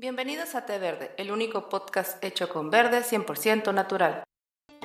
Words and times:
Bienvenidos 0.00 0.54
a 0.54 0.64
Té 0.64 0.78
Verde, 0.78 1.10
el 1.18 1.30
único 1.30 1.68
podcast 1.68 2.24
hecho 2.24 2.48
con 2.48 2.70
verde 2.70 3.02
100% 3.02 3.74
natural. 3.74 4.24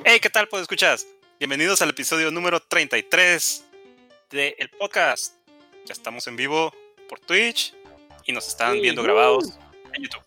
Hey, 0.04 0.18
¿qué 0.20 0.28
tal, 0.28 0.46
pues 0.46 0.60
escuchas? 0.60 1.06
Bienvenidos 1.38 1.80
al 1.80 1.88
episodio 1.88 2.30
número 2.30 2.60
33 2.60 3.64
del 4.28 4.68
podcast. 4.78 5.36
Ya 5.86 5.94
estamos 5.94 6.26
en 6.26 6.36
vivo 6.36 6.70
por 7.08 7.18
Twitch 7.18 7.74
y 8.26 8.32
nos 8.32 8.46
están 8.46 8.74
viendo 8.74 9.02
grabados 9.02 9.58
en 9.94 10.02
YouTube. 10.02 10.22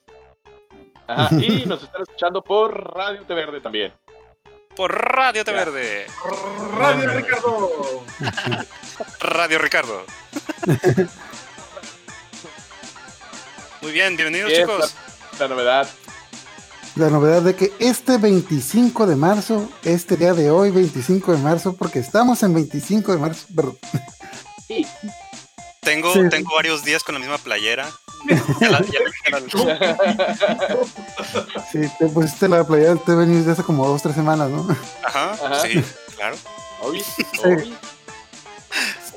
Ajá, 1.06 1.36
y 1.36 1.68
nos 1.68 1.84
están 1.84 2.02
escuchando 2.02 2.44
por 2.44 2.92
Radio 2.96 3.22
Té 3.28 3.36
Verde 3.36 3.62
también. 3.62 3.94
Por 4.76 4.92
Radio 4.92 5.46
Té 5.46 5.52
Verde. 5.52 6.08
Radio 6.76 7.14
Ricardo. 7.14 8.06
Radio 9.20 9.60
Ricardo. 9.60 10.06
Muy 13.82 13.92
bien, 13.92 14.16
bienvenidos 14.18 14.52
chicos. 14.54 14.94
La, 15.40 15.48
la 15.48 15.56
novedad. 15.56 15.90
La 16.96 17.10
novedad 17.10 17.42
de 17.42 17.56
que 17.56 17.72
este 17.80 18.18
25 18.18 19.06
de 19.08 19.16
marzo, 19.16 19.70
este 19.84 20.18
día 20.18 20.34
de 20.34 20.50
hoy, 20.52 20.72
25 20.72 21.32
de 21.32 21.38
marzo, 21.38 21.76
porque 21.76 22.00
estamos 22.00 22.44
en 22.44 22.54
25 22.54 23.12
de 23.14 23.18
marzo, 23.18 23.46
perdón. 23.56 23.78
Tengo, 25.82 26.14
Sí. 26.14 26.20
tengo 26.30 26.54
varios 26.56 26.84
días 26.84 27.04
con 27.04 27.16
la 27.16 27.20
misma 27.20 27.38
playera. 27.38 27.90
Ya 28.60 28.70
la- 28.70 28.82
ya 28.82 29.00
Sí, 31.72 31.80
te 31.98 32.08
pusiste 32.08 32.50
la 32.50 32.66
playa 32.66 32.90
del 32.90 33.00
TV 33.00 33.26
News 33.26 33.46
de 33.46 33.54
hace 33.54 33.64
como 33.64 33.88
dos, 33.88 34.02
tres 34.02 34.16
semanas, 34.16 34.50
¿no? 34.50 34.68
Ajá, 35.04 35.32
Ajá. 35.32 35.60
sí, 35.62 35.82
claro. 36.18 36.36
Obi, 36.82 37.02
Obi. 37.46 37.74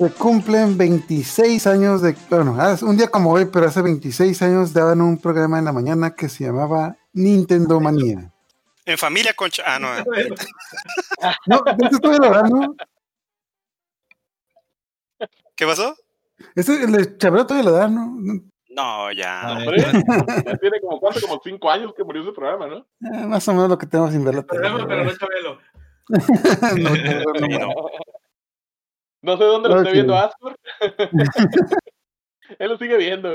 Se 0.02 0.10
cumplen 0.14 0.76
26 0.76 1.64
años 1.68 2.02
de, 2.02 2.16
bueno, 2.28 2.56
hace- 2.60 2.84
un 2.84 2.96
día 2.96 3.06
como 3.08 3.30
hoy, 3.30 3.44
pero 3.44 3.66
hace 3.68 3.82
26 3.82 4.42
años 4.42 4.72
daban 4.72 5.00
un 5.00 5.16
programa 5.16 5.60
en 5.60 5.64
la 5.64 5.72
mañana 5.72 6.12
que 6.16 6.28
se 6.28 6.42
llamaba 6.44 6.96
Nintendo 7.12 7.78
Manía. 7.78 8.32
En 8.84 8.98
familia 8.98 9.32
concha. 9.34 9.62
Ah, 9.64 9.78
no. 9.78 9.94
eh. 9.96 10.02
No, 11.46 11.62
este 11.66 11.98
todavía 12.00 12.28
lo 12.28 12.34
dan, 12.34 12.50
¿no? 12.50 12.74
¿Qué 15.54 15.66
pasó? 15.66 15.94
Este, 16.56 16.82
el 16.82 17.16
Chabelo 17.18 17.46
todavía 17.46 17.70
lo 17.70 17.76
dan, 17.76 17.94
¿no? 17.94 18.42
No, 18.70 19.12
ya. 19.12 19.52
Hombre, 19.52 19.82
ya 19.82 20.56
tiene 20.56 20.80
como 20.80 20.98
cuánto, 20.98 21.20
como 21.20 21.40
cinco 21.44 21.70
años 21.70 21.92
que 21.96 22.02
murió 22.02 22.22
ese 22.22 22.32
programa, 22.32 22.66
¿no? 22.66 22.78
Eh, 22.78 23.24
más 23.26 23.46
o 23.46 23.52
menos 23.54 23.68
lo 23.68 23.78
que 23.78 23.86
tengo 23.86 24.10
sin 24.10 24.24
ver 24.24 24.34
la 24.34 24.42
tele. 24.42 24.62
Programa, 24.62 24.88
pero 24.88 25.04
no 25.04 25.12
Chabelo. 25.16 25.58
No, 26.82 27.48
no. 27.48 27.58
no. 27.58 27.74
No 29.22 29.36
sé 29.36 29.44
dónde 29.44 29.68
lo 29.68 29.76
esté 29.76 29.88
Ok. 29.88 29.94
viendo 29.94 30.16
Astor. 30.16 30.56
Él 32.58 32.68
lo 32.70 32.76
sigue 32.76 32.96
viendo. 32.98 33.30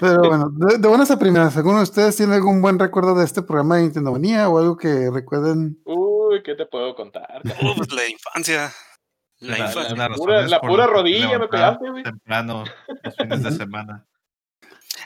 Pero 0.00 0.18
bueno, 0.28 0.50
de, 0.52 0.78
de 0.78 0.88
buenas 0.88 1.10
a 1.10 1.18
primeras, 1.18 1.56
¿alguno 1.56 1.78
de 1.78 1.84
ustedes 1.84 2.16
tiene 2.16 2.34
algún 2.34 2.60
buen 2.60 2.78
recuerdo 2.78 3.14
de 3.14 3.24
este 3.24 3.42
programa 3.42 3.76
de 3.76 3.82
Nintendo 3.82 4.12
Manía 4.12 4.48
o 4.48 4.58
algo 4.58 4.76
que 4.76 5.10
recuerden? 5.12 5.80
Uy, 5.84 6.42
¿qué 6.42 6.54
te 6.54 6.66
puedo 6.66 6.94
contar? 6.94 7.42
Uh, 7.62 7.74
pues 7.76 7.92
la 7.92 8.08
infancia. 8.08 8.72
La 9.38 9.58
La- 9.58 9.66
infancia. 9.66 9.94
las 10.08 10.18
pura- 10.18 10.42
la 10.48 10.60
pura 10.60 10.86
rodilla 10.86 11.38
me 11.38 11.48
pegaste, 11.48 11.90
güey. 11.90 12.02
Temprano, 12.02 12.64
los 13.02 13.16
fines 13.16 13.42
de 13.42 13.50
semana. 13.64 14.06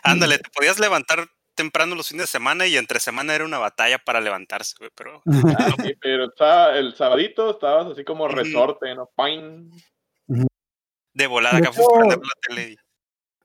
Ándale, 0.02 0.38
te 0.38 0.50
podías 0.54 0.78
levantar 0.78 1.26
temprano 1.58 1.94
los 1.94 2.08
fines 2.08 2.22
de 2.22 2.26
semana 2.28 2.66
y 2.66 2.76
entre 2.78 3.00
semana 3.00 3.34
era 3.34 3.44
una 3.44 3.58
batalla 3.58 3.98
para 3.98 4.20
levantarse, 4.22 4.74
güey, 4.78 4.90
pero 4.96 5.20
Ah, 5.58 5.74
sí, 5.82 5.92
pero 6.00 6.24
el, 6.24 6.32
sá- 6.38 6.74
el 6.78 6.94
sabadito 6.94 7.50
estabas 7.50 7.92
así 7.92 8.04
como 8.04 8.26
resorte, 8.28 8.94
¿no? 8.94 9.10
Pain. 9.14 9.70
de 11.12 11.26
volada 11.26 11.58
De 11.60 11.66
acá 11.66 11.76
la 11.76 12.18
tele. 12.48 12.76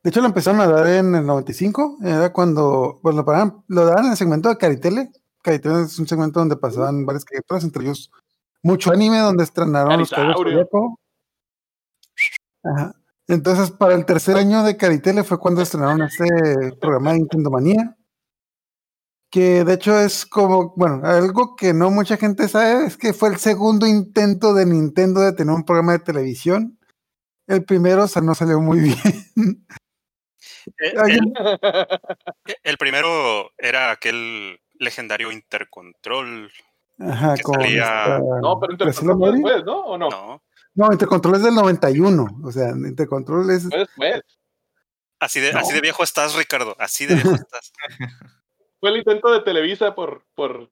De 0.03 0.09
hecho, 0.09 0.20
lo 0.22 0.28
empezaron 0.28 0.59
a 0.61 0.67
dar 0.67 0.86
en 0.88 1.16
el 1.16 1.25
95, 1.25 1.97
era 2.03 2.31
cuando, 2.31 3.00
pues 3.02 3.16
lo, 3.16 3.25
paraban- 3.25 3.64
lo 3.67 3.86
daban 3.86 4.05
en 4.05 4.11
el 4.11 4.17
segmento 4.17 4.50
de 4.50 4.58
Caritele. 4.58 5.09
Caritele 5.42 5.83
es 5.83 5.98
un 6.00 6.08
segmento 6.08 6.39
donde 6.39 6.55
pasaban 6.58 7.05
varias 7.05 7.25
caricaturas, 7.25 7.64
entre 7.64 7.83
ellos 7.83 8.11
mucho 8.61 8.92
anime, 8.92 9.20
donde 9.20 9.43
estrenaron 9.43 9.92
los. 9.99 10.10
Ajá. 12.64 12.95
Entonces, 13.27 13.71
para 13.71 13.95
el 13.95 14.05
tercer 14.05 14.36
año 14.37 14.64
de 14.64 14.76
Caritele 14.77 15.23
fue 15.23 15.39
cuando 15.39 15.61
estrenaron 15.61 16.02
este 16.02 16.73
programa 16.80 17.11
de 17.14 17.20
Nintendo 17.20 17.49
Manía. 17.49 17.95
Que 19.33 19.64
de 19.64 19.73
hecho 19.73 19.98
es 19.99 20.27
como, 20.27 20.76
bueno, 20.76 21.02
algo 21.04 21.55
que 21.55 21.73
no 21.73 21.89
mucha 21.89 22.17
gente 22.17 22.48
sabe 22.48 22.86
es 22.86 22.98
que 22.98 23.14
fue 23.14 23.30
el 23.30 23.38
segundo 23.38 23.88
intento 23.88 24.54
de 24.54 24.67
Nintendo 24.67 25.21
de 25.21 25.33
tener 25.33 25.55
un 25.55 25.66
programa 25.66 25.94
de 25.94 25.99
televisión. 25.99 26.77
El 27.48 27.66
primero 27.66 28.04
o 28.04 28.08
sea, 28.08 28.22
no 28.22 28.36
salió 28.36 28.61
muy 28.61 28.80
bien. 29.36 29.66
Eh, 30.77 30.93
Ay, 31.04 31.17
El, 31.17 31.33
el 32.64 32.77
primero 32.77 33.49
era 33.58 33.89
aquel 33.89 34.60
legendario 34.76 35.32
Intercontrol. 35.32 36.52
Ajá, 36.99 37.33
que 37.33 37.42
con 37.42 37.55
salía- 37.55 38.20
No, 38.39 38.60
pero 38.60 38.73
Intercontrol 38.73 39.32
después, 39.33 39.64
¿no? 39.66 39.80
¿O 39.80 39.98
no? 39.98 40.10
No, 40.11 40.43
No, 40.76 40.92
Intercontrol 40.93 41.36
es 41.38 41.42
del 41.42 41.55
91. 41.55 42.27
O 42.43 42.52
sea, 42.52 42.70
Intercontrol 42.70 43.49
es. 43.49 43.67
Después. 43.67 44.22
así 45.20 45.39
de, 45.39 45.54
No. 45.54 45.60
así 45.60 45.73
de 45.73 45.82
viejo 45.82 46.04
estás, 46.04 46.36
Ricardo. 46.36 46.76
Así 46.77 47.08
de 47.08 47.16
viejo 47.16 47.33
estás. 47.36 47.73
Fue 48.83 48.89
el 48.89 48.98
intento 48.98 49.32
de 49.32 49.39
Televisa 49.39 49.95
por, 49.95 50.23
por, 50.36 50.70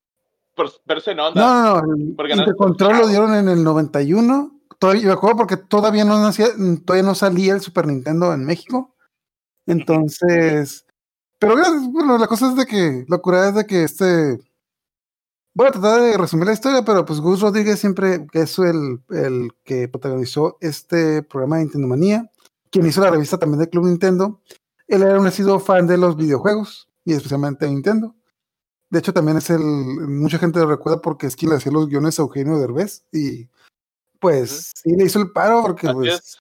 por 0.54 0.70
verse 0.86 1.12
en 1.12 1.22
onda. 1.22 1.42
No, 1.42 1.82
no, 1.82 1.82
no. 1.82 1.94
el 1.96 2.14
Por 2.14 2.28
ganar 2.28 2.46
Intercontrol 2.46 2.98
lo 2.98 3.08
dieron 3.08 3.34
en 3.34 3.48
el 3.48 3.64
91. 3.64 4.52
Todavía, 4.78 5.06
me 5.06 5.14
acuerdo 5.14 5.38
porque 5.38 5.56
todavía 5.56 6.04
no, 6.04 6.22
nacía, 6.22 6.48
todavía 6.86 7.08
no 7.08 7.16
salía 7.16 7.54
el 7.54 7.62
Super 7.62 7.88
Nintendo 7.88 8.34
en 8.34 8.44
México. 8.44 8.94
Entonces. 9.66 10.86
Pero 11.40 11.56
bueno, 11.88 12.18
la 12.18 12.28
cosa 12.28 12.50
es 12.50 12.58
de 12.58 12.66
que. 12.66 13.06
La 13.08 13.20
cura 13.20 13.48
es 13.48 13.56
de 13.56 13.66
que 13.66 13.86
este. 13.86 14.42
Voy 15.54 15.68
a 15.68 15.72
tratar 15.72 16.02
de 16.02 16.18
resumir 16.18 16.48
la 16.48 16.54
historia, 16.54 16.84
pero 16.84 17.06
pues 17.06 17.22
Gus 17.22 17.40
Rodríguez 17.40 17.80
siempre, 17.80 18.28
que 18.30 18.42
es 18.42 18.60
el, 18.60 19.00
el 19.12 19.54
que 19.64 19.88
protagonizó 19.88 20.58
este 20.60 21.24
programa 21.24 21.60
de 21.60 21.64
Nintendo 21.64 21.88
Manía, 21.88 22.30
quien 22.72 22.86
hizo 22.86 23.00
la 23.00 23.12
revista 23.12 23.38
también 23.38 23.62
de 23.62 23.70
Club 23.70 23.86
Nintendo, 23.86 24.42
él 24.90 25.02
era 25.02 25.18
un 25.18 25.32
sido 25.32 25.62
fan 25.62 25.88
de 25.88 25.98
los 25.98 26.18
videojuegos, 26.18 26.91
y 27.06 27.14
especialmente 27.14 27.68
Nintendo. 27.68 28.16
De 28.90 29.00
hecho, 29.00 29.14
también 29.14 29.38
es 29.38 29.50
el, 29.50 29.60
mucha 29.62 30.38
gente 30.38 30.60
lo 30.60 30.68
recuerda 30.68 31.02
porque 31.02 31.28
es 31.28 31.36
quien 31.36 31.52
le 31.52 31.58
hacía 31.58 31.72
los 31.72 31.88
guiones 31.88 32.20
a 32.20 32.24
Eugenio 32.24 32.58
Derbez, 32.60 33.06
y 33.12 33.48
pues 34.20 34.72
sí 34.76 34.92
le 34.96 35.06
hizo 35.06 35.20
el 35.20 35.32
paro 35.32 35.62
porque 35.62 35.88
Así 35.88 35.96
pues... 35.96 36.14
es. 36.14 36.38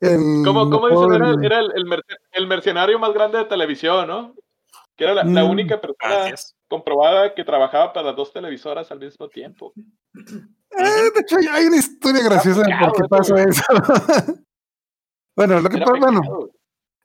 el 0.00 0.42
¿Cómo, 0.44 0.70
cómo 0.70 0.86
mejor- 0.88 1.12
dicen? 1.12 1.22
Era, 1.44 1.46
era 1.46 1.58
el, 1.60 1.72
el 1.74 1.84
merce- 1.86 2.16
el 2.32 2.46
mercenario 2.46 2.98
más 2.98 3.12
grande 3.12 3.38
de 3.38 3.44
televisión, 3.46 4.06
¿no? 4.06 4.34
Que 4.96 5.04
era 5.04 5.14
la, 5.14 5.24
la 5.24 5.44
Mm. 5.44 5.50
única 5.50 5.80
persona 5.80 6.34
comprobada 6.68 7.34
que 7.34 7.44
trabajaba 7.44 7.92
para 7.92 8.12
dos 8.12 8.32
televisoras 8.32 8.90
al 8.92 9.00
mismo 9.00 9.28
tiempo. 9.28 9.72
Eh, 10.14 11.10
de 11.14 11.20
hecho, 11.20 11.36
hay 11.50 11.64
una 11.66 11.76
historia 11.76 12.22
graciosa 12.22 12.62
de 12.62 12.72
por 12.80 12.92
qué 12.92 13.02
pasó 13.08 13.36
eso, 13.36 13.62
bueno, 15.36 15.60
lo 15.60 15.68
que 15.68 15.78
pasa, 15.78 15.92
bueno, 15.98 16.20
pecado. 16.20 16.50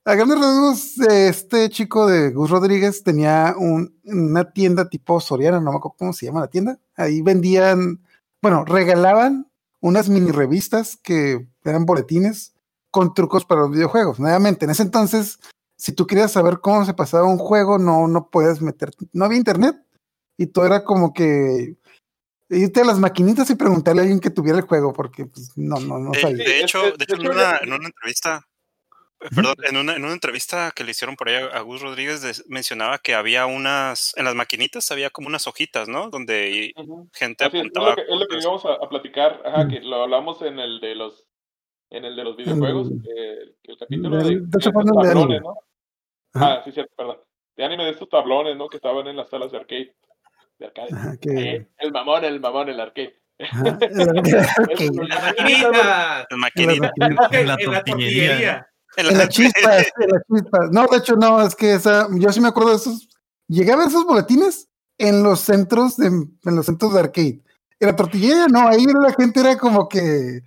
A 0.08 0.16
grandes 0.16 0.40
rasgos, 0.40 0.98
eh, 1.10 1.28
este 1.30 1.70
chico 1.70 2.08
de 2.08 2.32
Gus 2.32 2.50
Rodríguez 2.50 3.04
tenía 3.04 3.56
un- 3.58 4.00
una 4.06 4.52
tienda 4.52 4.90
tipo 4.90 5.20
Soriana, 5.20 5.60
no 5.60 5.72
me 5.72 5.78
acuerdo 5.78 5.96
cómo 5.98 6.14
se 6.14 6.26
llama 6.26 6.40
la 6.42 6.48
tienda. 6.48 6.80
Ahí 6.96 7.22
vendían, 7.22 8.02
bueno, 8.42 8.64
regalaban 8.66 9.52
unas 9.82 10.10
mini 10.10 10.32
revistas 10.32 10.98
que 10.98 11.48
eran 11.64 11.86
boletines 11.86 12.54
con 12.90 13.14
trucos 13.14 13.46
para 13.46 13.62
los 13.62 13.72
videojuegos. 13.72 14.20
Nuevamente, 14.20 14.66
en 14.66 14.72
ese 14.72 14.84
entonces, 14.84 15.40
si 15.78 15.92
tú 15.92 16.08
querías 16.08 16.32
saber 16.32 16.60
cómo 16.62 16.86
se 16.86 16.94
pasaba 16.94 17.28
un 17.28 17.38
juego, 17.38 17.78
no, 17.78 18.08
no 18.08 18.30
puedes 18.30 18.62
meter, 18.62 18.92
no 19.14 19.26
había 19.26 19.38
internet. 19.38 19.76
Y 20.38 20.48
todo 20.48 20.66
era 20.66 20.84
como 20.84 21.14
que 21.14 21.76
irte 22.50 22.82
a 22.82 22.86
las 22.86 22.98
maquinitas 23.00 23.50
y 23.50 23.56
preguntarle 23.56 24.02
a 24.02 24.04
alguien 24.04 24.20
que 24.22 24.30
tuviera 24.30 24.58
el 24.58 24.66
juego, 24.66 24.94
porque 24.94 25.26
pues, 25.26 25.52
no, 25.58 25.80
no, 25.82 26.00
no 26.00 26.12
De, 26.12 26.22
sabía. 26.22 26.38
de 26.38 26.58
es- 26.60 26.64
hecho, 26.64 26.86
es- 26.88 26.98
de 26.98 27.04
hecho, 27.04 27.18
de 27.18 27.24
en 27.26 27.32
una, 27.32 27.58
en 27.58 27.74
una 27.74 27.88
entrevista, 27.88 28.38
eh, 28.38 28.47
perdón, 29.36 29.56
en 29.64 29.78
una, 29.78 29.96
en 29.96 30.04
una 30.04 30.14
entrevista 30.14 30.72
que 30.76 30.84
le 30.84 30.92
hicieron 30.92 31.16
por 31.16 31.30
ahí 31.30 31.36
a 31.36 31.60
Gus 31.62 31.82
Rodríguez, 31.82 32.22
des- 32.22 32.44
mencionaba 32.48 32.98
que 33.00 33.16
había 33.16 33.46
unas, 33.46 34.14
en 34.18 34.26
las 34.26 34.36
maquinitas 34.36 34.90
había 34.92 35.10
como 35.10 35.28
unas 35.28 35.48
hojitas, 35.48 35.88
¿no? 35.88 36.10
Donde 36.10 36.72
Ujú. 36.78 37.10
gente 37.14 37.44
Así 37.46 37.58
es, 37.58 37.64
es 37.66 37.70
apuntaba. 37.72 37.90
lo 37.90 37.96
que, 37.96 38.02
es 38.02 38.08
lo 38.10 38.20
que 38.20 38.28
cosas. 38.28 38.44
íbamos 38.44 38.66
a, 38.66 38.74
a 38.74 38.90
platicar, 38.90 39.42
ajá, 39.46 39.68
que 39.68 39.80
lo 39.82 40.04
hablamos 40.04 40.42
en 40.42 40.60
el 40.60 40.80
de 40.80 40.96
los 40.96 41.24
en 41.90 42.04
el 42.04 42.16
de 42.18 42.24
los 42.26 42.36
videojuegos, 42.36 42.90
el- 42.92 43.02
que- 43.02 43.54
que 43.64 43.72
el 43.72 43.78
capítulo 43.78 44.18
de, 44.18 44.24
de 44.24 44.30
de 44.30 44.36
estos 44.46 44.66
el 44.66 44.72
de 44.74 44.84
tablones, 44.92 45.12
anime. 45.16 45.40
¿no? 45.40 45.56
Ajá. 46.34 46.54
Ah, 46.56 46.62
sí, 46.66 46.72
cierto, 46.72 46.94
perdón. 46.98 47.18
De 47.56 47.64
anime 47.66 47.86
de 47.86 47.92
estos 47.92 48.10
tablones, 48.10 48.56
¿no? 48.58 48.68
Que 48.68 48.78
estaban 48.78 49.08
en 49.08 49.16
las 49.16 49.30
salas 49.30 49.52
de 49.52 49.58
arcade. 49.58 49.96
De 50.60 50.66
arcade. 50.66 50.90
Ajá, 50.94 51.18
que- 51.20 51.30
Eh, 51.56 51.68
el 51.80 51.92
mamón, 51.92 52.24
el 52.26 52.40
mamón, 52.40 52.70
el 52.70 52.80
arcade. 52.80 53.20
ajá. 53.40 53.64
Las 53.92 55.34
En 55.38 55.40
maquinitas. 55.40 55.78
las 56.30 56.38
maquinitas. 56.38 56.92
En 57.32 57.48
la 57.48 57.56
la 57.58 57.84
tortillería. 57.84 58.68
En 58.98 59.06
En 59.06 59.14
la- 59.14 59.20
las 59.26 59.30
chispas, 59.30 59.86
en 60.00 60.10
las 60.10 60.22
chispas. 60.32 60.70
No, 60.72 60.86
de 60.88 60.98
hecho, 60.98 61.16
no, 61.16 61.42
es 61.42 61.56
que 61.56 61.74
esa, 61.76 62.08
yo 62.12 62.32
sí 62.34 62.42
me 62.42 62.50
acuerdo 62.50 62.72
de 62.72 62.76
esos. 62.78 63.08
Llegué 63.48 63.72
a 63.72 63.78
ver 63.78 63.88
esos 63.88 64.04
boletines 64.06 64.68
en 64.98 65.24
los 65.24 65.40
centros 65.40 65.96
de, 65.98 66.08
en 66.08 66.56
los 66.56 66.66
centros 66.66 66.94
de 66.94 67.00
arcade. 67.00 67.42
En 67.80 67.88
la 67.88 67.96
tortillería, 67.96 68.48
no, 68.48 68.68
ahí 68.68 68.86
la 68.86 69.14
gente 69.14 69.40
era 69.40 69.58
como 69.58 69.88
que 69.88 70.42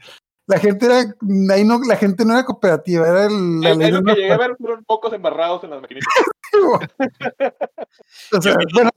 la 0.47 0.59
gente 0.59 0.87
era, 0.87 1.15
ahí 1.55 1.65
no, 1.65 1.79
la 1.87 1.95
gente 1.97 2.25
no 2.25 2.33
era 2.35 2.45
cooperativa, 2.45 3.09
era 3.09 3.27
el, 3.27 3.61
la 3.61 3.73
ley 3.75 3.93
lo 3.93 4.03
que 4.03 4.15
llegué 4.15 4.33
a 4.33 4.37
ver 4.39 4.57
fueron 4.59 4.85
pocos 4.85 5.13
embarrados 5.13 5.63
en 5.63 5.71
las 5.71 5.81
maquinitas. 5.81 6.13
O 8.33 8.41
sea, 8.43 8.53
Yo 8.53 8.59
vi 8.59 8.73
bueno, 8.75 8.91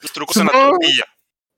Los 0.00 0.12
trucos 0.12 0.36
en 0.38 0.46
la 0.46 0.52
Supongo- 0.52 0.70
tortilla. 0.70 1.04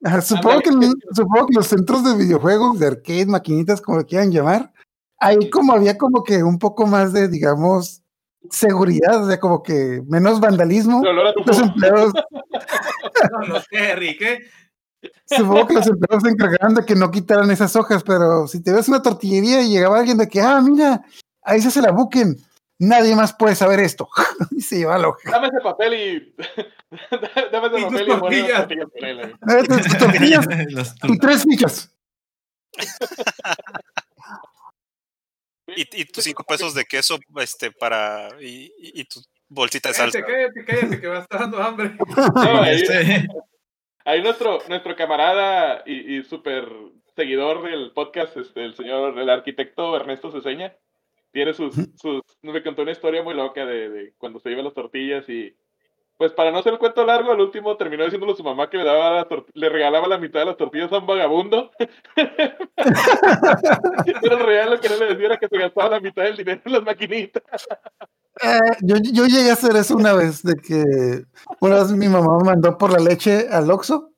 ajá, 0.04 0.20
supongo, 0.20 0.60
que, 0.60 0.70
supongo 1.14 1.46
que 1.46 1.54
los 1.54 1.66
centros 1.66 2.04
de 2.04 2.16
videojuegos, 2.16 2.78
de 2.81 2.87
arcade, 2.88 3.26
maquinitas, 3.26 3.81
como 3.81 3.98
lo 3.98 4.06
quieran 4.06 4.32
llamar, 4.32 4.72
ahí 5.19 5.51
como 5.51 5.73
había 5.73 5.97
como 5.99 6.23
que 6.23 6.43
un 6.43 6.59
poco 6.59 6.87
más 6.87 7.13
de, 7.13 7.29
digamos, 7.29 8.03
seguridad, 8.51 9.25
o 9.25 9.29
sea, 9.29 9.41
como 9.41 9.63
que 9.63 10.03
menos 10.07 10.41
vandalismo. 10.41 11.03
Los 11.05 11.59
empleados, 11.59 12.13
No, 13.33 13.47
no 13.49 13.61
sé, 13.61 13.93
Enrique. 13.93 14.41
supongo 15.27 15.67
que 15.67 15.75
los 15.75 15.87
empleados 15.87 16.23
se 16.23 16.31
encargaban 16.31 16.75
de 16.75 16.85
que 16.85 16.95
no 16.95 17.11
quitaran 17.11 17.51
esas 17.51 17.75
hojas, 17.77 18.03
pero 18.03 18.47
si 18.47 18.63
te 18.63 18.73
ves 18.73 18.89
una 18.89 19.03
tortillería 19.03 19.63
y 19.63 19.71
llegaba 19.71 19.99
alguien 19.99 20.19
de 20.19 20.29
que, 20.29 20.41
ah, 20.41 20.61
mira, 20.61 21.03
ahí 21.43 21.61
se 21.61 21.81
la 21.81 21.93
buquen, 21.93 22.37
nadie 22.79 23.15
más 23.17 23.35
puede 23.35 23.55
saber 23.55 23.81
esto. 23.81 24.09
y 24.51 24.61
se 24.61 24.79
lleva 24.79 24.99
la 24.99 25.09
hoja. 25.09 25.31
Dame 25.31 25.49
ese 25.49 25.61
papel 25.63 25.95
y. 25.95 26.35
Dame 27.53 27.67
ese 27.69 27.87
papel 27.87 28.09
y 28.09 28.21
tortillas. 28.21 28.67
Eh, 28.71 29.99
tortillas 29.99 30.47
y 31.05 31.19
tres 31.19 31.43
fichas. 31.45 31.93
Y, 35.76 36.00
y 36.00 36.05
tus 36.06 36.25
cinco 36.25 36.43
pesos 36.44 36.75
de 36.75 36.84
queso 36.84 37.19
este, 37.37 37.70
para. 37.70 38.31
Y, 38.40 38.73
y- 38.78 39.00
y 39.00 39.05
tu 39.05 39.20
bolsita 39.49 39.90
de 39.90 39.94
salsa. 39.94 40.20
Cállate, 40.23 40.64
cállate, 40.64 40.64
cállate, 40.64 41.00
que 41.00 41.08
me 41.08 41.19
está 41.19 41.38
dando 41.38 41.62
hambre. 41.62 41.96
No, 42.34 42.62
ahí, 42.62 42.76
Este, 42.76 43.28
ahí 44.05 44.23
nuestro, 44.23 44.58
nuestro 44.69 44.96
camarada 44.96 45.82
y, 45.87 46.17
y 46.17 46.25
súper 46.25 46.69
seguidor 47.14 47.62
del 47.62 47.93
podcast, 47.93 48.37
este, 48.37 48.64
el 48.64 48.75
señor, 48.75 49.19
el 49.19 49.31
arquitecto 49.31 49.94
Ernesto 49.96 50.31
Ceseña, 50.32 50.75
tiene 51.32 51.52
sus, 51.55 51.75
sus, 52.00 52.22
me 52.43 52.62
contó 52.62 52.82
una 52.82 52.93
historia 52.93 53.22
muy 53.22 53.34
loca 53.34 53.64
de, 53.67 53.88
de 53.90 54.14
cuando 54.19 54.40
se 54.40 54.50
iban 54.50 54.64
las 54.64 54.75
tortillas 54.75 55.29
y, 55.29 55.55
pues 56.19 56.33
para 56.33 56.51
no 56.51 56.59
hacer 56.59 56.73
el 56.73 56.79
cuento 56.79 57.05
largo, 57.05 57.31
al 57.33 57.41
último 57.41 57.77
terminó 57.77 58.05
diciéndole 58.05 58.33
a 58.33 58.37
su 58.37 58.43
mamá 58.43 58.71
que 58.71 58.79
le 58.79 58.85
daba 58.85 59.11
la 59.11 59.27
le 59.53 59.69
regalaba 59.69 60.09
la 60.09 60.19
mitad 60.19 60.41
de 60.41 60.47
las 60.47 60.57
tortillas 60.57 60.91
a 60.93 60.99
un 60.99 61.07
vagabundo. 61.07 61.71
Pero 64.23 64.39
en 64.39 64.47
realidad 64.47 64.71
lo 64.71 64.81
que 64.81 64.89
no 64.89 64.97
le 64.97 65.07
decía 65.07 65.27
era 65.27 65.37
que 65.37 65.49
se 65.49 65.59
gastaba 65.59 65.91
la 65.91 66.01
mitad 66.01 66.23
del 66.23 66.37
dinero 66.37 66.63
en 66.65 66.73
las 66.73 66.83
maquinitas. 66.83 67.43
Eh, 68.43 68.59
yo, 68.83 68.97
yo 69.13 69.27
llegué 69.27 69.51
a 69.51 69.55
hacer 69.55 69.77
eso 69.77 69.95
una 69.97 70.15
vez, 70.15 70.43
de 70.43 70.55
que 70.55 71.25
una 71.61 71.77
vez 71.77 71.93
mi 71.93 72.09
mamá 72.09 72.39
me 72.39 72.45
mandó 72.45 72.79
por 72.79 72.93
la 72.93 72.99
leche 72.99 73.49
al 73.51 73.71
Oxxo 73.71 74.13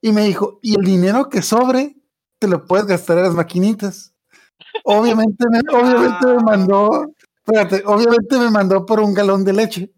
y 0.00 0.12
me 0.12 0.22
dijo, 0.22 0.58
y 0.62 0.76
el 0.78 0.84
dinero 0.84 1.28
que 1.28 1.42
sobre 1.42 1.96
te 2.38 2.48
lo 2.48 2.64
puedes 2.64 2.86
gastar 2.86 3.18
en 3.18 3.24
las 3.24 3.34
maquinitas. 3.34 4.14
Obviamente 4.84 5.44
me, 5.48 5.60
obviamente 5.76 6.26
me 6.26 6.42
mandó, 6.42 7.06
espérate, 7.44 7.82
obviamente 7.86 8.38
me 8.38 8.50
mandó 8.50 8.84
por 8.84 9.00
un 9.00 9.14
galón 9.14 9.44
de 9.44 9.52
leche. 9.52 9.92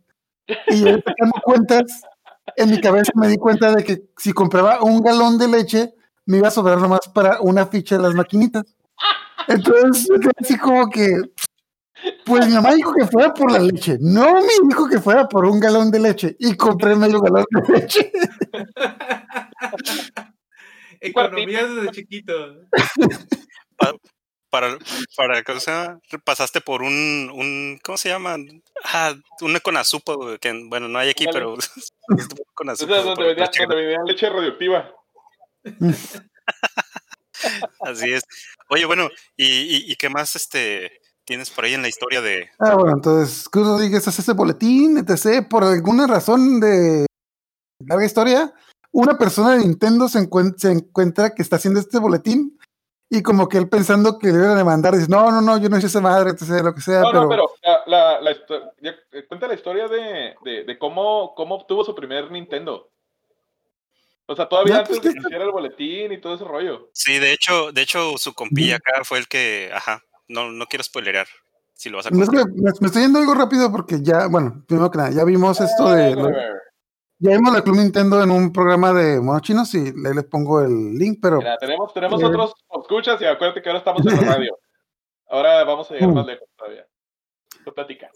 Y 0.69 0.81
yo 0.81 0.96
sacando 0.96 1.41
cuentas, 1.43 2.02
en 2.56 2.70
mi 2.70 2.81
cabeza 2.81 3.12
me 3.14 3.29
di 3.29 3.37
cuenta 3.37 3.75
de 3.75 3.85
que 3.85 4.02
si 4.17 4.32
compraba 4.32 4.82
un 4.82 5.00
galón 5.00 5.38
de 5.38 5.49
leche, 5.49 5.94
me 6.26 6.38
iba 6.38 6.49
a 6.49 6.52
sobrar 6.52 6.79
nomás 6.79 7.00
para 7.14 7.41
una 7.41 7.67
ficha 7.67 7.96
de 7.96 8.02
las 8.02 8.14
maquinitas. 8.14 8.64
Entonces, 9.49 10.08
así 10.41 10.56
como 10.58 10.88
que, 10.88 11.17
pues 12.25 12.46
mi 12.46 12.55
mamá 12.55 12.75
dijo 12.75 12.93
que 12.93 13.06
fuera 13.06 13.32
por 13.32 13.52
la 13.52 13.58
leche, 13.58 13.99
no 14.00 14.35
me 14.35 14.69
dijo 14.69 14.88
que 14.88 15.00
fuera 15.00 15.29
por 15.29 15.44
un 15.44 15.61
galón 15.61 15.91
de 15.91 16.00
leche 16.00 16.37
y 16.38 16.56
compré 16.56 16.96
medio 16.96 17.20
galón 17.20 17.44
de 17.50 17.73
leche. 17.73 18.12
Economías 21.00 21.75
desde 21.75 21.91
chiquito. 21.91 22.32
Para, 24.55 24.79
para 25.17 25.43
¿cómo 25.43 25.59
se 25.59 25.73
llama? 25.73 25.99
Pasaste 26.25 26.61
por 26.61 26.83
un, 26.83 27.29
un 27.35 27.81
¿cómo 27.83 27.99
se 27.99 28.09
llama? 28.11 28.37
Ah, 28.85 29.12
una 29.41 29.59
con 29.59 29.77
azúcar, 29.77 30.15
güey, 30.15 30.39
que 30.39 30.53
bueno, 30.69 30.87
no 30.87 30.97
hay 31.01 31.11
aquí, 31.11 31.25
Dale. 31.25 31.33
pero 31.41 31.56
con 32.55 32.69
Esa 32.71 32.85
azúcar. 32.85 32.99
es 32.99 33.05
donde 33.05 33.25
vendían 33.25 34.05
leche 34.06 34.29
radioactiva. 34.31 34.93
Así 37.81 38.12
es. 38.12 38.23
Oye, 38.71 38.85
bueno, 38.87 39.09
¿y, 39.37 39.47
y, 39.47 39.91
y 39.93 39.97
qué 39.97 40.09
más 40.09 40.37
este 40.37 41.01
tienes 41.25 41.51
por 41.51 41.65
ahí 41.65 41.75
en 41.75 41.83
la 41.83 41.89
historia 41.89 42.21
de 42.21 42.49
Ah, 42.61 42.75
bueno, 42.77 42.93
entonces 42.95 43.49
Cruz 43.49 43.67
Rodríguez 43.67 44.06
hace 44.06 44.23
ese 44.23 44.35
boletín, 44.35 44.99
etc. 44.99 45.49
Por 45.49 45.65
alguna 45.65 46.06
razón 46.06 46.61
de 46.61 47.06
larga 47.81 48.05
historia, 48.06 48.55
una 48.93 49.19
persona 49.19 49.53
de 49.53 49.59
Nintendo 49.59 50.09
se, 50.09 50.21
encuent- 50.21 50.59
se 50.59 50.71
encuentra 50.71 51.35
que 51.35 51.43
está 51.43 51.56
haciendo 51.56 51.81
este 51.81 51.99
boletín 51.99 52.56
y 53.11 53.23
como 53.23 53.49
que 53.49 53.59
él 53.59 53.69
pensando 53.69 54.19
que 54.19 54.29
le 54.29 54.39
iban 54.39 54.51
a 54.51 54.56
demandar, 54.56 54.95
dice, 54.95 55.09
no, 55.09 55.31
no, 55.31 55.41
no, 55.41 55.59
yo 55.59 55.69
no 55.69 55.79
hice 55.79 55.87
esa 55.87 56.01
madre, 56.01 56.31
lo 56.62 56.75
que 56.75 56.81
sea, 56.81 57.01
No, 57.03 57.11
pero... 57.11 57.23
no, 57.23 57.29
pero 57.29 57.51
la, 57.62 57.83
la, 57.87 58.21
la 58.21 58.31
histo- 58.33 58.73
ya- 58.81 58.95
eh, 59.12 59.27
cuenta 59.29 59.47
la 59.47 59.55
historia 59.55 59.89
de, 59.89 60.35
de, 60.43 60.65
de 60.65 60.79
cómo, 60.79 61.35
cómo 61.35 61.56
obtuvo 61.56 61.85
su 61.85 61.95
primer 61.95 62.31
Nintendo. 62.31 62.91
O 64.27 64.35
sea, 64.35 64.49
todavía 64.49 64.75
No, 64.75 64.81
antes 64.81 64.99
pues, 65.01 65.15
de 65.15 65.21
que 65.21 65.27
hiciera 65.27 65.45
el 65.45 65.51
boletín 65.51 66.12
y 66.12 66.21
todo 66.21 66.35
ese 66.35 66.45
rollo. 66.45 66.89
Sí, 66.93 67.19
de 67.19 67.33
hecho, 67.33 67.73
de 67.73 67.83
hecho 67.83 68.17
su 68.17 68.33
compilla 68.35 68.77
acá 68.77 69.05
fue 69.05 69.19
el 69.19 69.29
que, 69.29 69.71
ajá, 69.73 70.03
no, 70.29 70.51
no 70.51 70.67
quiero 70.67 70.83
spoilerear 70.83 71.27
si 71.75 71.91
lo 71.91 71.99
vas 71.99 72.06
a 72.06 72.11
No, 72.11 72.17
me, 72.33 72.45
me 72.81 72.87
estoy 72.87 73.03
yendo 73.03 73.19
algo 73.19 73.35
rápido 73.35 73.71
porque 73.71 73.99
ya, 74.01 74.27
bueno, 74.29 74.65
primero 74.67 74.91
que 74.91 74.99
nada, 74.99 75.11
ya 75.11 75.25
vimos 75.25 75.61
esto 75.61 75.93
de... 75.93 76.15
lo- 76.17 76.31
Ya 77.19 77.31
vimos 77.31 77.52
la 77.55 77.62
Club 77.62 77.76
Nintendo 77.76 78.22
en 78.22 78.31
un 78.31 78.52
programa 78.52 78.93
de 78.93 79.20
monos 79.20 79.43
chinos 79.43 79.72
y 79.75 79.78
ahí 79.78 80.14
les 80.14 80.25
pongo 80.25 80.61
el 80.61 80.94
link, 80.94 81.19
pero... 81.22 81.38
Mira, 81.38 81.56
tenemos, 81.58 81.94
tenemos 81.94 82.20
Eh. 82.20 82.25
otros 82.26 82.55
escuchas 82.82 83.20
y 83.20 83.25
acuérdate 83.25 83.62
que 83.62 83.69
ahora 83.69 83.78
estamos 83.78 84.05
en 84.06 84.14
la 84.16 84.34
radio. 84.34 84.58
Ahora 85.31 85.64
vamos 85.64 85.90
a 85.90 85.94
llegar 85.94 86.11
Mm. 86.11 86.14
más 86.14 86.26
lejos 86.26 86.49
todavía. 86.56 86.87
Tú 87.64 87.72
platica. 87.75 88.08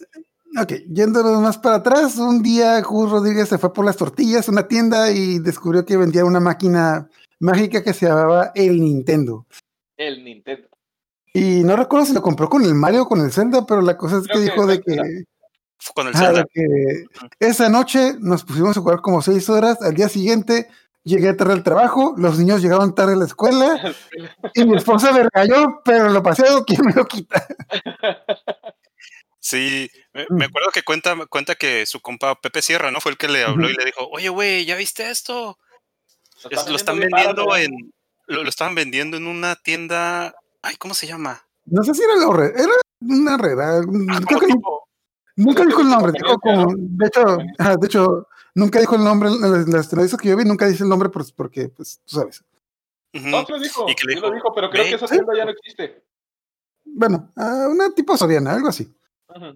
Ok, 0.61 0.73
yéndonos 0.89 1.41
más 1.41 1.57
para 1.59 1.77
atrás, 1.77 2.17
un 2.19 2.43
día 2.43 2.81
Gus 2.83 3.11
Rodríguez 3.11 3.49
se 3.49 3.59
fue 3.59 3.73
por 3.73 3.85
las 3.85 3.97
tortillas 3.97 4.47
a 4.49 4.53
una 4.53 4.69
tienda 4.69 5.11
y 5.11 5.39
descubrió 5.39 5.85
que 5.85 5.97
vendía 5.97 6.25
una 6.25 6.39
máquina 6.41 7.09
mágica 7.41 7.83
que 7.83 7.93
se 7.95 8.07
llamaba 8.07 8.53
el 8.55 8.79
Nintendo. 8.81 9.47
El 9.97 10.23
Nintendo. 10.23 10.69
Y 11.33 11.63
no 11.65 11.77
recuerdo 11.77 12.07
si 12.07 12.13
lo 12.13 12.23
compró 12.23 12.49
con 12.49 12.63
el 12.63 12.75
Mario 12.75 13.03
o 13.03 13.09
con 13.09 13.21
el 13.21 13.33
Zelda, 13.33 13.65
pero 13.67 13.81
la 13.81 13.97
cosa 13.97 14.19
es 14.19 14.23
que 14.27 14.33
Creo 14.35 14.45
que 14.45 14.51
dijo 14.51 14.67
de 14.67 14.81
que, 14.81 15.25
con 15.95 16.09
el 16.09 16.15
ajá, 16.15 16.27
Zelda. 16.27 16.41
de 16.43 16.47
que 16.53 17.05
esa 17.41 17.69
noche 17.69 18.15
nos 18.21 18.45
pusimos 18.45 18.77
a 18.77 18.81
jugar 18.81 19.01
como 19.01 19.23
seis 19.23 19.49
horas, 19.49 19.81
al 19.83 19.95
día 19.95 20.09
siguiente 20.09 20.69
llegué 21.05 21.33
tarde 21.35 21.53
al 21.55 21.63
trabajo, 21.63 22.15
los 22.19 22.39
niños 22.39 22.61
llegaron 22.61 22.95
tarde 22.95 23.15
a 23.15 23.17
la 23.17 23.25
escuela 23.25 23.81
y 24.55 24.65
mi 24.65 24.77
esposa 24.77 25.13
me 25.13 25.23
regañó, 25.33 25.81
pero 25.85 26.11
lo 26.11 26.23
paseo, 26.23 26.65
¿quién 26.65 26.81
me 26.85 26.93
lo 26.93 27.07
quita? 27.07 27.47
Sí, 29.41 29.89
me, 30.13 30.25
Mm. 30.29 30.35
me 30.37 30.45
acuerdo 30.47 30.71
que 30.73 30.83
cuenta, 30.83 31.15
cuenta 31.31 31.55
que 31.55 31.87
su 31.87 32.01
compa 32.01 32.35
Pepe 32.41 32.61
Sierra, 32.61 32.91
¿no? 32.91 33.01
Fue 33.01 33.13
el 33.13 33.17
que 33.17 33.29
le 33.29 33.45
habló 33.45 33.71
y 33.71 33.75
le 33.75 33.85
dijo, 33.87 34.07
oye, 34.11 34.29
güey, 34.29 34.67
¿ya 34.67 34.77
viste 34.77 35.11
esto? 35.11 35.57
Lo 36.45 36.51
Es- 36.51 36.69
lo 36.69 36.77
están 36.77 36.99
vendiendo 36.99 37.57
en, 37.57 37.71
lo, 38.27 38.43
lo 38.43 38.49
estaban 38.49 38.75
vendiendo 38.75 39.17
en 39.17 39.27
una 39.27 39.57
tienda, 39.57 40.35
ay, 40.61 40.77
¿cómo 40.77 40.93
se 40.93 41.07
llama? 41.07 41.47
No 41.65 41.83
sé 41.83 41.95
si 41.95 42.03
era 42.03 42.17
la 42.17 42.27
horrera, 42.29 42.63
era 42.63 42.73
una 43.01 43.35
herrera, 43.37 43.79
Ah, 43.79 43.83
creo 44.27 44.27
como 44.27 44.41
que 44.41 44.47
tipo- 44.49 44.88
Nunca 45.39 45.65
dijo 45.65 45.81
el 45.83 45.89
nombre, 45.89 46.13
dijo 46.13 46.37
como, 46.41 46.75
de 46.77 47.07
hecho, 47.07 47.23
de 47.81 47.87
hecho, 47.87 48.29
nunca 48.55 48.81
dijo 48.81 48.97
el 48.97 49.05
nombre 49.05 49.29
en 49.29 49.41
las, 49.41 49.69
las 49.69 49.85
entrevistas 49.87 50.21
que 50.21 50.29
yo 50.29 50.37
vi, 50.37 50.45
nunca 50.45 50.67
dice 50.67 50.83
el 50.83 50.89
nombre 50.91 51.09
por- 51.11 51.25
porque, 51.35 51.69
pues, 51.69 52.01
tú 52.05 52.17
sabes. 52.17 52.45
No, 53.13 53.41
sí 53.47 53.53
lo 53.53 53.59
dijo. 53.61 53.89
Y 53.89 53.95
que 53.95 54.07
le 54.09 54.15
sí 54.15 54.21
lo 54.21 54.31
dijo, 54.33 54.53
pero 54.53 54.69
creo 54.69 54.83
"Ve". 54.85 54.91
que 54.91 54.97
esa 54.97 55.07
tienda 55.07 55.33
ya 55.37 55.45
no 55.45 55.53
existe. 55.53 56.05
Bueno, 56.85 57.31
ah, 57.37 57.69
una 57.71 57.91
tipo 57.95 58.17
Soriana, 58.17 58.53
algo 58.53 58.69
así. 58.69 58.85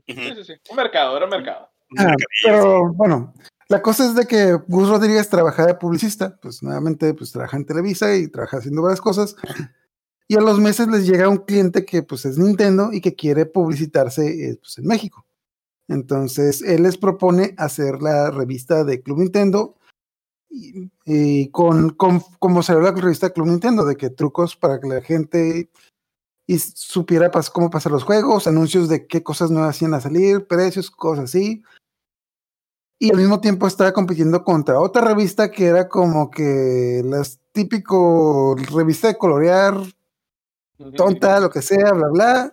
Sí, 0.06 0.14
sí, 0.14 0.44
sí. 0.44 0.52
Un 0.70 0.76
mercado, 0.76 1.16
era 1.16 1.24
un 1.26 1.30
mercado. 1.30 1.68
Ah, 1.98 2.14
pero 2.44 2.92
bueno, 2.92 3.34
la 3.68 3.82
cosa 3.82 4.06
es 4.06 4.14
de 4.14 4.26
que 4.26 4.52
Gus 4.68 4.88
Rodríguez 4.88 5.28
trabajaba 5.28 5.68
de 5.68 5.74
publicista, 5.74 6.38
pues 6.40 6.62
nuevamente, 6.62 7.12
pues 7.14 7.32
trabaja 7.32 7.56
en 7.56 7.66
Televisa 7.66 8.14
y 8.14 8.28
trabaja 8.28 8.58
haciendo 8.58 8.82
varias 8.82 9.00
cosas. 9.00 9.34
Y 10.28 10.36
a 10.36 10.40
los 10.40 10.60
meses 10.60 10.86
les 10.88 11.06
llega 11.06 11.28
un 11.28 11.38
cliente 11.38 11.84
que 11.84 12.02
pues 12.02 12.24
es 12.24 12.38
Nintendo 12.38 12.90
y 12.92 13.00
que 13.00 13.14
quiere 13.16 13.46
publicitarse 13.46 14.50
eh, 14.50 14.56
pues, 14.60 14.78
en 14.78 14.86
México. 14.86 15.26
Entonces 15.88 16.62
él 16.62 16.84
les 16.84 16.96
propone 16.96 17.54
hacer 17.58 18.00
la 18.02 18.30
revista 18.30 18.84
de 18.84 19.02
Club 19.02 19.18
Nintendo 19.18 19.76
y, 20.48 20.90
y 21.04 21.50
con, 21.50 21.90
con 21.90 22.20
como 22.38 22.62
salió 22.62 22.82
la 22.82 22.92
revista 22.92 23.30
Club 23.30 23.48
Nintendo, 23.48 23.84
de 23.84 23.96
que 23.96 24.10
trucos 24.10 24.56
para 24.56 24.80
que 24.80 24.88
la 24.88 25.00
gente 25.00 25.70
y 26.46 26.58
supiera 26.58 27.30
pas- 27.30 27.50
cómo 27.50 27.70
pasar 27.70 27.92
los 27.92 28.04
juegos, 28.04 28.46
anuncios 28.46 28.88
de 28.88 29.06
qué 29.06 29.22
cosas 29.22 29.50
nuevas 29.50 29.80
iban 29.80 29.94
a 29.94 30.00
salir, 30.00 30.46
precios, 30.46 30.90
cosas 30.90 31.24
así. 31.24 31.62
Y 32.98 33.10
al 33.10 33.16
mismo 33.18 33.40
tiempo 33.40 33.66
estaba 33.66 33.92
compitiendo 33.92 34.44
contra 34.44 34.78
otra 34.78 35.02
revista 35.02 35.50
que 35.50 35.66
era 35.66 35.88
como 35.88 36.30
que 36.30 37.02
las 37.04 37.40
típico 37.52 38.54
revista 38.72 39.08
de 39.08 39.18
colorear, 39.18 39.74
tonta, 40.96 41.40
lo 41.40 41.50
que 41.50 41.62
sea, 41.62 41.92
bla, 41.92 42.08
bla. 42.08 42.52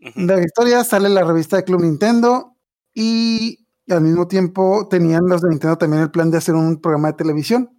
De 0.00 0.36
la 0.36 0.42
historia 0.42 0.82
sale 0.82 1.08
la 1.08 1.24
revista 1.24 1.56
de 1.56 1.64
Club 1.64 1.82
Nintendo 1.82 2.56
y 2.94 3.66
al 3.88 4.00
mismo 4.00 4.26
tiempo 4.28 4.88
tenían 4.88 5.26
los 5.26 5.42
de 5.42 5.50
Nintendo 5.50 5.76
también 5.76 6.02
el 6.02 6.10
plan 6.10 6.30
de 6.30 6.38
hacer 6.38 6.54
un 6.54 6.80
programa 6.80 7.08
de 7.08 7.14
televisión. 7.14 7.78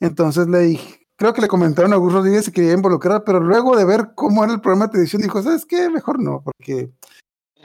Entonces 0.00 0.46
le 0.48 0.60
dije, 0.60 1.06
creo 1.16 1.32
que 1.32 1.42
le 1.42 1.48
comentaron 1.48 1.92
a 1.92 1.96
Gus 1.96 2.12
Rodríguez 2.12 2.44
si 2.44 2.52
quería 2.52 2.72
involucrar, 2.72 3.24
pero 3.24 3.40
luego 3.40 3.76
de 3.76 3.84
ver 3.84 4.12
cómo 4.14 4.44
era 4.44 4.52
el 4.52 4.60
programa 4.60 4.86
de 4.86 4.92
televisión, 4.92 5.22
dijo, 5.22 5.42
¿sabes 5.42 5.64
qué? 5.66 5.90
Mejor 5.90 6.20
no, 6.20 6.42
porque 6.42 6.92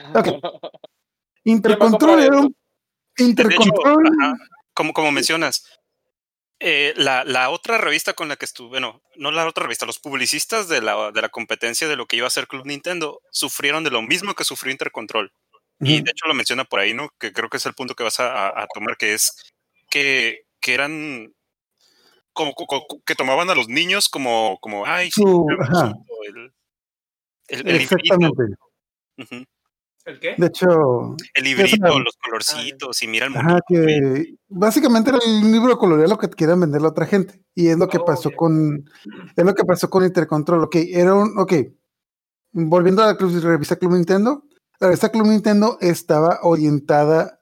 Ok. 0.14 0.28
Intercontrol 1.44 2.20
era 2.20 2.38
un... 2.38 2.46
Hecho, 2.46 3.28
Intercontrol... 3.28 4.06
ajá, 4.20 4.34
como, 4.74 4.92
como 4.92 5.12
mencionas, 5.12 5.64
eh, 6.60 6.92
la, 6.96 7.24
la 7.24 7.50
otra 7.50 7.78
revista 7.78 8.12
con 8.12 8.28
la 8.28 8.36
que 8.36 8.44
estuve, 8.44 8.68
bueno, 8.68 9.02
no 9.16 9.30
la 9.30 9.46
otra 9.46 9.64
revista, 9.64 9.86
los 9.86 9.98
publicistas 9.98 10.68
de 10.68 10.82
la, 10.82 11.10
de 11.10 11.22
la 11.22 11.30
competencia 11.30 11.88
de 11.88 11.96
lo 11.96 12.06
que 12.06 12.16
iba 12.16 12.26
a 12.26 12.30
ser 12.30 12.46
Club 12.46 12.66
Nintendo 12.66 13.20
sufrieron 13.30 13.82
de 13.82 13.90
lo 13.90 14.02
mismo 14.02 14.34
que 14.34 14.44
sufrió 14.44 14.70
Intercontrol. 14.70 15.32
Y 15.82 16.02
de 16.02 16.10
hecho 16.10 16.26
lo 16.28 16.34
menciona 16.34 16.64
por 16.64 16.78
ahí, 16.78 16.92
¿no? 16.92 17.08
Que 17.18 17.32
creo 17.32 17.48
que 17.48 17.56
es 17.56 17.64
el 17.64 17.72
punto 17.72 17.94
que 17.94 18.04
vas 18.04 18.20
a, 18.20 18.48
a- 18.48 18.66
tomar, 18.74 18.98
que 18.98 19.14
es 19.14 19.32
que, 19.88 20.42
que 20.60 20.74
eran 20.74 21.32
como, 22.34 22.52
co- 22.52 22.66
co- 22.66 23.00
que 23.06 23.14
tomaban 23.14 23.48
a 23.48 23.54
los 23.54 23.68
niños 23.68 24.10
como, 24.10 24.58
como 24.60 24.84
ay, 24.84 25.10
sí, 25.10 25.22
el, 26.28 26.52
el, 27.48 27.68
el. 27.68 27.76
Exactamente. 27.80 28.42
¿El 30.06 30.18
qué? 30.18 30.34
De 30.38 30.46
hecho, 30.46 31.14
El 31.34 31.44
librito, 31.44 31.98
los 31.98 32.16
colorcitos, 32.16 33.02
y 33.02 33.06
mira 33.06 33.26
el 33.26 33.36
ajá, 33.36 33.58
que 33.68 34.34
básicamente 34.48 35.10
era 35.10 35.18
el 35.24 35.52
libro 35.52 35.76
colorear 35.78 36.08
lo 36.08 36.16
que 36.18 36.28
querían 36.30 36.60
vender 36.60 36.82
a 36.82 36.88
otra 36.88 37.06
gente. 37.06 37.42
Y 37.54 37.68
es 37.68 37.76
lo 37.78 37.86
que 37.88 37.98
Oh, 37.98 38.04
pasó 38.04 38.30
con, 38.34 38.84
es 39.36 39.44
lo 39.44 39.54
que 39.54 39.64
pasó 39.64 39.90
con 39.90 40.04
Intercontrol. 40.04 40.64
Ok, 40.64 40.76
era 40.76 41.14
un, 41.14 41.38
ok. 41.38 41.52
Volviendo 42.52 43.02
a 43.02 43.06
la 43.06 43.16
club- 43.16 43.40
revista 43.42 43.76
Club 43.76 43.92
Nintendo, 43.92 44.44
la 44.80 44.88
revista 44.88 45.10
Club 45.10 45.26
Nintendo 45.26 45.76
estaba 45.80 46.40
orientada 46.42 47.40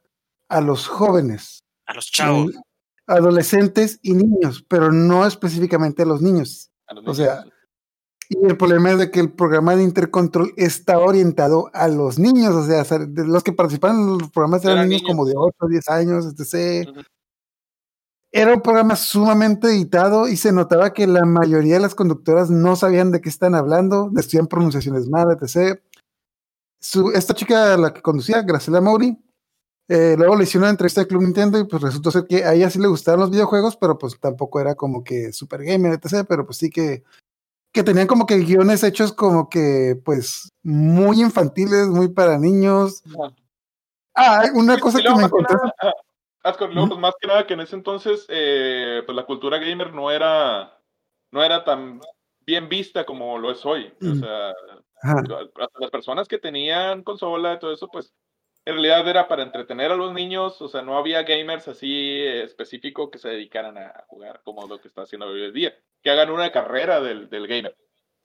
a 0.49 0.61
los 0.61 0.87
jóvenes. 0.89 1.63
A 1.87 1.95
los 1.95 2.07
chavos. 2.11 2.53
Adolescentes 3.07 3.99
y 4.03 4.13
niños, 4.13 4.65
pero 4.69 4.93
no 4.93 5.27
específicamente 5.27 6.03
a 6.03 6.07
los 6.07 6.21
niños. 6.21 6.71
A 6.87 6.95
los 6.95 7.07
O 7.07 7.15
sea, 7.15 7.37
niños. 7.41 7.55
Y 8.31 8.47
el 8.47 8.59
problema 8.59 8.91
es 8.91 8.99
de 8.99 9.11
que 9.11 9.21
el 9.21 9.33
programa 9.33 9.75
de 9.75 9.83
Intercontrol 9.85 10.53
está 10.57 10.99
orientado 10.99 11.71
a 11.73 11.89
los 11.89 12.19
niños, 12.19 12.55
o 12.55 12.67
sea, 12.67 12.85
los 13.07 13.43
que 13.43 13.53
participaban 13.53 14.01
en 14.01 14.19
los 14.19 14.31
programas 14.31 14.63
eran 14.65 14.79
Eran 14.79 14.89
niños, 14.91 15.03
niños. 15.03 15.17
como 15.17 15.27
de 15.27 15.35
8 15.35 15.57
o 15.61 15.69
10 15.69 15.89
años, 15.89 16.27
etc. 16.27 16.89
Era 18.31 18.55
un 18.55 18.61
programa 18.61 18.97
sumamente 18.97 19.69
editado 19.69 20.29
y 20.29 20.37
se 20.37 20.53
notaba 20.53 20.93
que 20.93 21.07
la 21.07 21.25
mayoría 21.25 21.75
de 21.75 21.81
las 21.81 21.95
conductoras 21.95 22.51
no 22.51 22.77
sabían 22.77 23.11
de 23.11 23.23
qué 23.23 23.31
están 23.31 23.55
hablando, 23.55 24.11
decían 24.13 24.47
pronunciaciones 24.47 25.09
mal, 25.09 25.29
etc. 25.31 25.81
Su, 26.81 27.11
esta 27.13 27.35
chica, 27.35 27.77
la 27.79 27.95
que 27.95 28.03
conducía, 28.03 28.43
Graciela 28.43 28.83
Mauri, 28.83 29.19
eh, 29.89 30.17
luego 30.19 30.37
le 30.37 30.45
hicieron 30.45 30.65
una 30.65 30.71
entrevista 30.71 31.01
de 31.01 31.07
Club 31.07 31.23
Nintendo 31.23 31.59
y 31.59 31.65
pues 31.65 31.81
resultó 31.83 32.11
ser 32.11 32.27
que 32.27 32.45
a 32.45 32.53
ella 32.53 32.69
sí 32.69 32.79
le 32.79 32.89
gustaban 32.89 33.21
los 33.21 33.31
videojuegos, 33.31 33.77
pero 33.77 33.97
pues 33.97 34.21
tampoco 34.21 34.61
era 34.61 34.75
como 34.75 35.03
que 35.03 35.33
super 35.33 35.65
gamer, 35.65 35.95
etc. 35.95 36.27
Pero 36.29 36.45
pues 36.45 36.59
sí 36.59 36.69
que, 36.69 37.05
que 37.73 37.83
tenían 37.83 38.07
como 38.07 38.27
que 38.27 38.37
guiones 38.39 38.83
hechos 38.83 39.13
como 39.13 39.49
que 39.49 39.97
pues 40.05 40.51
muy 40.63 41.21
infantiles, 41.21 41.89
muy 41.89 42.09
para 42.09 42.39
niños. 42.39 43.03
Ajá. 43.07 43.35
Ah, 44.15 44.45
una 44.55 44.75
Sí, 44.77 44.81
cosa 44.81 45.01
y 45.01 45.03
que 45.05 45.15
me 45.15 45.23
encontré. 45.25 45.57
nada, 45.83 45.95
Ascor, 46.43 46.69
luego, 46.73 46.87
Ujú. 46.87 46.89
pues 46.97 47.01
más 47.01 47.15
que 47.21 47.27
nada 47.29 47.47
que 47.47 47.55
en 47.55 47.61
ese 47.61 47.77
entonces, 47.77 48.27
eh, 48.29 49.03
pues 49.07 49.15
la 49.15 49.27
cultura 49.27 49.59
gamer 49.59 49.93
no 49.93 50.11
era, 50.11 50.81
no 51.31 51.43
era 51.43 51.65
tan 51.65 52.01
bien 52.47 52.69
vista 52.69 53.05
como 53.05 53.39
lo 53.39 53.51
es 53.51 53.65
hoy. 53.67 53.93
O 54.01 54.07
Ujú. 54.07 54.15
sea, 54.21 54.51
Ajá. 55.03 55.21
hasta 55.21 55.79
las 55.81 55.91
personas 55.91 56.27
que 56.27 56.39
tenían 56.39 57.03
consola 57.05 57.55
y 57.55 57.59
todo 57.59 57.73
eso, 57.73 57.89
pues 57.89 58.13
en 58.69 58.75
realidad 58.75 59.09
era 59.09 59.29
para 59.29 59.43
entretener 59.45 59.91
a 59.93 59.97
los 59.97 60.13
niños, 60.13 60.61
o 60.61 60.69
sea, 60.69 60.83
no 60.83 60.99
había 60.99 61.23
gamers 61.23 61.69
así 61.69 62.21
específico 62.23 63.11
que 63.11 63.19
se 63.19 63.29
dedicaran 63.31 63.79
a 63.79 64.05
jugar 64.09 64.43
como 64.45 64.67
lo 64.67 64.79
que 64.79 64.89
está 64.89 65.03
haciendo 65.03 65.27
hoy 65.27 65.45
en 65.45 65.53
día, 65.55 65.75
que 66.03 66.11
hagan 66.11 66.31
una 66.31 66.53
carrera 66.53 67.01
del, 67.01 67.31
del 67.31 67.47
gamer. 67.47 67.75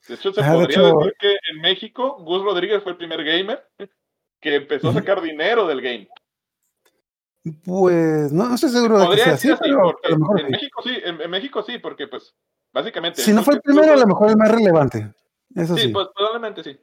De 0.08 0.16
hecho, 0.16 0.34
se 0.34 0.42
de 0.44 0.48
podría 0.52 0.66
hecho- 0.78 0.98
decir 0.98 1.14
que 1.18 1.36
en 1.52 1.62
México 1.62 2.18
Gus 2.20 2.44
Rodríguez 2.44 2.84
fue 2.84 2.92
el 2.92 2.98
primer 2.98 3.24
gamer 3.24 3.66
que 4.42 4.56
empezó 4.56 4.90
a 4.90 4.94
sacar 4.94 5.22
dinero 5.22 5.66
del 5.66 5.82
game. 5.82 6.10
Pues 7.66 8.32
no, 8.32 8.48
no 8.48 8.56
estoy 8.56 8.70
seguro 8.70 9.00
de 9.00 9.10
que 9.16 9.22
sea 9.24 9.34
así, 9.34 9.50
pero 9.62 9.98
a 10.04 10.10
lo 10.10 10.18
mejor 10.18 10.40
en 10.42 10.46
sí. 10.48 10.52
México 10.52 10.82
sí, 10.84 10.98
en, 11.04 11.22
en 11.22 11.30
México 11.30 11.64
sí, 11.64 11.78
porque 11.78 12.08
pues 12.08 12.34
básicamente... 12.72 13.22
Si 13.22 13.34
no 13.34 13.44
fue 13.44 13.56
el 13.56 13.62
primero, 13.62 13.94
a 13.94 13.98
lo 13.98 14.08
mejor 14.08 14.30
el 14.30 14.38
más 14.38 14.52
relevante. 14.52 15.14
Eso 15.56 15.76
Sí, 15.76 15.84
sí. 15.84 15.88
pues 15.90 16.08
probablemente 16.16 16.64
sí. 16.64 16.78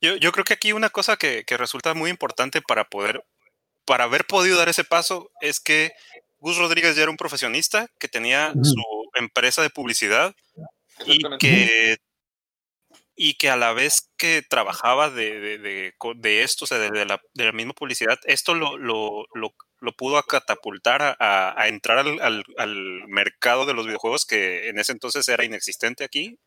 Yo, 0.00 0.16
yo 0.16 0.32
creo 0.32 0.44
que 0.44 0.54
aquí 0.54 0.72
una 0.72 0.90
cosa 0.90 1.16
que, 1.16 1.44
que 1.44 1.56
resulta 1.56 1.94
muy 1.94 2.10
importante 2.10 2.60
para 2.62 2.84
poder, 2.88 3.24
para 3.84 4.04
haber 4.04 4.26
podido 4.26 4.58
dar 4.58 4.68
ese 4.68 4.84
paso, 4.84 5.30
es 5.40 5.60
que 5.60 5.92
Gus 6.38 6.58
Rodríguez 6.58 6.96
ya 6.96 7.02
era 7.02 7.10
un 7.10 7.16
profesionista 7.16 7.88
que 7.98 8.08
tenía 8.08 8.52
su 8.64 8.82
empresa 9.14 9.62
de 9.62 9.70
publicidad 9.70 10.34
y 11.06 11.18
que, 11.38 11.96
y 13.16 13.34
que 13.34 13.48
a 13.48 13.56
la 13.56 13.72
vez 13.72 14.10
que 14.18 14.42
trabajaba 14.42 15.08
de, 15.10 15.40
de, 15.58 15.92
de, 16.16 16.42
esto, 16.42 16.64
o 16.64 16.68
sea, 16.68 16.78
de, 16.78 16.90
de 16.90 17.06
la, 17.06 17.20
de 17.32 17.44
la 17.44 17.52
misma 17.52 17.72
publicidad, 17.72 18.18
esto 18.24 18.54
lo, 18.54 18.76
lo, 18.76 19.24
lo, 19.34 19.54
lo 19.80 19.92
pudo 19.92 20.22
catapultar 20.24 21.00
a, 21.02 21.16
a- 21.18 21.54
a 21.60 21.68
entrar 21.68 21.98
al, 21.98 22.20
al, 22.20 22.44
al 22.58 23.08
mercado 23.08 23.64
de 23.64 23.72
los 23.74 23.86
videojuegos 23.86 24.26
que 24.26 24.68
en 24.68 24.78
ese 24.78 24.92
entonces 24.92 25.26
era 25.28 25.44
inexistente 25.44 26.04
aquí 26.04 26.38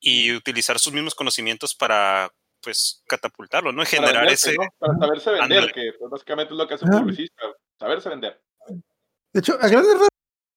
y 0.00 0.32
utilizar 0.32 0.78
sus 0.78 0.94
mismos 0.94 1.14
conocimientos 1.14 1.74
para 1.74 2.30
pues 2.62 3.02
catapultarlo, 3.06 3.72
¿no? 3.72 3.82
Y 3.82 3.84
Para 3.84 3.90
generar 3.90 4.22
venderse, 4.22 4.50
ese... 4.50 4.58
¿no? 4.58 4.68
Para 4.78 4.98
saberse 4.98 5.30
vender, 5.30 5.72
que 5.72 5.92
pues, 5.98 6.10
básicamente 6.10 6.52
es 6.54 6.58
lo 6.58 6.68
que 6.68 6.74
hace 6.74 6.84
un 6.84 6.92
Ajá. 6.92 7.00
publicista, 7.00 7.42
saberse 7.78 8.08
vender. 8.08 8.42
De 9.32 9.40
hecho, 9.40 9.58
a 9.60 9.68
grandes 9.68 10.08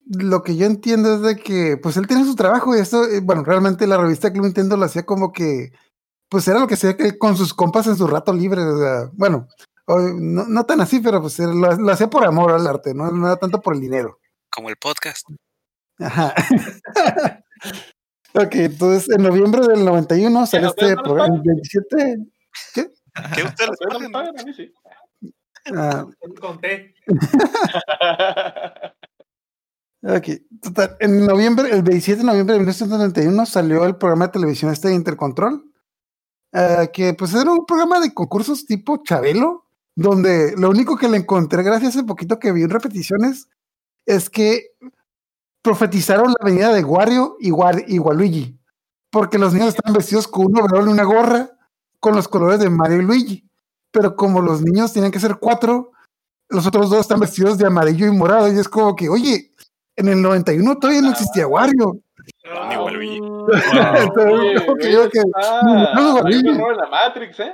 lo 0.06 0.44
que 0.44 0.56
yo 0.56 0.66
entiendo 0.66 1.16
es 1.16 1.22
de 1.22 1.36
que, 1.38 1.78
pues 1.78 1.96
él 1.98 2.08
tiene 2.08 2.26
su 2.26 2.36
trabajo 2.36 2.76
y 2.76 2.80
esto, 2.80 3.06
eh, 3.06 3.22
bueno, 3.22 3.44
realmente 3.44 3.88
la 3.88 3.98
revista 3.98 4.32
Club 4.32 4.46
Nintendo 4.46 4.76
lo 4.76 4.86
hacía 4.86 5.06
como 5.06 5.32
que, 5.32 5.72
pues 6.30 6.48
era 6.48 6.60
lo 6.60 6.68
que 6.68 6.74
hacía 6.74 6.98
que 6.98 7.18
con 7.18 7.38
sus 7.38 7.54
compas 7.54 7.88
en 7.88 7.96
su 7.96 8.08
rato 8.08 8.34
libre, 8.34 8.62
o 8.62 8.80
sea, 8.80 9.10
bueno, 9.14 9.48
no, 9.88 10.46
no 10.46 10.66
tan 10.66 10.82
así, 10.82 11.00
pero 11.00 11.22
pues 11.22 11.40
lo 11.40 11.92
hacía 11.92 12.10
por 12.10 12.26
amor 12.26 12.52
al 12.52 12.68
arte, 12.68 12.94
¿no? 12.94 13.10
No 13.12 13.28
era 13.28 13.38
tanto 13.38 13.62
por 13.62 13.76
el 13.76 13.82
dinero. 13.82 14.20
como 14.50 14.70
el 14.70 14.78
podcast. 14.78 15.28
Ajá. 16.00 16.34
ok, 18.34 18.56
entonces 18.56 19.10
en 19.10 19.24
noviembre 19.24 19.66
del 19.68 19.86
91 19.86 20.46
sale 20.46 20.66
¿a 20.66 20.70
ustedes 20.70 20.92
este 20.92 21.04
programa, 21.04 21.36
el 21.36 21.42
pagan? 21.42 21.44
27. 21.44 22.18
¿Qué 22.74 23.44
ustedes 23.44 23.70
¿A 23.70 23.72
ustedes 23.72 23.94
no 23.94 24.00
les 24.00 24.10
pagan? 24.10 24.40
A 24.40 24.44
mí 24.44 24.54
sí. 24.54 24.74
ah, 25.76 26.06
Conté. 26.40 26.96
Ok, 30.04 30.30
total. 30.64 30.98
En 31.00 31.28
noviembre, 31.28 31.70
el 31.72 31.84
27 31.84 32.22
de 32.22 32.26
noviembre 32.26 32.54
de 32.54 32.60
1991 32.62 33.46
salió 33.46 33.86
el 33.86 33.98
programa 33.98 34.26
de 34.26 34.32
televisión 34.32 34.72
este 34.72 34.88
de 34.88 34.96
Intercontrol, 34.96 35.64
ah, 36.54 36.88
que 36.92 37.14
pues 37.14 37.36
era 37.36 37.52
un 37.52 37.68
programa 37.68 38.00
de 38.00 38.12
concursos 38.12 38.66
tipo 38.66 39.04
Chabelo, 39.04 39.68
donde 39.96 40.56
lo 40.58 40.72
único 40.72 40.98
que 40.98 41.08
le 41.08 41.18
encontré 41.18 41.62
gracias 41.62 41.96
a 41.96 42.00
ese 42.00 42.08
poquito 42.08 42.40
que 42.40 42.52
vi 42.52 42.64
en 42.64 42.72
repeticiones 42.72 43.48
es 44.08 44.30
que 44.30 44.70
profetizaron 45.62 46.34
la 46.40 46.46
venida 46.46 46.74
de 46.74 46.84
Wario 46.84 47.38
y, 47.40 47.52
War 47.52 47.84
y 47.88 48.00
Waluigi, 48.00 48.58
porque 49.12 49.38
los 49.38 49.54
niños 49.54 49.70
estaban 49.70 49.94
vestidos 49.94 50.28
con 50.28 50.48
un 50.48 50.60
overol 50.60 50.90
y 50.90 50.92
una 50.94 51.04
gorra 51.04 51.50
con 52.00 52.16
los 52.16 52.28
colores 52.28 52.60
de 52.60 52.70
Mario 52.70 52.98
y 53.02 53.04
Luigi, 53.06 53.50
pero 53.92 54.16
como 54.16 54.42
los 54.42 54.62
niños 54.62 54.92
tenían 54.94 55.12
que 55.12 55.20
ser 55.20 55.38
cuatro, 55.40 55.92
los 56.50 56.66
otros 56.66 56.90
dos 56.90 57.02
están 57.02 57.20
vestidos 57.20 57.58
de 57.58 57.68
amarillo 57.68 58.08
y 58.08 58.12
morado, 58.12 58.52
y 58.52 58.58
es 58.58 58.68
como 58.68 58.96
que, 58.96 59.08
oye, 59.10 59.52
en 59.96 60.08
el 60.08 60.22
91 60.22 60.78
todavía 60.80 61.02
no 61.02 61.12
existía 61.12 61.46
Wario. 61.48 61.98
Ni 62.44 62.76
No, 62.76 62.84
Waluigi. 62.86 63.18
Entonces, 63.18 64.24
Oye, 64.34 64.66
como 64.66 64.76
que 64.78 64.88
oye, 64.88 64.92
yo 64.94 65.10
que- 65.10 65.20
está- 65.20 65.62
no, 65.64 65.72
hay 65.74 66.06
un 66.06 66.14
Waluigi. 66.16 66.50
error 66.50 66.72
en 66.74 66.78
la 66.80 66.88
Matrix, 66.90 67.40
¿eh? 67.40 67.54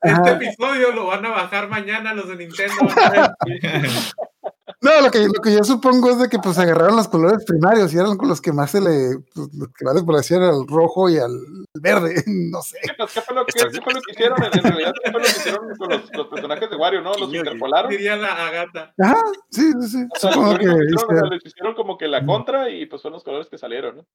Este 0.00 0.20
Ajá. 0.20 0.30
episodio 0.32 0.92
lo 0.92 1.06
van 1.06 1.24
a 1.26 1.30
bajar 1.30 1.68
mañana 1.68 2.14
los 2.14 2.28
de 2.28 2.36
Nintendo. 2.36 2.74
No, 4.80 5.00
lo 5.00 5.10
que, 5.10 5.26
lo 5.26 5.32
que 5.42 5.52
yo 5.54 5.64
supongo 5.64 6.08
es 6.10 6.18
de 6.20 6.28
que 6.28 6.38
pues 6.38 6.56
agarraron 6.56 6.94
los 6.96 7.08
colores 7.08 7.44
primarios 7.44 7.92
y 7.92 7.98
eran 7.98 8.16
con 8.16 8.28
los 8.28 8.40
que 8.40 8.52
más 8.52 8.70
se 8.70 8.80
le, 8.80 9.18
pues, 9.34 9.48
los 9.52 9.68
que 9.76 9.84
más 9.84 9.94
les 9.96 10.04
parecían 10.04 10.42
al 10.42 10.68
rojo 10.68 11.10
y 11.10 11.18
al 11.18 11.32
verde, 11.74 12.22
no 12.26 12.62
sé. 12.62 12.78
¿Qué, 12.84 12.90
pues, 12.96 13.12
qué 13.12 13.20
fue 13.20 13.34
lo 13.34 13.44
que, 13.44 13.58
Estás- 13.58 13.72
qué 13.74 13.80
fue 13.82 13.92
lo 13.94 14.00
que 14.00 14.12
hicieron? 14.12 14.38
En, 14.44 14.56
en 14.56 14.62
realidad, 14.62 14.92
¿qué 15.04 15.10
fue 15.10 15.20
lo 15.20 15.26
que 15.26 15.32
hicieron 15.32 15.76
con 15.76 15.88
los, 15.88 16.12
los 16.14 16.26
personajes 16.28 16.70
de 16.70 16.76
Wario, 16.76 17.00
no? 17.02 17.12
Los 17.14 17.34
interpolaron. 17.34 17.90
Diría 17.90 18.16
la 18.16 18.46
Agata. 18.46 18.94
Ajá, 19.02 19.20
sí, 19.50 19.72
sí, 19.80 19.88
sí. 19.88 20.06
O 20.14 20.18
sea, 20.18 20.32
Supongo 20.32 20.58
que 20.58 20.66
único 20.68 20.78
que 20.78 20.84
hicieron, 20.94 21.16
o 21.16 21.18
sea, 21.18 21.30
les 21.30 21.46
hicieron 21.46 21.74
como 21.74 21.98
que 21.98 22.06
la 22.06 22.24
contra 22.24 22.70
y 22.70 22.86
pues 22.86 23.02
son 23.02 23.12
los 23.14 23.24
colores 23.24 23.48
que 23.48 23.58
salieron, 23.58 23.96
¿no? 23.96 24.06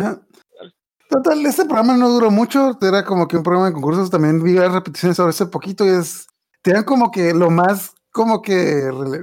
ajá. 0.00 0.20
Total, 1.08 1.44
este 1.46 1.64
programa 1.64 1.96
no 1.96 2.08
duró 2.08 2.30
mucho, 2.32 2.76
era 2.82 3.04
como 3.04 3.28
que 3.28 3.36
un 3.36 3.42
programa 3.44 3.66
de 3.68 3.72
concursos, 3.72 4.10
también 4.10 4.42
vi 4.42 4.54
las 4.54 4.72
repeticiones 4.72 5.16
sobre 5.16 5.30
ese 5.30 5.46
poquito 5.46 5.84
y 5.84 5.88
es, 5.90 6.26
tenían 6.62 6.82
como 6.82 7.12
que 7.12 7.32
lo 7.32 7.48
más, 7.48 7.94
como 8.16 8.40
que 8.40 8.54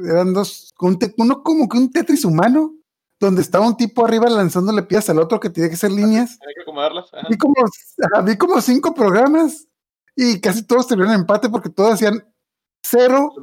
eran 0.08 0.36
dos, 0.36 0.72
un 0.80 1.00
te- 1.00 1.16
uno 1.18 1.42
como 1.42 1.68
que 1.68 1.80
un 1.80 1.92
Tetris 1.92 2.26
humano, 2.26 2.76
donde 3.20 3.42
estaba 3.42 3.66
un 3.66 3.76
tipo 3.76 4.06
arriba 4.06 4.30
lanzándole 4.30 4.84
piezas 4.84 5.10
al 5.10 5.18
otro 5.20 5.40
que 5.40 5.50
tenía 5.50 5.68
que 5.72 5.76
ser 5.76 5.90
líneas. 5.92 6.38
Que 6.56 6.62
acomodarlas. 6.62 7.12
Ajá. 7.12 7.26
Vi 7.28 7.36
como, 7.40 7.56
vi 8.24 8.38
como 8.38 8.62
cinco 8.62 8.94
programas 8.94 9.68
y 10.16 10.40
casi 10.40 10.62
todos 10.68 10.86
tuvieron 10.86 11.12
empate 11.12 11.50
porque 11.50 11.70
todos 11.70 11.94
hacían 11.94 12.24
cero, 12.84 13.34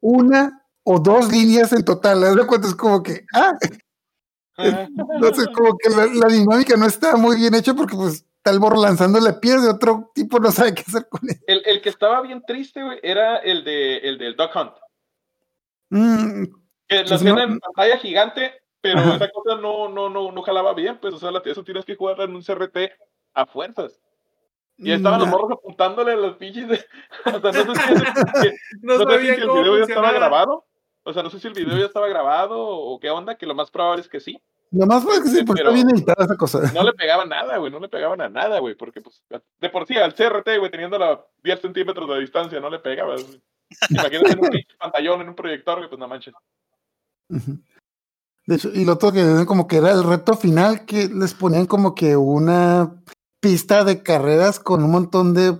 una 0.00 0.64
o 0.82 0.98
dos 0.98 1.30
líneas 1.30 1.72
en 1.72 1.84
total. 1.84 2.24
¿Haz 2.24 2.34
de 2.34 2.46
cuenta? 2.46 2.66
Es 2.66 2.74
como 2.74 3.00
que, 3.00 3.24
ah, 3.34 3.56
Entonces, 4.56 5.46
como 5.54 5.76
que 5.78 5.90
la, 5.90 6.06
la 6.06 6.26
dinámica 6.26 6.76
no 6.76 6.86
está 6.86 7.14
muy 7.16 7.36
bien 7.36 7.54
hecha 7.54 7.72
porque, 7.74 7.94
pues, 7.94 8.24
el 8.44 8.58
borro 8.60 8.80
lanzándole 8.80 9.34
pies 9.34 9.62
de 9.62 9.68
otro 9.68 10.10
tipo, 10.14 10.38
no 10.40 10.50
sabe 10.50 10.72
qué 10.74 10.82
hacer 10.88 11.06
con 11.10 11.20
él. 11.28 11.38
El, 11.46 11.60
el 11.66 11.82
que 11.82 11.90
estaba 11.90 12.22
bien 12.22 12.42
triste, 12.46 12.82
güey, 12.82 12.98
era 13.02 13.36
el 13.36 13.62
de 13.62 13.98
el 13.98 14.16
del 14.16 14.36
Duck 14.36 14.56
Hunt. 14.56 14.72
Mm, 15.90 16.44
Que 16.88 17.00
Pues 17.00 17.12
hacían 17.12 17.34
no- 17.36 17.42
en 17.42 17.58
pantalla 17.60 17.98
gigante, 17.98 18.52
pero 18.80 19.00
Ajá. 19.00 19.16
esa 19.16 19.28
cosa 19.30 19.60
no, 19.60 19.88
no, 19.88 20.08
no, 20.08 20.32
no 20.32 20.42
jalaba 20.42 20.72
bien, 20.74 20.98
pues, 21.00 21.12
o 21.14 21.18
sea, 21.18 21.30
la- 21.30 21.42
eso 21.44 21.62
tienes 21.64 21.84
que 21.84 21.96
jugar 21.96 22.20
en 22.22 22.34
un 22.34 22.42
CRT 22.42 22.90
a 23.34 23.46
fuerzas. 23.46 24.00
Y 24.80 24.92
estaban 24.92 25.18
los 25.20 25.28
morros 25.28 25.50
apuntándole 25.52 26.12
a 26.12 26.16
los 26.16 26.36
pinches 26.36 26.68
de... 26.68 26.84
O 27.26 27.40
sea, 27.40 27.64
no 27.64 27.74
sé 27.74 27.80
si, 27.82 27.92
ese- 27.94 28.56
No, 28.82 28.94
no 28.96 28.98
sé 28.98 29.04
si 29.04 29.26
sabían 29.26 29.40
el 29.42 29.48
video 29.50 29.76
ya 29.78 29.84
estaba 29.84 30.12
grabado. 30.12 30.64
O 31.02 31.12
sea, 31.12 31.22
no 31.22 31.30
sé 31.30 31.40
si 31.40 31.48
el 31.48 31.54
video 31.54 31.76
ya 31.78 31.86
estaba 31.86 32.06
grabado 32.08 32.58
o 32.58 32.98
qué 33.00 33.10
onda, 33.10 33.36
que 33.36 33.46
lo 33.46 33.54
más 33.54 33.70
probable 33.70 34.02
es 34.02 34.08
que 34.08 34.20
sí. 34.20 34.40
Lo 34.70 34.86
más 34.86 35.02
bueno 35.02 35.18
es 35.24 35.24
que 35.30 35.36
sí, 35.38 35.44
pues 35.44 35.58
está 35.60 35.72
bien 35.72 35.88
editada 35.90 36.24
esa 36.24 36.36
cosa. 36.36 36.60
No 36.74 36.82
le 36.82 36.92
pegaban 36.92 37.28
nada, 37.30 37.56
güey, 37.56 37.72
no 37.72 37.80
le 37.80 37.88
pegaban 37.88 38.20
a 38.20 38.28
nada, 38.28 38.58
güey, 38.60 38.74
porque 38.74 39.00
pues 39.00 39.24
de 39.60 39.68
por 39.70 39.86
sí 39.86 39.96
al 39.96 40.14
CRT, 40.14 40.58
güey, 40.58 40.70
teniendo 40.70 40.98
la 40.98 41.24
10 41.42 41.60
centímetros 41.60 42.06
de 42.08 42.20
distancia, 42.20 42.60
no 42.60 42.68
le 42.70 42.78
pegabas. 42.78 43.26
güey. 43.26 43.42
Imagínate 43.90 44.32
en 44.32 44.38
un 44.38 44.50
pantallón, 44.78 45.20
en 45.22 45.28
un 45.28 45.34
proyector, 45.34 45.88
pues 45.88 45.98
no 45.98 46.08
manches. 46.08 46.34
De 48.46 48.54
hecho, 48.54 48.70
y 48.72 48.84
lo 48.84 48.94
otro 48.94 49.12
que 49.12 49.44
como 49.46 49.66
que 49.66 49.76
era 49.76 49.92
el 49.92 50.04
reto 50.04 50.34
final, 50.36 50.86
que 50.86 51.08
les 51.08 51.34
ponían 51.34 51.66
como 51.66 51.94
que 51.94 52.16
una 52.16 53.02
pista 53.40 53.84
de 53.84 54.02
carreras 54.02 54.58
con 54.58 54.82
un 54.82 54.90
montón 54.90 55.34
de 55.34 55.58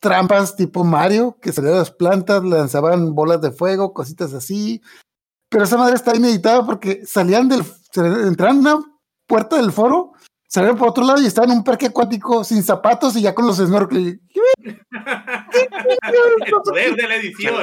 trampas 0.00 0.54
tipo 0.56 0.84
Mario, 0.84 1.38
que 1.40 1.52
salían 1.52 1.76
las 1.76 1.90
plantas, 1.90 2.44
lanzaban 2.44 3.14
bolas 3.14 3.40
de 3.40 3.50
fuego, 3.50 3.94
cositas 3.94 4.32
así. 4.34 4.82
Pero 5.48 5.64
esa 5.64 5.78
madre 5.78 5.94
está 5.94 6.14
ineditada 6.14 6.64
porque 6.64 7.06
salían 7.06 7.48
del, 7.48 7.62
entraban 7.96 8.66
a 8.66 8.76
una 8.76 8.84
puerta 9.26 9.56
del 9.56 9.72
foro, 9.72 10.12
salían 10.48 10.76
por 10.76 10.88
otro 10.88 11.04
lado 11.04 11.20
y 11.22 11.26
estaban 11.26 11.50
en 11.52 11.58
un 11.58 11.64
parque 11.64 11.86
acuático 11.86 12.42
sin 12.42 12.62
zapatos 12.62 13.14
y 13.16 13.22
ya 13.22 13.34
con 13.34 13.46
los 13.46 13.58
snorkel. 13.58 14.20
El 14.64 14.78
poder 16.64 16.96
de 16.96 17.08
la 17.08 17.14
edición. 17.16 17.54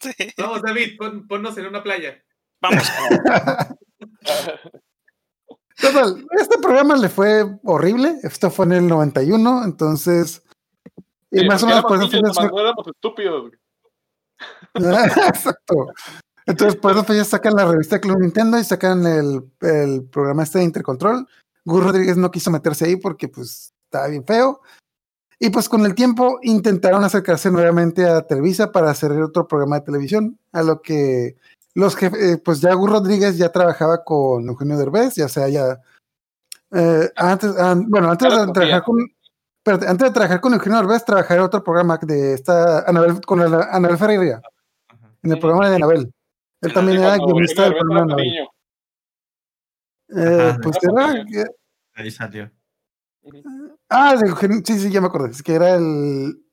Sí. 0.00 0.12
Vamos, 0.38 0.62
David, 0.62 0.96
pon- 0.96 1.26
ponnos 1.26 1.58
en 1.58 1.66
una 1.66 1.82
playa. 1.82 2.22
Vamos. 2.60 2.84
Total, 5.80 6.26
este 6.40 6.58
programa 6.58 6.96
le 6.96 7.08
fue 7.08 7.44
horrible. 7.64 8.16
Esto 8.22 8.50
fue 8.50 8.66
en 8.66 8.72
el 8.72 8.86
91, 8.88 9.64
entonces. 9.64 10.42
Y 11.30 11.40
Sí, 11.40 11.46
más 11.46 11.62
o 11.62 11.66
menos 11.66 11.82
por 11.82 12.02
eso 12.02 12.08
no 12.20 12.60
éramos 12.60 12.86
estúpidos. 12.86 13.52
Exacto. 14.74 15.86
Entonces, 16.46 16.80
por 16.80 16.96
eso 16.96 17.12
ya 17.14 17.24
sacan 17.24 17.54
la 17.54 17.66
revista 17.66 18.00
Club 18.00 18.18
Nintendo 18.20 18.58
y 18.58 18.64
sacan 18.64 19.06
el, 19.06 19.42
el 19.60 20.04
programa 20.10 20.42
este 20.44 20.58
de 20.58 20.64
Intercontrol. 20.64 21.26
Gus 21.68 21.84
Rodríguez 21.84 22.16
no 22.16 22.30
quiso 22.30 22.50
meterse 22.50 22.86
ahí 22.86 22.96
porque 22.96 23.28
pues 23.28 23.72
estaba 23.84 24.08
bien 24.08 24.24
feo. 24.24 24.60
Y 25.38 25.50
pues 25.50 25.68
con 25.68 25.86
el 25.86 25.94
tiempo 25.94 26.38
intentaron 26.42 27.04
acercarse 27.04 27.50
nuevamente 27.50 28.04
a 28.06 28.22
Televisa 28.22 28.72
para 28.72 28.90
hacer 28.90 29.12
otro 29.12 29.46
programa 29.46 29.76
de 29.78 29.84
televisión, 29.86 30.38
a 30.52 30.62
lo 30.64 30.82
que 30.82 31.36
los 31.74 31.94
jefes, 31.94 32.20
eh, 32.20 32.38
pues 32.44 32.60
ya 32.60 32.74
Gus 32.74 32.90
Rodríguez 32.90 33.38
ya 33.38 33.52
trabajaba 33.52 34.02
con 34.02 34.48
Eugenio 34.48 34.76
Derbez, 34.76 35.14
ya 35.14 35.28
sea 35.28 35.48
ya 35.48 35.78
eh, 36.72 37.08
antes, 37.16 37.56
an- 37.56 37.88
bueno, 37.88 38.10
antes 38.10 38.28
de 38.28 38.52
trabajar 38.52 38.82
con 38.82 38.96
espérate, 39.58 39.86
antes 39.86 40.08
de 40.08 40.12
trabajar 40.14 40.40
con 40.40 40.54
Eugenio 40.54 40.78
Derbez, 40.78 41.04
trabajaba 41.04 41.38
en 41.40 41.46
otro 41.46 41.62
programa 41.62 41.98
de 42.02 42.34
esta 42.34 42.80
Anabel, 42.88 43.20
con 43.24 43.38
la- 43.38 43.68
Anabel 43.70 43.96
Ferreira 43.98 44.42
en 45.22 45.32
el 45.32 45.38
programa 45.38 45.68
de 45.70 45.76
Anabel. 45.76 46.12
Él 46.62 46.72
también 46.72 46.98
era 47.02 47.16
guionista 47.16 47.62
del 47.62 47.74
programa 47.76 48.00
de 48.00 48.12
Anabel. 48.12 48.48
Eh, 50.10 50.56
pues 50.62 50.76
Era. 50.82 51.24
Ahí 51.98 52.10
salió. 52.12 52.50
Ah, 53.88 54.16
sí, 54.64 54.78
sí, 54.78 54.90
ya 54.90 55.00
me 55.00 55.08
acordé. 55.08 55.30
Es 55.30 55.42
que 55.42 55.54
era 55.54 55.74
el. 55.74 56.44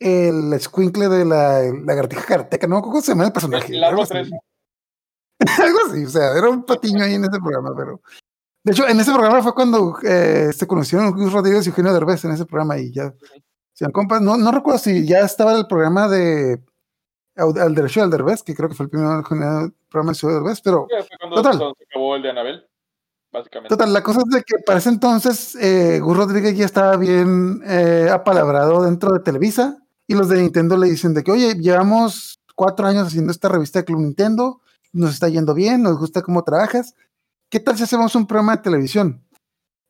El 0.00 0.52
escuincle 0.52 1.08
de 1.08 1.24
la 1.24 1.60
lagartija 1.84 2.22
karateca, 2.24 2.68
¿no? 2.68 2.80
¿Cómo 2.82 3.00
se 3.00 3.12
llama 3.12 3.26
el 3.26 3.32
personaje? 3.32 3.72
El 3.74 3.80
largo 3.80 4.02
Algo 4.02 4.20
así. 4.20 4.30
3. 4.30 5.58
Algo 5.60 5.78
así, 5.88 6.04
o 6.04 6.08
sea, 6.08 6.38
era 6.38 6.48
un 6.48 6.64
patiño 6.64 7.02
ahí 7.02 7.14
en 7.14 7.24
ese 7.24 7.40
programa, 7.40 7.72
pero. 7.76 8.00
De 8.62 8.72
hecho, 8.72 8.86
en 8.86 9.00
ese 9.00 9.12
programa 9.12 9.42
fue 9.42 9.54
cuando 9.54 9.98
eh, 10.04 10.52
se 10.52 10.66
conocieron 10.66 11.10
Luis 11.14 11.32
Rodríguez 11.32 11.66
y 11.66 11.70
Eugenio 11.70 11.92
Derbez 11.92 12.24
en 12.24 12.32
ese 12.32 12.44
programa 12.44 12.78
y 12.78 12.92
ya. 12.92 13.12
Se 13.72 13.90
compas, 13.90 14.20
no, 14.20 14.36
no 14.36 14.52
recuerdo 14.52 14.78
si 14.78 15.06
ya 15.06 15.20
estaba 15.20 15.56
el 15.56 15.66
programa 15.66 16.08
de 16.08 16.60
al 17.38 17.74
derecho 17.74 18.00
del 18.00 18.10
Derbez, 18.10 18.42
que 18.42 18.54
creo 18.54 18.68
que 18.68 18.74
fue 18.74 18.84
el 18.84 18.90
primer 18.90 19.22
programa 19.88 20.12
de 20.12 20.14
Ciudad 20.14 20.34
Derbez, 20.34 20.60
pero 20.60 20.86
Ya 20.90 21.04
fue 21.04 21.16
cuando, 21.18 21.36
Total. 21.36 21.58
cuando 21.58 21.74
se 21.76 21.84
acabó 21.84 22.16
el 22.16 22.22
de 22.22 22.30
Anabel, 22.30 22.67
Total, 23.68 23.92
la 23.92 24.02
cosa 24.02 24.20
es 24.20 24.34
de 24.34 24.42
que 24.42 24.58
para 24.64 24.78
ese 24.78 24.88
entonces 24.88 25.54
eh, 25.56 26.00
Gus 26.00 26.16
Rodríguez 26.16 26.56
ya 26.56 26.64
estaba 26.64 26.96
bien 26.96 27.62
eh, 27.64 28.08
apalabrado 28.12 28.82
dentro 28.82 29.12
de 29.12 29.20
Televisa 29.20 29.78
y 30.06 30.14
los 30.14 30.28
de 30.28 30.40
Nintendo 30.42 30.76
le 30.76 30.88
dicen 30.88 31.14
de 31.14 31.22
que, 31.22 31.32
oye, 31.32 31.54
llevamos 31.54 32.40
cuatro 32.54 32.86
años 32.86 33.06
haciendo 33.06 33.30
esta 33.30 33.48
revista 33.48 33.80
de 33.80 33.84
Club 33.84 34.00
Nintendo, 34.00 34.60
nos 34.92 35.14
está 35.14 35.28
yendo 35.28 35.54
bien, 35.54 35.82
nos 35.82 35.98
gusta 35.98 36.22
cómo 36.22 36.42
trabajas, 36.42 36.94
¿qué 37.50 37.60
tal 37.60 37.76
si 37.76 37.84
hacemos 37.84 38.14
un 38.14 38.26
programa 38.26 38.56
de 38.56 38.62
televisión? 38.62 39.24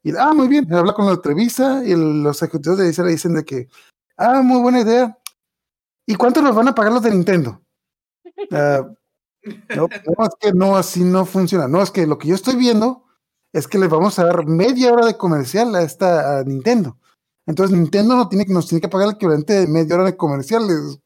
Y, 0.02 0.16
ah, 0.16 0.32
muy 0.34 0.48
bien, 0.48 0.72
habla 0.72 0.92
con 0.92 1.06
la 1.06 1.12
de 1.12 1.18
Televisa 1.18 1.82
y 1.84 1.94
los 1.94 2.42
ejecutivos 2.42 2.78
de 2.78 2.84
Televisa 2.84 3.02
le 3.04 3.10
dicen 3.10 3.34
de 3.34 3.44
que, 3.44 3.68
ah, 4.16 4.42
muy 4.42 4.60
buena 4.60 4.80
idea. 4.80 5.18
¿Y 6.06 6.14
cuánto 6.14 6.40
nos 6.40 6.54
van 6.54 6.68
a 6.68 6.74
pagar 6.74 6.92
los 6.92 7.02
de 7.02 7.10
Nintendo? 7.10 7.60
No, 8.50 9.88
no, 10.16 10.24
es 10.24 10.34
que 10.40 10.52
no, 10.52 10.76
así 10.76 11.04
no 11.04 11.24
funciona. 11.24 11.68
No, 11.68 11.82
es 11.82 11.90
que 11.90 12.06
lo 12.06 12.18
que 12.18 12.28
yo 12.28 12.34
estoy 12.34 12.56
viendo 12.56 13.07
es 13.52 13.66
que 13.66 13.78
les 13.78 13.88
vamos 13.88 14.18
a 14.18 14.24
dar 14.24 14.46
media 14.46 14.92
hora 14.92 15.06
de 15.06 15.16
comercial 15.16 15.74
a 15.74 15.82
esta 15.82 16.38
a 16.38 16.44
Nintendo. 16.44 16.98
Entonces 17.46 17.76
Nintendo 17.76 18.14
no 18.14 18.28
tiene, 18.28 18.44
nos 18.48 18.68
tiene 18.68 18.80
que 18.80 18.88
pagar 18.88 19.08
el 19.08 19.14
equivalente 19.14 19.54
de 19.54 19.66
media 19.66 19.94
hora 19.94 20.04
de 20.04 20.16
comerciales. 20.16 21.00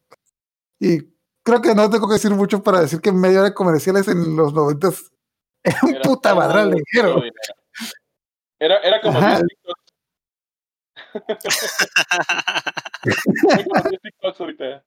Y 0.81 0.99
creo 1.45 1.63
que 1.63 1.75
no 1.75 1.89
tengo 1.89 2.09
que 2.09 2.15
decir 2.15 2.33
mucho 2.33 2.63
para 2.63 2.81
decir 2.81 3.01
que 3.01 3.13
media 3.13 3.41
hora 3.41 3.51
de 3.51 3.55
comerciales 3.55 4.09
en 4.09 4.37
los 4.37 4.53
noventas 4.53 5.13
era 5.63 5.79
un 5.83 5.95
Era 5.95 6.03
puta 6.03 6.35
madral 6.35 6.73
de 6.73 6.83
dinero. 6.93 7.23
Era, 8.59 8.79
era 8.79 9.01
como 9.01 9.19
Ajá. 9.19 9.37
10 9.37 9.49
TikToks. 9.49 9.83
Era 13.05 13.65
como 13.65 13.89
10 13.89 14.01
TikToks 14.03 14.41
ahorita. 14.41 14.85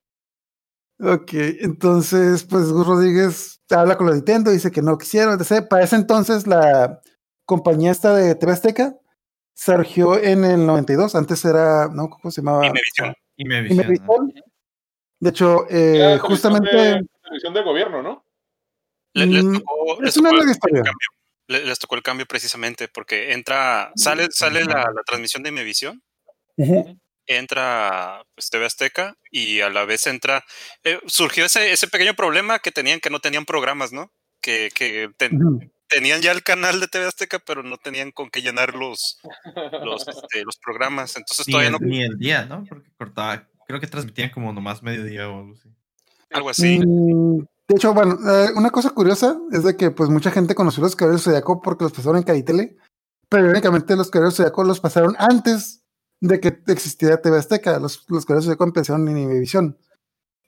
Ok, 0.98 1.30
entonces, 1.60 2.44
pues 2.44 2.72
Gus 2.72 2.86
Rodríguez 2.86 3.60
habla 3.70 3.98
con 3.98 4.06
la 4.06 4.14
Nintendo, 4.14 4.50
dice 4.50 4.70
que 4.70 4.80
no 4.80 4.96
quisieron, 4.96 5.38
etc. 5.38 5.68
Para 5.68 5.84
ese 5.84 5.96
entonces, 5.96 6.46
la 6.46 7.02
compañía 7.46 7.90
esta 7.92 8.14
de 8.14 8.34
TV 8.34 8.52
Azteca 8.52 8.94
surgió 9.54 10.18
en 10.18 10.44
el 10.44 10.66
92. 10.66 11.14
Antes 11.14 11.44
era, 11.44 11.88
¿no? 11.88 12.10
¿Cómo 12.10 12.30
se 12.30 12.42
llamaba? 12.42 12.66
Imevisión. 12.66 13.14
Imevisión. 13.36 14.32
De 15.18 15.30
hecho, 15.30 15.66
eh, 15.70 16.18
justamente. 16.20 16.68
televisión 16.70 17.02
de- 17.02 17.20
televisión 17.22 17.54
del 17.54 17.64
gobierno, 17.64 18.02
¿no? 18.02 18.24
Le- 19.14 19.26
les, 19.26 19.44
Mm, 19.44 19.58
tocó, 19.58 19.94
es 19.94 20.00
les 20.00 20.16
una 20.18 20.32
larga 20.32 20.50
historia. 20.52 20.82
Les 21.48 21.78
tocó 21.78 21.94
el 21.94 22.02
cambio 22.02 22.26
precisamente 22.26 22.88
porque 22.88 23.32
entra, 23.32 23.92
sale, 23.96 24.28
sale 24.30 24.64
la, 24.64 24.90
la 24.94 25.02
transmisión 25.06 25.42
de 25.42 25.48
Imevisión, 25.50 26.02
entra 27.26 28.22
pues, 28.34 28.50
TV 28.50 28.66
Azteca 28.66 29.16
y 29.30 29.60
a 29.60 29.70
la 29.70 29.84
vez 29.84 30.06
entra. 30.06 30.44
eh, 30.84 30.98
surgió 31.06 31.44
ese, 31.46 31.72
ese 31.72 31.88
pequeño 31.88 32.14
problema 32.14 32.58
que 32.58 32.72
tenían, 32.72 33.00
que 33.00 33.10
no 33.10 33.20
tenían 33.20 33.44
programas, 33.44 33.92
¿no? 33.92 34.10
Que, 34.40 34.70
que 34.74 35.10
ten-. 35.16 35.70
Tenían 35.88 36.20
ya 36.20 36.32
el 36.32 36.42
canal 36.42 36.80
de 36.80 36.88
TV 36.88 37.06
Azteca, 37.06 37.38
pero 37.38 37.62
no 37.62 37.76
tenían 37.76 38.10
con 38.12 38.30
qué 38.30 38.42
llenar 38.42 38.74
los, 38.74 39.20
los, 39.84 40.08
este, 40.08 40.44
los 40.44 40.56
programas. 40.58 41.16
Entonces 41.16 41.46
Ni 41.46 41.52
todavía 41.52 41.68
el, 41.68 41.72
no. 41.72 41.78
ni 41.86 42.02
el 42.02 42.18
día, 42.18 42.44
¿no? 42.46 42.64
Porque 42.68 42.90
cortaba. 42.96 43.48
Creo 43.66 43.80
que 43.80 43.86
transmitían 43.86 44.30
como 44.30 44.52
nomás 44.52 44.82
mediodía 44.82 45.28
o 45.28 45.40
algo 45.40 45.54
así. 45.54 45.68
Algo 46.30 46.50
así. 46.50 46.78
Mm, 46.78 47.38
De 47.68 47.74
hecho, 47.74 47.94
bueno, 47.94 48.16
eh, 48.28 48.50
una 48.54 48.70
cosa 48.70 48.90
curiosa 48.90 49.38
es 49.52 49.64
de 49.64 49.76
que 49.76 49.90
pues 49.90 50.08
mucha 50.10 50.30
gente 50.30 50.54
conoció 50.54 50.82
los 50.82 50.94
Caballeros 50.94 51.24
Zodiaco 51.24 51.60
porque 51.60 51.84
los 51.84 51.92
pasaron 51.92 52.18
en 52.18 52.22
Caritele, 52.22 52.76
pero 53.28 53.44
irónicamente 53.44 53.96
los 53.96 54.10
Caballeros 54.10 54.36
Zodiaco 54.36 54.62
los 54.64 54.80
pasaron 54.80 55.16
antes 55.18 55.82
de 56.20 56.40
que 56.40 56.58
existiera 56.68 57.20
TV 57.20 57.38
Azteca. 57.38 57.78
Los, 57.80 58.04
los 58.08 58.24
Caballeros 58.24 58.44
Zodiaco 58.46 58.64
empezaron 58.64 59.08
en 59.08 59.18
Imevisión. 59.18 59.78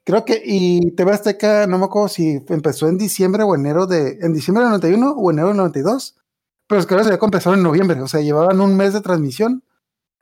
Creo 0.09 0.25
que, 0.25 0.41
y 0.43 0.93
TV 0.93 1.13
Azteca, 1.13 1.67
no 1.67 1.77
me 1.77 1.85
acuerdo 1.85 2.09
si 2.09 2.43
empezó 2.49 2.89
en 2.89 2.97
diciembre 2.97 3.43
o 3.43 3.55
enero 3.55 3.87
de, 3.87 4.19
en 4.23 4.33
diciembre 4.33 4.63
del 4.65 4.71
91 4.71 5.11
o 5.13 5.31
enero 5.31 5.49
del 5.49 5.59
92, 5.59 6.17
pero 6.67 6.79
los 6.79 6.87
Caballeros 6.87 7.09
Zodiaco 7.09 7.27
empezaron 7.27 7.59
en 7.59 7.63
noviembre, 7.63 8.01
o 8.01 8.09
sea, 8.09 8.23
llevaban 8.23 8.59
un 8.63 8.75
mes 8.75 8.95
de 8.95 9.03
transmisión 9.03 9.63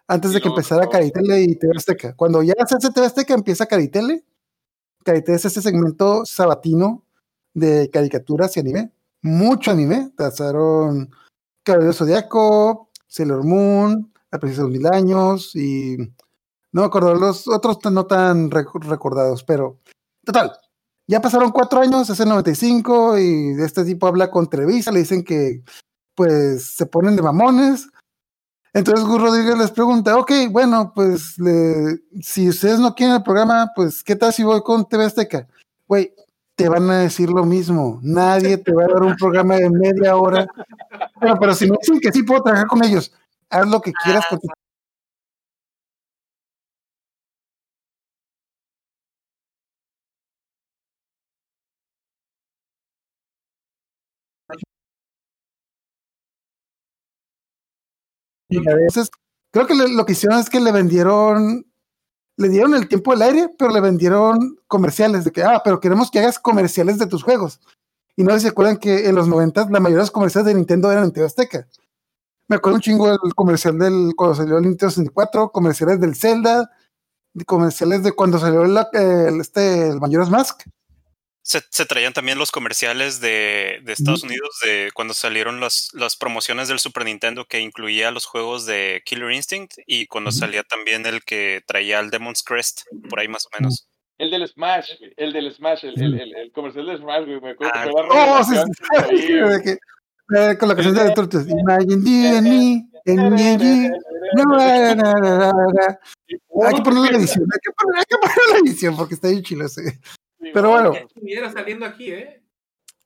antes 0.09 0.33
de 0.33 0.40
que 0.40 0.49
empezara 0.49 0.81
sacó- 0.83 0.90
Caritele 0.90 1.40
y 1.42 1.55
TV 1.55 1.75
Azteca. 1.77 2.16
Cuando 2.16 2.42
ya 2.42 2.55
se 2.66 2.75
hace 2.75 2.90
TV 2.90 3.07
Azteca, 3.07 3.35
empieza 3.35 3.66
Caritele. 3.66 4.25
Caritele 5.05 5.37
es 5.37 5.44
ese 5.44 5.62
segmento 5.62 6.27
sabatino 6.27 7.05
de 7.55 7.88
caricaturas 7.88 8.57
y 8.57 8.61
anime. 8.61 8.90
Mucho 9.22 9.70
anime. 9.70 10.11
Pasaron 10.16 11.11
Caballero 11.62 11.92
Zodiaco, 11.92 12.90
Sailor 13.07 13.44
Moon, 13.44 14.12
La 14.33 14.40
Princesa 14.40 14.62
de 14.62 14.68
los 14.68 14.77
Mil 14.79 14.87
Años 14.88 15.55
y 15.55 15.96
no 16.76 16.82
me 16.82 16.88
acuerdo 16.88 17.14
los 17.14 17.48
otros 17.48 17.78
no 17.90 18.04
tan 18.04 18.50
rec- 18.50 18.84
recordados, 18.84 19.42
pero 19.42 19.78
total. 20.26 20.52
Ya 21.08 21.22
pasaron 21.22 21.50
cuatro 21.50 21.80
años, 21.80 22.10
es 22.10 22.20
el 22.20 22.28
95, 22.28 23.18
y 23.18 23.56
este 23.62 23.82
tipo 23.86 24.06
habla 24.06 24.30
con 24.30 24.46
Televisa, 24.46 24.92
le 24.92 24.98
dicen 24.98 25.24
que 25.24 25.62
pues 26.14 26.66
se 26.76 26.84
ponen 26.84 27.16
de 27.16 27.22
mamones. 27.22 27.88
Entonces 28.74 29.06
Gus 29.06 29.22
Rodríguez 29.22 29.56
les 29.56 29.70
pregunta, 29.70 30.18
ok, 30.18 30.32
bueno, 30.50 30.92
pues 30.94 31.36
si 32.20 32.48
ustedes 32.50 32.78
no 32.78 32.94
quieren 32.94 33.16
el 33.16 33.22
programa, 33.22 33.70
pues 33.74 34.04
¿qué 34.04 34.14
tal 34.14 34.34
si 34.34 34.42
voy 34.42 34.60
con 34.62 34.86
TV 34.86 35.04
Azteca? 35.06 35.48
Güey, 35.88 36.12
te 36.56 36.68
van 36.68 36.90
a 36.90 36.98
decir 36.98 37.30
lo 37.30 37.46
mismo. 37.46 38.00
Nadie 38.02 38.58
te 38.58 38.74
va 38.74 38.84
a 38.84 38.88
dar 38.88 39.02
un 39.02 39.16
programa 39.16 39.56
de 39.56 39.70
media 39.70 40.14
hora. 40.16 40.46
Pero 41.40 41.54
si 41.54 41.70
me 41.70 41.78
dicen 41.80 42.00
que 42.00 42.12
sí 42.12 42.22
puedo 42.22 42.42
trabajar 42.42 42.66
con 42.66 42.84
ellos, 42.84 43.12
haz 43.48 43.66
lo 43.66 43.80
que 43.80 43.92
quieras 44.04 44.26
con 44.28 44.40
veces, 58.48 59.11
creo 59.50 59.66
que 59.66 59.74
lo 59.74 60.04
que 60.06 60.12
hicieron 60.12 60.38
es 60.38 60.50
que 60.50 60.61
le 60.61 60.72
vendieron, 60.72 61.66
le 62.37 62.48
dieron 62.48 62.74
el 62.74 62.88
tiempo 62.88 63.12
del 63.12 63.22
aire, 63.22 63.48
pero 63.59 63.70
le 63.70 63.80
vendieron 63.80 64.59
comerciales 64.66 65.24
de 65.24 65.32
que, 65.32 65.42
ah, 65.42 65.62
pero 65.64 65.80
queremos 65.80 66.11
que 66.11 66.20
hagas 66.20 66.38
comerciales 66.38 66.98
de 66.98 67.06
tus 67.06 67.22
juegos. 67.22 67.61
Y 68.16 68.24
no 68.24 68.30
sé 68.32 68.38
si 68.38 68.42
se 68.44 68.48
acuerdan 68.48 68.78
que 68.78 69.09
en 69.09 69.14
los 69.14 69.28
90 69.28 69.68
la 69.70 69.80
mayoría 69.80 69.96
de 69.96 70.02
los 70.02 70.11
comerciales 70.11 70.46
de 70.46 70.54
Nintendo 70.54 70.90
eran 70.90 71.04
en 71.04 71.12
TV 71.12 71.26
Azteca. 71.26 71.66
Me 72.48 72.56
acuerdo 72.56 72.76
un 72.76 72.82
chingo 72.82 73.09
del 73.09 73.35
comercial 73.35 73.78
del 73.78 74.12
cuando 74.16 74.37
salió 74.37 74.59
el 74.59 74.64
Nintendo 74.64 74.90
64, 74.90 75.50
comerciales 75.50 76.00
del 76.00 76.14
Zelda, 76.14 76.70
comerciales 77.44 78.02
de 78.04 78.12
cuando 78.12 78.38
salió 78.38 78.62
el, 78.62 78.78
el, 78.92 79.40
este, 79.40 79.88
el 79.88 80.00
Majora's 80.00 80.30
Mask. 80.30 80.62
Se, 81.48 81.62
se 81.70 81.87
traían 81.87 82.12
también 82.12 82.38
los 82.38 82.50
comerciales 82.50 83.20
de, 83.20 83.78
de 83.85 83.92
Estados 83.92 84.24
Unidos 84.24 84.48
de 84.64 84.90
cuando 84.94 85.14
salieron 85.14 85.61
las, 85.61 85.90
las 85.92 86.16
promociones 86.16 86.66
del 86.66 86.80
Super 86.80 87.04
Nintendo 87.04 87.44
que 87.44 87.61
incluía 87.61 88.11
los 88.11 88.24
juegos 88.26 88.66
de 88.66 89.00
Killer 89.06 89.30
Instinct 89.30 89.74
y 89.87 90.06
cuando 90.09 90.32
salía 90.32 90.64
también 90.64 91.06
el 91.06 91.22
que 91.22 91.62
traía 91.64 92.00
el 92.00 92.11
Demon's 92.11 92.42
Crest, 92.42 92.80
por 93.09 93.20
ahí 93.20 93.28
más 93.28 93.46
o 93.46 93.50
menos. 93.56 93.88
El 94.18 94.32
del 94.32 94.48
Smash, 94.48 94.90
el 95.16 95.32
del 95.32 95.54
Smash, 95.54 95.85
el, 95.85 96.02
el, 96.02 96.20
el, 96.20 96.37
el 96.37 96.50
comercial 96.50 96.87
de 96.87 96.96
Smash, 96.96 97.24
güey. 97.26 97.40
Me 97.40 97.50
acuerdo 97.50 97.72
Ah, 97.76 97.85
que 97.85 97.90
fue 97.92 98.02
la 98.02 98.40
Oh, 98.40 98.44
sí, 98.44 98.54
sí, 98.56 99.06
que 99.09 99.16
sí, 99.18 99.62
que- 99.62 99.78
eh, 100.50 100.59
con 100.59 100.68
la 100.68 100.74
canción 100.74 100.94
de 100.96 101.12
Tortas. 101.12 101.46
Imagine 101.46 102.42
me. 102.42 103.90
No. 104.35 104.56
Hay 106.64 106.74
que 106.74 106.82
ponerle 106.82 107.11
la 107.12 107.18
edición, 107.18 107.46
hay 107.52 107.61
que 107.62 107.70
poner, 107.76 107.98
hay 107.98 108.04
que 108.09 108.16
ponerle 108.18 108.52
la 108.52 108.59
edición 108.59 108.96
porque 108.96 109.14
está 109.14 109.28
bien 109.28 109.42
chilo 109.44 109.66
ese. 109.66 109.82
Sí, 109.90 109.98
Pero 110.52 110.70
bueno. 110.70 110.92
Ya 110.92 111.00
estuviera 111.00 111.52
saliendo 111.52 111.87
aquí, 111.87 112.12
¿eh? 112.12 112.42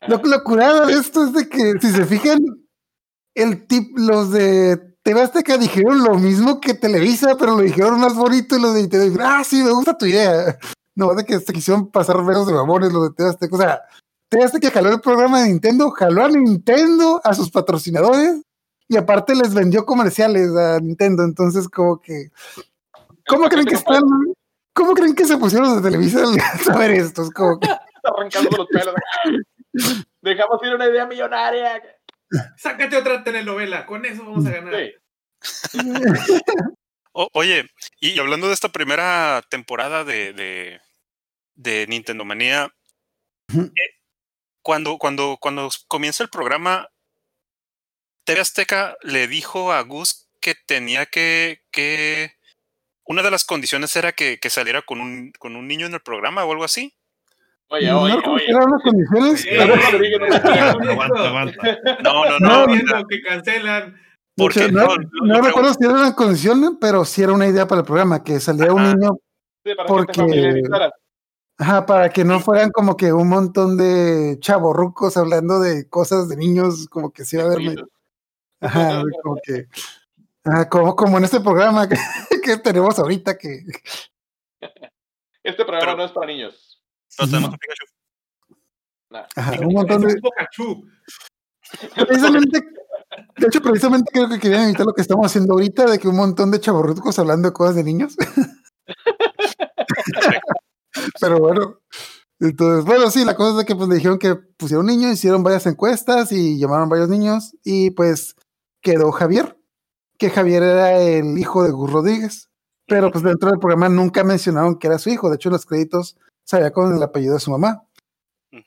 Lo, 0.06 0.16
lo 0.16 0.44
curado 0.44 0.86
de 0.86 0.94
esto 0.94 1.24
es 1.24 1.32
de 1.32 1.48
que, 1.48 1.74
si 1.80 1.90
se 1.90 2.06
fijan, 2.06 2.38
el 3.34 3.66
tip, 3.66 3.96
los 3.96 4.30
de 4.32 4.90
TV 5.02 5.22
Azteca 5.22 5.56
dijeron 5.56 6.02
lo 6.04 6.14
mismo 6.14 6.60
que 6.60 6.74
Televisa, 6.74 7.36
pero 7.38 7.56
lo 7.56 7.62
dijeron 7.62 8.00
más 8.00 8.14
bonito 8.14 8.56
y 8.56 8.60
los 8.60 8.74
de 8.74 8.82
Nintendo 8.82 9.06
dijeron, 9.06 9.26
ah, 9.26 9.44
sí, 9.44 9.62
me 9.62 9.72
gusta 9.72 9.96
tu 9.96 10.06
idea. 10.06 10.58
No, 10.94 11.14
de 11.14 11.24
que 11.24 11.38
se 11.40 11.52
quisieron 11.52 11.90
pasar 11.90 12.22
veros 12.24 12.46
de 12.46 12.52
mamones 12.52 12.92
los 12.92 13.08
de 13.08 13.14
TV 13.14 13.30
Azteca. 13.30 13.56
O 13.56 13.58
sea, 13.58 13.82
TV 14.28 14.44
Azteca 14.44 14.70
jaló 14.70 14.90
el 14.90 15.00
programa 15.00 15.40
de 15.40 15.48
Nintendo, 15.48 15.90
jaló 15.90 16.24
a 16.24 16.28
Nintendo, 16.28 17.20
a 17.24 17.34
sus 17.34 17.50
patrocinadores, 17.50 18.42
y 18.88 18.96
aparte 18.96 19.34
les 19.34 19.54
vendió 19.54 19.86
comerciales 19.86 20.50
a 20.56 20.78
Nintendo. 20.80 21.22
Entonces, 21.24 21.68
como 21.68 22.00
que, 22.00 22.30
¿cómo 23.26 23.48
creen 23.48 23.66
que 23.66 23.76
están? 23.76 24.02
¿Cómo 24.72 24.94
creen 24.94 25.14
que 25.14 25.24
se 25.24 25.36
pusieron 25.36 25.68
los 25.68 25.82
de 25.82 25.90
Televisa 25.90 26.22
a 26.22 26.58
saber 26.64 26.92
esto? 26.92 27.22
Es 27.22 27.30
como 27.30 27.58
que, 27.58 27.68
arrancando 28.04 28.50
los 28.56 28.66
pelos. 28.68 28.94
Dejamos 30.20 30.60
ir 30.62 30.74
una 30.74 30.88
idea 30.88 31.06
millonaria. 31.06 31.82
Sácate 32.56 32.96
otra 32.96 33.24
telenovela, 33.24 33.86
con 33.86 34.04
eso 34.04 34.24
vamos 34.24 34.46
a 34.46 34.50
ganar. 34.50 34.74
Sí. 35.42 35.80
O- 37.12 37.28
oye, 37.32 37.68
y 37.98 38.18
hablando 38.20 38.46
de 38.46 38.54
esta 38.54 38.68
primera 38.68 39.42
temporada 39.50 40.04
de, 40.04 40.32
de, 40.32 40.80
de 41.54 41.86
Nintendo 41.88 42.24
Manía, 42.24 42.72
eh, 43.52 43.70
cuando, 44.62 44.96
cuando, 44.98 45.38
cuando 45.40 45.68
comienza 45.88 46.22
el 46.22 46.30
programa, 46.30 46.88
TV 48.24 48.40
Azteca 48.40 48.96
le 49.02 49.26
dijo 49.26 49.72
a 49.72 49.80
Gus 49.82 50.28
que 50.40 50.54
tenía 50.54 51.06
que, 51.06 51.62
que 51.72 52.36
una 53.10 53.22
de 53.22 53.30
las 53.32 53.44
condiciones 53.44 53.94
era 53.96 54.12
que, 54.12 54.38
que 54.38 54.50
saliera 54.50 54.82
con 54.82 55.00
un, 55.00 55.32
con 55.38 55.56
un 55.56 55.66
niño 55.66 55.86
en 55.86 55.94
el 55.94 56.00
programa 56.00 56.44
o 56.44 56.52
algo 56.52 56.62
así. 56.64 56.94
Oye, 57.68 57.88
no 57.88 58.02
oye, 58.02 58.14
si 58.44 58.50
eran 58.50 58.70
las 58.70 58.82
condiciones, 58.82 59.40
Sí. 59.40 59.48
no. 59.52 59.64
Aguanta, 60.92 61.28
aguanta. 61.28 61.78
No, 62.04 62.24
no, 62.24 62.38
No, 62.38 62.66
no. 62.66 62.74
No, 62.76 63.06
que 63.08 63.20
cancelan. 63.22 63.96
Porque 64.36 64.70
no, 64.70 64.86
no, 64.96 64.96
no 65.24 65.40
recuerdo 65.42 65.74
si 65.74 65.84
era 65.84 65.94
una 65.94 66.14
condición, 66.14 66.78
pero 66.80 67.04
sí 67.04 67.22
era 67.22 67.32
una 67.32 67.48
idea 67.48 67.66
para 67.66 67.80
el 67.80 67.86
programa, 67.86 68.22
que 68.22 68.38
saliera 68.40 68.72
un 68.72 68.84
niño, 68.84 69.10
Sí, 69.64 69.74
para 69.74 69.86
Porque- 69.88 70.62
ajá, 71.58 71.84
para 71.86 72.08
que 72.10 72.24
no 72.24 72.40
fueran 72.40 72.70
como 72.70 72.96
que 72.96 73.12
un 73.12 73.28
montón 73.28 73.76
de 73.76 74.38
chavorrucos 74.40 75.16
hablando 75.16 75.60
de 75.60 75.88
cosas 75.88 76.28
de 76.28 76.36
niños, 76.36 76.86
como 76.88 77.10
que 77.12 77.24
sí 77.24 77.36
va 77.36 77.42
a 77.42 77.46
haber, 77.46 77.84
ajá, 78.60 79.02
como 79.24 79.36
que, 79.44 79.66
ajá, 80.44 80.68
como, 80.68 80.96
como 80.96 81.18
en 81.18 81.24
este 81.24 81.40
programa 81.40 81.88
que, 81.88 81.96
que 82.44 82.56
tenemos 82.58 82.98
ahorita, 82.98 83.36
que, 83.38 83.64
Este 85.42 85.64
programa 85.64 85.80
Pero- 85.80 85.96
no 85.96 86.04
es 86.04 86.12
para 86.12 86.26
niños. 86.26 86.82
no 87.18 87.26
tenemos 87.26 87.50
un 87.50 87.58
Pikachu. 87.58 87.84
Nah. 89.10 89.24
ajá, 89.34 89.52
un 89.66 89.74
montón 89.74 90.06
es 90.08 90.14
de, 90.14 90.20
Pikachu. 90.20 90.84
precisamente, 92.06 92.60
de 93.38 93.46
hecho, 93.46 93.60
precisamente 93.60 94.10
creo 94.12 94.28
que 94.28 94.38
querían 94.38 94.64
evitar 94.64 94.86
lo 94.86 94.92
que 94.92 95.02
estamos 95.02 95.26
haciendo 95.26 95.54
ahorita, 95.54 95.86
de 95.90 95.98
que 95.98 96.06
un 96.08 96.16
montón 96.16 96.50
de 96.50 96.60
chavorrucos 96.60 97.18
hablando 97.18 97.48
de 97.48 97.52
cosas 97.52 97.74
de 97.76 97.84
niños. 97.84 98.14
Pero 101.20 101.38
bueno, 101.38 101.80
entonces, 102.40 102.84
bueno, 102.84 103.10
sí, 103.10 103.24
la 103.24 103.34
cosa 103.36 103.50
es 103.52 103.56
de 103.58 103.64
que 103.64 103.74
pues 103.76 103.88
le 103.88 103.96
dijeron 103.96 104.18
que 104.18 104.34
pusieron 104.34 104.86
niños, 104.86 105.12
hicieron 105.12 105.42
varias 105.42 105.66
encuestas 105.66 106.32
y 106.32 106.58
llamaron 106.58 106.88
varios 106.88 107.08
niños 107.08 107.54
y 107.64 107.90
pues 107.90 108.34
quedó 108.82 109.10
Javier, 109.12 109.56
que 110.20 110.30
Javier 110.30 110.62
era 110.62 111.00
el 111.00 111.36
hijo 111.38 111.64
de 111.64 111.72
Gus 111.72 111.90
Rodríguez, 111.90 112.48
pero 112.86 113.10
pues 113.10 113.24
dentro 113.24 113.50
del 113.50 113.58
programa 113.58 113.88
nunca 113.88 114.22
mencionaron 114.22 114.78
que 114.78 114.86
era 114.86 114.98
su 114.98 115.10
hijo, 115.10 115.28
de 115.30 115.36
hecho 115.36 115.48
en 115.48 115.54
los 115.54 115.66
créditos 115.66 116.16
salía 116.44 116.70
con 116.72 116.94
el 116.94 117.02
apellido 117.02 117.34
de 117.34 117.40
su 117.40 117.50
mamá. 117.50 117.82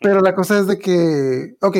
Pero 0.01 0.21
la 0.21 0.33
cosa 0.33 0.57
es 0.59 0.67
de 0.67 0.79
que, 0.79 1.55
ok, 1.61 1.77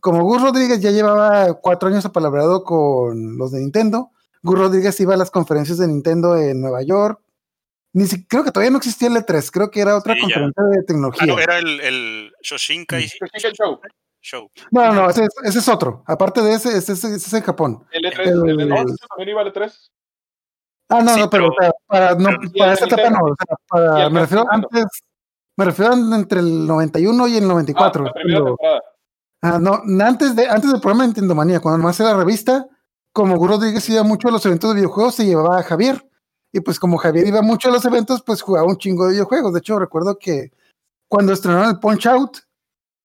como 0.00 0.22
Gus 0.22 0.40
Rodríguez 0.42 0.80
ya 0.80 0.90
llevaba 0.90 1.54
cuatro 1.54 1.88
años 1.88 2.04
apalabrado 2.04 2.62
con 2.62 3.36
los 3.38 3.50
de 3.52 3.60
Nintendo, 3.60 4.10
Gus 4.42 4.58
Rodríguez 4.58 5.00
iba 5.00 5.14
a 5.14 5.16
las 5.16 5.30
conferencias 5.30 5.78
de 5.78 5.88
Nintendo 5.88 6.36
en 6.36 6.60
Nueva 6.60 6.82
York. 6.82 7.20
Ni 7.94 8.06
si, 8.06 8.24
creo 8.26 8.44
que 8.44 8.52
todavía 8.52 8.70
no 8.70 8.76
existía 8.76 9.08
el 9.08 9.14
E3, 9.16 9.50
creo 9.50 9.70
que 9.70 9.80
era 9.80 9.96
otra 9.96 10.12
Sí, 10.14 10.20
ya. 10.20 10.24
conferencia 10.26 10.62
de 10.62 10.78
Ah, 10.78 10.84
tecnología. 10.86 11.26
no, 11.26 11.38
era 11.40 11.58
el, 11.58 11.80
el 11.80 12.32
Shoshinkai 12.42 13.06
Shoshinkai 13.06 13.52
Show. 13.54 13.80
Show. 14.20 14.50
No, 14.70 14.86
no, 14.86 14.92
no, 14.94 15.10
ese, 15.10 15.22
es- 15.24 15.34
ese 15.44 15.58
es 15.60 15.68
otro. 15.68 16.02
Aparte 16.06 16.42
de 16.42 16.54
ese, 16.54 16.76
ese, 16.76 16.92
ese- 16.92 17.08
ese 17.08 17.16
es 17.16 17.32
en 17.34 17.42
Japón. 17.42 17.84
El 17.92 18.02
E3, 18.04 18.20
El- 18.26 18.48
el 18.50 18.56
de 18.56 18.66
no, 18.66 18.76
también 19.08 19.28
iba 19.28 19.40
al 19.42 19.52
E3. 19.52 19.90
Ah, 20.90 21.02
no, 21.02 21.14
Sí, 21.14 21.20
no, 21.20 21.30
pero, 21.30 21.50
para, 21.86 22.14
no, 22.14 22.24
pero- 22.30 22.38
para 22.58 22.72
el 22.72 22.76
esa 22.78 22.86
de 22.86 22.94
etapa 22.94 23.10
no. 23.10 23.18
o 23.26 23.34
sea, 23.36 23.56
para, 23.68 24.04
el 24.06 24.12
me 24.12 24.20
refiero 24.20 24.42
Nintendo. 24.44 24.68
antes, 24.72 25.00
me 25.56 25.64
refiero 25.66 25.92
a 25.92 26.16
entre 26.16 26.40
el 26.40 26.66
91 26.66 27.28
y 27.28 27.36
el 27.36 27.46
94. 27.46 28.02
Ah, 28.04 28.06
la 28.06 28.12
primera 28.14 28.40
cuando- 28.40 28.56
temporada. 28.56 28.82
Ah, 29.40 29.58
no, 29.60 30.04
antes, 30.04 30.34
de, 30.34 30.48
antes 30.48 30.72
del 30.72 30.80
programa 30.80 31.02
de 31.04 31.08
Nintendo 31.08 31.34
Manía, 31.34 31.60
cuando 31.60 31.78
nomás 31.78 32.00
era 32.00 32.10
la 32.12 32.16
revista, 32.18 32.66
como 33.12 33.46
Rodríguez 33.46 33.88
iba 33.88 34.02
mucho 34.02 34.28
a 34.28 34.32
los 34.32 34.44
eventos 34.46 34.70
de 34.70 34.76
videojuegos, 34.76 35.14
se 35.14 35.26
llevaba 35.26 35.58
a 35.58 35.62
Javier. 35.62 36.04
Y 36.52 36.60
pues 36.60 36.80
como 36.80 36.96
Javier 36.96 37.26
iba 37.28 37.42
mucho 37.42 37.68
a 37.68 37.72
los 37.72 37.84
eventos, 37.84 38.22
pues 38.22 38.40
jugaba 38.42 38.66
un 38.66 38.78
chingo 38.78 39.04
de 39.04 39.12
videojuegos. 39.12 39.52
De 39.52 39.58
hecho, 39.60 39.78
recuerdo 39.78 40.18
que 40.18 40.50
cuando 41.08 41.32
estrenaron 41.32 41.68
el 41.70 41.78
Punch 41.78 42.06
Out, 42.06 42.38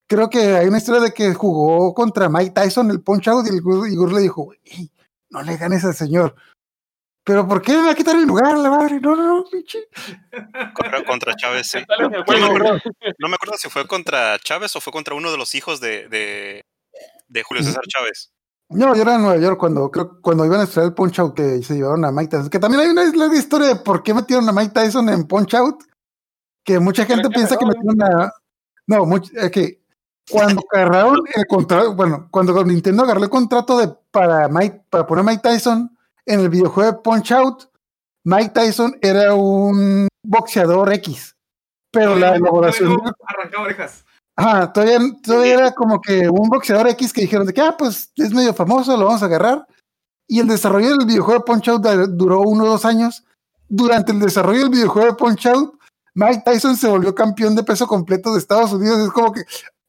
creo 0.08 0.30
que 0.30 0.40
hay 0.56 0.68
una 0.68 0.78
historia 0.78 1.02
de 1.02 1.12
que 1.14 1.34
jugó 1.34 1.94
contra 1.94 2.30
Mike 2.30 2.52
Tyson 2.52 2.92
el 2.92 3.02
Punch 3.02 3.28
Out 3.28 3.48
y, 3.48 3.50
el 3.50 3.62
Gus 3.62 4.14
le 4.14 4.22
dijo, 4.22 4.44
"Güey, 4.44 4.60
no 5.30 5.42
le 5.42 5.58
ganes 5.58 5.84
al 5.84 5.96
señor. 5.96 6.36
Pero 7.26 7.48
¿por 7.48 7.62
qué 7.62 7.72
me 7.72 7.84
va 7.86 7.92
a 7.92 7.96
quitar 7.96 8.18
mi 8.18 8.26
lugar, 8.26 8.58
la 8.58 8.70
madre? 8.70 9.00
No, 9.00 9.16
no, 9.16 9.38
no, 9.38 9.46
pinche. 9.50 9.80
Contra, 10.74 11.06
contra 11.06 11.34
Chávez, 11.36 11.68
sí. 11.68 11.80
No, 12.00 12.10
me 13.30 13.36
acuerdo 13.36 13.58
si 13.58 13.70
fue 13.70 13.88
contra 13.88 14.38
Chávez 14.40 14.76
o 14.76 14.82
fue 14.82 14.92
contra 14.92 15.16
uno 15.16 15.32
de 15.32 15.38
los 15.38 15.56
hijos 15.56 15.80
de, 15.80 16.10
de, 16.10 16.66
de 17.30 17.44
Julio 17.44 17.64
César 17.64 17.84
Chávez. 17.88 18.32
No, 18.70 18.96
yo 18.96 19.04
era 19.04 19.16
en 19.16 19.22
Nueva 19.22 19.40
York 19.42 19.58
cuando 19.60 19.90
creo 19.92 20.20
cuando 20.22 20.46
iban 20.46 20.60
a 20.60 20.64
estrenar 20.64 20.90
el 20.90 20.96
Punch 20.96 21.20
Out 21.20 21.36
que 21.36 21.64
se 21.64 21.76
llevaron 21.76 22.04
a 22.06 22.12
Mike 22.12 22.30
Tyson. 22.30 22.50
Que 22.50 22.60
también 22.60 22.82
hay 22.82 22.90
una 22.90 23.04
larga 23.16 23.38
historia 23.38 23.68
de 23.68 23.76
por 23.78 24.04
qué 24.04 24.14
metieron 24.14 24.48
a 24.50 24.52
Mike 24.52 24.74
Tyson 24.74 25.08
en 25.10 25.26
Punch 25.26 25.54
Out. 25.54 25.84
Que 26.66 26.80
mucha 26.80 27.06
gente 27.06 27.30
piensa 27.30 27.56
que 27.58 27.66
metieron 27.66 28.02
a. 28.02 28.32
No, 28.88 29.06
much- 29.06 29.32
eh, 29.38 29.50
que 29.52 29.83
cuando 30.30 30.62
agarraron 30.72 31.22
el 31.34 31.46
contrato, 31.48 31.96
bueno, 31.96 32.28
cuando 32.32 32.64
Nintendo 32.64 33.04
agarró 33.04 33.24
el 33.24 33.30
contrato 33.30 33.78
de 33.78 33.94
para 34.12 34.48
Mike, 34.48 34.86
para 34.90 35.06
poner 35.06 35.22
a 35.22 35.32
Mike 35.32 35.42
Tyson 35.42 35.98
en 36.26 36.40
el 36.40 36.50
videojuego 36.50 36.92
de 36.92 36.98
Punch 37.00 37.32
Out, 37.32 37.64
Mike 38.24 38.50
Tyson 38.50 38.98
era 39.02 39.34
un 39.34 40.08
boxeador 40.24 40.94
X. 40.94 41.36
pero 41.92 42.16
la 42.16 42.36
elaboración. 42.36 42.98
Arrancaba 43.28 43.66
orejas. 43.66 44.06
Ajá, 44.36 44.74
todavía, 44.74 45.00
todavía 45.24 45.54
era 45.54 45.72
como 45.74 46.02
que 46.02 46.28
un 46.28 46.50
boxeador 46.50 46.88
X 46.90 47.14
que 47.14 47.22
dijeron 47.22 47.46
de 47.46 47.54
que, 47.54 47.62
ah, 47.62 47.76
pues 47.78 48.12
es 48.16 48.34
medio 48.34 48.54
famoso, 48.54 48.98
lo 48.98 49.06
vamos 49.06 49.22
a 49.22 49.26
agarrar. 49.26 49.68
Y 50.28 50.40
el 50.40 50.48
desarrollo 50.48 50.90
del 50.98 51.06
videojuego 51.06 51.40
de 51.40 51.46
Punch 51.46 51.68
Out 51.70 51.86
duró 52.12 52.42
uno 52.42 52.64
o 52.64 52.68
dos 52.68 52.86
años. 52.86 53.24
Durante 53.68 54.12
el 54.12 54.20
desarrollo 54.20 54.62
del 54.62 54.70
videojuego 54.70 55.10
de 55.10 55.14
Punch 55.16 55.46
Out, 55.48 55.76
Mike 56.16 56.44
Tyson 56.46 56.76
se 56.76 56.88
volvió 56.88 57.14
campeón 57.14 57.56
de 57.56 57.64
peso 57.64 57.86
completo 57.88 58.34
de 58.34 58.40
Estados 58.40 58.72
Unidos. 58.74 59.00
Es 59.00 59.12
como 59.12 59.32
que, 59.32 59.42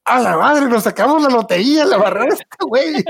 a 0.05 0.21
la 0.21 0.37
madre, 0.37 0.67
nos 0.69 0.83
sacamos 0.85 1.23
la 1.23 1.29
lotería, 1.31 1.85
la 1.85 1.97
barrera 1.97 2.35
este 2.35 2.47
güey. 2.67 3.05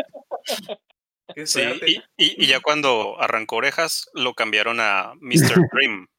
Sí, 1.44 1.60
y, 1.86 1.96
y- 2.16 2.44
y 2.44 2.46
ya 2.46 2.60
cuando 2.60 3.20
arrancó 3.20 3.56
orejas, 3.56 4.08
lo 4.14 4.34
cambiaron 4.34 4.78
a 4.80 5.14
Mr. 5.20 5.54
Dream. 5.72 6.06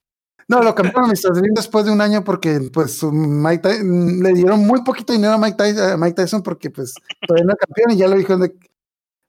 No, 0.47 0.61
lo 0.61 0.75
cambiaron 0.75 1.05
a 1.05 1.07
Mr. 1.07 1.33
Dream 1.33 1.55
después 1.55 1.85
de 1.85 1.91
un 1.91 2.01
año 2.01 2.23
porque 2.23 2.59
pues 2.71 2.95
su 2.99 3.11
Mike 3.11 3.67
Ty- 3.67 4.21
le 4.21 4.31
dieron 4.33 4.59
muy 4.59 4.83
poquito 4.83 5.11
dinero 5.11 5.33
a 5.33 5.37
Mike, 5.39 5.57
Ty- 5.57 5.79
a 5.93 5.97
Mike 5.97 6.13
Tyson 6.13 6.43
porque 6.43 6.69
pues 6.69 6.93
todavía 7.25 7.45
no 7.45 7.51
era 7.53 7.57
campeón 7.57 7.89
y 7.91 7.97
ya 7.97 8.07
lo 8.07 8.15
dijeron 8.15 8.41
de 8.41 8.53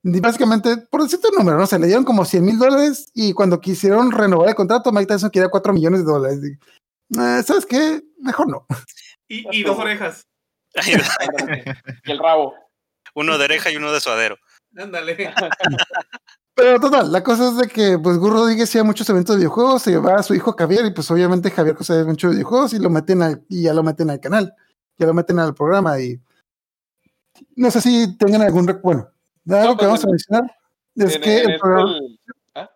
y 0.02 0.20
básicamente, 0.20 0.76
por 0.76 1.02
decirte 1.02 1.28
un 1.28 1.36
número, 1.38 1.56
no 1.56 1.66
sé, 1.66 1.78
le 1.78 1.86
dieron 1.86 2.04
como 2.04 2.26
100 2.26 2.44
mil 2.44 2.58
dólares 2.58 3.10
y 3.14 3.32
cuando 3.32 3.62
quisieron 3.62 4.12
renovar 4.12 4.50
el 4.50 4.54
contrato, 4.54 4.92
Mike 4.92 5.06
Tyson 5.06 5.30
quería 5.30 5.48
4 5.48 5.72
millones 5.72 6.00
de 6.04 6.12
dólares. 6.12 6.38
Y, 6.44 7.18
eh, 7.18 7.42
¿Sabes 7.42 7.64
qué? 7.64 8.02
Mejor 8.20 8.48
no. 8.50 8.66
Y, 9.26 9.46
y 9.58 9.62
dos 9.62 9.78
orejas. 9.78 10.26
Y 12.04 12.10
el 12.12 12.18
rabo. 12.18 12.54
uno 13.14 13.38
de 13.38 13.44
oreja 13.44 13.70
y 13.70 13.76
uno 13.76 13.92
de 13.92 14.00
suadero. 14.00 14.36
Ándale. 14.76 15.32
Pero 16.54 16.80
total, 16.80 17.12
la 17.12 17.22
cosa 17.22 17.48
es 17.48 17.56
de 17.58 17.68
que 17.68 17.98
pues 17.98 18.16
Gus 18.18 18.30
Rodríguez 18.32 18.68
hacía 18.68 18.82
muchos 18.82 19.08
eventos 19.10 19.36
de 19.36 19.40
videojuegos, 19.40 19.82
se 19.82 19.90
llevaba 19.90 20.20
a 20.20 20.22
su 20.22 20.34
hijo 20.34 20.54
Javier 20.58 20.86
y 20.86 20.90
pues 20.90 21.10
obviamente 21.10 21.50
Javier 21.50 21.76
mucho 22.06 22.28
de 22.28 22.34
videojuegos 22.34 22.72
y 22.72 22.78
lo 22.78 22.88
meten 22.88 23.22
al, 23.22 23.44
y 23.48 23.62
ya 23.64 23.74
lo 23.74 23.82
meten 23.82 24.08
al 24.10 24.20
canal, 24.20 24.54
ya 24.96 25.06
lo 25.06 25.12
meten 25.12 25.38
al 25.38 25.54
programa 25.54 26.00
y 26.00 26.18
no 27.56 27.70
sé 27.70 27.82
si 27.82 28.16
tengan 28.16 28.40
algún 28.42 28.66
recuerdo. 28.66 29.10
Bueno, 29.44 29.60
algo 29.62 29.72
No, 29.74 29.78
que 29.78 29.86
pues, 29.86 29.88
vamos 29.88 30.04
a 30.04 30.08
mencionar 30.08 30.56
es 30.94 31.14
En- 31.16 31.20
que 31.20 31.42
en 31.42 31.50
el 31.50 31.60
programa, 31.60 31.90
el- 31.98 32.20
¿Ah? 32.54 32.70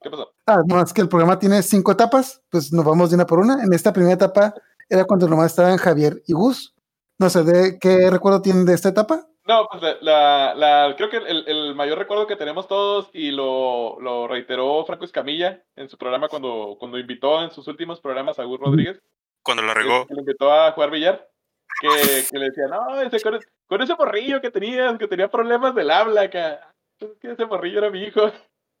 ¿Qué 0.00 0.10
pasó? 0.10 0.32
ah, 0.46 0.58
no, 0.66 0.82
es 0.82 0.92
que 0.92 1.00
el 1.00 1.08
programa 1.08 1.38
tiene 1.38 1.62
cinco 1.62 1.92
etapas, 1.92 2.42
pues 2.50 2.72
nos 2.72 2.84
vamos 2.84 3.10
de 3.10 3.14
una 3.16 3.26
por 3.26 3.38
una. 3.38 3.62
En 3.62 3.72
esta 3.72 3.92
primera 3.92 4.14
etapa 4.14 4.52
era 4.88 5.04
cuando 5.04 5.28
nomás 5.28 5.52
estaban 5.52 5.76
Javier 5.76 6.20
y 6.26 6.32
Gus. 6.32 6.74
No 7.22 7.30
sé, 7.30 7.44
¿de 7.44 7.78
qué 7.78 8.10
recuerdo 8.10 8.42
tienen 8.42 8.66
de 8.66 8.74
esta 8.74 8.88
etapa? 8.88 9.24
No, 9.46 9.66
pues 9.70 9.80
la, 9.82 9.96
la, 10.02 10.54
la- 10.56 10.94
creo 10.96 11.08
que 11.08 11.16
el, 11.18 11.44
el 11.48 11.74
mayor 11.74 11.98
recuerdo 11.98 12.26
que 12.26 12.34
tenemos 12.36 12.66
todos 12.68 13.10
y 13.12 13.30
lo, 13.30 14.00
lo 14.00 14.26
reiteró 14.28 14.84
Franco 14.84 15.04
Escamilla 15.04 15.62
en 15.76 15.88
su 15.88 15.96
programa 15.98 16.28
cuando, 16.28 16.76
cuando 16.78 16.98
invitó 16.98 17.42
en 17.42 17.50
sus 17.50 17.66
últimos 17.68 18.00
programas 18.00 18.38
a 18.38 18.44
Gus 18.44 18.58
Rodríguez, 18.60 19.00
Cuando 19.44 19.62
lo 19.62 19.72
regó. 19.74 20.06
que 20.06 20.14
lo 20.14 20.20
invitó 20.20 20.52
a 20.52 20.72
jugar 20.72 20.90
billar, 20.90 21.28
que, 21.80 22.24
que 22.30 22.38
le 22.38 22.46
decía, 22.46 22.64
no, 22.68 23.00
ese, 23.00 23.20
con, 23.20 23.38
con 23.68 23.82
ese 23.82 23.94
morrillo 23.96 24.40
que 24.40 24.50
tenías, 24.50 24.98
que 24.98 25.08
tenía 25.08 25.28
problemas 25.30 25.74
del 25.74 25.90
habla, 25.90 26.28
que, 26.30 26.56
que 27.20 27.32
ese 27.32 27.46
morrillo 27.46 27.78
era 27.78 27.90
mi 27.90 28.02
hijo. 28.02 28.30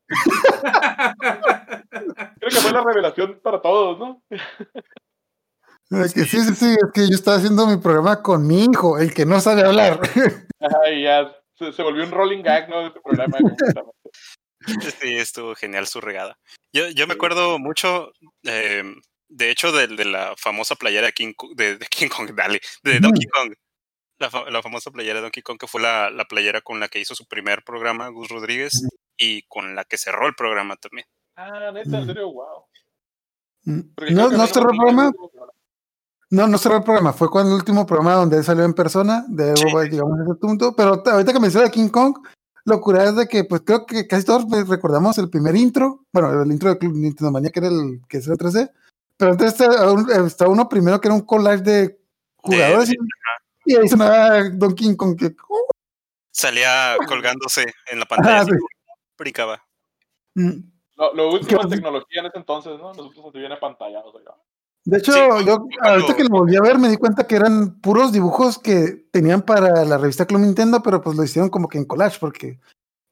Creo 1.90 2.50
que 2.50 2.56
fue 2.56 2.72
la 2.72 2.82
revelación 2.84 3.40
para 3.42 3.60
todos, 3.62 3.98
¿no? 3.98 4.22
Que 6.14 6.24
sí, 6.24 6.24
sí, 6.24 6.54
sí, 6.54 6.66
es 6.72 6.90
que 6.94 7.08
yo 7.08 7.14
estaba 7.14 7.36
haciendo 7.36 7.66
mi 7.66 7.76
programa 7.76 8.22
con 8.22 8.46
mi 8.46 8.64
hijo, 8.64 8.98
el 8.98 9.12
que 9.12 9.26
no 9.26 9.40
sabe 9.40 9.62
hablar. 9.62 10.00
Ajá, 10.60 10.90
y 10.90 11.02
ya 11.04 11.30
se, 11.54 11.72
se 11.72 11.82
volvió 11.82 12.04
un 12.04 12.10
rolling 12.10 12.42
gag, 12.42 12.68
¿no? 12.68 12.80
De 12.80 12.86
este 12.88 13.00
programa. 13.00 13.36
Sí, 15.00 15.16
estuvo 15.16 15.56
genial 15.56 15.88
su 15.88 16.00
regada. 16.00 16.38
Yo, 16.72 16.88
yo 16.90 17.08
me 17.08 17.14
acuerdo 17.14 17.58
mucho, 17.58 18.12
eh, 18.44 18.84
de 19.28 19.50
hecho, 19.50 19.72
de, 19.72 19.88
de 19.88 20.04
la 20.04 20.34
famosa 20.38 20.76
playera 20.76 21.08
de 21.08 21.12
King, 21.12 21.32
Kong- 21.36 21.56
de, 21.56 21.78
de 21.78 21.86
King 21.86 22.06
Kong, 22.08 22.30
dale, 22.36 22.60
de. 22.84 23.00
Donkey 23.00 23.26
Kong. 23.26 23.52
La, 24.20 24.30
fa- 24.30 24.48
la 24.50 24.62
famosa 24.62 24.92
playera 24.92 25.16
de 25.16 25.22
Donkey 25.22 25.42
Kong, 25.42 25.58
que 25.58 25.66
fue 25.66 25.82
la, 25.82 26.10
la 26.10 26.26
playera 26.26 26.60
con 26.60 26.78
la 26.78 26.86
que 26.86 27.00
hizo 27.00 27.16
su 27.16 27.26
primer 27.26 27.64
programa, 27.64 28.06
Gus 28.10 28.28
Rodríguez, 28.28 28.86
y 29.16 29.42
con 29.48 29.74
la 29.74 29.84
que 29.84 29.98
cerró 29.98 30.28
el 30.28 30.34
programa 30.36 30.76
también. 30.76 31.08
Ah, 31.34 31.72
neta, 31.72 31.98
en 31.98 32.06
serio, 32.06 32.30
wow. 32.32 32.64
Porque 33.96 34.12
No, 34.12 34.30
no 34.30 34.46
cerró 34.46 34.70
el 34.70 34.76
programa, 34.76 35.10
¿no? 36.32 36.46
No, 36.48 36.58
cerró 36.58 36.78
el 36.78 36.82
programa, 36.82 37.12
fue 37.12 37.30
cuando 37.30 37.50
el 37.52 37.56
último 37.58 37.86
programa 37.86 38.14
donde 38.14 38.38
él 38.38 38.44
salió 38.44 38.64
en 38.64 38.74
persona, 38.74 39.24
de 39.28 39.54
Sí. 39.56 39.64
digamos 39.90 40.18
ese 40.20 40.34
punto, 40.34 40.74
pero 40.74 41.02
ahorita 41.04 41.32
que 41.32 41.40
mencioné 41.40 41.70
King 41.70 41.88
Kong, 41.88 42.16
lo 42.64 42.80
curada 42.80 43.10
es 43.10 43.16
de 43.16 43.28
que 43.28 43.44
pues 43.44 43.62
creo 43.64 43.86
que 43.86 44.06
casi 44.06 44.24
todos 44.24 44.46
pues, 44.48 44.68
recordamos 44.68 45.18
el 45.18 45.28
primer 45.30 45.54
intro, 45.56 46.04
bueno, 46.12 46.42
el 46.42 46.50
intro 46.50 46.70
de 46.70 46.78
Club 46.78 46.94
Nintendo 46.96 47.30
Manía 47.32 47.50
que 47.50 47.58
era 47.60 47.68
el 47.68 48.00
que 48.08 48.18
es 48.18 48.26
el 48.26 48.36
3D, 48.38 48.70
pero 49.16 49.32
antes 49.32 49.60
está 50.26 50.48
uno 50.48 50.68
primero 50.68 51.00
que 51.00 51.08
era 51.08 51.14
un 51.14 51.22
collage 51.22 51.62
de 51.62 51.98
jugadores 52.36 52.88
de- 52.88 52.96
y, 53.64 53.72
y 53.74 53.76
ahí 53.76 53.88
sonaba 53.88 54.48
Don 54.50 54.74
King 54.74 54.94
Kong 54.96 55.16
que 55.18 55.34
Salía 56.34 56.96
colgándose 57.08 57.62
en 57.90 57.98
la 57.98 58.04
Ah, 58.04 58.08
pantalla, 58.08 58.44
sí. 58.44 58.50
mm. 60.34 60.50
Lo, 60.96 61.14
lo 61.14 61.32
último 61.32 61.62
en 61.62 61.68
tecnología 61.68 62.20
en 62.20 62.26
ese 62.26 62.38
entonces, 62.38 62.72
¿no? 62.78 62.88
Nosotros 62.94 63.26
así 63.28 63.38
bien 63.38 63.52
apantallados. 63.52 64.14
De 64.84 64.98
hecho, 64.98 65.12
Sí, 65.12 65.18
yo 65.18 65.28
cuando- 65.28 65.68
ahorita 65.82 66.16
que 66.16 66.24
lo 66.24 66.30
volví 66.30 66.56
a 66.56 66.60
ver 66.60 66.78
me 66.78 66.88
di 66.88 66.96
cuenta 66.96 67.26
que 67.26 67.36
eran 67.36 67.80
puros 67.80 68.12
dibujos 68.12 68.58
que 68.58 69.06
tenían 69.12 69.42
para 69.42 69.84
la 69.84 69.96
revista 69.96 70.26
Club 70.26 70.40
Nintendo, 70.40 70.82
pero 70.82 71.00
pues 71.00 71.16
lo 71.16 71.22
hicieron 71.22 71.50
como 71.50 71.68
que 71.68 71.78
en 71.78 71.84
collage 71.84 72.18
porque... 72.18 72.58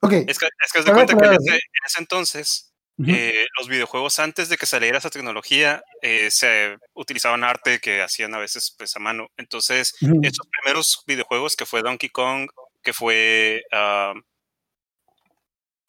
Ok. 0.00 0.12
Es 0.26 0.38
que, 0.38 0.46
es 0.46 0.72
que 0.72 0.78
haz 0.80 0.84
de 0.84 0.90
Claro, 0.92 1.06
cuenta 1.06 1.16
que 1.16 1.24
en 1.26 1.32
ese, 1.40 1.54
en 1.54 1.86
ese 1.86 2.00
entonces, 2.00 2.72
eh, 3.06 3.46
los 3.58 3.68
videojuegos 3.68 4.18
antes 4.18 4.48
de 4.48 4.56
que 4.56 4.66
saliera 4.66 4.98
esa 4.98 5.10
tecnología, 5.10 5.82
eh, 6.02 6.30
se 6.30 6.76
utilizaban 6.94 7.44
arte 7.44 7.78
que 7.78 8.02
hacían 8.02 8.34
a 8.34 8.38
veces 8.38 8.74
pues, 8.76 8.96
a 8.96 8.98
mano. 8.98 9.28
Entonces, 9.36 9.94
Ujú. 10.02 10.20
esos 10.22 10.46
primeros 10.48 11.02
videojuegos 11.06 11.54
que 11.54 11.66
fue 11.66 11.82
Donkey 11.82 12.08
Kong, 12.10 12.48
que 12.82 12.92
fue... 12.92 13.62
ah, 13.72 14.14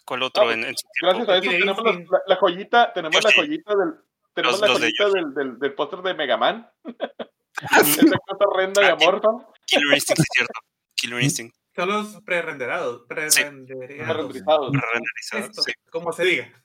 ¿Cuál 0.05 0.23
otro? 0.23 0.47
Ah, 0.47 0.53
en, 0.53 0.65
en 0.65 0.75
su 0.75 0.87
tiempo? 0.99 1.25
Gracias 1.25 1.29
a 1.29 1.37
eso 1.37 1.51
tenemos 1.51 1.83
la, 2.27 2.35
joyita, 2.35 2.93
tenemos 2.93 3.23
la 3.23 3.31
joyita 3.33 3.75
del. 3.75 3.93
Tenemos 4.33 4.59
Los- 4.59 4.61
la 4.61 4.67
los 4.67 4.79
joyita 4.79 5.09
del, 5.09 5.33
del, 5.33 5.59
del 5.59 5.73
póster 5.73 6.01
de 6.01 6.13
Mega 6.13 6.37
Man. 6.37 6.69
Ah, 7.69 7.83
sí. 7.83 7.99
Esa 8.03 8.17
cosa 8.17 8.45
horrenda 8.47 8.81
y 8.81 8.85
Ah, 8.85 8.93
amorfa. 8.99 9.27
Killer 9.67 9.93
Instinct, 9.93 10.17
sí, 10.17 10.23
es 10.23 10.27
cierto. 10.35 10.59
Killer 10.95 11.21
Instinct, 11.21 11.55
Son 11.75 11.89
los 11.89 12.19
pre-renderados. 12.23 13.03
Pre-renderados. 13.07 14.17
Renderizados. 14.17 14.71
renderizado, 14.71 15.43
Esto, 15.45 15.61
sí. 15.61 15.71
como 15.91 16.11
se 16.11 16.23
diga. 16.25 16.63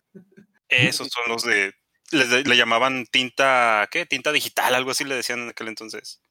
Esos 0.69 1.09
son 1.09 1.25
los 1.29 1.43
de... 1.43 1.75
Le 2.13 2.57
llamaban 2.57 3.05
tinta, 3.07 3.87
¿qué? 3.91 4.07
Tinta 4.07 4.33
digital, 4.33 4.75
algo 4.75 4.93
así 4.93 5.05
le 5.05 5.17
decían 5.17 5.41
en 5.41 5.49
aquel 5.51 5.69
entonces. 5.69 6.23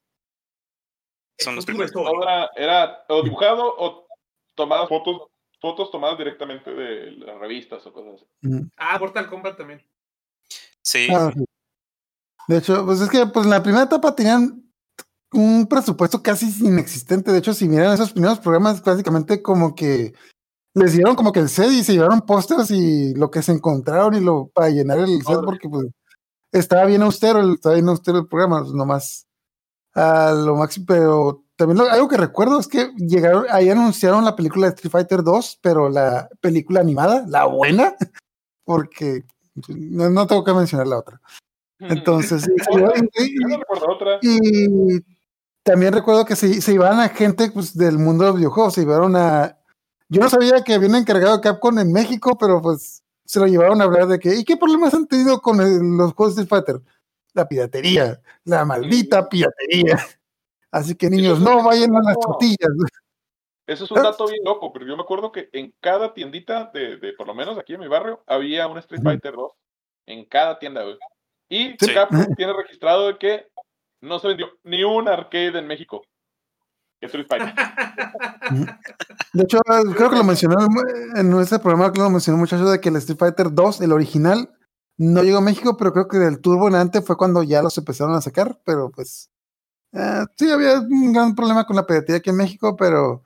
Son 1.38 1.56
los 1.56 1.66
primeros. 1.66 1.92
Todo 1.92 2.24
era, 2.56 3.06
o 3.10 3.22
dibujado 3.22 3.76
o 3.78 4.08
tomadas 4.56 4.90
fotos, 4.90 5.30
fotos 5.62 5.92
tomadas 5.92 6.18
directamente 6.18 6.74
de 6.74 7.12
las 7.12 7.38
revistas 7.38 7.86
o 7.86 7.94
cosas 7.94 8.16
así. 8.16 8.26
Ujú. 8.48 8.68
Ah, 8.78 8.98
Mortal 8.98 9.28
Kombat 9.30 9.58
también. 9.58 9.86
Sí, 10.96 11.08
Ah, 11.14 11.32
sí. 11.34 11.44
De 12.48 12.58
hecho, 12.58 12.86
pues 12.86 13.02
es 13.02 13.10
que 13.10 13.26
pues 13.28 13.46
en 13.46 13.52
la 13.52 13.64
primera 13.64 13.84
etapa 13.86 14.16
tenían 14.16 14.64
un 15.34 15.68
presupuesto 15.68 16.22
casi 16.22 16.48
inexistente. 16.66 17.32
De 17.32 17.40
hecho, 17.40 17.54
si 17.54 17.68
miran 17.68 17.94
esos 17.94 18.12
primeros 18.14 18.40
programas, 18.40 18.84
básicamente 18.84 19.42
como 19.42 19.74
que 19.76 20.14
les 20.76 20.94
dieron 20.94 21.16
como 21.16 21.32
que 21.32 21.40
el 21.40 21.50
set 21.50 21.72
y 21.72 21.84
se 21.84 21.94
llevaron 21.94 22.22
pósters 22.22 22.70
y 22.72 23.14
lo 23.16 23.32
que 23.32 23.42
se 23.42 23.52
encontraron 23.54 24.14
y 24.16 24.20
lo 24.20 24.48
para 24.54 24.70
llenar 24.70 25.00
el 25.00 25.22
set 25.24 25.38
porque 25.46 25.70
pues 25.70 25.88
estaba 26.52 26.86
bien 26.86 27.02
austero, 27.02 27.40
el, 27.40 27.54
estaba 27.56 27.76
bien 27.76 27.90
austero 27.90 28.20
el 28.20 28.28
programa, 28.28 28.62
pues, 28.62 28.74
nomás 28.74 29.26
a 29.96 30.32
lo 30.34 30.56
máximo, 30.56 30.86
pero 30.88 31.44
también 31.58 31.78
lo- 31.80 31.90
algo 31.92 32.08
que 32.10 32.18
recuerdo 32.18 32.60
es 32.60 32.68
que 32.68 32.92
llegaron, 32.98 33.46
ahí 33.50 33.70
anunciaron 33.70 34.24
la 34.26 34.36
película 34.36 34.68
de 34.68 34.76
Street 34.76 34.92
Fighter 34.92 35.24
2, 35.24 35.60
pero 35.62 35.90
la 35.90 36.30
película 36.42 36.82
animada, 36.82 37.26
la 37.28 37.46
buena, 37.46 37.96
porque 38.66 39.24
no, 39.68 40.10
no 40.10 40.28
tengo 40.28 40.44
que 40.44 40.54
mencionar 40.54 40.88
la 40.88 41.00
otra. 41.00 41.22
Entonces, 41.80 42.48
y- 43.14 43.38
y 44.22 45.02
también 45.64 45.94
recuerdo 45.94 46.26
que 46.26 46.36
se, 46.36 46.62
se 46.62 46.74
iban 46.74 47.00
a 47.00 47.10
gente 47.10 47.50
pues, 47.52 47.76
del 47.76 47.98
mundo 47.98 48.24
de 48.24 48.30
los 48.32 48.38
videojuegos, 48.40 48.74
se 48.76 48.82
llevaron 48.82 49.16
a... 49.16 49.58
Yo 50.08 50.22
no 50.22 50.30
sabía 50.30 50.62
que 50.64 50.74
había 50.76 50.88
un 50.90 50.96
encargado 50.96 51.42
Capcom 51.42 51.80
en 51.80 51.92
México, 51.92 52.38
pero 52.40 52.62
pues 52.62 53.04
se 53.26 53.40
lo 53.40 53.48
llevaron 53.48 53.82
a 53.82 53.86
hablar 53.86 54.08
de 54.08 54.20
que, 54.20 54.36
¿y 54.36 54.44
qué 54.46 54.56
problemas 54.56 54.94
han 54.94 55.08
tenido 55.08 55.42
con 55.42 55.60
el- 55.62 55.98
los 55.98 56.14
juegos 56.14 56.36
de 56.36 56.44
Street 56.44 56.64
Fighter? 56.64 56.82
La 57.34 57.48
piratería, 57.48 58.22
la 58.46 58.64
maldita 58.66 59.28
piratería. 59.28 59.98
Así 60.72 60.94
que 60.96 61.10
niños, 61.10 61.40
no 61.40 61.64
vayan 61.64 61.96
a 61.96 62.02
las 62.04 62.16
tortillas. 62.20 62.70
Eso 63.68 63.86
es 63.86 63.92
un 63.92 64.04
dato 64.04 64.28
bien 64.28 64.44
loco, 64.44 64.72
pero 64.72 64.86
yo 64.86 64.96
me 64.96 65.02
acuerdo 65.04 65.32
que 65.32 65.50
en 65.52 65.74
cada 65.80 66.14
tiendita 66.14 66.70
de, 66.74 66.98
de 66.98 67.14
por 67.14 67.26
lo 67.28 67.34
menos 67.34 67.58
aquí 67.58 67.74
en 67.74 67.80
mi 67.80 67.88
barrio, 67.88 68.24
había 68.28 68.68
un 68.68 68.78
Street. 68.78 69.02
Fighter 69.02 69.34
2. 69.34 69.52
En 70.08 70.26
cada 70.26 70.60
tienda, 70.60 70.84
güey. 70.84 70.98
Y 71.50 71.76
Sí. 71.80 71.94
Capcom 71.94 72.26
tiene 72.38 72.54
registrado 72.54 73.08
de 73.08 73.18
que 73.18 73.48
no 74.02 74.20
se 74.20 74.28
vendió 74.28 74.48
ni 74.64 74.84
un 74.84 75.08
arcade 75.08 75.58
en 75.58 75.68
México. 75.68 76.04
Street 77.02 77.28
Fighter. 77.28 77.54
De 79.34 79.44
hecho, 79.44 79.60
creo 79.96 80.10
que 80.10 80.16
lo 80.16 80.24
mencionó 80.24 80.58
en 81.16 81.34
ese 81.40 81.60
programa, 81.60 81.92
que 81.92 82.00
lo 82.00 82.10
mencionó 82.10 82.36
un 82.36 82.42
muchacho 82.42 82.66
de 82.66 82.80
que 82.80 82.90
el 82.90 82.96
Street 82.98 83.20
Fighter 83.20 83.52
2, 83.52 83.82
el 83.82 83.92
original, 83.92 84.50
No 84.98 85.24
llegó 85.24 85.40
a 85.40 85.42
México, 85.42 85.76
pero 85.78 85.92
creo 85.92 86.08
que 86.08 86.18
del 86.18 86.40
Turbo 86.40 86.68
en 86.68 86.76
antes 86.76 87.06
fue 87.06 87.18
cuando 87.18 87.44
ya 87.44 87.62
los 87.62 87.78
empezaron 87.78 88.16
a 88.16 88.22
sacar, 88.22 88.60
pero 88.64 88.90
pues 88.90 89.30
eh, 89.92 90.24
sí 90.38 90.50
había 90.50 90.80
un 90.80 91.12
gran 91.12 91.36
problema 91.36 91.66
con 91.66 91.76
la 91.76 91.86
piratería 91.86 92.18
aquí 92.18 92.30
en 92.30 92.38
México, 92.38 92.76
pero 92.78 93.24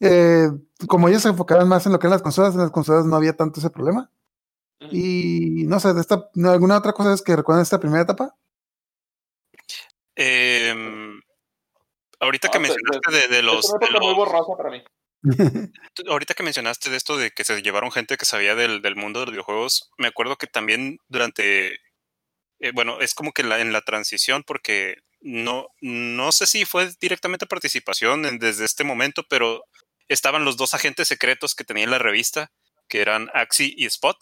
eh, 0.00 0.48
como 0.88 1.08
ellos 1.08 1.22
se 1.22 1.28
enfocaban 1.28 1.68
más 1.68 1.86
en 1.86 1.92
lo 1.92 1.98
que 1.98 2.06
eran 2.06 2.14
las 2.14 2.22
consolas, 2.22 2.54
en 2.54 2.60
las 2.60 2.70
consolas 2.70 3.06
no 3.06 3.16
había 3.16 3.36
tanto 3.36 3.60
ese 3.60 3.70
problema. 3.70 4.10
Y 4.90 5.64
no 5.66 5.80
sé, 5.80 5.94
de 5.94 6.00
esta, 6.00 6.28
¿alguna 6.44 6.76
otra 6.76 6.92
cosa 6.92 7.14
es 7.14 7.22
que 7.22 7.34
recuerdan 7.34 7.62
esta 7.62 7.80
primera 7.80 8.02
etapa? 8.02 8.36
Em, 10.16 11.20
ahorita 12.20 12.48
que 12.48 12.58
No, 12.58 12.66
pues, 12.66 12.76
mencionaste 12.78 13.12
de, 13.28 13.34
de 13.34 13.38
Es 13.38 13.44
los, 13.44 13.64
una 13.70 13.78
de 13.78 13.86
época 13.86 14.04
muy 14.04 14.14
borrosa 14.14 14.56
para 14.56 14.70
mí. 14.70 14.82
ahorita 16.08 16.34
que 16.34 16.42
mencionaste 16.42 16.90
de 16.90 16.96
esto 16.96 17.16
de 17.16 17.30
que 17.30 17.44
se 17.44 17.62
llevaron 17.62 17.90
gente 17.90 18.16
que 18.16 18.24
sabía 18.24 18.54
del, 18.54 18.82
del 18.82 18.96
mundo 18.96 19.20
de 19.20 19.26
los 19.26 19.32
videojuegos, 19.32 19.90
me 19.98 20.08
acuerdo 20.08 20.36
que 20.36 20.46
también 20.46 20.98
durante, 21.08 21.74
eh, 22.60 22.72
bueno, 22.74 23.00
es 23.00 23.14
como 23.14 23.32
que 23.32 23.42
la- 23.42 23.60
en 23.60 23.72
la 23.72 23.80
transición, 23.80 24.44
porque 24.46 24.96
no, 25.20 25.68
no 25.80 26.30
sé 26.32 26.46
si 26.46 26.64
fue 26.66 26.90
directamente 27.00 27.46
participación 27.46 28.26
en- 28.26 28.38
desde 28.38 28.64
este 28.66 28.84
momento, 28.84 29.24
pero 29.28 29.64
estaban 30.08 30.44
los 30.44 30.56
dos 30.56 30.74
agentes 30.74 31.08
secretos 31.08 31.54
que 31.54 31.64
tenía 31.64 31.86
la 31.86 31.98
revista, 31.98 32.50
que 32.88 33.00
eran 33.00 33.30
Axie 33.34 33.72
y 33.76 33.86
Spot. 33.86 34.16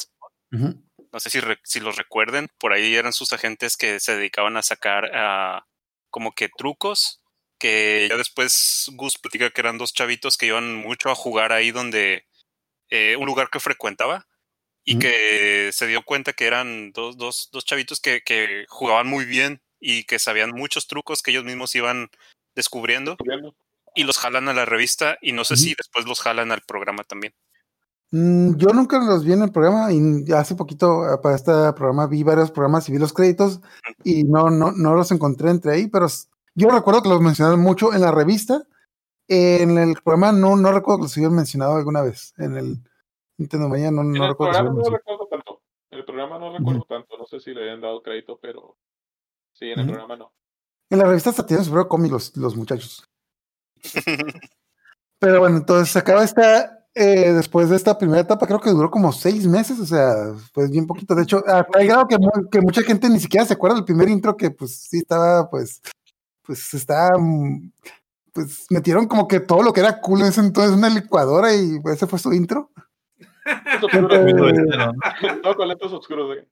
No 1.12 1.20
sé 1.20 1.30
si, 1.30 1.40
re- 1.40 1.60
si 1.64 1.80
los 1.80 1.96
recuerden, 1.96 2.48
por 2.58 2.72
ahí 2.72 2.94
eran 2.94 3.12
sus 3.12 3.32
agentes 3.32 3.76
que 3.76 4.00
se 4.00 4.16
dedicaban 4.16 4.56
a 4.56 4.62
sacar 4.62 5.10
a 5.14 5.66
como 6.10 6.32
que 6.34 6.48
trucos, 6.56 7.22
que 7.58 8.06
ya 8.08 8.16
después 8.16 8.86
Gus 8.94 9.18
platica 9.18 9.50
que 9.50 9.60
eran 9.60 9.78
dos 9.78 9.92
chavitos 9.92 10.36
que 10.36 10.46
iban 10.46 10.74
mucho 10.74 11.10
a 11.10 11.14
jugar 11.14 11.52
ahí 11.52 11.70
donde, 11.70 12.26
eh, 12.90 13.16
un 13.16 13.26
lugar 13.26 13.48
que 13.50 13.60
frecuentaba, 13.60 14.26
y 14.84 14.98
que 14.98 15.70
se 15.72 15.86
dio 15.86 16.02
cuenta 16.02 16.32
que 16.32 16.46
eran 16.46 16.90
dos, 16.92 17.16
dos, 17.16 17.50
dos 17.52 17.64
chavitos 17.64 18.00
que, 18.00 18.22
que 18.22 18.64
jugaban 18.68 19.06
muy 19.06 19.24
bien 19.24 19.62
y 19.78 20.04
que 20.04 20.18
sabían 20.18 20.50
muchos 20.50 20.86
trucos 20.88 21.22
que 21.22 21.30
ellos 21.30 21.44
mismos 21.44 21.74
iban 21.76 22.10
descubriendo. 22.56 23.16
Y 23.94 24.05
los 24.05 24.18
jalan 24.18 24.48
a 24.48 24.55
la 24.55 24.64
revista, 24.64 25.18
y 25.20 25.33
no 25.33 25.44
sé 25.44 25.57
si 25.57 25.74
después 25.74 26.07
los 26.07 26.20
jalan 26.20 26.52
al 26.52 26.62
programa 26.62 27.05
también. 27.05 27.35
Mm, 28.12 28.57
Yo 28.57 28.68
nunca 28.74 28.98
los 28.98 29.24
vi 29.24 29.33
en 29.33 29.42
el 29.42 29.52
programa 29.52 29.90
y 29.90 30.31
hace 30.33 30.55
poquito 30.55 31.12
eh, 31.12 31.18
para 31.22 31.35
este 31.35 31.52
programa 31.72 32.07
vi 32.07 32.22
varios 32.22 32.50
programas 32.50 32.87
y 32.88 32.92
vi 32.92 32.98
los 32.98 33.14
créditos 33.14 33.61
y 34.05 34.24
no, 34.24 34.50
no, 34.50 34.70
no 34.70 34.94
los 34.94 35.11
encontré 35.12 35.48
entre 35.50 35.72
ahí, 35.72 35.88
pero 35.88 36.07
yo 36.55 36.68
recuerdo 36.68 37.02
que 37.02 37.09
los 37.09 37.22
mencionaron 37.22 37.61
mucho 37.61 37.94
en 37.94 38.02
la 38.02 38.12
revista. 38.12 38.62
En 39.28 39.78
el 39.78 39.94
programa 39.94 40.31
no, 40.33 40.57
no 40.57 40.72
recuerdo 40.72 40.98
que 40.98 41.02
los 41.05 41.16
hubieran 41.16 41.37
mencionado 41.37 41.76
alguna 41.76 42.02
vez. 42.02 42.35
En 42.37 42.57
el 42.57 42.76
Nintendo 43.38 43.68
Mania 43.70 43.90
no, 43.90 44.02
En 44.02 44.12
no 44.12 44.24
el 44.24 44.31
recuerdo 44.31 44.52
programa 44.52 44.83
no 44.83 44.90
recuerdo 44.90 45.26
tanto. 45.31 45.62
En 45.90 45.98
el 45.98 46.05
programa 46.05 46.38
no 46.38 46.52
recuerdo 46.59 46.87
tanto. 46.87 47.16
No 47.16 47.26
sé 47.26 47.40
si 47.40 47.55
le 47.55 47.64
hayan 47.64 47.81
dado 47.81 48.02
crédito, 48.02 48.38
pero 48.42 48.76
sí, 49.52 49.70
en 49.70 49.81
el 49.81 49.87
programa 49.87 50.16
no. 50.16 50.33
En 50.90 50.98
la 50.98 51.07
revista 51.07 51.31
hasta 51.31 51.46
tienen 51.46 51.64
su 51.64 51.70
propio 51.70 51.88
cómic 51.88 52.12
los, 52.12 52.37
los 52.37 52.55
muchachos. 52.57 53.09
Pero 55.18 55.40
bueno, 55.40 55.58
entonces 55.58 55.90
se 55.92 55.98
acaba 55.98 56.24
esta, 56.24 56.84
eh, 56.94 57.32
después 57.32 57.68
de 57.70 57.76
esta 57.76 57.96
primera 57.96 58.20
etapa, 58.22 58.46
creo 58.46 58.60
que 58.60 58.70
duró 58.70 58.90
como 58.90 59.12
seis 59.12 59.46
meses, 59.46 59.78
o 59.78 59.86
sea, 59.86 60.14
pues 60.52 60.70
bien 60.70 60.86
poquito. 60.86 61.14
De 61.14 61.22
hecho, 61.22 61.42
hasta 61.46 61.80
el 61.80 61.86
grado 61.86 62.06
que, 62.08 62.18
mu- 62.18 62.48
que 62.50 62.60
mucha 62.60 62.82
gente 62.82 63.08
ni 63.08 63.20
siquiera 63.20 63.46
se 63.46 63.54
acuerda 63.54 63.76
del 63.76 63.84
primer 63.84 64.08
intro, 64.08 64.36
que 64.36 64.50
pues 64.50 64.76
sí 64.88 64.98
estaba, 64.98 65.48
pues, 65.48 65.80
pues 66.42 66.74
está, 66.74 67.10
mm, 67.16 67.70
pues 68.32 68.66
metieron 68.70 69.06
como 69.06 69.28
que 69.28 69.38
todo 69.40 69.62
lo 69.62 69.72
que 69.72 69.80
era 69.80 70.00
cool 70.00 70.20
en 70.22 70.26
ese 70.26 70.40
entonces, 70.40 70.76
una 70.76 70.88
licuadora 70.88 71.54
y 71.54 71.78
pues, 71.80 71.96
ese 71.96 72.06
fue 72.08 72.18
su 72.18 72.32
intro. 72.32 72.70
Todo 75.42 75.56
con 75.56 75.68
lentes 75.68 75.90
oscuros, 75.92 76.26
güey. 76.26 76.48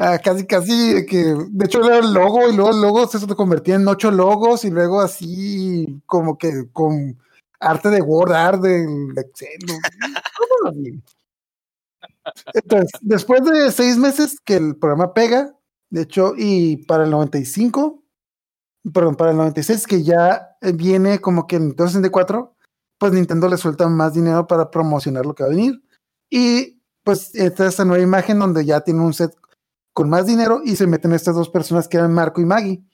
Ah, 0.00 0.16
casi, 0.22 0.46
casi, 0.46 1.04
que 1.06 1.34
de 1.50 1.64
hecho 1.64 1.84
era 1.84 1.98
el 1.98 2.14
logo 2.14 2.48
y 2.48 2.54
luego 2.54 2.70
el 2.70 2.80
logo 2.80 3.08
se 3.08 3.26
convertía 3.34 3.74
en 3.74 3.88
ocho 3.88 4.12
logos 4.12 4.64
y 4.64 4.70
luego 4.70 5.00
así 5.00 6.00
como 6.06 6.38
que 6.38 6.68
con 6.72 7.18
arte 7.58 7.90
de 7.90 8.00
Word 8.00 8.32
Art 8.32 8.62
del 8.62 9.12
Excel. 9.18 9.58
Entonces, 12.54 12.90
después 13.00 13.42
de 13.44 13.72
seis 13.72 13.98
meses 13.98 14.38
que 14.44 14.54
el 14.54 14.76
programa 14.76 15.14
pega, 15.14 15.56
de 15.90 16.02
hecho, 16.02 16.34
y 16.36 16.76
para 16.84 17.02
el 17.02 17.10
95, 17.10 18.00
perdón, 18.92 19.16
para 19.16 19.32
el 19.32 19.36
96, 19.36 19.86
que 19.88 20.04
ya 20.04 20.56
viene 20.74 21.18
como 21.20 21.48
que 21.48 21.56
en 21.56 21.68
Nintendo 21.68 21.88
64, 21.88 22.54
pues 22.98 23.12
Nintendo 23.12 23.48
le 23.48 23.56
suelta 23.56 23.88
más 23.88 24.14
dinero 24.14 24.46
para 24.46 24.70
promocionar 24.70 25.26
lo 25.26 25.34
que 25.34 25.42
va 25.42 25.48
a 25.48 25.52
venir. 25.52 25.82
Y 26.30 26.80
pues 27.02 27.34
esta 27.34 27.64
es 27.64 27.70
esta 27.70 27.84
nueva 27.84 28.02
imagen 28.02 28.38
donde 28.38 28.64
ya 28.64 28.80
tiene 28.82 29.00
un 29.00 29.14
set 29.14 29.34
con 29.98 30.08
más 30.08 30.26
dinero 30.28 30.60
y 30.64 30.76
se 30.76 30.86
meten 30.86 31.12
estas 31.12 31.34
dos 31.34 31.50
personas 31.50 31.88
que 31.88 31.96
eran 31.96 32.14
Marco 32.14 32.40
y 32.40 32.44
Maggie. 32.44 32.84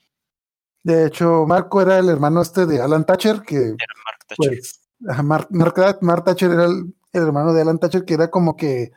De 0.82 1.04
hecho, 1.04 1.44
Marco 1.46 1.82
era 1.82 1.98
el 1.98 2.08
hermano 2.08 2.40
este 2.40 2.64
de 2.64 2.80
Alan 2.80 3.04
Thatcher, 3.04 3.42
que 3.42 3.56
Era 3.56 3.74
Mark 4.06 4.26
Thatcher. 4.26 4.36
pues 4.48 4.80
Mark, 5.22 5.48
Mark- 5.50 5.98
Mark 6.00 6.24
Thatcher 6.24 6.50
era 6.50 6.64
el, 6.64 6.94
el 7.12 7.22
hermano 7.22 7.52
de 7.52 7.60
Alan 7.60 7.78
Thatcher, 7.78 8.06
que 8.06 8.14
era 8.14 8.30
como 8.30 8.56
que 8.56 8.90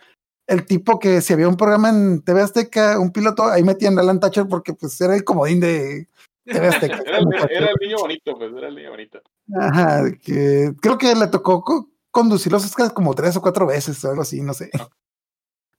el 0.48 0.66
tipo 0.66 1.00
que 1.00 1.20
si 1.20 1.34
había 1.34 1.50
un 1.50 1.58
programa 1.58 1.90
en 1.90 2.22
TV 2.22 2.42
Azteca, 2.42 2.98
un 2.98 3.12
piloto, 3.12 3.44
ahí 3.44 3.62
metían 3.64 3.98
a 3.98 4.02
Alan 4.04 4.22
Thatcher 4.22 4.48
porque 4.48 4.74
pues 4.74 5.02
era 5.02 5.14
el 5.14 5.26
comodín 5.26 5.60
de 5.60 6.08
TV 6.46 6.68
Azteca. 6.70 7.02
Era 7.06 7.18
el, 7.18 7.28
era 7.52 7.66
el 7.72 7.76
niño 7.82 7.98
bonito, 8.00 8.38
pues, 8.38 8.54
era 8.56 8.70
el 8.70 8.76
niño 8.76 8.92
bonito. 8.92 9.20
Ajá, 9.60 10.06
que 10.24 10.72
creo 10.82 10.98
que 10.98 11.14
le 11.14 11.28
tocó 11.28 11.62
co- 11.62 11.90
conducir 12.10 12.54
los 12.54 12.64
Oscars 12.64 12.94
como 12.94 13.14
tres 13.14 13.36
o 13.36 13.42
cuatro 13.42 13.66
veces 13.68 14.02
o 14.06 14.10
algo 14.10 14.22
así, 14.22 14.42
no 14.42 14.54
sé. 14.54 14.70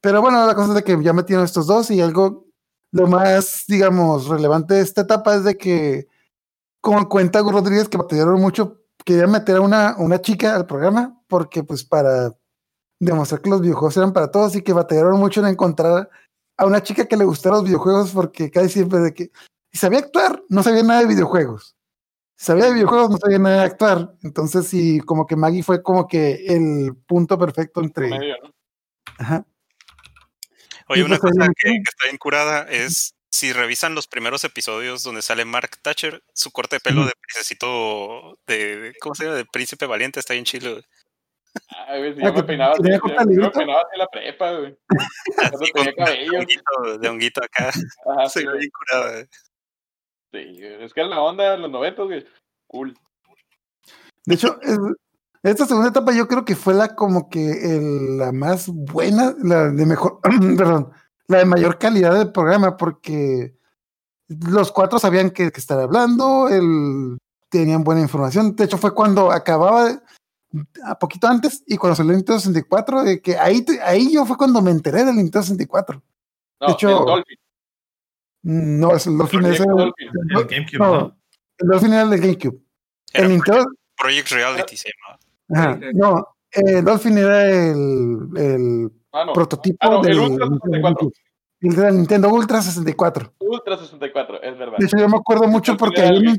Pero 0.00 0.20
bueno, 0.20 0.46
la 0.46 0.54
cosa 0.54 0.68
es 0.70 0.74
de 0.76 0.84
que 0.84 1.02
ya 1.02 1.12
metieron 1.12 1.44
estos 1.44 1.66
dos 1.66 1.90
y 1.90 2.00
algo, 2.00 2.46
lo 2.92 3.06
más, 3.06 3.64
digamos, 3.66 4.28
relevante 4.28 4.74
de 4.74 4.80
esta 4.80 5.02
etapa 5.02 5.34
es 5.34 5.44
de 5.44 5.56
que, 5.56 6.06
como 6.80 7.08
cuenta 7.08 7.40
Rodríguez, 7.42 7.88
que 7.88 7.98
batallaron 7.98 8.40
mucho, 8.40 8.80
quería 9.04 9.26
meter 9.26 9.56
a 9.56 9.60
una, 9.60 9.96
una 9.98 10.20
chica 10.20 10.54
al 10.54 10.66
programa, 10.66 11.20
porque 11.28 11.64
pues 11.64 11.84
para 11.84 12.34
demostrar 13.00 13.40
que 13.40 13.50
los 13.50 13.60
videojuegos 13.60 13.96
eran 13.96 14.12
para 14.12 14.30
todos 14.30 14.54
y 14.56 14.62
que 14.62 14.72
batallaron 14.72 15.18
mucho 15.18 15.40
en 15.40 15.48
encontrar 15.48 16.08
a 16.56 16.66
una 16.66 16.82
chica 16.82 17.06
que 17.06 17.16
le 17.16 17.24
gustara 17.24 17.56
los 17.56 17.64
videojuegos, 17.64 18.12
porque 18.12 18.50
casi 18.50 18.68
siempre 18.68 18.98
de 19.00 19.14
que 19.14 19.30
sabía 19.72 20.00
actuar, 20.00 20.42
no 20.48 20.62
sabía 20.62 20.82
nada 20.82 21.00
de 21.00 21.06
videojuegos. 21.06 21.76
Sabía 22.36 22.66
de 22.66 22.74
videojuegos, 22.74 23.10
no 23.10 23.16
sabía 23.18 23.38
nada 23.38 23.56
de 23.56 23.62
actuar. 23.62 24.14
Entonces, 24.22 24.66
sí, 24.66 25.00
como 25.00 25.26
que 25.26 25.34
Maggie 25.34 25.62
fue 25.62 25.82
como 25.82 26.06
que 26.06 26.46
el 26.46 26.94
punto 27.06 27.36
perfecto 27.36 27.80
entre. 27.80 28.10
Medio, 28.10 28.34
¿no? 28.42 28.50
Ajá. 29.18 29.44
Oye, 30.88 31.02
una 31.04 31.16
pues, 31.18 31.32
cosa 31.32 31.50
que, 31.56 31.70
que 31.70 31.76
está 31.76 32.04
bien 32.04 32.16
curada 32.18 32.62
es 32.70 33.14
si 33.30 33.52
revisan 33.52 33.94
los 33.94 34.06
primeros 34.06 34.42
episodios 34.44 35.02
donde 35.02 35.22
sale 35.22 35.44
Mark 35.44 35.70
Thatcher, 35.82 36.22
su 36.32 36.50
corte 36.50 36.76
de 36.76 36.80
pelo 36.80 37.04
de 37.04 37.12
princesito 37.20 38.38
de, 38.46 38.94
¿cómo 39.00 39.14
se 39.14 39.24
llama? 39.24 39.36
De 39.36 39.44
príncipe 39.44 39.86
valiente 39.86 40.18
está 40.20 40.32
bien 40.34 40.44
güey. 40.72 40.84
Ay, 41.88 41.98
güey, 42.00 42.14
si 42.14 42.20
Ah, 42.22 42.26
yo 42.28 42.32
me 42.34 42.42
peinaba 42.44 42.72
así, 42.72 42.82
yo, 42.82 43.42
me 43.42 43.50
peinaba 43.50 43.80
así 43.82 43.98
la 43.98 44.06
prepa, 44.06 44.52
güey. 44.52 44.76
Así 45.38 45.72
tenía 45.72 45.94
cabello. 45.94 46.30
de 46.32 46.38
honguito, 46.38 46.98
de 46.98 47.08
honguito 47.08 47.40
acá. 47.44 47.68
Ajá, 48.06 48.28
Se 48.28 48.40
sí, 48.40 48.46
bien 48.46 48.70
curada. 48.70 49.12
güey. 49.12 49.26
Sí, 50.32 50.58
es 50.62 50.92
que 50.94 51.00
era 51.00 51.08
la 51.08 51.20
onda 51.20 51.52
de 51.52 51.58
los 51.58 51.70
noventas, 51.70 52.06
güey. 52.06 52.26
Cool. 52.66 52.94
De 54.24 54.34
hecho, 54.34 54.58
es- 54.62 54.78
esta 55.50 55.66
segunda 55.66 55.88
etapa 55.90 56.12
yo 56.12 56.26
creo 56.28 56.44
que 56.44 56.56
fue 56.56 56.74
la 56.74 56.94
como 56.94 57.28
que 57.28 57.76
el- 57.76 58.18
la 58.18 58.32
más 58.32 58.68
buena, 58.68 59.34
la 59.42 59.70
de 59.70 59.86
mejor, 59.86 60.20
perdón, 60.56 60.90
la 61.26 61.38
de 61.38 61.44
mayor 61.44 61.78
calidad 61.78 62.14
del 62.14 62.32
programa, 62.32 62.76
porque 62.76 63.54
los 64.28 64.72
cuatro 64.72 64.98
sabían 64.98 65.30
que, 65.30 65.50
que 65.52 65.60
estar 65.60 65.78
hablando, 65.80 66.48
el, 66.48 67.18
tenían 67.50 67.84
buena 67.84 68.00
información. 68.00 68.54
De 68.56 68.64
hecho, 68.64 68.78
fue 68.78 68.94
cuando 68.94 69.30
acababa 69.32 70.02
a 70.84 70.98
poquito 70.98 71.26
antes 71.26 71.62
y 71.66 71.76
cuando 71.76 71.96
salió 71.96 72.12
el 72.12 72.18
Nintendo 72.18 72.40
64, 72.40 73.02
de 73.04 73.20
que 73.20 73.36
ahí, 73.36 73.62
te- 73.62 73.80
ahí 73.82 74.12
yo 74.12 74.24
fue 74.26 74.36
cuando 74.36 74.60
me 74.62 74.70
enteré 74.70 75.04
del 75.04 75.16
Nintendo 75.16 75.42
64. 75.42 76.02
No, 76.60 76.66
De 76.66 76.72
hecho, 76.72 76.88
el 77.00 77.04
Dolphin. 77.06 77.38
No, 78.42 78.94
es 78.96 79.06
el 79.06 79.18
Dolphin 79.18 79.44
es 79.46 79.58
Proyecto 79.60 79.70
el, 79.70 79.76
Dolphin. 79.76 80.08
El 80.08 80.44
GameCube, 80.46 80.78
no, 80.78 81.00
¿no? 81.00 81.16
el 81.58 81.68
Dolphin 81.68 81.92
era 81.92 82.02
el 82.02 82.10
de 82.10 82.18
GameCube. 82.18 82.58
Era 83.12 83.26
El 83.26 83.32
Nintendo, 83.32 83.66
Project 83.96 84.30
Reality 84.30 84.76
se 84.76 84.90
llamaba. 84.90 85.17
Ajá, 85.54 85.78
no, 85.94 86.26
el 86.52 86.84
Dolphin 86.84 87.18
era 87.18 87.46
el, 87.46 88.28
el 88.36 88.92
Ah, 89.12 89.24
no. 89.24 89.32
prototipo 89.32 89.78
Ah, 89.80 89.88
no, 89.90 89.96
el 90.00 90.06
del 90.06 90.18
Ultra 90.18 90.46
64. 90.46 91.10
el 91.88 91.96
Nintendo 91.96 92.28
Ultra 92.28 92.62
64. 92.62 93.32
Ultra 93.40 93.76
64, 93.78 94.42
es 94.42 94.58
verdad. 94.58 94.76
De 94.78 94.84
hecho, 94.86 94.98
yo 94.98 95.08
me 95.08 95.16
acuerdo 95.16 95.46
mucho 95.48 95.76
porque 95.76 96.02
ahí 96.02 96.14
yo 96.14 96.30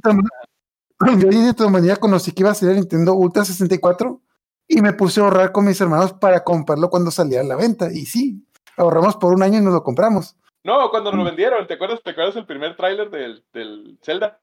en 1.29 1.29
Nintendo 1.29 1.69
Manía 1.69 1.95
conocí 1.95 2.31
que 2.31 2.43
iba 2.43 2.51
a 2.51 2.53
salir 2.53 2.75
el 2.75 2.81
Nintendo 2.81 3.13
Ultra 3.15 3.43
64 3.45 4.21
y 4.67 4.81
me 4.81 4.93
puse 4.93 5.19
a 5.19 5.23
ahorrar 5.23 5.51
con 5.51 5.65
mis 5.65 5.79
hermanos 5.81 6.13
para 6.13 6.43
comprarlo 6.43 6.89
cuando 6.89 7.09
salía 7.11 7.41
a 7.41 7.43
la 7.43 7.55
venta. 7.55 7.91
Y 7.91 8.05
sí, 8.05 8.45
ahorramos 8.77 9.15
por 9.15 9.33
un 9.33 9.41
año 9.41 9.57
y 9.57 9.61
nos 9.61 9.73
lo 9.73 9.83
compramos. 9.83 10.35
No, 10.63 10.89
cuando 10.91 11.11
nos 11.11 11.19
lo 11.19 11.25
vendieron, 11.25 11.65
¿te 11.65 11.73
acuerdas, 11.73 12.01
¿te 12.03 12.11
acuerdas 12.11 12.35
el 12.35 12.45
primer 12.45 12.75
tráiler 12.77 13.09
del, 13.09 13.43
del 13.53 13.97
Zelda? 14.03 14.39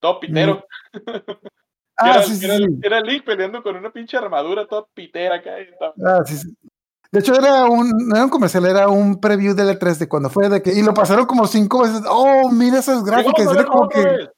Todo 0.00 0.20
pitero. 0.20 0.64
Que 0.92 1.00
Ah, 1.98 2.10
era, 2.10 2.22
sí, 2.22 2.44
era, 2.44 2.56
sí. 2.56 2.64
era 2.82 3.00
Link 3.00 3.24
peleando 3.24 3.62
con 3.62 3.74
una 3.74 3.90
pinche 3.90 4.16
armadura 4.16 4.66
toda 4.66 4.86
pitera 4.94 5.36
acá. 5.36 5.60
y 5.60 5.66
Ah, 6.04 6.22
sí, 6.24 6.36
sí. 6.36 6.56
De 7.10 7.20
hecho, 7.20 7.34
era 7.34 7.64
un, 7.64 7.90
no 8.06 8.14
era 8.14 8.24
un 8.24 8.30
comercial, 8.30 8.66
era 8.66 8.88
un 8.88 9.18
preview 9.18 9.54
del 9.54 9.78
E3 9.78 9.96
de 9.96 10.08
cuando 10.08 10.28
fue 10.28 10.48
de 10.48 10.62
que, 10.62 10.72
y 10.72 10.82
lo 10.82 10.92
pasaron 10.92 11.26
como 11.26 11.46
cinco 11.46 11.82
veces. 11.82 12.02
Oh, 12.08 12.50
mira 12.50 12.78
esas 12.78 13.02
gráficas. 13.02 13.50
Era 13.50 13.64
como 13.64 13.88
que, 13.88 14.04
vez. 14.04 14.28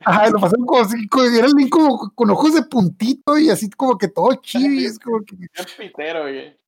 ajá, 0.00 0.30
lo 0.30 0.40
pasaron 0.40 0.64
como 0.64 0.84
cinco, 0.86 1.22
era 1.24 1.46
el 1.46 1.52
link 1.52 1.68
como 1.68 2.10
con 2.14 2.30
ojos 2.30 2.54
de 2.54 2.62
puntito 2.62 3.36
y 3.38 3.50
así 3.50 3.68
como 3.70 3.98
que 3.98 4.08
todo 4.08 4.34
chibi. 4.36 4.86
Es 4.86 4.98
como 4.98 5.20
que, 5.20 5.36
Qué 5.36 5.64
pitero, 5.78 6.22
güey. 6.22 6.58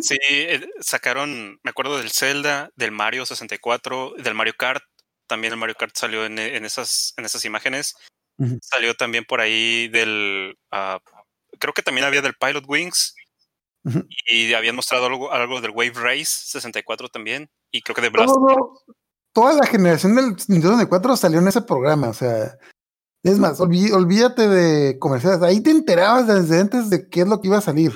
Sí, 0.00 0.16
eh, 0.28 0.66
sacaron, 0.80 1.60
me 1.62 1.70
acuerdo 1.70 1.98
del 1.98 2.10
Zelda, 2.10 2.70
del 2.74 2.90
Mario 2.90 3.26
64, 3.26 4.14
del 4.18 4.34
Mario 4.34 4.54
Kart. 4.58 4.82
También 5.28 5.52
el 5.52 5.58
Mario 5.58 5.76
Kart 5.78 5.94
salió 5.94 6.24
en, 6.24 6.38
en 6.38 6.64
esas, 6.64 7.14
en 7.16 7.24
esas 7.24 7.44
imágenes. 7.44 7.96
Salió 8.62 8.94
también 8.94 9.24
por 9.26 9.40
ahí 9.40 9.88
del. 9.88 10.56
ah, 10.70 10.98
creo 11.58 11.72
que 11.72 11.82
también 11.82 12.06
había 12.06 12.22
del 12.22 12.34
Pilot 12.34 12.64
Wings. 12.68 13.14
Y 14.28 14.52
habían 14.52 14.74
mostrado 14.74 15.06
algo, 15.06 15.32
algo 15.32 15.60
del 15.60 15.70
Wave 15.70 15.92
Race 15.94 16.26
64 16.26 17.08
también. 17.08 17.48
Y 17.70 17.82
creo 17.82 17.94
que 17.94 18.02
de 18.02 18.10
Blast. 18.10 18.34
todo- 18.34 18.82
toda 19.32 19.52
la 19.54 19.64
generación 19.66 20.16
del 20.16 20.24
Nintendo 20.48 20.70
64 20.76 21.16
salió 21.16 21.38
en 21.38 21.46
ese 21.48 21.62
programa. 21.62 22.08
O 22.08 22.14
sea, 22.14 22.58
es 23.22 23.38
más, 23.38 23.60
olví- 23.60 23.92
olvídate 23.92 24.48
de 24.48 24.98
comerciales. 24.98 25.40
Ahí 25.42 25.60
te 25.62 25.70
enterabas 25.70 26.26
desde 26.26 26.60
antes 26.60 26.90
de 26.90 27.08
qué 27.08 27.20
es 27.20 27.28
lo 27.28 27.40
que 27.40 27.46
iba 27.48 27.58
a 27.58 27.62
salir. 27.62 27.92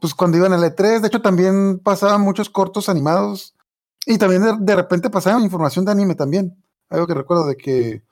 Pues 0.00 0.14
cuando 0.14 0.36
iban 0.36 0.52
al 0.52 0.64
E3, 0.64 1.00
de 1.00 1.06
hecho 1.08 1.22
también 1.22 1.78
pasaban 1.78 2.20
muchos 2.20 2.50
cortos 2.50 2.88
animados 2.88 3.54
y 4.04 4.18
también 4.18 4.42
de, 4.42 4.56
de 4.58 4.74
repente 4.76 5.10
pasaban 5.10 5.42
información 5.42 5.84
de 5.84 5.92
anime 5.92 6.16
también. 6.16 6.60
Algo 6.90 7.06
que 7.06 7.14
recuerdo 7.14 7.46
de 7.46 7.56
que 7.56 8.02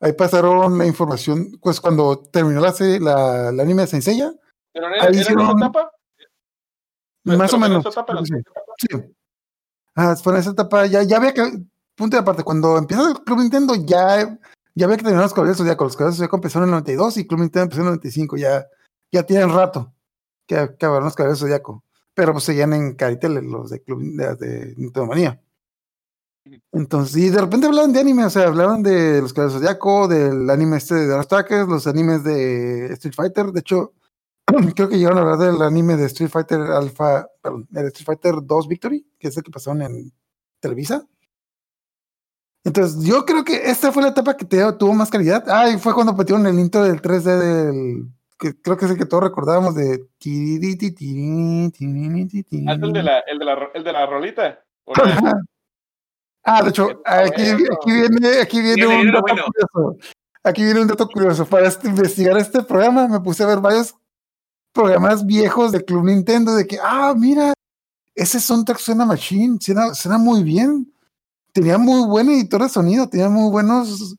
ahí 0.00 0.12
pasaron 0.12 0.78
la 0.78 0.86
información, 0.86 1.58
pues 1.60 1.80
cuando 1.80 2.18
terminó 2.30 2.60
la, 2.60 2.74
la, 3.00 3.48
el 3.50 3.60
anime 3.60 3.86
de 3.86 4.00
Seiya, 4.02 4.32
¿Pero 4.72 4.86
Ahí 4.88 4.92
era, 4.94 5.04
era 5.04 5.08
en 5.08 5.14
esa 5.20 5.32
hicieron- 5.32 5.56
etapa? 5.58 5.90
Más 7.24 7.52
o 7.52 7.58
menos. 7.58 7.80
esa 7.80 7.88
etapa, 8.00 8.14
la- 8.14 8.22
sí. 8.24 8.34
Sí. 8.78 9.14
Ah, 9.94 10.14
fue 10.16 10.34
en 10.34 10.40
esa 10.40 10.50
etapa, 10.50 10.86
ya, 10.86 11.02
ya 11.02 11.16
había 11.16 11.32
que, 11.32 11.42
punto 11.94 12.16
de 12.16 12.20
aparte, 12.20 12.44
cuando 12.44 12.76
empieza 12.78 13.08
el 13.10 13.18
Club 13.24 13.38
Nintendo, 13.40 13.74
ya, 13.74 14.38
ya 14.74 14.84
había 14.84 14.96
que 14.98 15.02
terminar 15.02 15.24
los 15.24 15.32
Caballeros 15.34 15.56
Zodíaco. 15.58 15.84
Los 15.84 15.96
Caballeros 15.96 16.18
Zodíaco 16.18 16.36
empezaron 16.36 16.68
en 16.68 16.74
el 16.74 16.80
92 16.80 17.16
y 17.16 17.26
Club 17.26 17.40
Nintendo 17.40 17.62
empezó 17.64 17.80
en 17.80 17.86
el 17.86 17.90
95, 17.92 18.36
ya, 18.36 18.66
ya 19.10 19.22
tienen 19.24 19.52
rato 19.52 19.92
que 20.46 20.56
acabaron 20.58 21.04
los 21.06 21.14
Caballeros 21.14 21.40
Zodíaco. 21.40 21.82
Pero 22.14 22.32
pues 22.32 22.44
seguían 22.44 22.72
en 22.74 22.94
Caritel 22.94 23.34
los 23.34 23.70
de 23.70 23.82
Club 23.82 24.00
de, 24.02 24.36
de 24.36 24.74
Nintendo 24.76 25.06
Manía. 25.06 25.40
Entonces, 26.72 27.16
y 27.16 27.30
de 27.30 27.40
repente 27.40 27.66
hablaban 27.66 27.92
de 27.92 28.00
anime, 28.00 28.24
o 28.24 28.30
sea, 28.30 28.44
hablaban 28.48 28.82
de 28.82 29.20
los 29.20 29.32
Caballeros 29.32 29.60
Zodíaco, 29.60 30.08
del 30.08 30.48
anime 30.50 30.76
este 30.76 30.94
de 30.94 31.16
los 31.16 31.26
Trackers, 31.28 31.68
los 31.68 31.86
animes 31.86 32.22
de 32.24 32.86
Street 32.92 33.14
Fighter. 33.14 33.46
De 33.46 33.60
hecho, 33.60 33.94
creo 34.76 34.88
que 34.88 34.98
llegaron 34.98 35.18
a 35.18 35.22
hablar 35.22 35.38
del 35.38 35.62
anime 35.62 35.96
de 35.96 36.06
Street 36.06 36.30
Fighter 36.30 36.60
Alpha, 36.60 37.28
perdón, 37.42 37.66
el 37.74 37.86
Street 37.86 38.06
Fighter 38.06 38.34
2 38.42 38.68
Victory, 38.68 39.06
que 39.18 39.28
es 39.28 39.36
el 39.36 39.42
que 39.42 39.50
pasaron 39.50 39.82
en 39.82 40.12
Televisa. 40.60 41.04
Entonces, 42.64 43.04
yo 43.04 43.24
creo 43.24 43.44
que 43.44 43.70
esta 43.70 43.92
fue 43.92 44.02
la 44.02 44.08
etapa 44.08 44.36
que 44.36 44.44
te- 44.44 44.72
tuvo 44.74 44.92
más 44.92 45.10
calidad. 45.10 45.44
Ah, 45.48 45.70
y 45.70 45.78
fue 45.78 45.94
cuando 45.94 46.12
metieron 46.14 46.46
el 46.46 46.58
intro 46.58 46.82
del 46.82 47.00
3D 47.00 47.38
del. 47.38 48.08
Que 48.38 48.60
creo 48.60 48.76
que 48.76 48.84
es 48.84 48.90
el 48.90 48.98
que 48.98 49.06
todos 49.06 49.22
recordábamos 49.22 49.74
de. 49.76 50.04
Ah, 52.68 52.74
es 52.74 52.82
el 52.82 52.92
de 52.92 53.02
la, 53.02 53.18
el 53.20 53.38
de 53.38 53.44
la, 53.44 53.56
el 53.72 53.84
de 53.84 53.92
la 53.92 54.06
rolita. 54.06 54.58
Ah, 56.48 56.62
de 56.62 56.70
hecho, 56.70 57.02
aquí, 57.04 57.42
viene, 57.42 58.40
aquí 58.40 58.60
viene 58.62 58.86
Viene, 58.86 59.00
un 59.00 59.06
dato 59.12 59.20
bueno. 59.22 59.42
curioso. 59.46 59.98
Aquí 60.44 60.62
viene 60.62 60.80
un 60.82 60.86
dato 60.86 61.08
curioso. 61.08 61.44
Para 61.44 61.66
este- 61.66 61.88
investigar 61.88 62.38
este 62.38 62.62
programa, 62.62 63.08
me 63.08 63.18
puse 63.20 63.42
a 63.42 63.46
ver 63.48 63.58
varios 63.58 63.96
programas 64.72 65.26
viejos 65.26 65.72
de 65.72 65.84
Club 65.84 66.04
Nintendo 66.04 66.54
de 66.54 66.64
que, 66.66 66.78
ah, 66.80 67.14
mira, 67.16 67.52
ese 68.14 68.38
soundtrack 68.38 68.78
suena 68.78 69.04
machine, 69.04 69.58
suena, 69.60 69.92
suena 69.94 70.18
muy 70.18 70.44
bien. 70.44 70.92
Tenía 71.52 71.78
muy 71.78 72.06
buen 72.06 72.30
editor 72.30 72.62
de 72.62 72.68
sonido, 72.68 73.08
tenía 73.08 73.28
muy 73.28 73.50
buenos, 73.50 74.14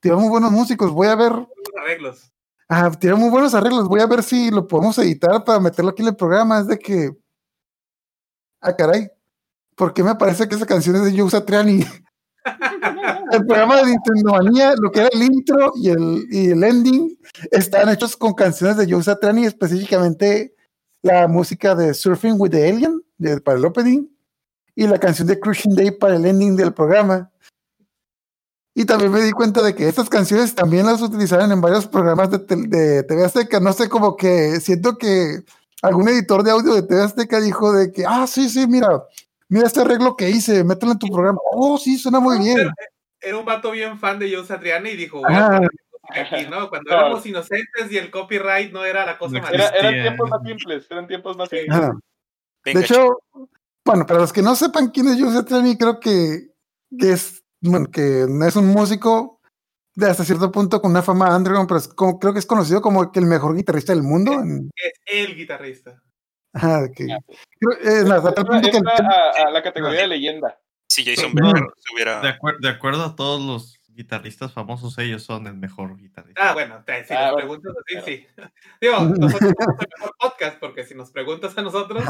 tenía 0.00 0.16
muy 0.16 0.30
buenos 0.30 0.50
músicos. 0.52 0.90
Voy 0.92 1.08
a 1.08 1.14
ver, 1.14 1.32
Los 1.32 1.48
arreglos. 1.82 2.32
ah, 2.70 2.90
tenía 2.98 3.16
muy 3.16 3.28
buenos 3.28 3.54
arreglos. 3.54 3.86
Voy 3.86 4.00
a 4.00 4.06
ver 4.06 4.22
si 4.22 4.50
lo 4.50 4.66
podemos 4.66 4.96
editar 4.98 5.44
para 5.44 5.60
meterlo 5.60 5.90
aquí 5.90 6.00
en 6.02 6.08
el 6.08 6.16
programa. 6.16 6.60
Es 6.60 6.68
de 6.68 6.78
que, 6.78 7.10
ah, 8.62 8.74
caray, 8.74 9.10
¿por 9.76 9.94
qué 9.94 10.02
me 10.02 10.14
parece 10.16 10.48
que 10.48 10.56
esa 10.56 10.66
canción 10.66 10.96
es 10.96 11.04
de 11.04 11.18
Joe 11.18 11.30
Satriani? 11.30 11.84
el 13.32 13.46
programa 13.46 13.76
de 13.76 13.86
Nintendo 13.86 14.32
Manía, 14.32 14.74
lo 14.80 14.90
que 14.90 15.00
era 15.00 15.08
el 15.12 15.22
intro 15.22 15.72
y 15.76 15.90
el, 15.90 16.26
y 16.30 16.50
el 16.50 16.62
ending, 16.62 17.18
estaban 17.50 17.92
hechos 17.92 18.16
con 18.16 18.34
canciones 18.34 18.76
de 18.76 18.90
Joe 18.90 19.02
Satriani, 19.02 19.46
específicamente 19.46 20.54
la 21.02 21.28
música 21.28 21.74
de 21.74 21.94
Surfing 21.94 22.36
with 22.38 22.50
the 22.50 22.68
Alien 22.68 23.02
de- 23.18 23.40
para 23.40 23.58
el 23.58 23.64
opening 23.64 24.06
y 24.74 24.86
la 24.86 24.98
canción 24.98 25.28
de 25.28 25.38
Crushing 25.40 25.74
Day 25.74 25.90
para 25.90 26.16
el 26.16 26.26
ending 26.26 26.56
del 26.56 26.72
programa. 26.72 27.30
Y 28.74 28.84
también 28.84 29.10
me 29.10 29.22
di 29.22 29.32
cuenta 29.32 29.62
de 29.62 29.74
que 29.74 29.88
estas 29.88 30.10
canciones 30.10 30.54
también 30.54 30.84
las 30.84 31.00
utilizaron 31.00 31.50
en 31.50 31.62
varios 31.62 31.86
programas 31.86 32.30
de, 32.30 32.38
de 32.38 33.02
TV 33.04 33.24
Azteca. 33.24 33.58
No 33.58 33.72
sé, 33.72 33.88
como 33.88 34.16
que 34.16 34.60
siento 34.60 34.98
que 34.98 35.42
algún 35.80 36.08
editor 36.08 36.42
de 36.42 36.50
audio 36.50 36.74
de 36.74 36.82
TV 36.82 37.02
Azteca 37.02 37.40
dijo 37.40 37.72
de 37.72 37.90
que, 37.90 38.04
ah, 38.06 38.26
sí, 38.26 38.50
sí, 38.50 38.66
mira, 38.66 38.88
mira 39.48 39.66
este 39.66 39.80
arreglo 39.80 40.16
que 40.16 40.30
hice, 40.30 40.64
mételo 40.64 40.92
en 40.92 40.98
tu 40.98 41.06
programa. 41.08 41.38
Oh, 41.52 41.78
sí, 41.78 41.98
suena 41.98 42.20
muy 42.20 42.38
bien. 42.38 42.56
Pero 42.56 42.70
Era 43.20 43.38
un 43.38 43.44
vato 43.44 43.70
bien 43.72 43.98
fan 43.98 44.18
de 44.18 44.32
Joe 44.34 44.44
Satriani 44.44 44.90
y 44.90 44.96
dijo, 44.96 45.22
Ah. 45.26 45.28
"Voy 45.28 45.36
a 45.36 45.46
poner 45.48 45.70
música 46.02 46.36
aquí, 46.36 46.46
¿no? 46.50 46.68
Cuando 46.68 46.90
éramos 46.92 47.26
inocentes 47.26 47.90
y 47.90 47.96
el 47.98 48.10
copyright 48.10 48.72
no 48.72 48.84
era 48.84 49.04
la 49.06 49.18
cosa 49.18 49.36
No 49.36 49.42
más. 49.42 49.52
Era- 49.52 49.68
eran 49.70 49.94
tiempos 50.02 50.30
más 50.30 50.40
simples, 50.44 50.86
eran 50.90 51.06
tiempos 51.08 51.36
más 51.36 51.48
simples. 51.48 51.68
Venga, 51.80 51.92
De 52.64 52.80
hecho, 52.80 53.18
bueno, 53.84 54.06
para 54.06 54.20
los 54.20 54.32
que 54.32 54.42
no 54.42 54.54
sepan 54.54 54.90
quién 54.90 55.08
es 55.08 55.20
Joe 55.20 55.32
Satriani, 55.32 55.76
creo 55.78 55.98
que, 55.98 56.48
que 56.98 57.12
es, 57.12 57.42
bueno, 57.60 57.86
que 57.90 58.26
no 58.28 58.44
es 58.46 58.54
un 58.56 58.66
músico 58.66 59.40
de 59.94 60.10
hasta 60.10 60.24
cierto 60.24 60.52
punto 60.52 60.80
con 60.82 60.90
una 60.90 61.02
fama 61.02 61.34
underground, 61.36 61.66
pero 61.68 61.78
es 61.78 61.88
como- 61.88 62.18
creo 62.18 62.32
que 62.34 62.38
es 62.40 62.46
conocido 62.46 62.82
como 62.82 63.10
que 63.10 63.18
el 63.18 63.26
mejor 63.26 63.56
guitarrista 63.56 63.92
del 63.94 64.02
mundo. 64.02 64.32
Es 64.76 64.92
el 65.06 65.34
guitarrista. 65.34 66.02
Creo- 66.52 67.78
es 67.82 68.04
más, 68.06 68.24
a 68.24 68.32
que 68.60 68.68
el- 68.76 68.88
a, 68.88 69.46
a 69.46 69.50
la 69.50 69.62
categoría 69.62 70.00
de 70.02 70.08
leyenda. 70.08 70.58
si 70.88 71.04
Jason 71.04 71.32
No. 71.34 71.52
Se 71.52 71.94
hubiera. 71.94 72.20
De, 72.20 72.28
acuer- 72.30 72.58
de 72.60 72.68
acuerdo 72.68 73.04
a 73.04 73.16
todos 73.16 73.40
los 73.42 73.78
guitarristas 73.88 74.52
famosos, 74.52 74.96
ellos 74.98 75.22
son 75.22 75.46
el 75.46 75.54
mejor 75.54 75.96
guitarrista. 75.96 76.50
Ah, 76.50 76.52
bueno, 76.52 76.82
te- 76.84 77.04
si 77.06 77.14
Ah, 77.14 77.30
nos 77.30 77.32
bueno. 77.32 77.48
preguntas 77.62 77.74
así, 77.84 78.00
sí. 78.04 78.26
Digo, 78.80 79.00
nosotros 79.00 79.52
somos 79.58 79.80
el 79.80 79.88
mejor 79.98 80.14
podcast, 80.20 80.58
porque 80.60 80.84
si 80.84 80.94
nos 80.94 81.10
preguntas 81.10 81.56
a 81.56 81.62
nosotros. 81.62 82.04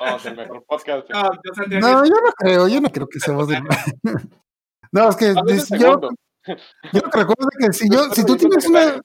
Vamos, 0.00 0.26
el 0.26 0.36
mejor 0.36 0.64
podcast. 0.66 1.08
no, 1.10 2.04
yo 2.04 2.10
no 2.10 2.32
creo, 2.36 2.68
yo 2.68 2.80
no 2.80 2.90
creo 2.90 3.08
que 3.08 3.20
seamos. 3.20 3.48
No, 4.92 5.08
es 5.08 5.14
que 5.16 5.32
yo, 5.78 6.00
yo 6.92 7.00
lo 7.04 7.10
que 7.10 7.18
recuerdo 7.18 7.48
es 7.60 7.66
que 7.66 7.72
si, 7.72 7.88
yo, 7.88 8.10
si 8.12 8.24
tú 8.26 8.36
tienes 8.36 8.66
una, 8.66 9.00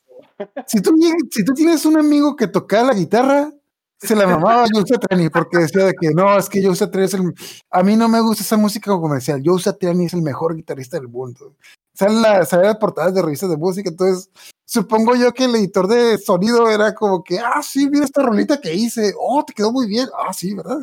si 0.65 0.81
tú, 0.81 0.95
si 1.29 1.45
tú 1.45 1.53
tienes 1.53 1.85
un 1.85 1.99
amigo 1.99 2.35
que 2.35 2.47
tocaba 2.47 2.87
la 2.87 2.93
guitarra, 2.95 3.51
se 3.99 4.15
la 4.15 4.27
mamaba 4.27 4.63
a 4.63 4.67
Joe 4.71 4.83
Satriani 4.87 5.29
porque 5.29 5.57
decía 5.57 5.85
de 5.85 5.93
que 5.93 6.11
no, 6.11 6.37
es 6.37 6.49
que 6.49 6.63
Joe 6.63 6.75
Satriani 6.75 7.07
es 7.07 7.13
el... 7.13 7.33
A 7.71 7.83
mí 7.83 7.95
no 7.95 8.07
me 8.09 8.21
gusta 8.21 8.43
esa 8.43 8.57
música 8.57 8.91
comercial. 8.91 9.41
Joe 9.43 9.61
Satriani 9.61 10.05
es 10.05 10.13
el 10.13 10.21
mejor 10.21 10.55
guitarrista 10.55 10.97
del 10.97 11.07
mundo. 11.07 11.55
Salen 11.93 12.21
las, 12.21 12.49
salen 12.49 12.67
las 12.67 12.77
portadas 12.77 13.13
de 13.13 13.21
revistas 13.21 13.49
de 13.49 13.57
música, 13.57 13.89
entonces 13.89 14.29
supongo 14.65 15.15
yo 15.15 15.31
que 15.33 15.45
el 15.45 15.55
editor 15.55 15.87
de 15.87 16.17
sonido 16.17 16.69
era 16.69 16.93
como 16.93 17.23
que, 17.23 17.39
ah, 17.39 17.61
sí, 17.63 17.89
mira 17.89 18.03
esta 18.03 18.21
rolita 18.21 18.59
que 18.59 18.73
hice. 18.73 19.13
Oh, 19.17 19.43
te 19.45 19.53
quedó 19.53 19.71
muy 19.71 19.87
bien. 19.87 20.07
Ah, 20.17 20.33
sí, 20.33 20.53
¿verdad? 20.53 20.79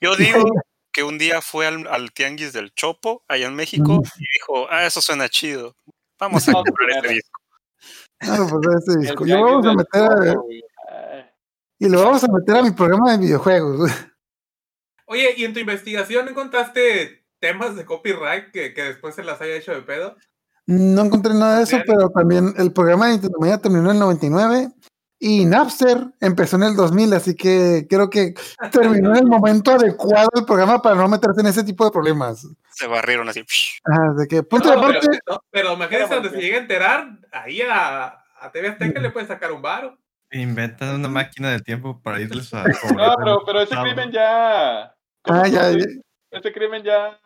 Yo 0.00 0.16
digo 0.16 0.44
que 0.90 1.02
un 1.02 1.18
día 1.18 1.42
fue 1.42 1.66
al, 1.66 1.86
al 1.88 2.12
tianguis 2.12 2.54
del 2.54 2.72
Chopo, 2.72 3.22
allá 3.28 3.46
en 3.46 3.54
México, 3.54 4.02
y 4.18 4.24
dijo, 4.38 4.66
ah, 4.70 4.86
eso 4.86 5.02
suena 5.02 5.28
chido. 5.28 5.76
Vamos 6.18 6.48
a 6.48 6.52
comprar 6.54 6.90
este 6.90 7.14
disco. 7.14 7.40
Ah, 8.20 8.46
pues 8.48 8.82
ese 8.82 8.98
El 8.98 9.00
disco. 9.02 9.26
Yo 9.26 9.42
vamos 9.42 9.66
a 9.66 9.74
meter 9.74 10.02
a, 10.02 10.34
y 11.78 11.88
lo 11.88 12.02
vamos 12.02 12.24
a 12.24 12.28
meter 12.28 12.56
a 12.56 12.62
mi 12.62 12.70
programa 12.70 13.12
de 13.12 13.18
videojuegos. 13.18 13.90
Oye, 15.06 15.34
¿y 15.36 15.44
en 15.44 15.52
tu 15.52 15.60
investigación 15.60 16.28
encontraste 16.28 17.24
temas 17.38 17.76
de 17.76 17.84
copyright 17.84 18.50
que, 18.50 18.74
que 18.74 18.82
después 18.82 19.14
se 19.14 19.22
las 19.22 19.40
haya 19.40 19.54
hecho 19.54 19.72
de 19.72 19.82
pedo? 19.82 20.16
No 20.66 21.02
encontré 21.02 21.32
nada 21.32 21.58
de 21.58 21.62
eso, 21.62 21.78
pero 21.86 22.10
también 22.10 22.52
el 22.56 22.72
programa 22.72 23.06
de 23.06 23.12
Nintendo 23.12 23.38
Manía 23.38 23.58
terminó 23.58 23.90
en 23.90 23.96
el 23.96 24.00
99 24.00 24.68
y 25.18 25.44
Napster 25.46 26.08
empezó 26.20 26.56
en 26.56 26.64
el 26.64 26.76
2000, 26.76 27.14
así 27.14 27.36
que 27.36 27.86
creo 27.88 28.10
que 28.10 28.34
terminó 28.72 29.10
en 29.10 29.18
el 29.18 29.26
momento 29.26 29.70
adecuado 29.70 30.28
el 30.34 30.44
programa 30.44 30.82
para 30.82 30.96
no 30.96 31.08
meterse 31.08 31.40
en 31.40 31.46
ese 31.46 31.62
tipo 31.62 31.84
de 31.84 31.92
problemas. 31.92 32.46
Se 32.72 32.88
barrieron 32.88 33.28
así. 33.28 33.44
de 34.16 34.26
que, 34.26 34.42
punto 34.42 34.68
No, 34.68 34.74
de 34.74 34.78
aparte, 34.80 35.08
pero, 35.52 35.76
no, 35.76 35.88
pero 35.88 36.08
donde 36.08 36.30
se 36.30 36.40
llega 36.40 36.56
a 36.56 36.60
enterar, 36.60 37.18
ahí 37.32 37.62
a, 37.62 38.24
a 38.40 38.52
TV 38.52 38.68
Azteca 38.68 39.00
le 39.00 39.10
puede 39.10 39.26
sacar 39.26 39.52
un 39.52 39.62
varo. 39.62 39.96
Inventan 40.32 40.94
una 40.96 41.08
máquina 41.08 41.50
del 41.52 41.62
tiempo 41.62 42.00
para 42.02 42.20
irles 42.20 42.52
a 42.52 42.64
No, 42.96 43.14
pero, 43.16 43.42
pero 43.46 43.60
ese 43.60 43.76
crimen 43.76 44.10
ya. 44.12 44.94
¿cómo 45.22 45.40
ah, 45.40 45.48
ya, 45.48 45.70
ya? 45.70 45.84
Ese 46.30 46.52
crimen 46.52 46.82
ya. 46.82 47.18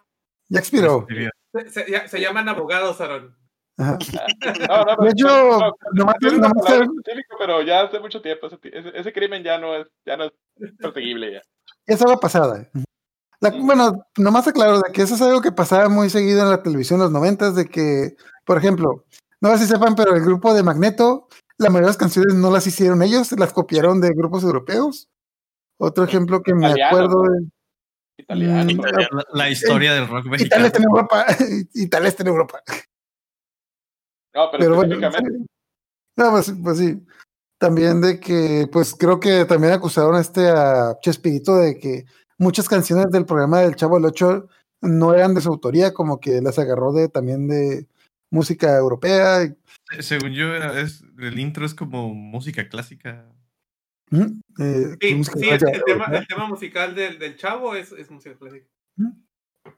ya 0.48 0.58
expiró. 0.60 1.06
Se, 1.52 1.70
se- 1.70 1.90
ya- 1.90 2.06
se 2.08 2.20
llaman 2.20 2.48
abogados, 2.48 3.00
Aaron. 3.00 3.36
Ajá. 3.78 3.98
No, 4.68 4.84
no, 4.84 5.02
De 5.04 5.10
hecho, 5.10 5.26
no, 5.26 5.74
nomás- 5.94 6.16
nomás 6.20 6.52
pero 7.38 7.62
ya 7.62 7.80
hace 7.82 7.98
mucho 7.98 8.20
tiempo 8.20 8.48
ese, 8.48 9.12
crimen 9.12 9.42
ya 9.42 9.58
no 9.58 9.74
es 9.74 9.86
ya 10.04 10.16
no 10.16 10.24
es 10.24 10.32
perseguible 10.78 11.32
ya. 11.32 11.42
Esa 11.86 12.06
va 12.06 12.16
pasada. 12.18 12.68
La- 13.40 13.50
Mm. 13.50 13.66
Bueno, 13.66 14.06
nomás 14.18 14.46
aclaro 14.46 14.80
de 14.82 14.92
que 14.92 15.00
eso 15.00 15.14
es 15.14 15.22
algo 15.22 15.40
que 15.40 15.50
pasaba 15.50 15.88
muy 15.88 16.10
seguido 16.10 16.42
en 16.42 16.50
la 16.50 16.62
televisión 16.62 16.98
en 17.00 17.04
los 17.04 17.10
noventas, 17.12 17.54
de 17.56 17.64
que, 17.66 18.14
por 18.44 18.58
ejemplo, 18.58 19.06
no 19.40 19.50
sé 19.56 19.64
si 19.64 19.66
sepan, 19.72 19.94
pero 19.94 20.14
el 20.14 20.20
grupo 20.22 20.52
de 20.52 20.62
Magneto, 20.62 21.26
la 21.60 21.68
mayoría 21.68 21.86
de 21.86 21.90
las 21.90 21.96
canciones 21.98 22.34
no 22.34 22.50
las 22.50 22.66
hicieron 22.66 23.02
ellos, 23.02 23.32
las 23.32 23.52
copiaron 23.52 24.00
de 24.00 24.10
grupos 24.14 24.42
europeos. 24.44 25.08
Otro 25.78 26.04
ejemplo 26.04 26.42
que 26.42 26.54
me 26.54 26.66
Italiano, 26.66 26.86
acuerdo 26.88 27.24
es 27.26 27.42
Italiano. 28.16 28.64
Mm, 28.64 28.70
Italiano. 28.70 29.08
La, 29.12 29.24
la 29.32 29.50
historia 29.50 29.94
del 29.94 30.08
rock 30.08 30.26
Italia 30.26 30.30
mexicano. 30.30 30.66
está 30.66 30.78
en 30.78 30.84
Europa, 30.84 31.26
Italia 31.74 32.08
está 32.08 32.22
en 32.22 32.28
Europa. 32.28 32.62
No, 34.34 34.48
pero, 34.50 34.58
Pero 34.58 34.74
bueno. 34.76 35.10
No, 36.16 36.30
pues, 36.30 36.52
pues 36.62 36.78
sí. 36.78 37.06
También 37.58 38.00
de 38.00 38.18
que, 38.18 38.66
pues 38.72 38.94
creo 38.94 39.20
que 39.20 39.44
también 39.44 39.74
acusaron 39.74 40.14
a 40.14 40.20
este 40.20 40.48
a 40.48 40.96
Chespirito 41.02 41.56
de 41.56 41.78
que 41.78 42.06
muchas 42.38 42.70
canciones 42.70 43.10
del 43.10 43.26
programa 43.26 43.60
del 43.60 43.76
Chavo 43.76 43.96
del 43.96 44.06
Ocho 44.06 44.48
no 44.80 45.12
eran 45.12 45.34
de 45.34 45.42
su 45.42 45.50
autoría, 45.50 45.92
como 45.92 46.20
que 46.20 46.40
las 46.40 46.58
agarró 46.58 46.92
de 46.92 47.10
también 47.10 47.48
de 47.48 47.86
música 48.30 48.76
europea. 48.76 49.54
Según 50.00 50.30
yo, 50.32 50.54
era- 50.54 50.80
es, 50.80 51.02
el 51.18 51.38
intro 51.38 51.66
es 51.66 51.74
como 51.74 52.14
música 52.14 52.68
clásica. 52.68 53.26
Eh, 54.12 54.96
Sí, 55.00 55.14
música 55.14 55.38
sí, 55.38 55.48
el, 55.48 55.58
clásica 55.58 55.70
el 55.78 55.84
tema, 55.84 56.04
europea. 56.04 56.18
el 56.20 56.26
tema 56.26 56.46
musical 56.48 56.94
del, 56.94 57.18
del 57.18 57.36
chavo 57.36 57.74
es, 57.74 57.92
es 57.92 58.10
música 58.10 58.36
clásica. 58.36 58.66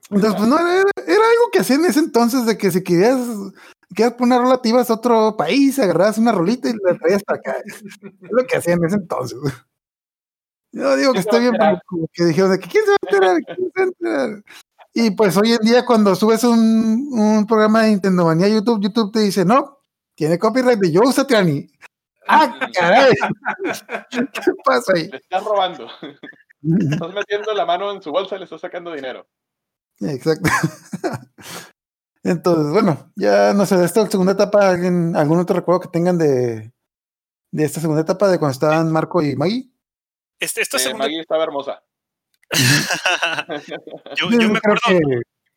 Entonces, 0.09 0.35
pues 0.37 0.47
no, 0.47 0.57
era, 0.59 0.91
era 1.07 1.15
algo 1.29 1.51
que 1.51 1.59
hacían 1.59 1.81
en 1.83 1.89
ese 1.91 1.99
entonces 1.99 2.45
de 2.45 2.57
que 2.57 2.71
si 2.71 2.83
querías, 2.83 3.19
querías 3.95 4.13
poner 4.13 4.39
rola, 4.39 4.61
te 4.61 4.69
ibas 4.69 4.89
a 4.89 4.93
otro 4.95 5.35
país, 5.37 5.77
agarrabas 5.79 6.17
una 6.17 6.31
rolita 6.31 6.69
y 6.69 6.73
la 6.73 6.97
traías 6.97 7.23
para 7.23 7.39
acá. 7.39 7.55
Es 7.65 7.93
lo 8.31 8.45
que 8.45 8.57
hacían 8.57 8.79
en 8.79 8.85
ese 8.85 8.95
entonces. 8.95 9.37
Yo 10.71 10.95
digo 10.95 11.13
que 11.13 11.21
¿Quién 11.21 11.23
se 11.23 11.29
está 11.29 11.39
bien, 11.39 11.53
pero 11.57 11.79
como 11.85 12.07
que 12.11 12.25
dijeron 12.25 12.51
de 12.51 12.59
que 12.59 12.67
quién 12.69 12.83
se 12.85 12.89
va 12.91 12.95
a 12.99 13.05
enterar, 13.11 13.41
quién 13.45 13.57
se 13.71 13.79
va 13.79 13.83
a 13.83 13.87
enterar. 13.87 14.43
Y 14.93 15.11
pues 15.11 15.35
hoy 15.37 15.53
en 15.53 15.59
día 15.59 15.85
cuando 15.85 16.15
subes 16.15 16.43
un, 16.43 17.09
un 17.11 17.47
programa 17.47 17.81
de 17.83 17.89
Nintendo 17.89 18.25
Manía 18.25 18.45
a 18.45 18.49
YouTube, 18.49 18.81
YouTube 18.81 19.11
te 19.11 19.19
dice, 19.21 19.43
no, 19.43 19.79
tiene 20.15 20.37
copyright 20.37 20.79
de 20.79 20.95
Joe 20.95 21.11
Satriani. 21.11 21.67
¡Ah, 22.27 22.55
caray! 22.73 23.13
¿Qué 24.11 24.51
pasa 24.63 24.93
ahí? 24.95 25.09
Le 25.09 25.17
estás 25.17 25.43
robando. 25.43 25.87
Estás 26.91 27.13
metiendo 27.13 27.53
la 27.53 27.65
mano 27.65 27.91
en 27.91 28.01
su 28.01 28.11
bolsa 28.11 28.35
y 28.35 28.39
le 28.39 28.43
estás 28.45 28.61
sacando 28.61 28.93
dinero. 28.93 29.27
Exacto. 29.99 30.49
Entonces, 32.23 32.71
bueno, 32.71 33.11
ya 33.15 33.53
no 33.53 33.65
sé, 33.65 33.75
de 33.77 33.85
esta 33.85 34.09
segunda 34.09 34.31
etapa, 34.33 34.69
¿alguien, 34.69 35.15
¿algún 35.15 35.39
otro 35.39 35.55
recuerdo 35.57 35.81
que 35.81 35.89
tengan 35.89 36.17
de, 36.17 36.71
de 37.51 37.63
esta 37.65 37.81
segunda 37.81 38.01
etapa 38.01 38.29
de 38.29 38.39
cuando 38.39 38.53
estaban 38.53 38.91
Marco 38.91 39.21
y 39.21 39.35
Maggie? 39.35 39.69
Este, 40.39 40.61
esta 40.61 40.77
Eh, 40.77 40.79
segunda, 40.81 41.05
Maggie 41.05 41.19
estaba 41.19 41.43
hermosa. 41.43 41.83
Yo, 44.17 44.29
Yo 44.29 44.39
yo 44.39 44.49
me 44.49 44.57
acuerdo, 44.59 44.81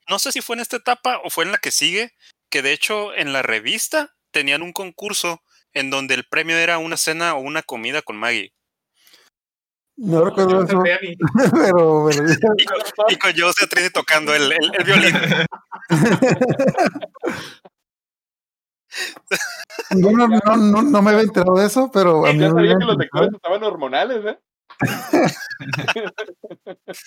no 0.08 0.18
sé 0.18 0.32
si 0.32 0.40
fue 0.40 0.56
en 0.56 0.60
esta 0.62 0.76
etapa 0.76 1.18
o 1.24 1.30
fue 1.30 1.44
en 1.44 1.52
la 1.52 1.58
que 1.58 1.70
sigue, 1.70 2.12
que 2.50 2.62
de 2.62 2.72
hecho 2.72 3.14
en 3.14 3.32
la 3.32 3.42
revista 3.42 4.14
tenían 4.30 4.62
un 4.62 4.72
concurso 4.72 5.40
en 5.72 5.90
donde 5.90 6.14
el 6.14 6.24
premio 6.24 6.56
era 6.56 6.78
una 6.78 6.96
cena 6.96 7.34
o 7.34 7.40
una 7.40 7.62
comida 7.62 8.02
con 8.02 8.16
Maggie. 8.16 8.52
no 9.96 10.24
recuerdo 10.24 10.62
eso, 10.64 10.80
pero, 11.54 12.08
pero 12.08 12.24
Y 12.58 12.64
con, 12.64 13.06
y 13.08 13.16
con 13.16 13.32
Jose 13.38 13.66
Trini 13.66 13.90
tocando 13.90 14.34
el, 14.34 14.52
el- 14.52 14.70
el 14.78 14.84
violín. 14.84 15.14
yo 19.90 20.10
no, 20.12 20.28
no, 20.28 20.56
no, 20.56 20.82
no 20.82 21.02
me 21.02 21.10
había 21.10 21.22
enterado 21.22 21.56
de 21.58 21.66
eso, 21.66 21.90
pero 21.92 22.26
a 22.26 22.32
mí 22.32 22.38
Ya 22.40 22.48
me 22.48 22.54
sabía 22.54 22.78
que 22.78 22.84
los 22.84 22.96
lectores 22.96 23.30
estaban 23.34 23.62
hormonales, 23.62 24.24
¿eh? 24.24 24.38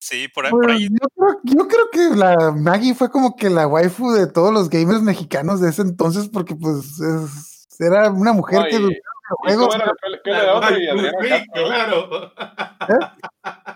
Sí, 0.00 0.28
por, 0.28 0.46
ahí- 0.46 0.52
por 0.52 0.70
ahí. 0.70 0.88
yo, 0.88 1.08
creo, 1.14 1.40
yo 1.42 1.66
creo 1.68 1.90
que 1.90 2.16
la 2.16 2.52
Maggie 2.52 2.94
fue 2.94 3.10
como 3.10 3.34
que 3.34 3.50
la 3.50 3.66
waifu 3.66 4.12
de 4.12 4.28
todos 4.28 4.52
los 4.54 4.70
gamers 4.70 5.02
mexicanos 5.02 5.60
de 5.60 5.70
ese 5.70 5.82
entonces, 5.82 6.28
porque 6.32 6.54
pues 6.54 7.00
es- 7.00 7.66
era 7.80 8.08
una 8.10 8.32
mujer 8.32 8.60
No, 8.60 8.64
que 8.66 8.76
y- 8.76 8.80
los 8.80 8.90
¿Y 8.92 8.96
juegos. 9.26 9.66
cómo 9.66 9.74
era 9.74 9.86
la 9.86 9.94
que 10.22 10.30
le 10.30 10.38
daba 10.38 10.70
y 10.78 10.88
Adriana 10.88 11.18
Sí, 11.20 11.28
Castro? 11.28 11.66
claro. 11.66 12.32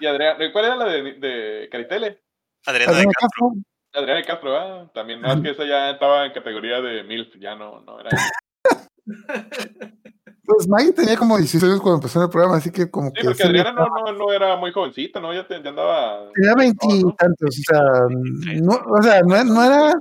Y 0.01 0.07
Adriana, 0.07 0.53
¿cuál 0.53 0.65
era 0.65 0.77
la 0.77 0.85
de, 0.87 1.03
de 1.15 1.69
Caritele? 1.71 2.23
Adriana 2.67 2.93
de 2.93 2.99
Adriana 2.99 3.13
Castro. 3.19 3.49
Castro, 3.51 4.01
Adriana 4.03 4.23
Castro, 4.25 4.57
ah, 4.57 4.91
también, 4.95 5.21
no, 5.21 5.33
es 5.33 5.41
que 5.41 5.51
esa 5.51 5.65
ya 5.67 5.91
estaba 5.91 6.25
en 6.25 6.33
categoría 6.33 6.81
de 6.81 7.03
MILF, 7.03 7.35
ya 7.41 7.57
no, 7.57 7.81
no 7.81 7.99
era. 8.01 8.11
Pues 10.55 10.69
Maggie 10.69 10.93
tenía 10.93 11.17
como 11.17 11.37
16 11.39 11.63
años 11.65 11.81
cuando 11.81 11.97
empezó 11.97 12.23
el 12.23 12.31
programa, 12.31 12.57
así 12.57 12.71
que 12.71 12.91
como 12.91 13.09
Sí, 13.09 13.15
que. 13.21 13.25
porque 13.25 13.43
Adriana 13.45 13.73
no, 13.73 13.87
no, 13.87 14.13
no 14.13 14.33
era 14.33 14.57
muy 14.57 14.73
jovencita, 14.73 15.21
¿no? 15.21 15.33
Ya, 15.33 15.47
te- 15.47 15.63
ya 15.63 15.71
andaba. 15.71 16.31
Tenía 16.35 16.55
veintitantos, 16.55 17.59
o 17.59 17.63
sea, 17.73 17.83
no, 18.63 18.73
o 18.75 19.03
sea, 19.03 19.21
no, 19.23 19.45
no 19.45 19.65
era, 19.65 19.95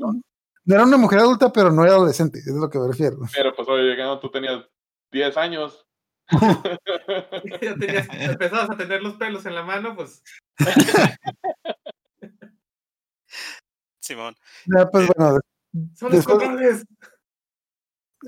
no 0.66 0.76
era 0.76 0.84
una 0.84 0.98
mujer 0.98 1.20
adulta, 1.20 1.52
pero 1.52 1.72
no 1.72 1.84
era 1.84 1.94
adolescente, 1.94 2.40
es 2.40 2.48
lo 2.54 2.70
que 2.70 2.80
me 2.80 2.88
refiero. 2.88 3.18
Pero 3.34 3.54
pues 3.56 3.68
oye, 3.70 3.96
tú 4.22 4.30
tenías 4.32 4.64
10 5.12 5.38
años. 5.38 5.86
Ya 7.62 7.76
tenías, 7.76 8.08
empezabas 8.12 8.70
a 8.70 8.78
tener 8.78 9.02
los 9.02 9.16
pelos 9.16 9.46
en 9.46 9.56
la 9.56 9.64
mano, 9.64 9.96
pues. 9.96 10.24
Simón. 14.00 14.36
Ya, 14.66 14.90
pues 14.90 15.08
bueno, 15.16 15.40
Son 15.96 16.10
los 16.12 16.18
Después- 16.26 16.38
colores. 16.38 16.86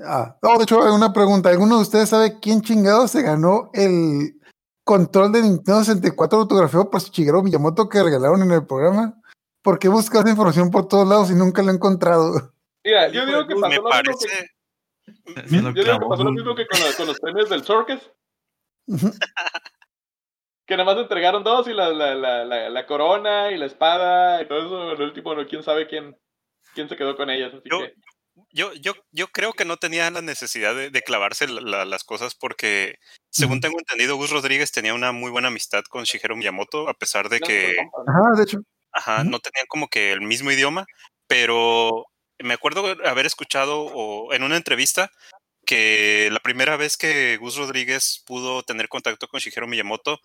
Ah, 0.04 0.36
oh, 0.42 0.56
de 0.58 0.64
hecho, 0.64 0.78
una 0.94 1.12
pregunta, 1.12 1.50
¿alguno 1.50 1.76
de 1.76 1.82
ustedes 1.82 2.08
sabe 2.08 2.38
quién 2.40 2.60
chingado 2.62 3.06
se 3.08 3.22
ganó 3.22 3.70
el 3.74 4.40
control 4.84 5.32
de 5.32 5.42
Nintendo 5.42 5.80
64 5.84 6.38
autografiado 6.40 6.90
por 6.90 7.00
Shigeru 7.00 7.42
Miyamoto 7.42 7.88
que 7.88 8.02
regalaron 8.02 8.42
en 8.42 8.52
el 8.52 8.66
programa? 8.66 9.20
¿Por 9.62 9.78
qué 9.78 9.88
buscas 9.88 10.28
información 10.28 10.70
por 10.70 10.88
todos 10.88 11.08
lados 11.08 11.30
y 11.30 11.34
nunca 11.34 11.62
lo 11.62 11.70
he 11.70 11.74
encontrado? 11.74 12.52
Mira, 12.84 13.08
yo 13.08 13.24
digo 13.24 13.46
que 13.46 13.54
pasó 13.54 13.68
Me 13.68 13.76
lo 13.76 13.82
mismo 15.50 15.72
que, 15.72 15.80
lo 15.80 15.82
yo 15.82 15.82
digo 15.84 15.98
que 16.00 16.06
pasó 16.08 16.24
lo 16.24 16.32
mismo 16.32 16.54
que 16.54 16.66
con, 16.66 16.80
los- 16.80 16.96
con 16.96 17.06
los 17.06 17.18
premios 17.20 17.48
del 17.48 17.64
Circus, 17.64 18.10
que 20.66 20.76
nada 20.76 20.84
más 20.92 21.00
entregaron 21.02 21.42
dos 21.44 21.66
y 21.68 21.72
la, 21.72 21.88
la, 21.90 22.14
la, 22.14 22.44
la, 22.44 22.68
la 22.70 22.86
corona 22.86 23.50
y 23.52 23.58
la 23.58 23.66
espada 23.66 24.42
y 24.42 24.48
todo 24.48 24.58
eso. 24.66 24.92
El 24.92 25.02
último, 25.02 25.34
no, 25.34 25.46
quién 25.46 25.62
sabe 25.62 25.86
quién, 25.86 26.16
quién 26.74 26.88
se 26.88 26.96
quedó 26.96 27.16
con 27.16 27.30
ellas. 27.30 27.52
Así 27.54 27.68
Yo- 27.70 27.78
que, 27.78 27.94
Yo, 28.50 28.72
yo, 28.74 28.94
yo 29.12 29.28
creo 29.28 29.52
que 29.52 29.64
no 29.64 29.76
tenía 29.76 30.10
la 30.10 30.20
necesidad 30.22 30.74
de, 30.74 30.90
de 30.90 31.02
clavarse 31.02 31.46
la- 31.46 31.60
la- 31.60 31.84
las 31.84 32.02
cosas 32.04 32.34
porque, 32.34 32.96
según 33.30 33.60
tengo 33.60 33.78
entendido, 33.78 34.16
Gus 34.16 34.30
Rodríguez 34.30 34.72
tenía 34.72 34.92
una 34.94 35.12
muy 35.12 35.30
buena 35.30 35.48
amistad 35.48 35.82
con 35.88 36.04
Shigeru 36.04 36.36
Miyamoto, 36.36 36.88
a 36.88 36.94
pesar 36.94 37.28
de 37.28 37.38
que 37.40 37.76
Ajá, 38.06 38.20
de 38.36 38.42
hecho. 38.42 38.58
ajá, 38.92 39.22
no 39.24 39.38
tenían 39.38 39.66
como 39.68 39.88
que 39.88 40.12
el 40.12 40.20
mismo 40.20 40.50
idioma, 40.50 40.84
pero 41.28 42.06
me 42.40 42.54
acuerdo 42.54 42.84
haber 43.04 43.26
escuchado 43.26 43.82
o, 43.86 44.32
en 44.32 44.42
una 44.42 44.56
entrevista 44.56 45.10
que 45.66 46.28
la 46.32 46.40
primera 46.40 46.76
vez 46.76 46.96
que 46.96 47.36
Gus 47.38 47.56
Rodríguez 47.56 48.22
pudo 48.26 48.62
tener 48.64 48.88
contacto 48.88 49.28
con 49.28 49.40
Shigeru 49.40 49.66
Miyamoto, 49.68 50.18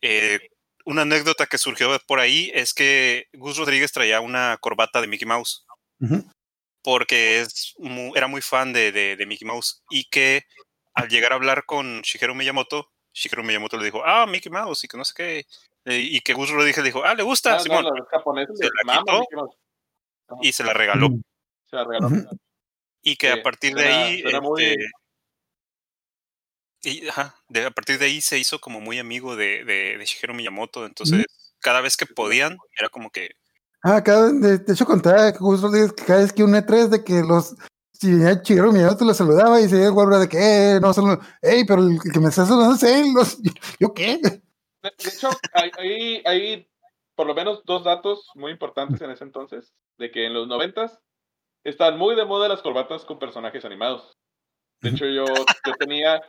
eh, 0.00 0.38
una 0.84 1.02
anécdota 1.02 1.46
que 1.46 1.58
surgió 1.58 1.98
por 2.06 2.20
ahí 2.20 2.50
es 2.54 2.72
que 2.72 3.26
Gus 3.34 3.56
Rodríguez 3.58 3.92
traía 3.92 4.20
una 4.20 4.56
corbata 4.60 5.00
de 5.00 5.08
Mickey 5.08 5.26
Mouse 5.26 5.66
Ujú. 6.00 6.24
Porque 6.82 7.40
es 7.40 7.74
era 8.14 8.26
muy 8.28 8.40
fan 8.42 8.72
de, 8.72 8.92
de- 8.92 9.16
de 9.16 9.26
Mickey 9.26 9.46
Mouse 9.46 9.82
y 9.90 10.04
que 10.08 10.44
al 10.94 11.08
llegar 11.08 11.32
a 11.32 11.36
hablar 11.36 11.64
con 11.66 12.02
Shigeru 12.02 12.34
Miyamoto, 12.34 12.90
Shigeru 13.12 13.42
Miyamoto 13.44 13.76
le 13.76 13.84
dijo, 13.84 14.02
ah, 14.04 14.26
Mickey 14.26 14.50
Mouse 14.50 14.84
y 14.84 14.88
que 14.88 14.96
no 14.96 15.04
sé 15.04 15.14
qué, 15.16 15.46
y 15.84 16.20
que 16.20 16.34
Gus 16.34 16.50
Rodríguez 16.50 16.78
le 16.78 16.84
dijo, 16.84 17.04
ah, 17.04 17.14
le 17.14 17.22
gusta, 17.22 17.50
no, 17.50 17.56
no, 17.56 17.62
Simón, 17.62 17.84
los 17.96 18.08
japoneses 18.08 18.56
se 18.58 18.64
les 18.64 18.72
la 18.76 18.84
maman, 18.84 19.04
quitó. 19.04 19.18
Mickey 19.20 19.36
Mouse. 19.36 19.56
y 20.42 20.52
se 20.52 20.64
la 20.64 20.72
regaló. 20.74 21.06
Ujú. 21.06 21.22
Se 21.70 21.76
la 21.76 21.84
regaló. 21.84 22.08
Y 23.02 23.16
que 23.16 23.32
Sí, 23.32 23.38
a 23.38 23.42
partir 23.42 23.74
de 23.74 23.84
ahí, 23.86 24.20
suena 24.22 24.40
muy- 24.40 24.64
este, 24.64 24.84
y, 26.82 27.08
ajá, 27.08 27.34
de- 27.48 27.66
a 27.66 27.70
partir 27.70 27.98
de 27.98 28.06
ahí 28.06 28.20
se 28.20 28.38
hizo 28.38 28.60
como 28.60 28.80
muy 28.80 28.98
amigo 28.98 29.36
de, 29.36 29.64
de, 29.64 29.98
de 29.98 30.04
Shigeru 30.04 30.34
Miyamoto, 30.34 30.86
entonces 30.86 31.24
cada 31.60 31.80
vez 31.80 31.96
que 31.96 32.06
podían, 32.06 32.56
era 32.78 32.88
como 32.88 33.10
que, 33.10 33.30
Ah, 33.82 34.02
cada, 34.02 34.32
de, 34.32 34.58
de 34.58 34.72
hecho 34.72 34.84
contaba 34.84 35.32
Rodríguez 35.62 35.92
que 35.92 36.04
cada 36.04 36.20
vez 36.20 36.32
que 36.32 36.42
un 36.44 36.54
E3 36.54 36.88
de 36.88 37.04
que 37.04 37.22
los 37.22 37.54
si 37.92 38.12
venía 38.12 38.34
Shigeru 38.34 38.72
Miyamoto 38.72 39.04
lo 39.04 39.12
saludaba 39.14 39.60
y 39.60 39.68
se 39.68 39.84
el 39.84 39.90
guarda 39.92 40.20
de 40.20 40.28
que 40.28 40.38
eh, 40.76 40.80
no 40.80 40.94
solo, 40.94 41.18
hey, 41.42 41.64
pero 41.66 41.82
el 41.82 41.98
que 42.12 42.20
me 42.20 42.28
está 42.28 42.46
saludando 42.46 42.76
es 42.76 42.82
él, 42.84 43.06
los- 43.12 43.38
¿yo 43.80 43.92
qué? 43.92 44.18
De, 44.18 44.30
de 44.82 45.08
hecho, 45.08 45.30
hay, 45.52 45.70
hay, 45.78 46.22
hay 46.24 46.68
por 47.16 47.26
lo 47.26 47.34
menos 47.34 47.62
dos 47.64 47.82
datos 47.82 48.28
muy 48.36 48.52
importantes 48.52 49.00
en 49.00 49.10
ese 49.10 49.24
entonces, 49.24 49.72
de 49.98 50.12
que 50.12 50.26
en 50.26 50.34
los 50.34 50.46
noventas 50.46 51.00
están 51.64 51.98
muy 51.98 52.14
de 52.14 52.24
moda 52.24 52.48
las 52.48 52.62
corbatas 52.62 53.04
con 53.04 53.18
personajes 53.18 53.64
animados. 53.64 54.12
De 54.80 54.90
hecho, 54.90 55.04
yo, 55.06 55.24
yo 55.24 55.72
tenía... 55.78 56.20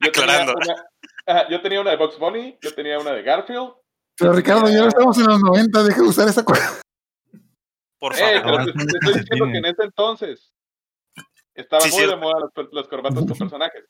Yo 0.00 0.12
tenía, 0.12 0.44
una, 0.44 0.86
ajá, 1.26 1.48
yo 1.50 1.60
tenía 1.60 1.80
una 1.80 1.90
de 1.90 1.96
Bugs 1.96 2.18
Bunny, 2.18 2.56
yo 2.62 2.72
tenía 2.72 2.98
una 3.00 3.12
de 3.12 3.22
Garfield. 3.22 3.72
Pero 4.16 4.32
Ricardo, 4.32 4.70
ya 4.70 4.82
no 4.82 4.88
estamos 4.88 5.18
en 5.18 5.26
los 5.26 5.40
90, 5.40 5.82
deja 5.82 6.00
de 6.02 6.08
usar 6.08 6.28
esa 6.28 6.44
cosa. 6.44 6.80
Por 7.98 8.14
Eh, 8.14 8.40
favor, 8.40 8.64
te, 8.64 8.70
estoy 8.70 9.14
diciendo 9.20 9.46
que 9.46 9.58
en 9.58 9.64
ese 9.66 9.82
entonces, 9.84 10.52
Estaban 11.54 11.82
Sí, 11.82 11.90
muy 11.90 11.98
cierto. 11.98 12.14
de 12.16 12.22
moda 12.22 12.50
las, 12.70 12.86
corbatas 12.86 13.18
con 13.18 13.26
personajes. 13.52 13.84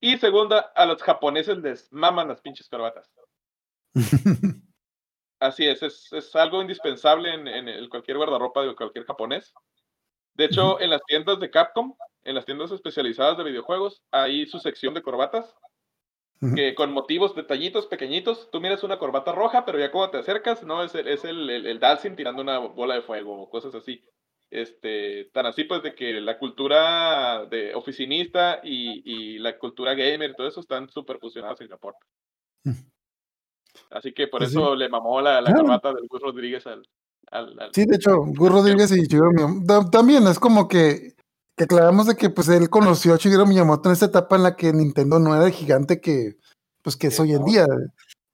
Y 0.00 0.18
segunda, 0.18 0.60
a 0.76 0.86
los 0.86 1.02
japoneses 1.02 1.58
les 1.58 1.92
maman 1.92 2.28
las 2.28 2.40
pinches 2.40 2.68
corbatas. 2.68 3.10
Así 5.40 5.66
es, 5.66 5.82
es, 5.82 6.12
es 6.12 6.36
algo 6.36 6.62
indispensable 6.62 7.34
en, 7.34 7.48
en 7.48 7.68
el- 7.68 7.88
cualquier 7.88 8.16
guardarropa 8.18 8.62
de 8.62 8.76
cualquier 8.76 9.04
japonés. 9.04 9.52
De 10.34 10.44
hecho, 10.44 10.80
en 10.80 10.90
las 10.90 11.02
tiendas 11.04 11.40
de 11.40 11.50
Capcom, 11.50 11.94
en 12.22 12.34
las 12.36 12.44
tiendas 12.44 12.70
especializadas 12.70 13.36
de 13.36 13.44
videojuegos, 13.44 14.02
hay 14.12 14.46
su 14.46 14.60
sección 14.60 14.94
de 14.94 15.02
corbatas, 15.02 15.54
Que 16.56 16.74
con 16.74 16.92
motivos, 16.92 17.36
detallitos 17.36 17.86
pequeñitos, 17.86 18.50
tú 18.50 18.60
miras 18.60 18.82
una 18.82 18.98
corbata 18.98 19.30
roja, 19.30 19.64
pero 19.64 19.78
ya 19.78 19.92
cuando 19.92 20.10
te 20.10 20.18
acercas, 20.18 20.64
no, 20.64 20.82
es 20.82 20.92
el, 20.96 21.06
es 21.06 21.24
el, 21.24 21.48
el, 21.48 21.66
el 21.66 21.78
Dalsim 21.78 22.16
tirando 22.16 22.42
una 22.42 22.58
bola 22.58 22.94
de 22.96 23.02
fuego 23.02 23.40
o 23.42 23.48
cosas 23.48 23.74
así. 23.76 24.02
Este, 24.50 25.30
tan 25.32 25.46
así 25.46 25.64
pues 25.64 25.82
de 25.82 25.94
que 25.94 26.20
la 26.20 26.38
cultura 26.38 27.46
de 27.46 27.74
oficinista 27.74 28.60
y, 28.62 29.02
y 29.04 29.38
la 29.38 29.56
cultura 29.56 29.94
gamer 29.94 30.30
y 30.30 30.34
todo 30.34 30.46
eso 30.48 30.60
están 30.60 30.88
súper 30.90 31.18
fusionadas 31.18 31.60
en 31.60 31.68
Japón. 31.68 31.94
Así 33.90 34.12
que 34.12 34.26
por 34.28 34.40
Pues 34.40 34.50
sí. 34.50 34.58
eso 34.58 34.74
le 34.74 34.88
mamó 34.88 35.20
la, 35.20 35.40
la 35.40 35.50
Ah. 35.50 35.54
corbata 35.54 35.92
del 35.92 36.06
Gus 36.08 36.20
Rodríguez 36.20 36.66
al, 36.66 36.82
al, 37.30 37.58
al- 37.58 37.70
Sí, 37.74 37.84
de 37.86 37.96
hecho, 37.96 38.16
Gus 38.18 38.50
Rodríguez 38.50 38.90
y 38.92 39.02
Shigeru 39.02 39.32
Miyamoto 39.32 39.66
ta- 39.84 39.90
también 39.90 40.26
es 40.26 40.38
como 40.38 40.68
que, 40.68 41.14
que 41.62 41.74
aclaramos 41.74 42.06
de 42.06 42.16
que 42.16 42.30
pues 42.30 42.48
él 42.48 42.68
conoció 42.68 43.14
a 43.14 43.16
Shigeru 43.16 43.46
Miyamoto 43.46 43.88
en 43.88 43.92
esta 43.92 44.06
etapa 44.06 44.36
en 44.36 44.42
la 44.42 44.56
que 44.56 44.72
Nintendo 44.72 45.18
no 45.18 45.34
era 45.34 45.46
el 45.46 45.52
gigante 45.52 46.00
que 46.00 46.36
pues 46.82 46.96
que 46.96 47.06
es 47.08 47.20
hoy 47.20 47.32
en 47.34 47.44
día. 47.44 47.66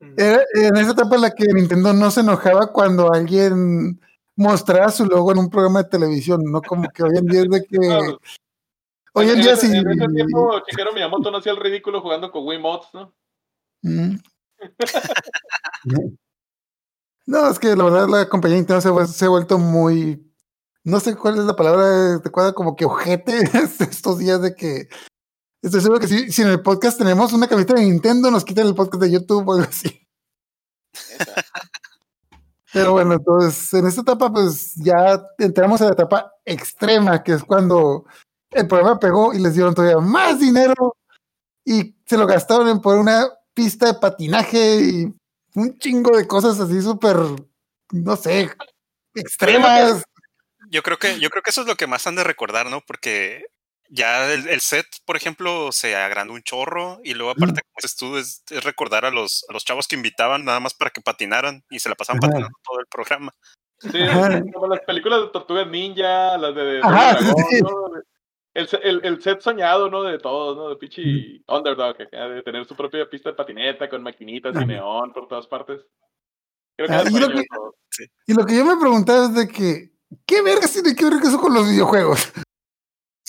Mm. 0.01 0.15
Era 0.17 0.43
en 0.55 0.77
esa 0.77 0.93
etapa 0.93 1.17
en 1.17 1.21
la 1.21 1.31
que 1.31 1.47
Nintendo 1.53 1.93
no 1.93 2.11
se 2.11 2.21
enojaba 2.21 2.73
cuando 2.73 3.13
alguien 3.13 4.01
mostraba 4.37 4.91
su 4.91 5.05
logo 5.05 5.33
en 5.33 5.39
un 5.39 5.51
programa 5.51 5.83
de 5.83 5.91
televisión, 5.91 6.43
no 6.45 6.63
como 6.63 6.89
que 6.89 7.03
hoy 7.03 7.19
en 7.19 7.27
día 7.27 7.43
es 7.43 7.49
de 7.51 7.65
que 7.65 7.79
Claro. 7.79 8.19
hoy 9.13 9.31
en 9.31 9.43
día 9.43 9.57
sí. 9.57 9.67
en 9.67 9.91
ese 9.91 10.07
tiempo 10.15 10.63
Shigeru 10.67 10.95
Miyamoto 10.95 11.31
no 11.31 11.39
hacía 11.39 11.53
el 11.53 11.59
ridículo 11.59 12.01
jugando 12.01 12.31
con 12.31 12.47
Wiimotes, 12.47 12.89
¿no? 12.95 13.13
Mm. 13.83 14.17
No, 17.27 17.51
es 17.51 17.59
que 17.59 17.77
la 17.77 17.85
verdad 17.85 18.09
la 18.09 18.27
compañía 18.27 18.57
Nintendo 18.57 18.81
se, 18.81 19.13
se 19.13 19.27
ha 19.27 19.29
vuelto 19.29 19.59
muy, 19.59 20.28
no 20.89 21.01
sé 21.01 21.15
cuál 21.17 21.39
es 21.39 21.45
la 21.45 21.55
palabra 21.55 22.15
adecuada, 22.15 22.55
como 22.55 22.75
que 22.75 22.87
ojete 22.87 23.39
estos 23.81 24.19
días 24.19 24.41
de 24.41 24.55
que 24.55 24.89
estoy 25.63 25.83
seguro 25.83 26.01
que 26.01 26.09
si, 26.09 26.33
si 26.33 26.43
en 26.43 26.49
el 26.49 26.63
podcast 26.63 26.99
tenemos 26.99 27.33
una 27.35 27.47
camiseta 27.47 27.75
de 27.75 27.83
Nintendo 27.83 28.31
nos 28.31 28.45
quitan 28.45 28.67
el 28.67 28.75
podcast 28.75 29.03
de 29.03 29.11
YouTube 29.11 29.47
o 29.47 29.53
algo 29.55 29.69
así. 29.69 30.07
Pero 32.73 32.93
bueno, 32.93 33.15
entonces 33.15 33.75
en 33.75 33.87
esta 33.87 34.01
etapa 34.01 34.33
pues 34.33 34.75
ya 34.77 35.23
entramos 35.39 35.81
a 35.83 35.87
la 35.87 35.93
etapa 35.93 36.33
extrema, 36.45 37.23
que 37.23 37.33
es 37.33 37.45
cuando 37.45 38.07
el 38.51 38.67
programa 38.67 38.99
pegó 38.99 39.35
y 39.35 39.41
les 39.41 39.55
dieron 39.55 39.75
todavía 39.75 39.99
más 39.99 40.41
dinero 40.41 40.97
y 41.67 41.95
se 42.07 42.17
lo 42.17 42.27
gastaron 42.27 42.67
en 42.69 42.81
poner 42.81 43.01
una 43.01 43.29
pista 43.53 43.87
de 43.87 43.95
patinaje 43.95 44.81
y 44.81 45.15
un 45.55 45.79
chingo 45.79 46.17
de 46.17 46.27
cosas 46.27 46.59
así 46.61 46.81
súper, 46.81 47.17
no 47.93 48.17
sé, 48.17 48.51
extremas. 49.15 50.03
Yo 50.71 50.83
creo 50.83 50.99
que, 50.99 51.19
yo 51.21 51.31
creo 51.31 51.43
que 51.43 51.51
eso 51.51 51.63
es 51.63 51.67
lo 51.67 51.77
que 51.77 51.87
más 51.87 52.07
han 52.07 52.17
de 52.17 52.25
recordar, 52.25 52.71
¿no? 52.71 52.81
Porque 52.87 53.45
ya 53.89 54.33
el, 54.33 54.49
el 54.49 54.61
set, 54.61 54.87
por 55.07 55.17
ejemplo, 55.17 55.73
se 55.73 55.97
agrandó 55.97 56.35
un 56.35 56.43
chorro 56.43 57.01
y 57.03 57.15
luego 57.15 57.31
aparte, 57.33 57.63
como 57.63 57.75
dices 57.77 57.97
tú, 57.97 58.17
es, 58.17 58.43
es 58.51 58.65
recordar 58.65 59.05
a 59.05 59.11
los, 59.11 59.47
a 59.49 59.53
los 59.53 59.65
chavos 59.65 59.89
que 59.89 59.97
invitaban 59.97 60.45
nada 60.45 60.61
más 60.61 60.75
para 60.75 60.91
que 60.91 61.01
patinaran 61.01 61.65
y 61.71 61.79
se 61.79 61.89
la 61.89 61.95
pasaban 61.95 62.23
Ajá. 62.23 62.31
patinando 62.31 62.59
todo 62.63 62.81
el 62.81 62.87
programa. 62.87 63.33
Sí, 63.79 63.99
como 64.53 64.67
las 64.67 64.81
películas 64.81 65.23
de 65.23 65.29
Tortugas 65.29 65.69
Ninja, 65.69 66.37
las 66.37 66.55
de, 66.55 66.65
de 66.65 66.81
Ajá, 66.83 67.15
Dragón, 67.15 67.45
sí. 67.49 67.61
¿no? 67.63 67.71
El, 68.55 68.69
el, 68.83 69.01
el 69.05 69.23
set 69.23 69.41
soñado, 69.41 69.89
¿no? 69.89 70.03
De 70.03 70.19
todos, 70.19 70.57
¿no? 70.57 70.69
De 70.69 70.77
pichi 70.77 71.45
Underdog, 71.47 72.03
acá, 72.03 72.29
de 72.29 72.43
tener 72.43 72.67
su 72.67 72.75
propia 72.75 73.09
pista 73.09 73.31
de 73.31 73.37
patineta 73.37 73.89
con 73.89 74.03
maquinitas 74.03 74.55
y 74.61 74.67
neón 74.67 75.13
por 75.13 75.29
todas 75.29 75.47
partes. 75.47 75.81
Creo 76.77 76.89
que 76.89 76.95
Ah, 76.95 77.05
y 77.09 77.21
lo 77.21 77.29
que-. 77.29 77.45
Y 78.27 78.35
lo 78.35 78.45
que 78.45 78.57
yo 78.57 78.65
me 78.65 78.77
preguntaba 78.81 79.27
es 79.27 79.35
de 79.35 79.49
que, 79.49 79.91
¿qué 80.27 80.43
vergas 80.43 80.73
tiene 80.73 80.95
que 80.95 81.05
ver 81.05 81.15
eso 81.23 81.41
con 81.41 81.55
los 81.55 81.69
videojuegos? 81.69 82.33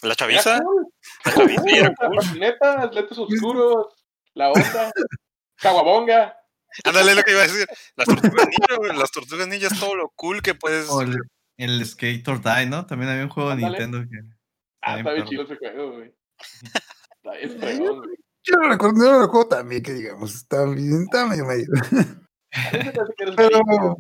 La 0.02 0.10
Era 0.10 0.16
chaviza, 0.16 0.60
cool, 0.62 0.88
la 1.26 1.32
chaviza 1.34 1.64
era 1.68 1.90
la 1.90 1.96
cool. 2.08 2.16
patineta, 2.18 2.92
lentes 2.92 3.18
oscuros, 3.18 3.88
la 4.34 4.52
onda, 4.52 4.92
caguabonga. 5.58 6.36
Ándale 6.86 7.16
lo 7.16 7.24
que 7.24 7.32
iba 7.32 7.42
a 7.42 7.48
decir. 7.48 7.68
Las 7.96 8.08
tortugas 8.08 8.48
ninja, 8.48 8.76
güey, 8.78 8.96
las 8.96 9.12
tortugas 9.12 9.48
ninja 9.48 9.68
es 9.68 9.80
todo 9.80 9.96
lo 9.96 10.10
cool 10.16 10.42
que 10.42 10.54
puedes. 10.56 10.88
O 10.90 11.02
el, 11.02 11.18
el 11.58 11.86
Skate 11.86 12.28
or 12.28 12.42
Die, 12.42 12.68
¿no? 12.68 12.86
También 12.86 13.12
había 13.12 13.24
un 13.24 13.30
juego 13.30 13.50
de. 13.50 13.56
Nintendo 13.58 14.00
que. 14.02 14.20
Ah, 14.82 15.00
está 15.00 15.12
bien 15.14 15.26
chido 15.26 15.44
ese 15.44 15.58
juego, 15.58 15.94
güey. 15.94 16.14
Está 17.22 17.32
bien 17.34 17.60
fregón, 17.60 17.98
güey. 17.98 18.16
Yo 18.44 18.56
no 18.56 18.70
recuerdo, 18.70 18.98
no 18.98 19.12
lo 19.12 19.22
recuerdo 19.24 19.50
también 19.50 19.84
que 19.84 19.92
digamos, 19.94 20.34
está 20.34 20.64
bien, 20.66 21.04
está 21.04 21.26
medio 21.26 21.46
Pero. 23.36 23.98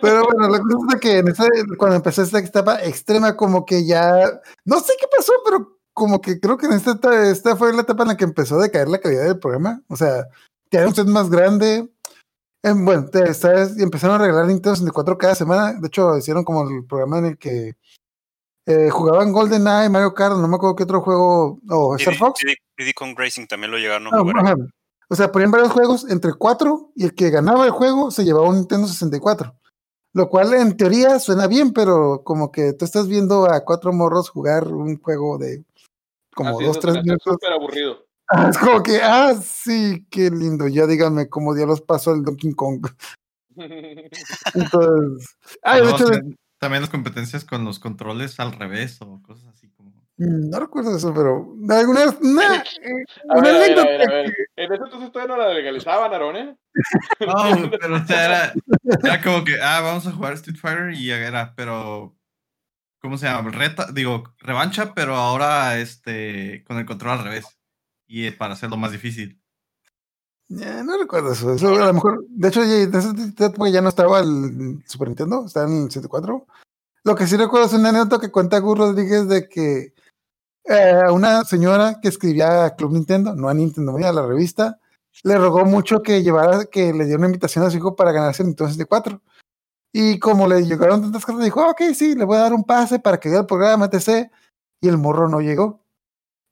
Pero 0.00 0.24
bueno, 0.24 0.48
la 0.48 0.58
cosa 0.60 0.94
es 0.94 1.00
que 1.00 1.18
en 1.18 1.28
ese- 1.28 1.48
cuando 1.78 1.96
empecé 1.96 2.22
esta 2.22 2.38
etapa 2.38 2.82
extrema, 2.82 3.36
como 3.36 3.64
que 3.64 3.86
ya, 3.86 4.40
no 4.64 4.80
sé 4.80 4.92
qué 5.00 5.06
pasó, 5.14 5.32
pero 5.44 5.78
como 5.94 6.20
que 6.20 6.40
creo 6.40 6.56
que 6.56 6.66
en 6.66 6.72
esta, 6.72 6.98
esta 7.30 7.56
fue 7.56 7.72
la 7.72 7.82
etapa 7.82 8.02
en 8.02 8.08
la 8.08 8.16
que 8.16 8.24
empezó 8.24 8.56
a 8.58 8.62
decaer 8.62 8.88
la 8.88 8.98
calidad 8.98 9.24
del 9.24 9.38
programa. 9.38 9.82
O 9.88 9.96
sea, 9.96 10.26
un 10.86 10.94
set 10.94 11.06
más 11.06 11.28
grande. 11.30 11.88
Em, 12.64 12.84
bueno, 12.84 13.06
te- 13.10 13.22
vez 13.24 13.78
empezaron 13.78 14.16
a 14.16 14.24
regalar 14.24 14.46
Nintendo 14.46 14.74
64 14.76 15.18
cada 15.18 15.34
semana. 15.34 15.72
De 15.74 15.88
hecho, 15.88 16.16
hicieron 16.16 16.44
como 16.44 16.62
el 16.68 16.84
programa 16.86 17.18
en 17.18 17.24
el 17.26 17.38
que 17.38 17.74
eh, 18.66 18.90
jugaban 18.90 19.32
GoldenEye, 19.32 19.88
Mario 19.88 20.14
Kart, 20.14 20.36
no 20.36 20.46
me 20.46 20.54
acuerdo 20.54 20.76
qué 20.76 20.84
otro 20.84 21.00
juego, 21.02 21.58
o 21.68 21.96
Star 21.96 22.14
Diddy- 22.14 22.18
Fox. 22.18 22.40
Diddy- 22.78 22.94
Kong 22.94 23.14
Racing 23.18 23.46
también 23.48 23.70
lo 23.72 23.78
llegaron 23.78 24.06
a 24.06 24.10
Ah, 24.16 24.20
jugar. 24.20 24.56
O 25.12 25.14
sea, 25.14 25.30
ponían 25.30 25.50
varios 25.50 25.72
juegos 25.72 26.08
entre 26.08 26.32
cuatro 26.32 26.90
y 26.94 27.04
el 27.04 27.14
que 27.14 27.28
ganaba 27.28 27.66
el 27.66 27.70
juego 27.70 28.10
se 28.10 28.24
llevaba 28.24 28.48
un 28.48 28.56
Nintendo 28.56 28.88
64. 28.88 29.54
Lo 30.14 30.30
cual 30.30 30.54
en 30.54 30.74
teoría 30.74 31.18
suena 31.18 31.46
bien, 31.46 31.74
pero 31.74 32.22
como 32.24 32.50
que 32.50 32.72
tú 32.72 32.86
estás 32.86 33.08
viendo 33.08 33.44
a 33.44 33.62
cuatro 33.62 33.92
morros 33.92 34.30
jugar 34.30 34.68
un 34.68 34.98
juego 34.98 35.36
de 35.36 35.66
como 36.34 36.56
Así 36.56 36.64
dos, 36.64 36.76
es, 36.78 36.80
tres 36.80 36.96
es 36.96 37.02
minutos. 37.04 37.34
súper 37.34 37.52
aburrido. 37.52 38.06
Ah, 38.26 38.48
es 38.50 38.56
como 38.56 38.82
que, 38.82 39.02
ah, 39.02 39.34
sí, 39.34 40.06
qué 40.08 40.30
lindo. 40.30 40.66
Ya 40.66 40.86
díganme 40.86 41.28
cómo 41.28 41.54
diablos 41.54 41.82
pasó 41.82 42.14
el 42.14 42.24
Donkey 42.24 42.54
Kong. 42.54 42.88
Entonces, 44.54 45.36
ah, 45.62 45.78
de 45.78 45.90
hecho, 45.90 46.06
También 46.56 46.80
las 46.80 46.90
competencias 46.90 47.44
con 47.44 47.66
los 47.66 47.78
controles 47.78 48.40
al 48.40 48.52
revés 48.52 48.96
o 49.02 49.20
cosas 49.20 49.48
así 49.48 49.61
no 50.22 50.60
recuerdo 50.60 50.96
eso, 50.96 51.12
pero 51.14 51.54
alguna 51.70 52.06
vez, 52.06 52.16
una, 52.20 52.64
A 53.28 53.38
una 53.38 53.42
ver, 53.42 53.54
a 53.54 53.58
ver, 53.58 53.62
a 53.62 53.64
anécdota 53.64 53.88
ver, 53.88 54.02
a 54.02 54.14
ver. 54.14 54.34
En 54.56 54.72
ese 54.72 54.84
entonces 54.84 55.12
todavía 55.12 55.36
no 55.36 55.42
la 55.42 55.52
legalizaban, 55.52 56.14
Aaron, 56.14 56.36
¿eh? 56.36 56.56
No, 57.20 57.70
pero 57.70 57.96
o 57.96 58.06
sea, 58.06 58.24
era, 58.24 58.52
era 59.02 59.22
como 59.22 59.44
que, 59.44 59.60
ah, 59.60 59.80
vamos 59.80 60.06
a 60.06 60.12
jugar 60.12 60.34
Street 60.34 60.58
Fighter 60.58 60.92
y 60.92 61.10
era, 61.10 61.54
pero. 61.54 62.16
¿Cómo 63.00 63.18
se 63.18 63.26
llama? 63.26 63.50
Reta, 63.50 63.88
digo, 63.92 64.22
revancha, 64.38 64.94
pero 64.94 65.16
ahora 65.16 65.78
este 65.78 66.62
con 66.64 66.78
el 66.78 66.86
control 66.86 67.18
al 67.18 67.24
revés. 67.24 67.46
Y 68.06 68.30
para 68.30 68.54
hacerlo 68.54 68.76
más 68.76 68.92
difícil. 68.92 69.42
No 70.48 70.98
recuerdo 70.98 71.32
eso. 71.32 71.52
Eso 71.54 71.74
a 71.74 71.86
lo 71.86 71.94
mejor, 71.94 72.24
de 72.28 72.48
hecho, 72.48 72.62
ya, 72.62 73.80
no 73.80 73.88
estaba 73.88 74.20
el 74.20 74.84
Super 74.86 75.08
Nintendo, 75.08 75.46
estaba 75.46 75.66
en 75.66 75.84
el 75.84 75.90
74. 75.90 76.46
Lo 77.04 77.16
que 77.16 77.26
sí 77.26 77.36
recuerdo 77.36 77.66
es 77.66 77.72
una 77.72 77.88
anécdota 77.88 78.20
que 78.20 78.30
cuenta 78.30 78.58
Gus 78.58 78.78
Rodríguez 78.78 79.28
de 79.28 79.48
que 79.48 79.94
eh, 80.64 81.02
una 81.10 81.44
señora 81.44 81.98
que 82.00 82.08
escribía 82.08 82.64
a 82.64 82.76
Club 82.76 82.92
Nintendo, 82.92 83.34
no 83.34 83.48
a 83.48 83.54
Nintendo, 83.54 83.96
a 83.96 84.12
la 84.12 84.26
revista, 84.26 84.78
le 85.24 85.38
rogó 85.38 85.64
mucho 85.64 86.02
que 86.02 86.22
llevara, 86.22 86.64
que 86.66 86.92
le 86.92 87.04
diera 87.04 87.18
una 87.18 87.26
invitación 87.28 87.64
a 87.64 87.70
su 87.70 87.76
hijo 87.78 87.96
para 87.96 88.12
ganarse 88.12 88.42
el 88.42 88.48
Nintendo 88.48 88.70
64. 88.70 89.20
Y 89.92 90.18
como 90.18 90.48
le 90.48 90.64
llegaron 90.64 91.02
tantas 91.02 91.24
cosas, 91.26 91.42
dijo, 91.44 91.60
"Ah, 91.62 91.70
ok, 91.70 91.82
sí, 91.94 92.14
le 92.14 92.24
voy 92.24 92.36
a 92.38 92.40
dar 92.40 92.54
un 92.54 92.64
pase 92.64 92.98
para 92.98 93.20
que 93.20 93.28
vea 93.28 93.40
el 93.40 93.46
programa, 93.46 93.86
etc. 93.86 94.30
Y 94.80 94.88
el 94.88 94.98
morro 94.98 95.28
no 95.28 95.40
llegó. 95.40 95.82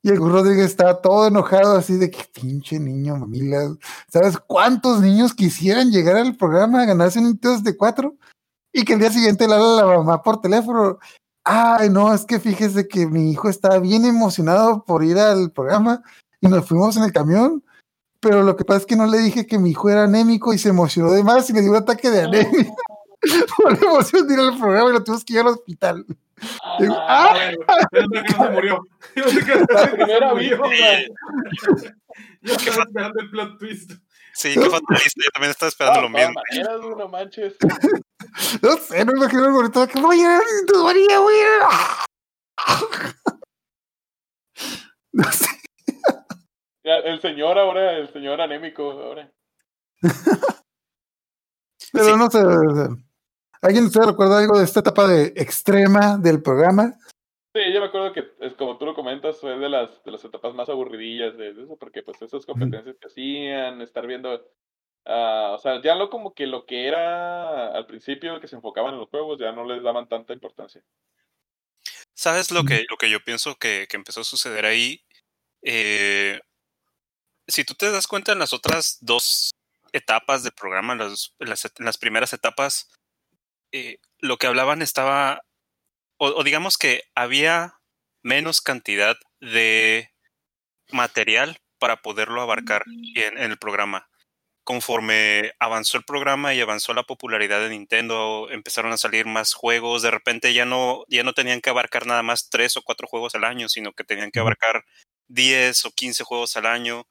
Y 0.03 0.09
el 0.09 0.19
Gus 0.19 0.31
Rodríguez 0.31 0.65
estaba 0.65 1.01
todo 1.01 1.27
enojado, 1.27 1.77
así 1.77 1.95
de 1.95 2.09
que 2.09 2.23
pinche 2.33 2.79
niño, 2.79 3.17
mamila. 3.17 3.75
¿Sabes 4.11 4.37
cuántos 4.37 5.01
niños 5.01 5.33
quisieran 5.33 5.91
llegar 5.91 6.17
al 6.17 6.35
programa 6.37 6.81
a 6.81 6.85
ganarse 6.85 7.19
un 7.19 7.25
Nintendo 7.25 7.57
64? 7.57 8.15
Y 8.73 8.83
que 8.83 8.93
el 8.93 8.99
día 8.99 9.11
siguiente 9.11 9.47
le 9.47 9.55
habla 9.55 9.85
la 9.85 9.97
mamá 9.97 10.23
por 10.23 10.41
teléfono. 10.41 10.97
Ay, 11.43 11.89
no, 11.89 12.13
es 12.13 12.25
que 12.25 12.39
fíjese 12.39 12.87
que 12.87 13.07
mi 13.07 13.31
hijo 13.31 13.49
estaba 13.49 13.79
bien 13.79 14.05
emocionado 14.05 14.83
por 14.85 15.03
ir 15.03 15.17
al 15.17 15.51
programa 15.51 16.03
y 16.39 16.47
nos 16.47 16.65
fuimos 16.67 16.97
en 16.97 17.03
el 17.03 17.11
camión. 17.11 17.63
Pero 18.19 18.43
lo 18.43 18.55
que 18.55 18.63
pasa 18.65 18.81
es 18.81 18.85
que 18.85 18.95
no 18.95 19.07
le 19.07 19.17
dije 19.17 19.47
que 19.47 19.57
mi 19.57 19.71
hijo 19.71 19.89
era 19.89 20.03
anémico 20.03 20.53
y 20.53 20.59
se 20.59 20.69
emocionó 20.69 21.11
de 21.11 21.23
más 21.23 21.49
y 21.49 21.53
le 21.53 21.61
dio 21.61 21.71
un 21.71 21.77
ataque 21.77 22.09
de 22.11 22.21
anemia. 22.21 22.71
por 23.57 23.81
la 23.81 23.87
emoción 23.91 24.27
de 24.27 24.33
ir 24.35 24.39
al 24.39 24.57
programa 24.59 24.89
y 24.89 24.93
lo 24.93 25.03
tuvimos 25.03 25.23
que 25.25 25.33
ir 25.33 25.39
al 25.39 25.47
hospital. 25.47 26.05
Digo, 26.79 26.95
Ah, 26.97 27.33
Ah, 27.67 27.77
yo 27.91 28.23
que 28.23 28.33
se 28.33 28.49
murió. 28.49 28.79
Yo 29.15 29.23
pensé 29.23 29.45
que 29.45 30.19
no 30.19 30.29
murió. 30.31 30.57
víctima. 30.61 31.85
Yo 32.43 32.53
estaba 32.53 32.83
esperando 32.83 33.19
el 33.19 33.29
plot 33.29 33.59
twist. 33.59 33.91
Sí, 34.33 34.53
qué 34.53 34.69
fatalista. 34.69 35.21
Yo 35.23 35.31
también 35.33 35.51
estaba 35.51 35.69
esperando 35.69 35.99
Ah, 35.99 36.01
lo 36.03 36.09
mismo. 36.09 36.95
no 36.97 37.07
manches. 37.09 37.55
No 38.61 38.77
sé, 38.77 39.03
no 39.03 39.11
me 39.13 39.19
imagino 39.19 39.45
ahorita 39.45 39.87
que 39.87 39.99
voy 39.99 40.19
a 40.19 40.21
ir 40.21 40.27
a 40.27 40.79
voy 40.79 41.33
a 41.33 41.39
ir 41.39 41.47
a- 41.63 42.05
Ya, 46.83 46.95
El 46.95 47.21
señor 47.21 47.57
ahora, 47.59 47.93
el 47.97 48.11
señor 48.11 48.41
anémico 48.41 48.91
ahora. 48.91 49.31
Pero 51.93 52.05
Sí. 52.05 52.11
no 52.17 52.29
sé. 52.31 52.39
¿Alguien 53.61 53.83
de 53.83 53.87
ustedes 53.89 54.07
recuerda 54.07 54.39
algo 54.39 54.57
de 54.57 54.63
esta 54.65 54.79
etapa 54.79 55.07
de 55.07 55.33
extrema 55.35 56.17
del 56.17 56.41
programa? 56.41 56.95
Sí, 57.53 57.73
yo 57.73 57.81
me 57.81 57.87
acuerdo 57.87 58.13
que 58.13 58.31
es 58.39 58.53
como 58.53 58.77
tú 58.77 58.85
lo 58.85 58.95
comentas, 58.95 59.39
fue 59.39 59.57
de 59.57 59.69
las, 59.69 60.03
de 60.03 60.11
las 60.11 60.23
etapas 60.23 60.53
más 60.53 60.69
aburridillas 60.69 61.37
de, 61.37 61.53
de 61.53 61.63
eso, 61.63 61.77
porque 61.77 62.01
pues 62.01 62.21
esas 62.21 62.45
competencias 62.45 62.95
que 62.99 63.07
hacían, 63.07 63.81
estar 63.81 64.07
viendo, 64.07 64.49
ah, 65.05 65.51
o 65.55 65.59
sea, 65.59 65.81
ya 65.81 65.95
lo 65.95 66.09
como 66.09 66.33
que 66.33 66.47
lo 66.47 66.65
que 66.65 66.87
era 66.87 67.73
al 67.75 67.85
principio 67.87 68.39
que 68.39 68.47
se 68.47 68.55
enfocaban 68.55 68.93
en 68.93 69.01
los 69.01 69.09
juegos, 69.09 69.39
ya 69.39 69.51
no 69.51 69.65
les 69.65 69.83
daban 69.83 70.07
tanta 70.07 70.33
importancia. 70.33 70.81
¿Sabes 72.13 72.51
lo 72.51 72.63
que, 72.63 72.85
lo 72.89 72.97
que 72.97 73.09
yo 73.09 73.19
pienso 73.19 73.55
que, 73.55 73.87
que 73.89 73.97
empezó 73.97 74.21
a 74.21 74.25
suceder 74.25 74.65
ahí? 74.65 75.01
Eh, 75.61 76.39
si 77.47 77.63
tú 77.63 77.73
te 77.73 77.91
das 77.91 78.07
cuenta 78.07 78.31
en 78.31 78.39
las 78.39 78.53
otras 78.53 78.97
dos 79.01 79.51
etapas 79.91 80.43
del 80.43 80.53
programa, 80.53 80.95
las, 80.95 81.35
en 81.39 81.49
las, 81.49 81.65
en 81.65 81.85
las 81.85 81.97
primeras 81.97 82.33
etapas, 82.33 82.89
eh, 83.71 83.97
lo 84.19 84.37
que 84.37 84.47
hablaban 84.47 84.81
estaba, 84.81 85.41
o, 86.21 86.27
o 86.27 86.43
digamos 86.43 86.77
que 86.77 87.03
había 87.15 87.79
menos 88.21 88.61
cantidad 88.61 89.17
de 89.39 90.11
material 90.91 91.57
para 91.79 92.03
poderlo 92.03 92.43
abarcar 92.43 92.83
en, 93.15 93.39
en 93.39 93.51
el 93.51 93.57
programa. 93.57 94.07
Conforme 94.63 95.53
avanzó 95.59 95.97
el 95.97 96.03
programa 96.03 96.53
y 96.53 96.61
avanzó 96.61 96.93
la 96.93 97.01
popularidad 97.01 97.59
de 97.59 97.71
Nintendo, 97.71 98.47
empezaron 98.51 98.91
a 98.91 98.97
salir 98.97 99.25
más 99.25 99.55
juegos. 99.55 100.03
De 100.03 100.11
repente 100.11 100.53
ya 100.53 100.63
no, 100.63 101.05
ya 101.07 101.23
no 101.23 101.33
tenían 101.33 101.59
que 101.59 101.71
abarcar 101.71 102.05
nada 102.05 102.21
más 102.21 102.51
tres 102.51 102.77
o 102.77 102.83
cuatro 102.83 103.07
juegos 103.07 103.33
al 103.33 103.43
año, 103.43 103.67
sino 103.67 103.91
que 103.93 104.03
tenían 104.03 104.29
que 104.29 104.39
abarcar 104.39 104.85
10 105.29 105.85
o 105.85 105.91
15 105.91 106.23
juegos 106.23 106.55
al 106.55 106.67
año. 106.67 107.07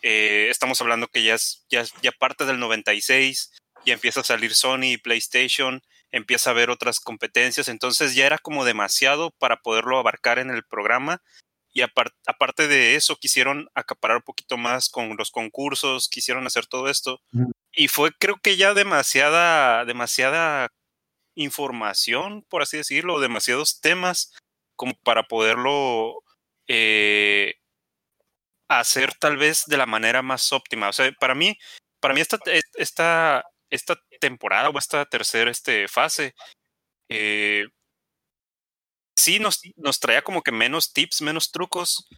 Eh, 0.00 0.48
estamos 0.48 0.80
hablando 0.80 1.08
que 1.08 1.22
ya, 1.22 1.34
es, 1.34 1.66
ya, 1.68 1.84
ya 2.00 2.12
parte 2.12 2.46
del 2.46 2.58
96, 2.58 3.52
ya 3.84 3.92
empieza 3.92 4.20
a 4.20 4.24
salir 4.24 4.54
Sony 4.54 4.92
y 4.92 4.96
PlayStation, 4.96 5.82
empieza 6.16 6.50
a 6.50 6.52
haber 6.52 6.70
otras 6.70 7.00
competencias, 7.00 7.68
entonces 7.68 8.14
ya 8.14 8.26
era 8.26 8.38
como 8.38 8.64
demasiado 8.64 9.30
para 9.38 9.56
poderlo 9.58 9.98
abarcar 9.98 10.38
en 10.38 10.50
el 10.50 10.64
programa. 10.64 11.22
Y 11.72 11.82
apar- 11.82 12.14
aparte 12.26 12.68
de 12.68 12.96
eso, 12.96 13.16
quisieron 13.16 13.68
acaparar 13.74 14.16
un 14.18 14.22
poquito 14.22 14.56
más 14.56 14.88
con 14.88 15.16
los 15.18 15.30
concursos, 15.30 16.08
quisieron 16.08 16.46
hacer 16.46 16.66
todo 16.66 16.88
esto. 16.88 17.20
Y 17.72 17.88
fue, 17.88 18.12
creo 18.18 18.36
que 18.42 18.56
ya 18.56 18.72
demasiada, 18.72 19.84
demasiada 19.84 20.68
información, 21.34 22.44
por 22.48 22.62
así 22.62 22.78
decirlo, 22.78 23.20
demasiados 23.20 23.80
temas 23.80 24.32
como 24.74 24.94
para 25.04 25.24
poderlo 25.24 26.22
eh, 26.66 27.56
hacer 28.68 29.12
tal 29.14 29.36
vez 29.36 29.64
de 29.66 29.76
la 29.76 29.86
manera 29.86 30.22
más 30.22 30.52
óptima. 30.52 30.88
O 30.88 30.92
sea, 30.92 31.10
para 31.20 31.34
mí, 31.34 31.56
para 32.00 32.14
mí 32.14 32.20
esta, 32.20 32.38
esta, 32.74 33.44
esta 33.70 34.00
temporada 34.20 34.70
o 34.70 34.78
esta 34.78 35.04
tercera 35.06 35.50
este, 35.50 35.88
fase, 35.88 36.34
eh, 37.08 37.66
sí 39.16 39.38
nos, 39.38 39.60
nos 39.76 40.00
traía 40.00 40.22
como 40.22 40.42
que 40.42 40.52
menos 40.52 40.92
tips, 40.92 41.22
menos 41.22 41.50
trucos, 41.50 42.08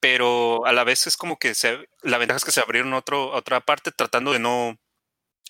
pero 0.00 0.66
a 0.66 0.72
la 0.72 0.84
vez 0.84 1.06
es 1.06 1.16
como 1.16 1.38
que 1.38 1.54
se, 1.54 1.88
la 2.02 2.18
ventaja 2.18 2.38
es 2.38 2.44
que 2.44 2.52
se 2.52 2.60
abrieron 2.60 2.94
otro, 2.94 3.32
otra 3.32 3.60
parte 3.60 3.92
tratando 3.92 4.32
de 4.32 4.38
no, 4.38 4.76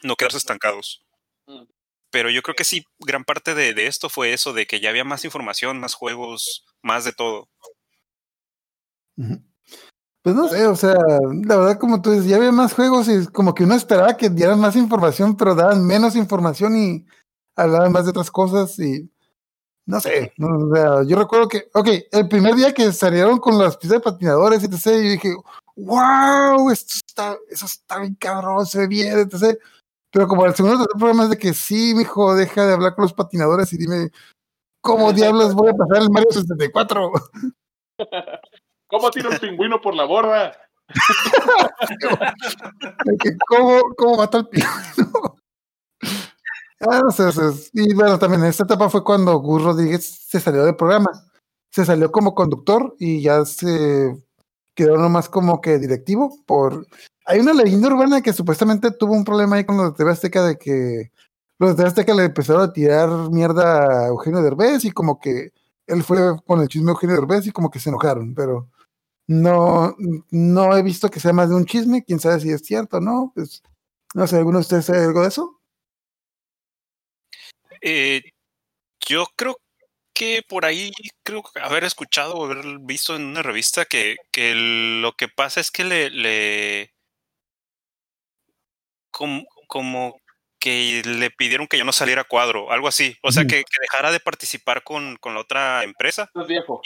no 0.02 0.16
quedarse 0.16 0.38
estancados. 0.38 1.04
Mm. 1.46 1.64
Pero 2.10 2.30
yo 2.30 2.42
creo 2.42 2.54
que 2.54 2.64
sí, 2.64 2.84
gran 2.98 3.24
parte 3.24 3.54
de, 3.54 3.74
de 3.74 3.86
esto 3.86 4.08
fue 4.08 4.32
eso, 4.32 4.52
de 4.52 4.66
que 4.66 4.80
ya 4.80 4.90
había 4.90 5.04
más 5.04 5.24
información, 5.24 5.80
más 5.80 5.94
juegos, 5.94 6.64
más 6.82 7.04
de 7.04 7.12
todo. 7.12 7.48
Ujú. 9.16 9.42
Pues 10.26 10.34
no 10.34 10.48
sé, 10.48 10.66
o 10.66 10.74
sea, 10.74 10.96
la 11.44 11.56
verdad, 11.56 11.78
como 11.78 12.02
tú 12.02 12.10
dices, 12.10 12.26
ya 12.26 12.34
había 12.34 12.50
más 12.50 12.74
juegos 12.74 13.06
y 13.06 13.28
como 13.28 13.54
que 13.54 13.62
uno 13.62 13.76
esperaba 13.76 14.16
que 14.16 14.28
dieran 14.28 14.58
más 14.58 14.74
información, 14.74 15.36
pero 15.36 15.54
daban 15.54 15.86
menos 15.86 16.16
información 16.16 16.76
y 16.76 17.06
hablaban 17.54 17.92
más 17.92 18.06
de 18.06 18.10
otras 18.10 18.32
cosas 18.32 18.76
y 18.80 19.08
no 19.86 20.00
sé, 20.00 20.32
no, 20.36 20.48
o 20.48 20.74
sea, 20.74 21.04
yo 21.04 21.16
recuerdo 21.16 21.46
que, 21.46 21.68
ok, 21.72 21.88
el 22.10 22.28
primer 22.28 22.56
día 22.56 22.74
que 22.74 22.90
salieron 22.90 23.38
con 23.38 23.56
las 23.56 23.76
pistas 23.76 24.00
de 24.00 24.00
patinadores, 24.00 24.64
etc., 24.64 24.84
yo 24.84 25.10
dije, 25.10 25.32
wow, 25.76 26.70
esto 26.72 26.94
está, 27.06 27.36
eso 27.48 27.66
está 27.66 28.00
bien 28.00 28.16
cabrón, 28.16 28.66
se 28.66 28.80
ve 28.80 28.88
bien, 28.88 29.16
etc. 29.20 29.56
Pero 30.10 30.26
como 30.26 30.44
el 30.44 30.56
segundo 30.56 30.78
tercer 30.78 30.98
programa 30.98 31.22
es 31.22 31.30
de 31.30 31.38
que 31.38 31.54
sí, 31.54 31.94
mijo, 31.94 32.34
deja 32.34 32.66
de 32.66 32.72
hablar 32.72 32.96
con 32.96 33.02
los 33.02 33.12
patinadores 33.12 33.72
y 33.72 33.76
dime, 33.76 34.10
¿cómo 34.80 35.12
diablos 35.12 35.54
voy 35.54 35.70
a 35.70 35.74
pasar 35.74 36.02
el 36.02 36.10
Mario 36.10 36.32
64? 36.32 37.12
¿Cómo 38.88 39.10
tira 39.10 39.30
un 39.30 39.38
pingüino 39.38 39.80
por 39.80 39.94
la 39.94 40.04
borda? 40.04 40.52
¿Cómo, 43.48 43.80
cómo 43.96 44.16
mata 44.16 44.38
al 44.38 44.48
pingüino? 44.48 45.36
Ah, 46.80 47.00
no 47.02 47.10
sé, 47.10 47.22
o 47.22 47.32
sea, 47.32 47.50
y 47.72 47.94
bueno, 47.94 48.18
también 48.18 48.42
en 48.42 48.50
esta 48.50 48.64
etapa 48.64 48.90
fue 48.90 49.02
cuando 49.02 49.38
Gus 49.38 49.62
Rodríguez 49.62 50.04
se 50.28 50.38
salió 50.40 50.62
del 50.64 50.76
programa. 50.76 51.08
Se 51.70 51.86
salió 51.86 52.12
como 52.12 52.34
conductor 52.34 52.94
y 52.98 53.22
ya 53.22 53.44
se 53.46 54.14
quedó 54.74 54.98
nomás 54.98 55.28
como 55.30 55.60
que 55.62 55.78
directivo. 55.78 56.36
Por 56.46 56.86
Hay 57.24 57.40
una 57.40 57.54
leyenda 57.54 57.88
urbana 57.88 58.20
que 58.20 58.34
supuestamente 58.34 58.90
tuvo 58.90 59.14
un 59.14 59.24
problema 59.24 59.56
ahí 59.56 59.64
con 59.64 59.78
los 59.78 59.92
de 59.92 59.96
TV 59.96 60.10
Azteca 60.12 60.44
de 60.44 60.58
que 60.58 61.12
los 61.58 61.70
de 61.70 61.76
TV 61.76 61.88
Azteca 61.88 62.14
le 62.14 62.24
empezaron 62.24 62.62
a 62.62 62.72
tirar 62.72 63.08
mierda 63.30 64.04
a 64.04 64.08
Eugenio 64.08 64.42
Derbez 64.42 64.84
y 64.84 64.90
como 64.90 65.18
que 65.18 65.52
él 65.86 66.02
fue 66.04 66.18
con 66.44 66.60
el 66.60 66.68
chisme 66.68 66.86
de 66.86 66.92
Eugenio 66.92 67.16
Derbez 67.16 67.46
y 67.46 67.52
como 67.52 67.70
que 67.70 67.80
se 67.80 67.88
enojaron, 67.88 68.34
pero 68.34 68.68
no, 69.26 69.96
no 70.30 70.76
he 70.76 70.82
visto 70.82 71.10
que 71.10 71.20
sea 71.20 71.32
más 71.32 71.48
de 71.48 71.56
un 71.56 71.66
chisme, 71.66 72.04
quién 72.04 72.20
sabe 72.20 72.40
si 72.40 72.50
es 72.50 72.62
cierto 72.62 72.98
o 72.98 73.00
no. 73.00 73.32
Pues, 73.34 73.62
no 74.14 74.26
sé, 74.26 74.36
¿alguno 74.36 74.58
de 74.58 74.62
ustedes 74.62 74.86
sabe 74.86 75.04
algo 75.04 75.22
de 75.22 75.28
eso? 75.28 75.60
Eh, 77.80 78.22
yo 79.06 79.26
creo 79.36 79.58
que 80.14 80.42
por 80.48 80.64
ahí, 80.64 80.92
creo 81.22 81.42
que 81.42 81.60
haber 81.60 81.84
escuchado 81.84 82.34
o 82.34 82.46
haber 82.46 82.78
visto 82.80 83.14
en 83.14 83.22
una 83.22 83.42
revista 83.42 83.84
que, 83.84 84.16
que 84.32 84.54
lo 84.54 85.12
que 85.12 85.28
pasa 85.28 85.60
es 85.60 85.70
que 85.70 85.84
le, 85.84 86.10
le 86.10 86.94
como, 89.10 89.44
como 89.66 90.20
que 90.58 91.02
le 91.04 91.30
pidieron 91.30 91.66
que 91.66 91.78
yo 91.78 91.84
no 91.84 91.92
saliera 91.92 92.22
a 92.22 92.24
cuadro, 92.24 92.72
algo 92.72 92.88
así. 92.88 93.16
O 93.22 93.30
sea, 93.30 93.42
Ujú. 93.42 93.50
que, 93.50 93.56
que 93.64 93.80
dejara 93.80 94.10
de 94.10 94.20
participar 94.20 94.82
con, 94.84 95.16
con 95.16 95.34
la 95.34 95.40
otra 95.40 95.84
empresa. 95.84 96.30
Es 96.34 96.46
viejo. 96.46 96.80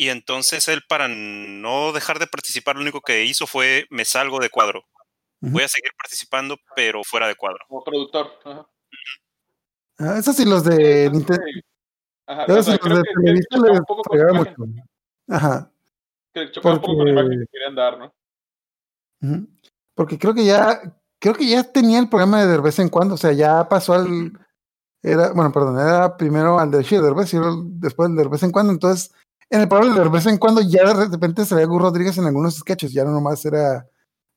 Y 0.00 0.10
entonces 0.10 0.68
él, 0.68 0.82
para 0.88 1.08
no 1.08 1.90
dejar 1.92 2.20
de 2.20 2.28
participar, 2.28 2.76
lo 2.76 2.82
único 2.82 3.00
que 3.00 3.24
hizo 3.24 3.48
fue 3.48 3.84
me 3.90 4.04
salgo 4.04 4.38
de 4.38 4.48
cuadro. 4.48 4.84
Voy 5.40 5.64
a 5.64 5.68
seguir 5.68 5.90
participando, 5.98 6.56
pero 6.76 7.02
fuera 7.02 7.26
de 7.26 7.34
cuadro. 7.34 7.58
Como 7.66 7.82
productor. 7.82 8.30
Ajá. 8.44 8.66
Ah, 9.98 10.16
eso 10.18 10.32
sí, 10.32 10.44
los 10.44 10.62
de 10.62 11.10
Nintendo. 11.10 11.42
Ajá, 12.26 12.44
Eso 12.44 12.62
sí, 12.72 12.78
los 12.80 12.98
de 12.98 13.04
Televisa 13.12 13.48
les 13.72 13.80
pegaba 14.08 14.32
mucho. 14.34 14.54
Ajá. 15.28 15.70
que 16.32 16.52
chocaba 16.52 16.74
un 16.76 16.80
poco 16.80 16.96
con 16.98 17.06
la 17.08 17.14
Porque- 17.14 17.20
imagen 17.34 17.40
que 17.40 17.46
querían 17.52 17.74
dar, 17.74 17.98
¿no? 17.98 18.14
Porque 19.94 20.16
creo 20.16 20.32
que 20.32 20.44
ya, 20.44 20.80
creo 21.18 21.34
que 21.34 21.48
ya 21.48 21.64
tenía 21.64 21.98
el 21.98 22.08
programa 22.08 22.46
de 22.46 22.60
vez 22.60 22.78
en 22.78 22.88
cuando, 22.88 23.14
o 23.14 23.18
sea, 23.18 23.32
ya 23.32 23.68
pasó 23.68 23.94
al, 23.94 24.32
era, 25.02 25.32
bueno, 25.32 25.50
perdón, 25.50 25.80
era 25.80 26.16
primero 26.16 26.60
al 26.60 26.70
de 26.70 26.82
Derbez 26.84 27.34
y 27.34 27.38
después 27.80 28.10
el 28.10 28.16
de 28.16 28.28
vez 28.28 28.42
en 28.44 28.52
cuando, 28.52 28.72
entonces, 28.72 29.12
en 29.50 29.60
el 29.60 29.68
programa 29.68 29.98
de 29.98 30.08
vez 30.08 30.26
en 30.26 30.38
cuando 30.38 30.60
ya 30.60 30.92
de 30.94 31.08
repente 31.08 31.44
salía 31.44 31.66
Gus 31.66 31.82
Rodríguez 31.82 32.18
en 32.18 32.26
algunos 32.26 32.56
sketches, 32.56 32.92
ya 32.92 33.04
no 33.04 33.12
nomás 33.12 33.44
era 33.44 33.86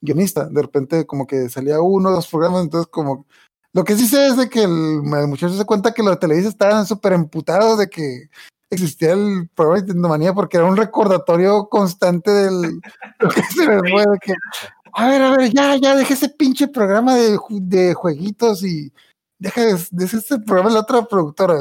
guionista, 0.01 0.47
de 0.47 0.61
repente 0.61 1.05
como 1.05 1.27
que 1.27 1.49
salía 1.49 1.81
uno 1.81 2.09
o 2.09 2.13
dos 2.13 2.27
programas, 2.27 2.63
entonces 2.63 2.89
como, 2.91 3.25
lo 3.73 3.83
que 3.83 3.95
sí 3.95 4.07
sé 4.07 4.27
es 4.27 4.37
de 4.37 4.49
que 4.49 4.63
el, 4.63 4.71
el 4.71 5.27
muchacho 5.27 5.53
se 5.53 5.65
cuenta 5.65 5.93
que 5.93 6.03
los 6.03 6.19
Televisa 6.19 6.49
estaban 6.49 6.85
súper 6.85 7.13
emputados 7.13 7.77
de 7.77 7.89
que 7.89 8.29
existía 8.69 9.13
el 9.13 9.49
programa 9.53 9.81
de 9.81 9.87
Nintendo 9.87 10.09
Manía 10.09 10.33
porque 10.33 10.57
era 10.57 10.65
un 10.65 10.77
recordatorio 10.77 11.67
constante 11.69 12.31
del 12.31 12.81
lo 13.19 13.29
que 13.29 13.43
se 13.43 13.67
les 13.67 13.81
fue 13.91 14.01
de 14.01 14.19
que 14.21 14.33
a 14.93 15.07
ver, 15.07 15.21
a 15.21 15.37
ver, 15.37 15.53
ya, 15.53 15.75
ya, 15.77 15.95
deja 15.95 16.13
ese 16.13 16.29
pinche 16.29 16.67
programa 16.67 17.15
de, 17.15 17.37
de 17.49 17.93
jueguitos 17.93 18.63
y 18.63 18.91
deja 19.39 19.61
de, 19.61 19.77
de 19.91 20.05
ese 20.05 20.17
ese 20.17 20.39
programa 20.39 20.69
de 20.69 20.75
la 20.75 20.81
otra 20.81 21.05
productora. 21.05 21.55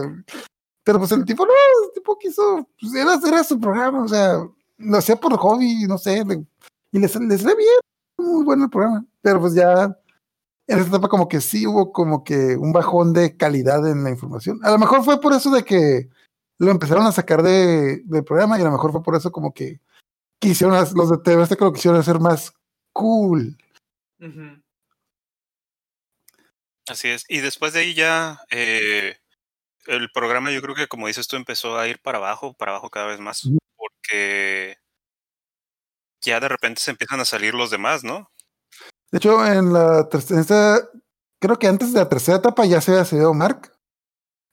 Pero 0.90 0.98
pues 0.98 1.12
el 1.12 1.24
tipo, 1.24 1.46
no, 1.46 1.52
el 1.52 1.92
tipo 1.94 2.18
quiso, 2.18 2.68
pues 2.80 2.92
era, 2.96 3.14
era 3.24 3.44
su 3.44 3.60
programa, 3.60 4.02
o 4.02 4.08
sea, 4.08 4.44
lo 4.76 4.98
hacía 4.98 5.14
por 5.14 5.36
hobby, 5.36 5.86
no 5.86 5.98
sé, 5.98 6.24
y 6.90 6.98
les, 6.98 7.14
les 7.14 7.44
bien, 7.44 7.78
muy 8.18 8.42
bueno 8.42 8.64
el 8.64 8.70
programa. 8.70 9.06
Pero 9.22 9.38
pues 9.38 9.54
ya 9.54 9.84
en 9.84 10.78
esta 10.80 10.88
etapa 10.88 11.06
como 11.06 11.28
que 11.28 11.40
sí 11.40 11.64
hubo 11.64 11.92
como 11.92 12.24
que 12.24 12.56
un 12.56 12.72
bajón 12.72 13.12
de 13.12 13.36
calidad 13.36 13.88
en 13.88 14.02
la 14.02 14.10
información. 14.10 14.58
A 14.64 14.72
lo 14.72 14.78
mejor 14.80 15.04
fue 15.04 15.20
por 15.20 15.32
eso 15.32 15.52
de 15.52 15.62
que 15.62 16.08
lo 16.58 16.72
empezaron 16.72 17.06
a 17.06 17.12
sacar 17.12 17.44
de, 17.44 18.02
del 18.06 18.24
programa 18.24 18.58
y 18.58 18.62
a 18.62 18.64
lo 18.64 18.72
mejor 18.72 18.90
fue 18.90 19.04
por 19.04 19.14
eso 19.14 19.30
como 19.30 19.54
que 19.54 19.80
quisieron, 20.40 20.76
los 20.96 21.08
de 21.10 21.18
TV 21.18 21.40
Azteca 21.40 21.66
lo 21.66 21.72
quisieron 21.72 22.00
hacer 22.00 22.18
más 22.18 22.52
cool. 22.92 23.56
Así 26.88 27.06
es. 27.06 27.26
Y 27.28 27.38
después 27.38 27.74
de 27.74 27.78
ahí 27.78 27.94
ya 27.94 28.40
eh, 28.50 29.19
el 29.86 30.10
programa 30.12 30.50
yo 30.50 30.62
creo 30.62 30.74
que 30.74 30.88
como 30.88 31.06
dices 31.06 31.28
tú 31.28 31.36
empezó 31.36 31.78
a 31.78 31.88
ir 31.88 32.00
para 32.00 32.18
abajo, 32.18 32.54
para 32.54 32.72
abajo 32.72 32.90
cada 32.90 33.06
vez 33.06 33.20
más. 33.20 33.48
Porque 33.76 34.76
ya 36.20 36.40
de 36.40 36.48
repente 36.48 36.80
se 36.80 36.90
empiezan 36.90 37.20
a 37.20 37.24
salir 37.24 37.54
los 37.54 37.70
demás, 37.70 38.04
¿no? 38.04 38.30
De 39.10 39.18
hecho, 39.18 39.44
en 39.44 39.72
la 39.72 40.08
tercera, 40.08 40.78
creo 41.40 41.58
que 41.58 41.66
antes 41.66 41.92
de 41.92 42.00
la 42.00 42.08
tercera 42.08 42.38
etapa 42.38 42.64
ya 42.66 42.80
se 42.80 42.92
había 42.92 43.04
salido 43.04 43.34
Mark. 43.34 43.72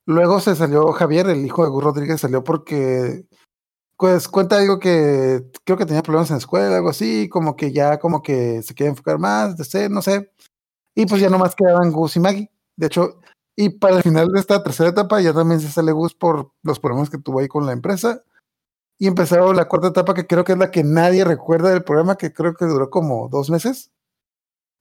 Luego 0.05 0.39
se 0.39 0.55
salió 0.55 0.91
Javier, 0.93 1.28
el 1.30 1.45
hijo 1.45 1.63
de 1.63 1.69
Gus 1.69 1.84
Rodríguez, 1.84 2.21
salió 2.21 2.43
porque 2.43 3.25
pues 3.97 4.28
cuenta 4.28 4.57
algo 4.57 4.80
que 4.80 5.43
creo 5.65 5.78
que 5.78 5.86
tenía 5.86 6.03
problemas 6.03 6.30
en 6.30 6.36
la 6.36 6.39
escuela, 6.39 6.78
algo 6.78 6.89
así, 6.89 7.28
como 7.30 7.55
que 7.55 7.71
ya 7.71 7.97
como 7.97 8.21
que 8.21 8.61
se 8.61 8.75
quería 8.75 8.91
enfocar 8.91 9.17
más, 9.17 9.57
de 9.57 9.65
ser, 9.65 9.91
no 9.91 10.01
sé. 10.01 10.32
Y 10.95 11.05
pues 11.07 11.19
ya 11.19 11.30
nomás 11.30 11.55
quedaban 11.55 11.91
Gus 11.91 12.15
y 12.15 12.19
Maggie. 12.19 12.51
De 12.75 12.88
hecho, 12.88 13.19
y 13.59 13.69
para 13.69 13.97
el 13.97 14.03
final 14.03 14.29
de 14.29 14.39
esta 14.39 14.61
tercera 14.61 14.91
etapa 14.91 15.19
ya 15.19 15.33
también 15.33 15.59
se 15.59 15.67
sale 15.67 15.91
Gus 15.91 16.13
por 16.13 16.51
los 16.61 16.79
problemas 16.79 17.09
que 17.09 17.17
tuvo 17.17 17.39
ahí 17.39 17.47
con 17.47 17.65
la 17.65 17.73
empresa. 17.73 18.23
Y 18.99 19.07
empezó 19.07 19.51
la 19.51 19.67
cuarta 19.67 19.87
etapa 19.87 20.13
que 20.13 20.27
creo 20.27 20.43
que 20.43 20.51
es 20.51 20.57
la 20.59 20.69
que 20.69 20.83
nadie 20.83 21.25
recuerda 21.25 21.71
del 21.71 21.83
programa, 21.83 22.17
que 22.17 22.31
creo 22.31 22.53
que 22.53 22.65
duró 22.65 22.91
como 22.91 23.29
dos 23.29 23.49
meses. 23.49 23.91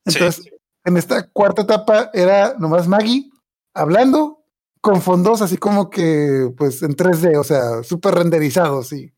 Entonces, 0.04 0.50
en 0.84 0.98
esta 0.98 1.26
cuarta 1.30 1.62
etapa 1.62 2.10
era 2.12 2.54
nomás 2.58 2.86
Maggie 2.86 3.30
hablando 3.74 4.44
con 4.82 5.00
fondos 5.00 5.40
así 5.40 5.56
como 5.56 5.88
que, 5.88 6.52
pues, 6.56 6.82
en 6.82 6.94
3D, 6.94 7.38
o 7.38 7.44
sea, 7.44 7.82
súper 7.82 8.14
renderizados 8.14 8.92
y 8.92 9.12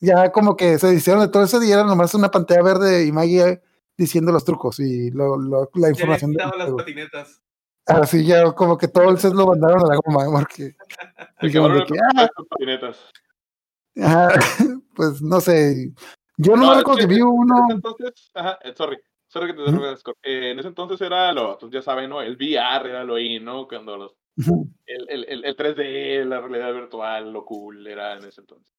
ya 0.00 0.32
como 0.32 0.56
que 0.56 0.80
se 0.80 0.92
hicieron 0.92 1.22
de 1.22 1.28
todo 1.28 1.44
ese 1.44 1.60
día, 1.60 1.76
era 1.76 1.84
nomás 1.84 2.12
una 2.14 2.32
pantalla 2.32 2.62
verde 2.62 3.06
y 3.06 3.12
Maggie 3.12 3.62
diciendo 3.96 4.32
los 4.32 4.44
trucos 4.44 4.80
y 4.80 5.12
lo, 5.12 5.38
lo, 5.38 5.70
la 5.74 5.90
información. 5.90 6.34
Ya 6.36 6.50
las 6.56 6.72
patinetas. 6.72 7.40
Así 7.86 8.26
ya 8.26 8.52
como 8.52 8.76
que 8.76 8.88
todo 8.88 9.10
el 9.10 9.18
set 9.18 9.32
lo 9.32 9.46
mandaron 9.46 9.84
a 9.84 9.94
la 9.94 10.00
goma, 10.04 10.40
porque... 10.40 10.74
dijeron 11.40 11.84
que, 11.86 11.98
ah, 12.16 12.28
patinetas. 12.48 12.98
Ajá, 14.02 14.28
pues 14.94 15.22
no 15.22 15.40
sé. 15.40 15.92
Yo 16.36 16.56
no, 16.56 16.74
recuerdo 16.74 17.00
que 17.00 17.08
que 17.08 17.14
vi 17.14 17.22
uno. 17.22 17.56
En 17.58 17.64
ese 17.64 17.74
entonces, 17.74 18.30
ajá, 18.34 18.58
eh, 18.62 18.74
sorry, 18.76 18.98
sorry 19.28 19.54
que 19.54 19.62
te. 19.62 19.70
Eh, 20.22 20.50
en 20.50 20.58
ese 20.58 20.68
entonces 20.68 21.00
era 21.00 21.32
lo, 21.32 21.56
pues 21.58 21.72
ya 21.72 21.80
saben, 21.80 22.10
¿no? 22.10 22.20
El 22.20 22.36
VR 22.36 22.90
era 22.90 23.04
lo 23.04 23.18
in, 23.18 23.44
¿no? 23.44 23.66
Cuando 23.66 23.96
los, 23.96 24.16
el, 24.86 25.06
el, 25.08 25.24
el, 25.28 25.44
el 25.44 25.56
3D, 25.56 26.24
la 26.24 26.40
realidad 26.40 26.74
virtual, 26.74 27.32
lo 27.32 27.44
cool 27.44 27.86
era 27.86 28.14
en 28.14 28.24
ese 28.24 28.40
entonces. 28.40 28.74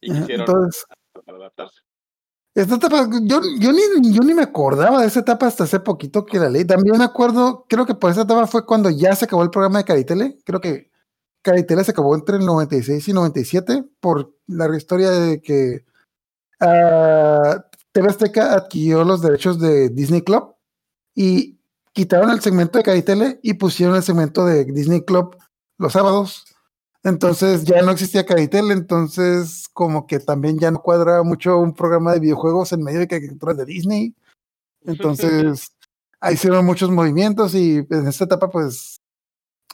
Y 0.00 0.12
Ajá, 0.12 0.20
quisieron 0.20 0.46
Entonces, 0.46 0.84
para 1.24 1.38
adaptarse. 1.38 1.80
Esta 2.54 2.74
etapa, 2.76 3.08
yo, 3.22 3.40
yo, 3.60 3.72
ni, 3.72 4.12
yo 4.12 4.22
ni 4.22 4.34
me 4.34 4.42
acordaba 4.42 5.00
de 5.00 5.06
esa 5.06 5.20
etapa 5.20 5.46
hasta 5.46 5.64
hace 5.64 5.80
poquito 5.80 6.26
que 6.26 6.38
la 6.38 6.50
leí. 6.50 6.64
También 6.64 6.98
me 6.98 7.04
acuerdo, 7.04 7.64
creo 7.68 7.86
que 7.86 7.94
por 7.94 8.10
esa 8.10 8.22
etapa 8.22 8.46
fue 8.46 8.66
cuando 8.66 8.90
ya 8.90 9.14
se 9.14 9.26
acabó 9.26 9.42
el 9.42 9.50
programa 9.50 9.78
de 9.78 9.84
Caritele. 9.84 10.38
Creo 10.44 10.60
que 10.60 10.90
Caritele 11.42 11.84
se 11.84 11.92
acabó 11.92 12.14
entre 12.14 12.36
el 12.36 12.46
96 12.46 13.08
y 13.08 13.12
97 13.12 13.84
por 14.00 14.34
la 14.48 14.76
historia 14.76 15.10
de 15.10 15.40
que 15.40 15.84
ah, 16.60 17.64
TV 17.92 18.08
Azteca 18.08 18.54
adquirió 18.54 19.04
los 19.04 19.22
derechos 19.22 19.60
de 19.60 19.88
Disney 19.88 20.22
Club 20.22 20.54
y 21.14 21.60
quitaron 21.92 22.30
el 22.30 22.40
segmento 22.40 22.78
de 22.78 22.84
Caritele 22.84 23.40
y 23.42 23.54
pusieron 23.54 23.96
el 23.96 24.02
segmento 24.02 24.44
de 24.44 24.64
Disney 24.64 25.02
Club 25.04 25.36
los 25.78 25.92
sábados. 25.92 26.44
Entonces 27.02 27.64
ya 27.64 27.80
no 27.82 27.92
existía 27.92 28.26
Caritel, 28.26 28.70
entonces 28.70 29.68
como 29.72 30.06
que 30.06 30.18
también 30.18 30.58
ya 30.58 30.70
no 30.70 30.82
cuadra 30.82 31.22
mucho 31.22 31.58
un 31.58 31.74
programa 31.74 32.12
de 32.12 32.20
videojuegos 32.20 32.72
en 32.72 32.82
medio 32.82 32.98
de 33.00 33.08
caricaturas 33.08 33.56
de 33.56 33.64
Disney. 33.64 34.14
Entonces 34.84 35.74
ahí 36.20 36.34
hicieron 36.34 36.64
muchos 36.64 36.90
movimientos 36.90 37.54
y 37.54 37.86
en 37.88 38.06
esta 38.08 38.24
etapa 38.24 38.50
pues, 38.50 39.00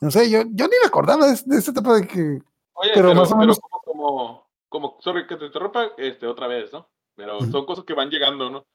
no 0.00 0.10
sé, 0.10 0.30
yo, 0.30 0.42
yo 0.50 0.66
ni 0.66 0.76
me 0.80 0.86
acordaba 0.86 1.26
de, 1.26 1.40
de 1.44 1.58
esta 1.58 1.70
etapa 1.72 1.94
de 1.94 2.06
que... 2.06 2.20
Oye, 2.74 2.90
Pero 2.94 3.08
pero, 3.08 3.14
más 3.14 3.28
o 3.28 3.34
pero 3.34 3.40
menos- 3.40 3.60
como, 3.60 3.80
como, 3.84 4.46
como, 4.68 4.96
sorry 5.00 5.26
que 5.26 5.36
te 5.36 5.46
interrumpa, 5.46 5.92
este, 5.96 6.26
otra 6.26 6.46
vez, 6.46 6.72
¿no? 6.72 6.88
Pero 7.14 7.40
son 7.40 7.64
cosas 7.66 7.84
que 7.84 7.94
van 7.94 8.10
llegando, 8.10 8.50
¿no? 8.50 8.66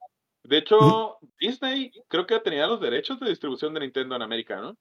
De 0.44 0.58
hecho, 0.58 1.18
Disney 1.40 1.92
creo 2.08 2.26
que 2.26 2.40
tenía 2.40 2.66
los 2.66 2.82
derechos 2.82 3.20
de 3.20 3.30
distribución 3.30 3.74
de 3.74 3.82
Nintendo 3.82 4.16
en 4.16 4.22
América, 4.24 4.60
¿no? 4.60 4.76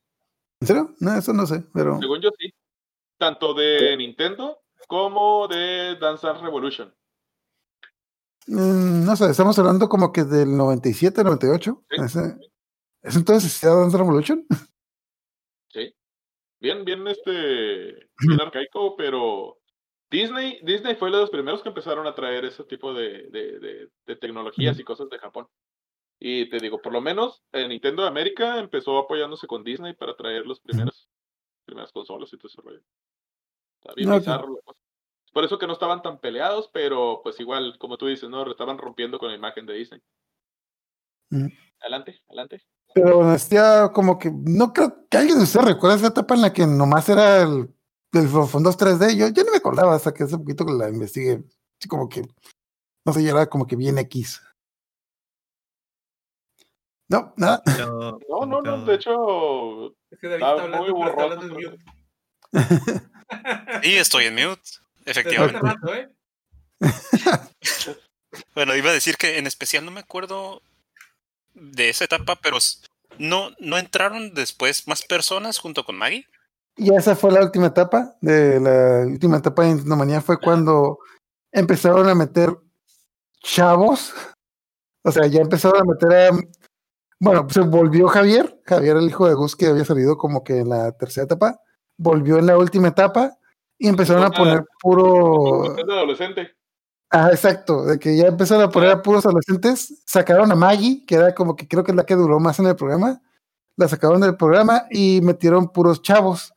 ¿En 0.61 0.67
serio? 0.67 0.95
No, 1.01 1.15
eso 1.15 1.33
no 1.33 1.47
sé, 1.47 1.63
pero... 1.75 1.99
Según 2.01 2.21
yo 2.21 2.31
sí. 2.39 2.53
Tanto 3.21 3.53
de 3.53 3.95
Nintendo 3.99 4.63
como 4.89 5.47
de 5.47 5.95
Dance 6.01 6.27
Dance 6.27 6.43
Revolution. 6.43 6.95
mm, 8.47 9.05
no 9.05 9.15
sé, 9.15 9.31
estamos 9.31 9.59
hablando 9.59 9.91
como 9.91 10.11
que 10.11 10.25
del 10.25 10.57
97, 10.57 11.23
98. 11.23 11.85
Sí. 11.91 11.97
Ese, 12.03 12.39
¿Es 13.03 13.17
entonces 13.17 13.61
Dance 13.61 13.99
Revolution? 13.99 14.47
Sí. 15.69 15.95
Bien, 16.61 16.83
bien, 16.87 17.07
este, 17.09 18.09
bien 18.19 18.41
arcaico, 18.41 18.97
pero 18.97 19.59
Disney, 20.11 20.59
Disney 20.63 20.95
fue 20.95 21.11
de 21.11 21.19
los 21.19 21.29
primeros 21.29 21.63
que 21.63 21.69
empezaron 21.69 22.07
a 22.07 22.15
traer 22.15 22.47
ese 22.47 22.65
tipo 22.65 22.95
de, 22.95 23.29
de, 23.29 23.59
de, 23.59 23.91
de 24.07 24.17
tecnologías 24.17 24.79
y 24.81 24.83
cosas 24.85 25.11
de 25.11 25.19
Japón. 25.19 25.47
Y 26.19 26.49
te 26.49 26.57
digo, 26.57 26.81
por 26.81 26.95
lo 26.95 27.03
menos 27.03 27.43
eh, 27.53 27.69
Nintendo 27.69 28.03
de 28.03 28.09
América 28.09 28.59
empezó 28.59 28.97
apoyándose 28.99 29.47
con 29.47 29.63
Disney 29.63 29.93
para 29.93 30.17
traer 30.17 30.47
los 30.47 30.59
primeros, 30.61 31.11
primeras 31.67 31.93
consolas 31.93 32.33
y 32.33 32.39
todo 32.39 32.49
ese 32.49 32.63
rollo. 32.63 32.83
Está 33.81 33.95
bien 33.95 34.11
Ok. 34.11 34.19
bizarro 34.19 34.49
la 34.55 34.61
cosa. 34.63 34.79
Es 35.27 35.33
Por 35.33 35.45
eso 35.45 35.59
que 35.59 35.67
no 35.67 35.73
estaban 35.73 36.03
tan 36.03 36.19
peleados, 36.19 36.69
pero 36.73 37.21
pues 37.23 37.39
igual, 37.41 37.77
como 37.79 37.97
tú 37.97 38.07
dices, 38.07 38.29
¿no? 38.29 38.51
Estaban 38.51 38.79
rompiendo 38.79 39.19
con 39.19 39.29
la 39.31 39.37
imagen 39.37 39.65
de 39.67 39.75
Disney. 39.75 40.03
Ujú. 41.31 41.49
Adelante, 41.81 42.21
adelante. 42.29 42.63
Pero 42.93 43.23
hacía 43.31 43.91
como 43.95 44.19
que, 44.19 44.31
no 44.33 44.73
creo 44.73 45.07
que 45.09 45.17
alguien 45.17 45.39
de 45.39 45.45
ustedes 45.45 45.65
recuerda 45.67 45.97
esa 45.97 46.09
etapa 46.09 46.35
en 46.35 46.43
la 46.43 46.53
que 46.53 46.67
nomás 46.67 47.09
era 47.09 47.43
el, 47.43 47.73
el 48.13 48.29
fondos 48.29 48.77
3D. 48.77 49.17
Yo, 49.17 49.29
yo 49.29 49.45
no 49.45 49.53
me 49.53 49.59
acordaba 49.59 49.95
hasta 49.95 50.13
que 50.13 50.25
hace 50.25 50.37
poquito 50.37 50.67
que 50.67 50.73
la 50.73 50.89
investigué. 50.89 51.45
Así 51.79 51.89
como 51.89 52.09
que, 52.09 52.23
no 53.07 53.13
sé, 53.13 53.23
ya 53.23 53.31
era 53.31 53.47
como 53.49 53.67
que 53.67 53.77
bien 53.77 53.97
X. 53.99 54.43
No, 57.09 57.33
nada. 57.37 57.63
No, 58.29 58.47
no, 58.47 58.63
no, 58.63 58.85
de 58.85 58.95
hecho, 58.95 59.91
Es 60.11 60.19
que 60.21 60.29
David 60.29 60.43
Está 60.43 60.51
está 60.51 60.63
hablando, 60.65 60.79
muy 60.79 60.87
pero 61.01 61.11
está 61.11 61.23
borroso, 61.25 61.41
hablando 61.41 61.47
en 61.47 61.61
pero- 61.61 61.71
mute. 61.71 61.85
Y 63.83 63.95
estoy 63.97 64.27
en 64.27 64.35
mute, 64.35 64.63
efectivamente. 65.05 65.61
¿eh? 65.93 66.09
Bueno, 68.55 68.77
iba 68.77 68.91
a 68.91 68.95
decir 68.95 69.17
que 69.17 69.39
en 69.39 69.47
especial 69.47 69.85
no 69.85 69.91
me 69.91 70.01
acuerdo 70.01 70.63
de 71.55 71.89
esa 71.89 72.05
etapa, 72.05 72.39
pero 72.41 72.59
no, 73.19 73.51
no 73.59 73.77
entraron 73.77 74.35
después 74.35 74.87
más 74.87 75.03
personas 75.03 75.59
junto 75.59 75.85
con 75.85 75.97
Maggie. 75.97 76.27
Y 76.77 76.95
esa 76.95 77.17
fue 77.17 77.33
la 77.33 77.43
última 77.43 77.67
etapa. 77.67 78.17
De 78.21 78.61
la 78.61 79.07
última 79.07 79.39
etapa 79.39 79.63
de 79.63 79.69
Nintendo 79.71 79.97
Manía 79.97 80.21
fue 80.21 80.39
cuando 80.39 80.99
empezaron 81.53 82.09
a 82.09 82.15
meter 82.15 82.57
chavos. 83.43 84.15
O 85.03 85.13
sea, 85.13 85.27
ya 85.27 85.41
empezaron 85.41 85.81
a 85.81 85.85
meter 85.85 86.13
a. 86.13 86.31
Bueno, 87.19 87.47
se 87.51 87.61
volvió 87.61 88.09
Javier. 88.09 88.61
Javier, 88.65 88.97
el 88.97 89.09
hijo 89.09 89.29
de 89.29 89.35
Gus, 89.35 89.57
que 89.57 89.67
había 89.67 89.85
salido 89.85 90.17
como 90.17 90.43
que 90.45 90.59
en 90.59 90.71
la 90.71 90.93
tercera 90.93 91.25
etapa. 91.25 91.61
Volvió 92.03 92.39
en 92.39 92.47
la 92.47 92.57
última 92.57 92.89
etapa. 92.89 93.37
Y 93.79 93.89
empezaron 93.89 94.25
a 94.25 94.31
poner 94.31 94.65
puro. 94.81 95.77
adolescente. 95.79 96.51
Ah, 97.13 97.31
exacto, 97.33 97.85
de 97.85 97.99
que 97.99 98.17
ya 98.17 98.29
empezaron 98.29 98.63
a 98.63 98.71
poner 98.71 98.91
a 98.91 99.03
puros 99.03 99.27
adolescentes, 99.27 100.01
sacaron 100.07 100.53
a 100.53 100.55
Maggie, 100.55 101.05
que 101.05 101.17
era 101.17 101.35
como 101.35 101.57
que 101.57 101.67
creo 101.67 101.83
que 101.83 101.91
es 101.91 101.97
la 101.97 102.07
que 102.07 102.15
duró 102.15 102.39
más 102.39 102.61
en 102.61 102.67
el 102.67 102.77
programa, 102.77 103.21
la 103.75 103.89
sacaron 103.89 104.21
del 104.21 104.37
programa 104.37 104.85
y 104.91 105.21
metieron 105.21 105.73
puros 105.73 106.03
chavos. 106.03 106.55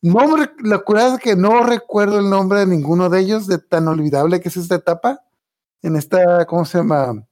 No, 0.00 0.26
me 0.26 0.48
la 0.62 0.78
curada 0.78 1.16
es 1.16 1.20
que 1.20 1.36
no 1.36 1.64
recuerdo 1.64 2.18
el 2.18 2.30
nombre 2.30 2.60
de 2.60 2.66
ninguno 2.66 3.10
de 3.10 3.20
ellos, 3.20 3.46
de 3.46 3.58
tan 3.58 3.86
olvidable 3.86 4.40
que 4.40 4.48
es 4.48 4.56
esta 4.56 4.76
etapa, 4.76 5.20
en 5.82 5.96
esta, 5.96 6.46
¿cómo 6.46 6.64
se 6.64 6.78
llama? 6.78 7.26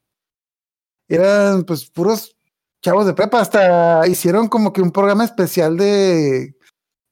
Eran 1.09 1.65
pues 1.65 1.89
puros 1.89 2.37
chavos 2.83 3.07
de 3.07 3.15
prepa, 3.15 3.41
hasta 3.41 4.07
hicieron 4.09 4.49
como 4.49 4.75
que 4.75 4.83
un 4.83 4.93
programa 4.93 5.25
especial 5.25 5.79
de 5.79 6.55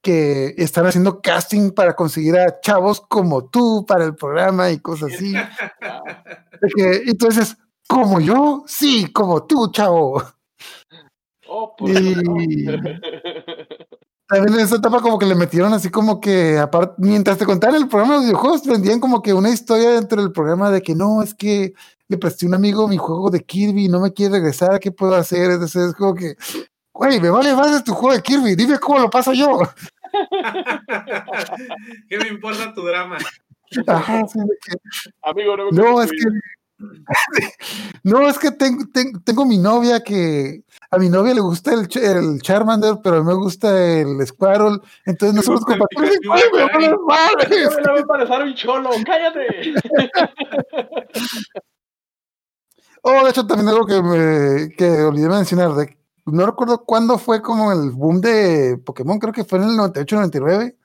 que 0.03 0.55
están 0.57 0.87
haciendo 0.87 1.21
casting 1.21 1.71
para 1.73 1.95
conseguir 1.95 2.39
a 2.39 2.61
chavos 2.61 3.01
como 3.01 3.45
tú 3.49 3.85
para 3.87 4.05
el 4.05 4.15
programa 4.15 4.71
y 4.71 4.79
cosas 4.79 5.13
así. 5.15 5.35
Que, 6.77 7.05
entonces, 7.07 7.57
como 7.89 8.21
yo, 8.21 8.65
sí, 8.67 9.11
como 9.15 9.47
tú, 9.47 9.71
chavo. 9.73 10.23
Oh, 11.49 11.75
por 11.75 11.89
Y 11.89 12.67
también 14.31 14.55
en 14.55 14.61
esa 14.61 14.77
etapa 14.77 15.01
como 15.01 15.19
que 15.19 15.27
le 15.27 15.35
metieron 15.35 15.73
así 15.73 15.91
como 15.91 16.21
que, 16.21 16.57
aparte, 16.57 16.95
mientras 16.99 17.37
te 17.37 17.47
contaban 17.47 17.75
el 17.83 17.89
programa 17.89 18.13
de 18.13 18.19
los 18.19 18.27
videojuegos, 18.27 18.65
vendían 18.65 19.01
como 19.01 19.23
que 19.23 19.35
una 19.35 19.51
historia 19.51 19.91
dentro 19.91 20.23
del 20.23 20.31
programa 20.31 20.71
de 20.71 20.83
que 20.83 20.95
no, 20.95 21.21
es 21.21 21.35
que 21.35 21.73
le 22.07 22.17
presté 22.17 22.47
a 22.47 22.49
un 22.49 22.55
amigo 22.55 22.87
mi 22.87 22.97
juego 22.97 23.31
de 23.31 23.41
Kirby 23.41 23.87
y 23.87 23.89
no 23.89 23.99
me 23.99 24.13
quiere 24.13 24.35
regresar, 24.35 24.79
¿qué 24.79 24.93
puedo 24.93 25.17
hacer? 25.17 25.51
Entonces 25.51 25.89
es 25.89 25.95
como 25.95 26.15
que, 26.15 26.37
güey, 27.01 27.19
me 27.19 27.31
vale 27.31 27.55
más 27.55 27.73
de 27.73 27.83
tu 27.83 27.95
juego 27.95 28.15
de 28.15 28.23
Kirby, 28.23 28.55
dime 28.55 28.79
cómo 28.79 28.99
lo 28.99 29.09
paso 29.09 29.33
yo. 29.33 29.61
¿Qué 32.09 32.19
me 32.19 32.29
importa 32.29 32.75
tu 32.75 32.83
drama? 32.83 33.17
Ajá, 33.87 34.27
sí, 34.27 34.39
de 34.39 34.59
que, 34.63 34.77
Amigo, 35.23 35.57
no 35.57 35.71
me 35.71 35.73
No, 35.73 36.03
es 36.03 36.11
que. 36.11 36.19
No, 38.03 38.27
es 38.29 38.39
que 38.39 38.51
tengo, 38.51 38.85
tengo, 38.93 39.21
tengo 39.25 39.45
mi 39.47 39.57
novia 39.57 40.01
que. 40.01 40.63
A 40.91 40.99
mi 40.99 41.09
novia 41.09 41.33
le 41.33 41.41
gusta 41.41 41.73
el, 41.73 41.89
el 42.03 42.43
Charmander, 42.43 42.97
pero 43.03 43.17
a 43.17 43.21
mí 43.21 43.27
me 43.27 43.35
gusta 43.35 44.01
el 44.01 44.27
Squirrle. 44.27 44.81
Entonces 45.07 45.35
no 45.35 45.41
Me 45.41 45.45
somos 45.45 45.65
compatibles. 45.65 46.19
Güey, 46.27 46.43
me 46.53 46.65
vale 46.65 46.97
madres. 47.07 47.77
me 47.77 47.93
va 47.93 48.01
a 48.01 48.05
parecer 48.05 48.43
un 48.43 48.55
cholo, 48.55 48.91
cállate. 49.07 49.75
Oh, 53.03 53.25
de 53.25 53.31
hecho, 53.31 53.47
también 53.47 53.69
algo 53.69 53.87
que, 53.87 54.03
me, 54.03 54.75
que 54.77 55.03
olvidé 55.03 55.29
mencionar, 55.29 55.73
de, 55.75 56.00
no 56.27 56.47
recuerdo 56.47 56.85
cuándo 56.85 57.19
fue 57.19 57.43
como 57.43 57.73
el 57.73 57.91
boom 57.91 58.21
de 58.21 58.79
Pokémon, 58.85 59.19
creo 59.19 59.33
que 59.33 59.45
fue 59.45 59.59
en 59.59 59.65
el 59.71 59.77
98-99, 59.77 60.77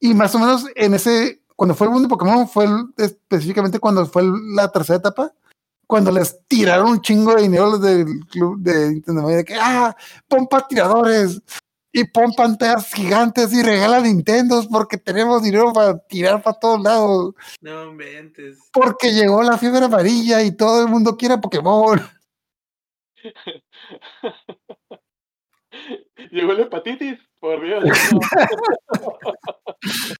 y 0.00 0.14
más 0.14 0.34
o 0.34 0.38
menos 0.38 0.66
en 0.74 0.94
ese, 0.94 1.42
cuando 1.56 1.74
fue 1.74 1.86
el 1.86 1.92
boom 1.92 2.02
de 2.02 2.08
Pokémon, 2.08 2.48
fue 2.48 2.64
el- 2.66 2.86
específicamente 2.96 3.78
cuando 3.78 4.04
fue 4.06 4.22
el- 4.22 4.54
la 4.54 4.70
tercera 4.70 4.98
etapa, 4.98 5.32
cuando 5.86 6.10
les 6.10 6.38
tiraron 6.48 6.88
un 6.92 7.00
chingo 7.00 7.34
de 7.34 7.42
dinero 7.42 7.70
los 7.70 7.80
del 7.80 8.06
club 8.30 8.58
de 8.60 8.90
Nintendo, 8.90 9.28
de 9.28 9.44
que, 9.44 9.54
ah, 9.60 9.94
pon 10.28 10.48
tiradores 10.68 11.40
y 11.92 12.04
pon 12.04 12.32
pantallas 12.32 12.92
gigantes 12.92 13.52
y 13.52 13.62
regala 13.62 14.00
Nintendos 14.00 14.66
porque 14.66 14.96
tenemos 14.98 15.42
dinero 15.44 15.72
para 15.72 15.96
tirar 15.98 16.42
para 16.42 16.58
todos 16.58 16.80
lados, 16.82 17.34
No 17.60 17.84
inventes. 17.84 18.58
porque 18.72 19.12
llegó 19.12 19.42
la 19.42 19.56
fiebre 19.58 19.84
amarilla 19.84 20.42
y 20.42 20.50
todo 20.56 20.82
el 20.82 20.88
mundo 20.88 21.16
quiere 21.16 21.38
Pokémon. 21.38 22.00
Llegó 26.34 26.52
la 26.52 26.62
hepatitis, 26.62 27.16
por 27.38 27.62
Dios. 27.62 27.84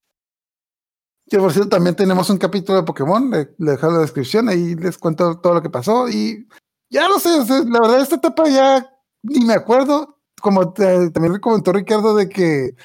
Que 1.27 1.39
por 1.39 1.53
cierto, 1.53 1.71
también 1.71 1.97
tenemos 1.97 2.29
un 2.29 2.37
capítulo 2.37 2.79
de 2.79 2.85
Pokémon, 2.85 3.31
le, 3.31 3.55
le 3.59 3.71
dejo 3.73 3.91
la 3.91 4.01
descripción, 4.01 4.49
ahí 4.49 4.75
les 4.75 4.99
cuento 4.99 5.41
todo 5.41 5.55
lo 5.55 5.63
que 5.63 5.71
pasó 5.71 6.07
y 6.09 6.47
ya 6.91 7.09
no 7.09 7.19
sé, 7.19 7.31
la 7.67 7.81
verdad 7.81 8.03
esta 8.03 8.17
etapa 8.17 8.47
ya 8.47 8.87
ni 9.23 9.43
me 9.45 9.55
acuerdo, 9.55 10.19
como 10.43 10.75
te- 10.75 11.11
también 11.11 11.33
le 11.33 11.41
comentó 11.41 11.73
Ricardo 11.73 12.15
de 12.15 12.29
que 12.29 12.77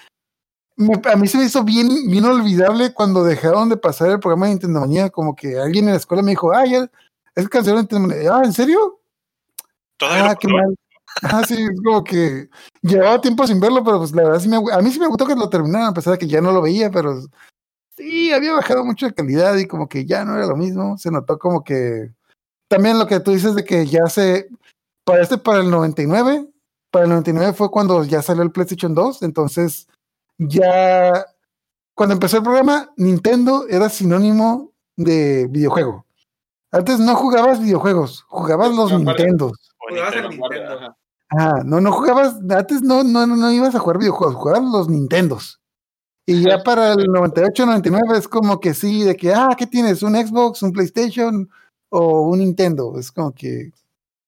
me- 0.78 1.02
a 1.12 1.18
mí 1.18 1.28
se 1.28 1.38
me 1.38 1.44
hizo 1.44 1.66
bien, 1.66 1.90
bien 2.10 2.24
olvidable 2.24 2.94
cuando 2.94 3.26
dejaron 3.26 3.68
de 3.68 3.76
pasar 3.76 4.10
el 4.10 4.20
programa 4.22 4.46
de 4.46 4.54
Nintendo 4.54 4.80
Manía, 4.80 5.10
como 5.10 5.36
que 5.36 5.60
alguien 5.60 5.86
en 5.86 5.92
la 5.92 5.98
escuela 5.98 6.24
me 6.24 6.32
dijo, 6.32 6.54
ah, 6.54 6.66
ya, 6.66 6.90
es 7.36 7.50
canción 7.50 7.76
de 7.76 7.82
Nintendo 7.82 8.08
Manía, 8.08 8.36
ah, 8.36 8.42
¿en 8.46 8.54
serio? 8.54 9.02
Todavía 9.98 10.32
Ah, 10.32 10.36
qué 10.40 10.48
mal. 10.48 10.76
Ah, 11.22 11.44
sí, 11.46 11.56
es 11.56 11.82
como 11.84 12.04
que 12.04 12.50
llevaba 12.82 13.20
tiempo 13.22 13.46
sin 13.46 13.60
verlo, 13.60 13.84
pero 13.84 14.00
pues 14.00 14.12
la 14.14 14.24
verdad 14.24 14.40
sí 14.40 14.48
me, 14.48 14.58
a 14.58 14.82
mí 14.82 14.92
sí 14.92 15.00
me 15.00 15.08
gustó 15.08 15.26
que 15.26 15.36
lo 15.36 15.50
terminaran, 15.50 15.90
a 15.90 15.94
pesar 15.94 16.14
de 16.14 16.20
que 16.20 16.28
ya 16.28 16.42
no 16.42 16.52
lo 16.52 16.62
veía, 16.62 16.90
pero 16.92 17.22
sí, 17.96 18.32
había 18.32 18.54
bajado 18.54 18.86
mucho 18.86 19.06
de 19.06 19.14
calidad 19.14 19.56
y 19.58 19.68
como 19.68 19.90
que 19.90 20.06
ya 20.06 20.24
no 20.24 20.36
era 20.36 20.46
lo 20.46 20.56
mismo. 20.56 20.98
Se 20.98 21.12
notó 21.12 21.38
como 21.38 21.64
que 21.64 22.14
también 22.70 22.98
lo 23.00 23.08
que 23.08 23.20
tú 23.20 23.32
dices 23.32 23.56
de 23.56 23.66
que 23.66 23.86
ya 23.86 24.08
se, 24.08 24.48
para 25.04 25.22
este, 25.22 25.38
para 25.38 25.60
el 25.60 25.70
99, 25.70 26.48
para 26.92 27.06
el 27.06 27.10
99 27.12 27.54
fue 27.54 27.70
cuando 27.70 28.04
ya 28.04 28.22
salió 28.22 28.44
el 28.44 28.52
PlayStation 28.52 28.94
2, 28.96 29.24
entonces 29.24 29.88
ya, 30.38 31.26
cuando 31.96 32.14
empezó 32.14 32.38
el 32.38 32.44
programa, 32.44 32.92
Nintendo 32.96 33.66
era 33.68 33.90
sinónimo 33.90 34.72
de 34.96 35.48
videojuego. 35.50 36.06
Antes 36.72 37.00
no 37.00 37.16
jugabas 37.16 37.60
videojuegos, 37.60 38.24
jugabas 38.30 38.74
los 38.74 38.92
Nintendos. 38.94 39.69
Jugabas 39.90 40.16
Nintendo. 40.16 40.50
Nintendo. 40.50 40.96
Ah, 41.32 41.62
no, 41.64 41.80
no 41.80 41.92
jugabas, 41.92 42.36
antes 42.50 42.82
no, 42.82 43.04
no, 43.04 43.28
no, 43.28 43.36
no 43.36 43.52
ibas 43.52 43.76
a 43.76 43.80
jugar 43.80 44.00
videojuegos, 44.00 44.36
jugabas 44.36 44.64
los 44.64 44.90
Nintendos. 44.90 45.60
Y 46.26 46.44
ya 46.44 46.60
para 46.64 46.94
el 46.94 47.06
98, 47.06 47.66
99 47.66 48.18
es 48.18 48.28
como 48.28 48.60
que 48.60 48.74
sí, 48.74 49.04
de 49.04 49.16
que, 49.16 49.34
ah, 49.34 49.56
¿qué 49.58 49.68
tienes? 49.68 50.02
¿Un 50.04 50.16
Xbox, 50.16 50.64
un 50.64 50.72
PlayStation 50.72 51.50
o 51.90 52.22
un 52.22 52.40
Nintendo? 52.40 52.98
Es 53.00 53.12
como 53.12 53.32
que, 53.34 53.72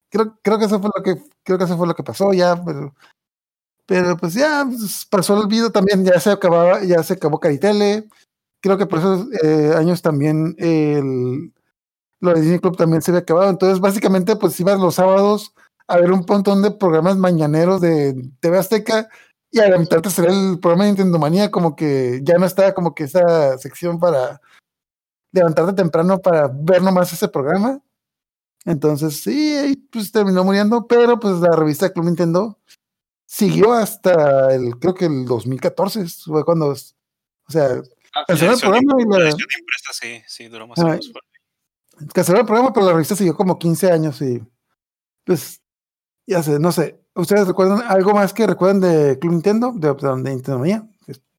creo, 0.09 0.38
creo 0.43 0.59
que 0.59 0.66
eso 0.66 0.80
fue 0.80 0.91
lo 0.95 1.03
que, 1.03 1.22
creo 1.43 1.57
que 1.57 1.64
eso 1.66 1.78
fue 1.78 1.88
lo 1.88 1.95
que 1.95 2.03
pasó 2.03 2.34
ya, 2.34 2.64
pero, 2.64 2.95
pero 3.86 4.18
pues 4.18 4.34
ya 4.36 4.66
pues, 4.68 5.05
pasó 5.09 5.36
el 5.36 5.43
olvido 5.45 5.72
también, 5.72 6.05
ya 6.05 6.20
se 6.20 6.32
acababa, 6.32 6.84
ya 6.84 7.03
se 7.03 7.14
acabó 7.14 7.39
Caritele. 7.39 8.07
Creo 8.62 8.78
que 8.78 8.86
por 8.86 8.99
esos 8.99 9.28
eh, 9.43 9.74
años 9.76 10.01
también 10.03 10.55
el, 10.59 11.51
lo 12.22 12.34
de 12.34 12.41
Disney 12.41 12.59
Club 12.59 12.78
también 12.78 13.01
se 13.01 13.11
había 13.11 13.22
acabado. 13.22 13.49
Entonces, 13.49 13.80
básicamente, 13.80 14.36
pues 14.36 14.59
ibas 14.59 14.80
los 14.80 14.95
sábados 14.95 15.53
a 15.88 15.97
ver 15.97 16.11
un 16.11 16.26
montón 16.28 16.61
de 16.61 16.72
programas 16.72 17.17
mañaneros 17.17 17.82
de 17.82 18.15
TV 18.39 18.57
Azteca 18.57 19.09
y 19.51 19.59
a 19.59 19.69
la 19.69 19.78
mitad 19.78 20.01
te 20.01 20.09
salía 20.09 20.32
el 20.32 20.59
programa 20.59 20.86
de 20.86 20.91
Nintendo 20.91 21.19
Manía, 21.19 21.51
como 21.51 21.76
que 21.76 22.22
ya 22.24 22.38
no 22.38 22.45
estaba 22.45 22.74
como 22.74 22.95
que 22.95 23.03
esa 23.03 23.57
sección 23.57 23.99
para 23.99 24.39
levantarte 25.34 25.74
temprano 25.74 26.19
para 26.19 26.49
ver 26.53 26.82
nomás 26.82 27.11
ese 27.11 27.28
programa. 27.28 27.82
Entonces, 28.63 29.22
sí, 29.22 29.88
pues 29.91 30.11
terminó 30.11 30.43
muriendo, 30.43 30.88
pero 30.88 31.19
pues 31.19 31.39
la 31.39 31.55
revista 31.55 31.91
Club 31.91 32.05
Nintendo 32.05 32.59
siguió 33.26 33.74
hasta 33.74 34.53
el, 34.53 34.78
creo 34.80 34.93
que 34.93 35.05
el 35.05 35.26
2014, 35.26 36.05
fue 36.26 36.45
cuando, 36.45 36.67
o 36.67 36.76
sea, 37.51 37.82
Ah, 38.13 38.26
el 38.28 38.38
programa 38.38 38.93
y 38.99 39.05
La 39.05 39.30
impresa 39.30 39.93
sí, 39.93 40.22
sí, 40.28 40.47
duró 40.47 40.67
más 40.67 40.80
Ay. 40.80 40.91
años. 40.91 41.11
Canceló 42.14 42.39
el 42.39 42.45
programa, 42.45 42.74
pero 42.74 42.86
la 42.86 42.93
revista 42.93 43.16
siguió 43.16 43.36
como 43.36 43.60
15 43.60 43.91
años 43.91 44.22
y 44.22 44.41
pues 45.24 45.62
ya 46.26 46.43
sé, 46.43 46.60
no 46.60 46.72
sé. 46.72 46.99
¿Ustedes 47.14 47.47
recuerdan 47.47 47.82
algo 47.88 48.14
más 48.14 48.34
que 48.34 48.47
recuerdan 48.47 48.80
de 48.80 49.20
Club 49.20 49.34
Nintendo? 49.34 49.74
De, 49.76 49.93
de 49.93 50.30
Nintendo 50.30 50.60
Manía. 50.60 50.88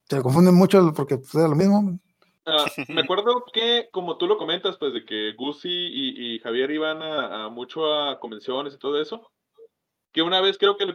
Se 0.08 0.20
confunden 0.20 0.54
mucho 0.54 0.92
porque 0.94 1.16
pues, 1.16 1.34
era 1.34 1.48
lo 1.48 1.54
mismo. 1.54 1.98
Ah, 2.44 2.66
me 2.88 3.00
acuerdo 3.00 3.44
que, 3.52 3.88
como 3.92 4.18
tú 4.18 4.26
lo 4.26 4.36
comentas, 4.36 4.76
pues 4.76 4.92
de 4.92 5.04
que 5.04 5.32
Gusi 5.32 5.68
y, 5.70 6.38
Javier 6.40 6.70
iban 6.72 7.02
a, 7.02 7.48
mucho 7.48 7.92
a 7.94 8.18
convenciones 8.18 8.74
y 8.74 8.78
todo 8.78 9.00
eso, 9.00 9.30
que 10.12 10.22
una 10.22 10.40
vez 10.40 10.58
creo 10.58 10.76
que 10.76 10.86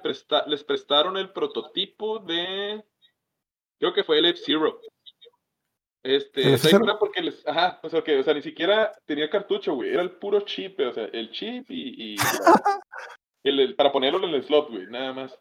les 0.47 0.63
prestaron 0.63 1.17
el 1.17 1.31
prototipo 1.31 2.19
de, 2.19 2.83
creo 3.79 3.93
que 3.93 4.03
fue 4.03 4.19
el 4.19 4.25
F-Zero. 4.25 4.81
Este, 6.07 6.57
porque 6.99 7.21
les, 7.21 7.45
ajá, 7.45 7.79
o 7.83 7.89
sea, 7.89 8.01
que, 8.01 8.17
o 8.17 8.23
sea, 8.23 8.33
ni 8.33 8.41
siquiera 8.41 8.93
tenía 9.05 9.29
cartucho, 9.29 9.75
güey, 9.75 9.89
era 9.91 10.01
el 10.01 10.11
puro 10.11 10.39
chip, 10.41 10.79
o 10.79 10.93
sea, 10.93 11.05
el 11.11 11.31
chip 11.31 11.65
y, 11.69 12.15
el, 13.43 13.59
el- 13.59 13.75
para 13.75 13.91
ponerlo 13.91 14.25
en 14.25 14.33
el 14.35 14.43
slot, 14.43 14.69
güey, 14.69 14.85
nada 14.87 15.11
más. 15.11 15.37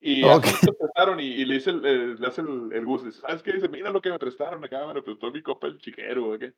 Y 0.00 0.24
Ok. 0.24 0.46
así 0.46 0.66
prestaron 0.78 1.20
y, 1.20 1.26
y 1.26 1.44
le, 1.44 1.54
dice 1.54 1.70
el, 1.70 1.84
el- 1.84 2.14
le 2.16 2.26
hace 2.26 2.40
el, 2.40 2.70
el 2.72 2.84
Gus, 2.86 3.04
dice, 3.04 3.20
¿sabes 3.20 3.42
qué? 3.42 3.52
Dice, 3.52 3.68
mira 3.68 3.90
lo 3.90 4.00
que 4.00 4.10
me 4.10 4.18
prestaron 4.18 4.64
acá, 4.64 4.86
me 4.86 4.94
lo 4.94 5.04
prestó 5.04 5.30
mi 5.30 5.42
copa 5.42 5.66
el 5.66 5.78
chiquero, 5.78 6.24
güey. 6.26 6.38
¿qué?". 6.38 6.52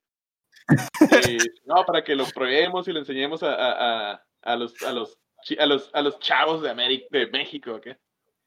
Y, 1.28 1.38
no, 1.66 1.84
para 1.84 2.04
que 2.04 2.14
lo 2.14 2.24
probemos 2.26 2.86
y 2.86 2.92
le 2.92 3.00
enseñemos 3.00 3.42
a, 3.42 3.52
a, 3.54 4.12
a, 4.12 4.24
a 4.42 4.56
los, 4.56 4.80
a, 4.82 4.92
los, 4.92 5.18
a, 5.58 5.66
los, 5.66 5.90
a 5.92 6.02
los 6.02 6.18
chavos 6.20 6.62
de, 6.62 6.70
América, 6.70 7.06
de 7.10 7.26
México, 7.26 7.80
¿qué? 7.80 7.98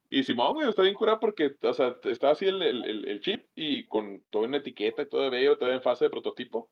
Y 0.10 0.24
Simón, 0.24 0.53
güey, 0.53 0.70
está 0.70 0.82
bien 0.84 0.93
curado 0.95 1.20
porque, 1.20 1.55
o 1.62 1.74
sea, 1.74 1.95
está 2.05 2.32
así 2.32 2.45
el, 2.45 2.62
el, 2.62 3.05
el- 3.08 3.20
chip 3.22 3.45
y 3.55 3.86
con 3.88 4.24
toda 4.30 4.47
una 4.47 4.58
etiqueta 4.58 5.01
y 5.01 5.10
todo 5.10 5.30
bello, 5.30 5.58
todavía 5.58 5.78
en 5.78 5.84
fase 5.84 6.05
de 6.05 6.10
prototipo. 6.10 6.70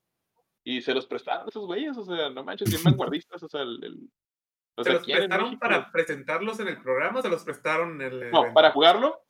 Y 0.63 0.81
se 0.81 0.93
los 0.93 1.05
prestaron 1.05 1.47
esos 1.49 1.65
güeyes, 1.65 1.97
o 1.97 2.03
sea, 2.05 2.29
no 2.29 2.43
manches, 2.43 2.69
bien 2.69 2.81
vanguardistas, 3.13 3.43
o 3.43 3.47
sea, 3.49 3.61
el... 3.61 3.83
el- 3.83 4.09
o 4.77 4.83
¿Se 4.83 4.89
sea, 4.89 4.93
los 4.97 5.03
¿quién 5.05 5.17
en 5.23 5.29
prestaron 5.29 5.59
para 5.59 5.91
presentarlos 5.91 6.59
en 6.59 6.67
el 6.67 6.81
programa 6.81 7.19
o 7.19 7.21
se 7.21 7.29
los 7.29 7.43
prestaron 7.45 8.01
en 8.01 8.11
el 8.11 8.19
No, 8.31 8.39
evento? 8.39 8.53
para 8.53 8.71
jugarlo, 8.71 9.21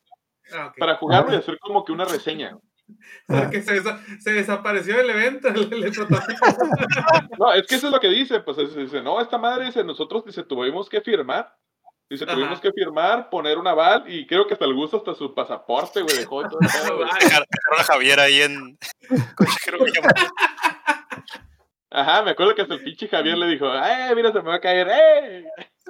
Ah, 0.52 0.66
ok. 0.68 0.78
para 0.78 0.96
jugarlo 0.96 1.32
y 1.32 1.36
hacer 1.36 1.58
como 1.60 1.84
que 1.84 1.92
una 1.92 2.04
reseña. 2.04 2.56
Porque 3.26 3.62
se, 3.62 3.80
desa- 3.82 4.00
se 4.20 4.32
desapareció 4.32 5.00
el 5.00 5.10
evento, 5.10 5.48
el, 5.48 5.84
el 5.84 5.92
prototipo. 5.92 6.46
No, 7.38 7.52
es 7.52 7.66
que 7.66 7.74
eso 7.76 7.88
es 7.88 7.92
lo 7.92 7.98
que 8.00 8.08
dice, 8.08 8.40
pues 8.40 8.58
es- 8.58 8.74
dice, 8.76 9.02
no, 9.02 9.20
esta 9.20 9.38
madre 9.38 9.66
dice, 9.66 9.82
nosotros 9.84 10.24
dice, 10.24 10.44
tuvimos 10.44 10.88
que 10.88 11.00
firmar. 11.00 11.52
Dice, 12.08 12.24
Ajá. 12.24 12.34
tuvimos 12.34 12.60
que 12.60 12.70
firmar, 12.72 13.28
poner 13.30 13.58
un 13.58 13.66
aval 13.66 14.04
y 14.06 14.26
creo 14.28 14.46
que 14.46 14.54
hasta 14.54 14.64
el 14.64 14.74
gusto 14.74 14.98
hasta 14.98 15.14
su 15.14 15.34
pasaporte, 15.34 16.02
güey, 16.02 16.16
dejó 16.16 16.48
todo 16.48 16.58
el 16.60 16.68
a 17.78 17.82
Javier 17.84 18.20
ahí 18.20 18.42
en. 18.42 18.78
Ajá, 21.90 22.22
me 22.22 22.30
acuerdo 22.32 22.54
que 22.54 22.62
hasta 22.62 22.74
el 22.74 22.82
pinche 22.84 23.08
Javier 23.08 23.38
le 23.38 23.46
dijo, 23.46 23.66
¡eh, 23.74 24.12
mira, 24.14 24.30
se 24.32 24.38
me 24.42 24.48
va 24.48 24.56
a 24.56 24.60
caer, 24.60 24.88
eh! 24.90 25.44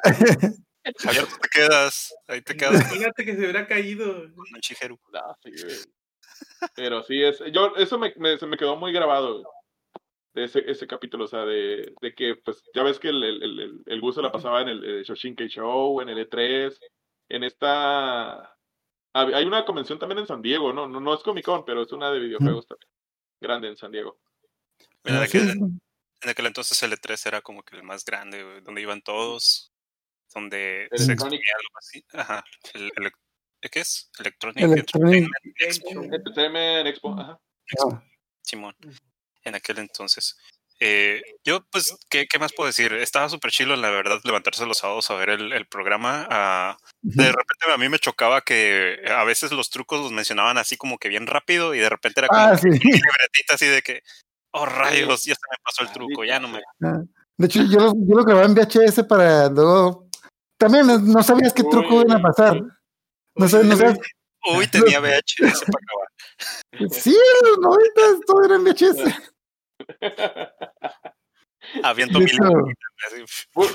Javier, 0.98 1.26
tú 1.26 1.36
te 1.40 1.48
quedas. 1.48 2.14
Ahí 2.28 2.40
te 2.42 2.56
quedas 2.56 2.74
Imagínate 2.80 3.24
que 3.24 3.32
se 3.32 3.38
hubiera 3.38 3.66
caído. 3.66 4.14
con 4.34 4.60
Shigeru. 4.60 4.98
No, 5.12 5.20
sí, 5.42 5.50
güey. 5.62 5.76
Pero 6.74 7.02
sí, 7.02 7.22
es, 7.22 7.42
yo, 7.52 7.74
eso 7.76 7.98
me, 7.98 8.12
me- 8.18 8.38
se 8.38 8.46
me 8.46 8.56
quedó 8.56 8.76
muy 8.76 8.92
grabado, 8.92 9.32
güey, 9.40 9.44
de 10.37 10.45
ese, 10.45 10.70
ese 10.70 10.87
capítulo, 10.87 11.24
o 11.24 11.28
sea, 11.28 11.47
de, 11.47 11.95
de 12.01 12.14
que, 12.14 12.37
pues, 12.37 12.62
ya 12.74 12.82
ves 12.82 12.99
que 12.99 13.09
el, 13.09 13.24
el, 13.24 13.43
el, 13.43 13.59
el- 13.61 13.82
el 13.87 14.01
gusto 14.03 14.20
la 14.20 14.30
pasaba 14.30 14.61
en 14.61 14.68
el, 14.68 14.84
el 14.84 15.03
Shoshinkai 15.03 15.49
Show, 15.49 16.01
en 16.03 16.11
el 16.11 16.18
E3, 16.28 16.78
en 17.30 17.43
esta... 17.43 18.55
Hay 19.14 19.47
una 19.47 19.64
convención 19.64 19.99
también 19.99 20.18
en 20.18 20.26
San 20.26 20.43
Diego, 20.43 20.74
¿no? 20.74 20.87
No, 20.87 21.01
no 21.01 21.14
es 21.14 21.22
Comic 21.22 21.47
Con, 21.47 21.64
pero 21.64 21.80
es 21.82 21.91
una 21.93 22.11
de 22.12 22.20
videojuegos 22.20 22.66
también. 22.66 22.91
Grande 23.41 23.68
en 23.68 23.76
San 23.78 23.91
Diego. 23.91 24.20
Mira, 25.05 25.20
de 25.20 25.26
Sí, 25.26 25.39
aquel, 25.39 25.51
en 26.20 26.28
aquel 26.28 26.47
entonces 26.47 26.82
el 26.82 26.93
E3 26.93 27.26
era 27.26 27.41
como 27.41 27.62
que 27.62 27.76
el 27.76 27.82
más 27.82 28.05
grande, 28.05 28.61
donde 28.61 28.82
iban 28.82 29.01
todos, 29.01 29.72
donde 30.34 30.89
se 30.93 31.12
exponía 31.12 31.41
algo 31.59 31.78
así. 31.78 32.05
Ajá. 32.12 32.45
El, 32.74 32.93
el- 32.95 33.12
¿Qué 33.70 33.80
es? 33.80 34.11
Electronic, 34.18 34.62
Electronic. 34.64 35.24
Entertainment 35.24 35.57
Expo. 35.61 35.91
Show. 35.93 36.05
ETCM 36.12 36.57
en 36.80 36.87
Expo, 36.87 37.18
ajá. 37.18 37.41
Ah, 37.91 38.05
Simón, 38.43 38.76
en 39.47 39.55
aquel 39.55 39.78
entonces. 39.78 40.36
Eh, 40.78 41.22
yo, 41.42 41.64
pues, 41.70 41.97
¿qué, 42.11 42.26
qué 42.26 42.38
más 42.38 42.53
puedo 42.53 42.66
decir? 42.66 42.92
Estaba 42.92 43.30
súper 43.30 43.51
chilo, 43.51 43.76
la 43.76 43.88
verdad, 43.88 44.20
levantarse 44.24 44.66
los 44.66 44.76
sábados 44.76 45.11
a 45.11 45.14
ver 45.14 45.30
el, 45.30 45.53
el 45.55 45.66
programa. 45.66 46.26
ah, 46.30 46.76
de 47.01 47.24
repente 47.24 47.72
a 47.72 47.78
mí 47.78 47.88
me 47.88 47.99
chocaba 47.99 48.42
que 48.42 48.99
a 49.09 49.24
veces 49.24 49.53
los 49.53 49.70
trucos 49.70 50.01
los 50.03 50.12
mencionaban 50.12 50.59
así 50.59 50.76
como 50.76 50.99
que 50.99 51.09
bien 51.09 51.26
rápido 51.26 51.74
y 51.74 51.78
de 51.78 51.88
repente 51.88 52.20
era 52.20 52.28
como 52.28 52.40
Ah, 52.42 52.59
sí. 52.59 52.68
libretita 52.68 53.55
así 53.55 53.64
de 53.66 53.80
que, 53.80 54.03
oh 54.53 54.66
rayos, 55.14 55.24
ya 55.24 55.34
se 55.34 55.40
me 55.51 55.57
pasó 55.64 55.82
el 55.82 55.92
truco, 55.92 56.24
ya 56.24 56.38
no 56.40 56.49
me... 56.49 56.61
De 57.38 57.47
hecho, 57.47 57.62
yo, 57.64 57.78
lo- 57.80 57.92
yo 57.94 58.14
lo 58.16 58.24
grababa 58.24 58.47
en 58.47 58.55
VHS 58.55 59.05
para 59.09 59.49
luego. 59.49 60.09
También 60.59 60.86
no- 60.86 61.22
sabías 61.22 61.53
qué 61.55 61.62
truco 61.64 62.03
iban 62.03 62.18
a 62.18 62.22
pasar. 62.22 62.61
No 63.34 63.49
sabes. 63.49 63.99
Uy, 64.55 64.66
tenía 64.70 65.01
VHS 65.01 65.61
para 65.64 65.84
acabar. 65.84 66.90
Sí, 66.90 67.11
en 67.16 67.49
los 67.49 67.59
90 67.59 68.01
todo 68.26 68.44
era 68.44 68.55
en 68.57 68.64
VHS. 68.64 69.05
Aviento 71.82 72.18
De 72.20 72.26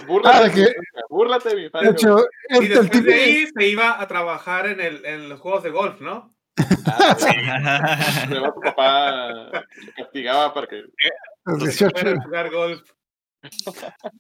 Búrlate, 0.08 0.38
Ah, 0.38 0.42
de 0.44 0.50
mi 0.50 0.54
que- 0.56 0.62
infancia, 0.62 1.02
búrlate 1.10 1.50
de 1.50 1.56
mi 1.56 1.62
de 1.62 1.68
infancia. 1.68 1.92
hecho, 1.92 2.18
Y 2.50 2.56
el, 2.58 2.64
el 2.64 2.70
después 2.70 2.92
tipo. 2.92 3.04
de 3.06 3.14
ahí 3.14 3.48
se 3.54 3.68
iba 3.68 4.02
a 4.02 4.08
trabajar 4.08 4.68
en, 4.68 4.80
el, 4.80 5.06
en 5.06 5.30
los 5.30 5.40
juegos 5.40 5.64
de 5.64 5.70
golf, 5.72 6.00
¿no? 6.02 6.30
Ah. 6.86 7.18
Además, 8.30 8.54
tu 8.54 8.62
papá 8.62 9.52
castigaba 9.98 10.54
para 10.54 10.68
que. 10.68 10.76
el 10.78 10.92
Entonces, 11.46 11.80
18, 11.80 11.94
Para 11.94 12.22
jugar 12.24 12.50
golf. 12.52 12.82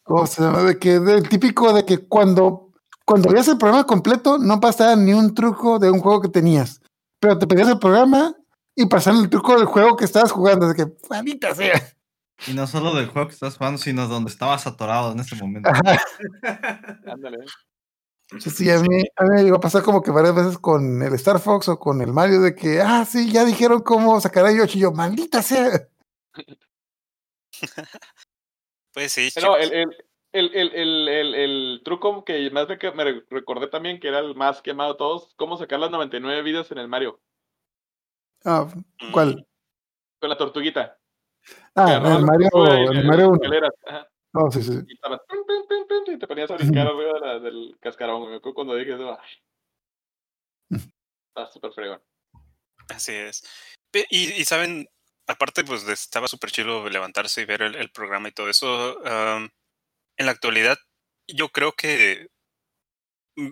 ¿cómo 0.03 0.25
se 0.27 0.41
llama? 0.41 0.63
De 0.63 0.79
que, 0.79 0.99
del 0.99 1.29
típico 1.29 1.71
de 1.73 1.85
que 1.85 1.99
cuando, 1.99 2.71
cuando 3.05 3.29
veías 3.29 3.47
el 3.47 3.57
programa 3.57 3.85
completo, 3.85 4.37
no 4.39 4.59
pasaba 4.59 4.95
ni 4.95 5.13
un 5.13 5.33
truco 5.35 5.77
de 5.79 5.91
un 5.91 5.99
juego 5.99 6.21
que 6.21 6.29
tenías. 6.29 6.81
Pero 7.19 7.37
te 7.37 7.45
pedías 7.47 7.67
el 7.69 7.77
programa 7.79 8.33
y 8.75 8.85
pasaban 8.87 9.21
el 9.23 9.29
truco 9.29 9.55
del 9.57 9.65
juego 9.65 9.95
que 9.97 10.05
estabas 10.05 10.31
jugando. 10.31 10.67
De 10.67 10.75
que, 10.75 10.91
maldita 11.09 11.53
sea. 11.55 11.81
Y 12.47 12.53
no 12.53 12.65
solo 12.67 12.95
del 12.95 13.07
juego 13.07 13.27
que 13.27 13.33
estás 13.35 13.57
jugando, 13.57 13.77
sino 13.77 14.07
donde 14.07 14.31
estabas 14.31 14.65
atorado 14.65 15.11
en 15.11 15.19
ese 15.19 15.35
momento. 15.35 15.69
Ándale. 17.05 17.37
Sí, 18.39 18.49
sí, 18.49 18.69
a 18.71 18.79
mí, 18.79 19.03
a 19.17 19.23
mí 19.25 19.29
me 19.35 19.43
llegó 19.43 19.57
a 19.57 19.59
pasar 19.59 19.83
como 19.83 20.01
que 20.01 20.09
varias 20.09 20.33
veces 20.33 20.57
con 20.57 21.03
el 21.03 21.13
Star 21.15 21.39
Fox 21.39 21.67
o 21.67 21.77
con 21.77 22.01
el 22.01 22.13
Mario 22.13 22.39
de 22.41 22.55
que, 22.55 22.79
ah, 22.81 23.03
sí, 23.05 23.29
ya 23.31 23.43
dijeron 23.43 23.81
cómo 23.81 24.19
sacar 24.21 24.45
a 24.45 24.51
Yoshi. 24.53 24.79
Yo, 24.79 24.91
maldita 24.91 25.41
sea. 25.41 25.87
Pues 28.93 29.11
sí, 29.13 29.29
chicos. 29.31 29.57
el, 29.61 29.71
el, 29.73 29.95
el, 30.33 30.55
el, 30.55 30.75
el, 30.75 31.07
el, 31.07 31.35
el 31.35 31.81
truco 31.85 32.25
que 32.25 32.49
más 32.51 32.67
me, 32.67 32.77
que- 32.77 32.91
me 32.91 33.03
re- 33.05 33.23
recordé 33.29 33.67
también, 33.67 33.99
que 33.99 34.09
era 34.09 34.19
el 34.19 34.35
más 34.35 34.61
quemado 34.61 34.93
de 34.93 34.97
todos, 34.97 35.33
cómo 35.37 35.57
sacar 35.57 35.79
las 35.79 35.91
99 35.91 36.41
vidas 36.41 36.71
en 36.71 36.77
el 36.77 36.87
Mario, 36.89 37.21
Ah, 38.45 38.65
Mm, 39.01 39.11
¿Cuál? 39.11 39.47
con 40.19 40.29
la 40.29 40.37
tortuguita. 40.37 40.97
Ah, 41.75 41.95
el 41.95 42.25
Mario, 42.25 42.49
el 42.91 42.97
le- 42.97 43.03
Mario 43.03 43.29
1. 43.29 43.35
escaleras, 43.41 43.71
ajá, 43.85 44.07
No, 44.33 44.51
sí, 44.51 44.61
sí. 44.61 44.73
y 44.87 44.93
estabas 44.93 45.21
tum, 45.27 45.39
tum, 45.47 45.67
tum, 45.67 45.87
tum, 46.05 46.13
y 46.15 46.19
te 46.19 46.27
ponías 46.27 46.51
a 46.51 46.55
brincar 46.55 46.87
arriba 46.87 47.13
de 47.13 47.19
la- 47.19 47.39
del 47.39 47.77
cascarón. 47.81 48.29
Me 48.29 48.35
acuerdo 48.35 48.53
cuando 48.55 48.75
dije 48.75 48.93
eso. 48.93 49.17
ay. 49.19 50.79
Está 51.29 51.51
súper 51.51 51.71
fregón. 51.73 52.01
Así 52.89 53.13
es. 53.13 53.43
Y, 54.09 54.33
y 54.33 54.45
saben, 54.45 54.87
aparte, 55.27 55.63
pues 55.63 55.87
estaba 55.87 56.27
súper 56.27 56.51
chido 56.51 56.87
levantarse 56.89 57.41
y 57.41 57.45
ver 57.45 57.61
el, 57.63 57.75
el 57.75 57.89
programa 57.91 58.27
y 58.29 58.31
todo 58.33 58.49
eso. 58.49 58.97
en 59.05 60.25
la 60.25 60.31
actualidad, 60.31 60.77
yo 61.27 61.49
creo 61.49 61.71
que 61.71 62.27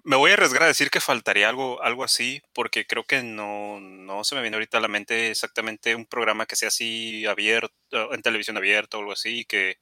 me 0.04 0.16
voy 0.16 0.32
a 0.32 0.34
arriesgar 0.36 0.64
a 0.64 0.68
decir 0.68 0.90
que 0.90 1.00
faltaría 1.00 1.50
algo, 1.50 1.82
algo 1.82 2.04
así, 2.04 2.42
porque 2.54 2.86
creo 2.86 3.04
que 3.04 3.24
no, 3.24 3.80
no 3.80 4.24
se 4.24 4.36
me 4.36 4.42
viene 4.42 4.56
ahorita 4.56 4.78
a 4.78 4.82
la 4.82 4.88
mente 4.88 5.32
exactamente 5.32 5.96
un 5.96 6.06
programa 6.06 6.46
que 6.46 6.56
sea 6.56 6.68
así 6.70 7.26
abierto, 7.26 7.74
en 8.14 8.22
televisión 8.22 8.58
abierta 8.58 8.98
o 8.98 9.02
algo 9.02 9.12
así, 9.14 9.46
que, 9.46 9.78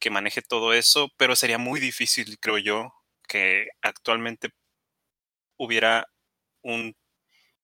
que 0.00 0.10
maneje 0.10 0.42
todo 0.42 0.72
eso, 0.72 1.08
pero 1.16 1.36
sería 1.36 1.58
muy 1.58 1.80
difícil, 1.80 2.38
creo 2.40 2.58
yo, 2.58 2.92
que 3.28 3.68
actualmente 3.82 4.50
hubiera 5.58 6.06
un 6.62 6.94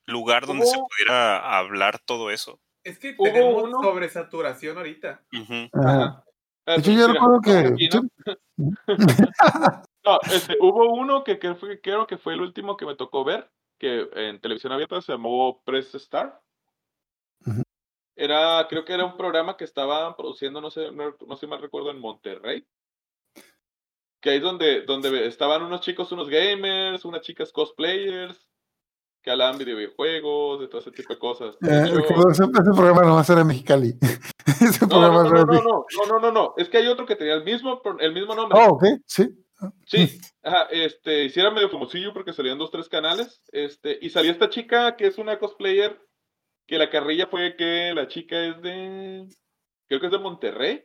lugar 0.07 0.47
donde 0.47 0.67
se 0.67 0.77
pudiera 0.79 1.59
hablar 1.59 1.99
todo 1.99 2.31
eso. 2.31 2.61
Es 2.85 2.99
que 2.99 3.15
Hubo 3.19 3.25
tenemos 3.25 3.63
uno- 3.65 3.83
sobresaturación 3.83 4.77
ahorita. 4.79 5.23
Ajá. 5.33 6.25
Ah, 6.67 6.75
De 6.77 6.81
hecho, 6.81 6.93
yo 6.93 7.09
recuerdo 7.09 7.41
que. 7.43 7.89
¿no? 10.05 10.19
Este, 10.33 10.57
hubo 10.61 10.93
uno 10.93 11.25
que, 11.25 11.39
que 11.39 11.55
fue, 11.55 11.81
creo 11.81 12.07
que 12.07 12.19
fue 12.19 12.35
el 12.35 12.41
último 12.41 12.77
que 12.77 12.87
me 12.87 12.97
tocó 12.97 13.25
ver, 13.25 13.51
que 13.79 14.09
en 14.15 14.41
televisión 14.41 14.73
abierta 14.73 15.01
se 15.01 15.13
llamó 15.13 15.63
Press 15.65 15.95
Star. 15.95 16.41
Era, 18.17 18.67
creo 18.69 18.85
que 18.85 18.93
era 18.93 19.05
un 19.05 19.17
programa 19.17 19.57
que 19.57 19.65
estaban 19.65 20.17
produciendo, 20.17 20.61
no 20.61 20.71
sé, 20.71 20.91
no, 20.91 21.15
no 21.25 21.37
sé 21.37 21.47
mal 21.47 21.61
recuerdo, 21.61 21.91
en 21.91 22.01
Monterrey. 22.01 22.67
Que 24.21 24.31
ahí 24.31 24.37
es 24.39 24.43
donde, 24.43 24.83
donde 24.83 25.29
estaban 25.29 25.63
unos 25.63 25.83
chicos, 25.83 26.11
unos 26.11 26.29
gamers, 26.29 27.05
unas 27.05 27.21
chicas 27.21 27.53
cosplayers, 27.53 28.51
que 29.23 29.31
hablaban 29.31 29.59
de 29.59 29.65
videojuegos, 29.65 30.61
de 30.61 30.67
todo 30.67 30.81
ese 30.81 30.91
tipo 30.91 31.13
de 31.13 31.19
cosas. 31.21 31.55
Eh, 31.63 31.85
hecho- 31.87 32.29
ese, 32.29 32.43
ese 32.43 32.73
programa 32.75 33.03
no 33.03 33.15
va 33.15 33.21
a 33.21 33.25
ser 33.25 33.39
en 33.39 33.47
Mexicali. 33.47 33.95
ese 34.47 34.87
no, 34.87 34.89
programa 34.89 35.23
no, 35.23 35.31
no, 35.31 35.45
no, 35.45 35.53
no, 35.53 35.63
no, 35.63 36.07
no, 36.09 36.19
no, 36.19 36.33
no, 36.33 36.55
es 36.57 36.69
que 36.69 36.79
hay 36.79 36.89
otro 36.89 37.07
que 37.07 37.15
tenía 37.15 37.35
el 37.35 37.45
mismo, 37.45 37.81
el 38.01 38.13
mismo 38.13 38.35
nombre. 38.35 38.59
Oh, 38.61 38.73
ok, 38.73 38.85
sí. 39.07 39.29
Sí, 39.87 40.21
ajá, 40.43 40.69
este, 40.71 41.25
hiciera 41.25 41.51
medio 41.51 41.69
famosillo 41.69 42.13
porque 42.13 42.33
salían 42.33 42.59
dos, 42.59 42.71
tres 42.71 42.89
canales, 42.89 43.43
este, 43.53 43.99
y 44.01 44.11
salía 44.11 44.31
esta 44.31 44.51
chica 44.51 44.97
que 44.97 45.07
es 45.07 45.19
una 45.19 45.39
cosplayer, 45.39 46.01
que 46.67 46.79
la 46.79 46.91
carrilla 46.91 47.27
fue 47.27 47.57
que 47.57 47.93
la 47.95 48.07
chica 48.07 48.39
es 48.45 48.63
de, 48.63 49.27
creo 49.89 50.01
que 50.01 50.07
es 50.07 50.13
de 50.13 50.19
Monterrey, 50.19 50.85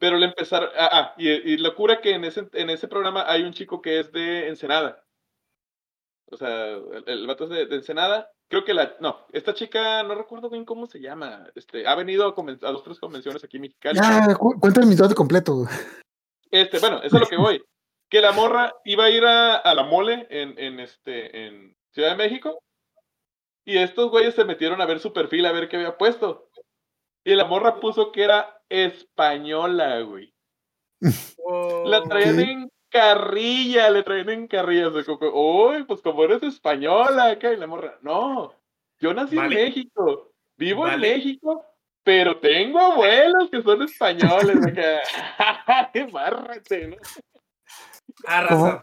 pero 0.00 0.16
le 0.16 0.26
empezaron, 0.26 0.68
ah, 0.76 0.88
ah, 0.92 1.14
y, 1.16 1.28
y 1.28 1.56
locura 1.58 2.00
que 2.00 2.10
en 2.10 2.24
ese, 2.24 2.48
en 2.54 2.70
ese 2.70 2.88
programa 2.88 3.24
hay 3.30 3.42
un 3.42 3.52
chico 3.52 3.80
que 3.80 4.00
es 4.00 4.10
de 4.10 4.48
Ensenada, 4.48 5.04
o 6.32 6.36
sea, 6.36 6.72
el, 6.72 7.04
el 7.06 7.26
vato 7.26 7.44
es 7.44 7.50
de, 7.50 7.66
de 7.66 7.76
Ensenada, 7.76 8.30
creo 8.48 8.64
que 8.64 8.74
la, 8.74 8.96
no, 9.00 9.26
esta 9.32 9.54
chica, 9.54 10.02
no 10.02 10.16
recuerdo 10.16 10.50
bien 10.50 10.64
cómo 10.64 10.86
se 10.86 11.00
llama, 11.00 11.46
este, 11.54 11.86
ha 11.86 11.94
venido 11.94 12.24
a, 12.26 12.34
a 12.66 12.72
dos, 12.72 12.82
tres 12.82 12.98
convenciones 12.98 13.44
aquí 13.44 13.58
en 13.58 13.62
Mexicali. 13.62 13.96
Ya, 13.96 14.34
cu- 14.34 14.58
cuenta 14.58 14.80
el 14.80 14.88
mitote 14.88 15.14
completo. 15.14 15.66
Este, 16.50 16.78
bueno, 16.78 16.98
eso 17.02 17.16
es 17.16 17.20
lo 17.20 17.28
que 17.28 17.36
voy. 17.36 17.62
Que 18.08 18.20
la 18.20 18.32
morra 18.32 18.74
iba 18.84 19.04
a 19.04 19.10
ir 19.10 19.24
a, 19.24 19.56
a 19.56 19.74
la 19.74 19.84
mole 19.84 20.26
en, 20.30 20.58
en, 20.58 20.80
este, 20.80 21.46
en 21.46 21.76
Ciudad 21.92 22.10
de 22.10 22.16
México. 22.16 22.62
Y 23.64 23.78
estos 23.78 24.10
güeyes 24.10 24.34
se 24.34 24.44
metieron 24.44 24.80
a 24.80 24.86
ver 24.86 24.98
su 24.98 25.12
perfil, 25.12 25.46
a 25.46 25.52
ver 25.52 25.68
qué 25.68 25.76
había 25.76 25.96
puesto. 25.96 26.48
Y 27.24 27.34
la 27.34 27.44
morra 27.44 27.78
puso 27.78 28.10
que 28.10 28.24
era 28.24 28.62
española, 28.68 30.00
güey. 30.00 30.34
La 31.84 32.02
traían 32.02 32.40
en 32.40 32.72
carrilla, 32.88 33.90
le 33.90 34.02
traían 34.02 34.30
en 34.30 34.48
carrilla. 34.48 34.88
O 34.88 35.02
sea, 35.02 35.14
Uy, 35.32 35.84
pues 35.84 36.02
como 36.02 36.24
eres 36.24 36.42
española, 36.42 37.30
acá. 37.30 37.52
Y 37.52 37.56
la 37.56 37.66
morra, 37.66 37.98
no, 38.02 38.54
yo 38.98 39.14
nací 39.14 39.36
Vale. 39.36 39.58
en 39.58 39.64
México, 39.66 40.32
vivo 40.56 40.88
en. 40.88 41.00
México, 41.00 41.64
pero 42.10 42.36
tengo 42.40 42.80
abuelos 42.80 43.48
que 43.52 43.62
son 43.62 43.82
españoles. 43.82 44.56
Acá. 44.66 46.02
Bárrate, 46.12 46.88
¿no? 46.88 46.96
Ah, 48.26 48.46
¿Cómo? 48.48 48.66
raza. 48.66 48.82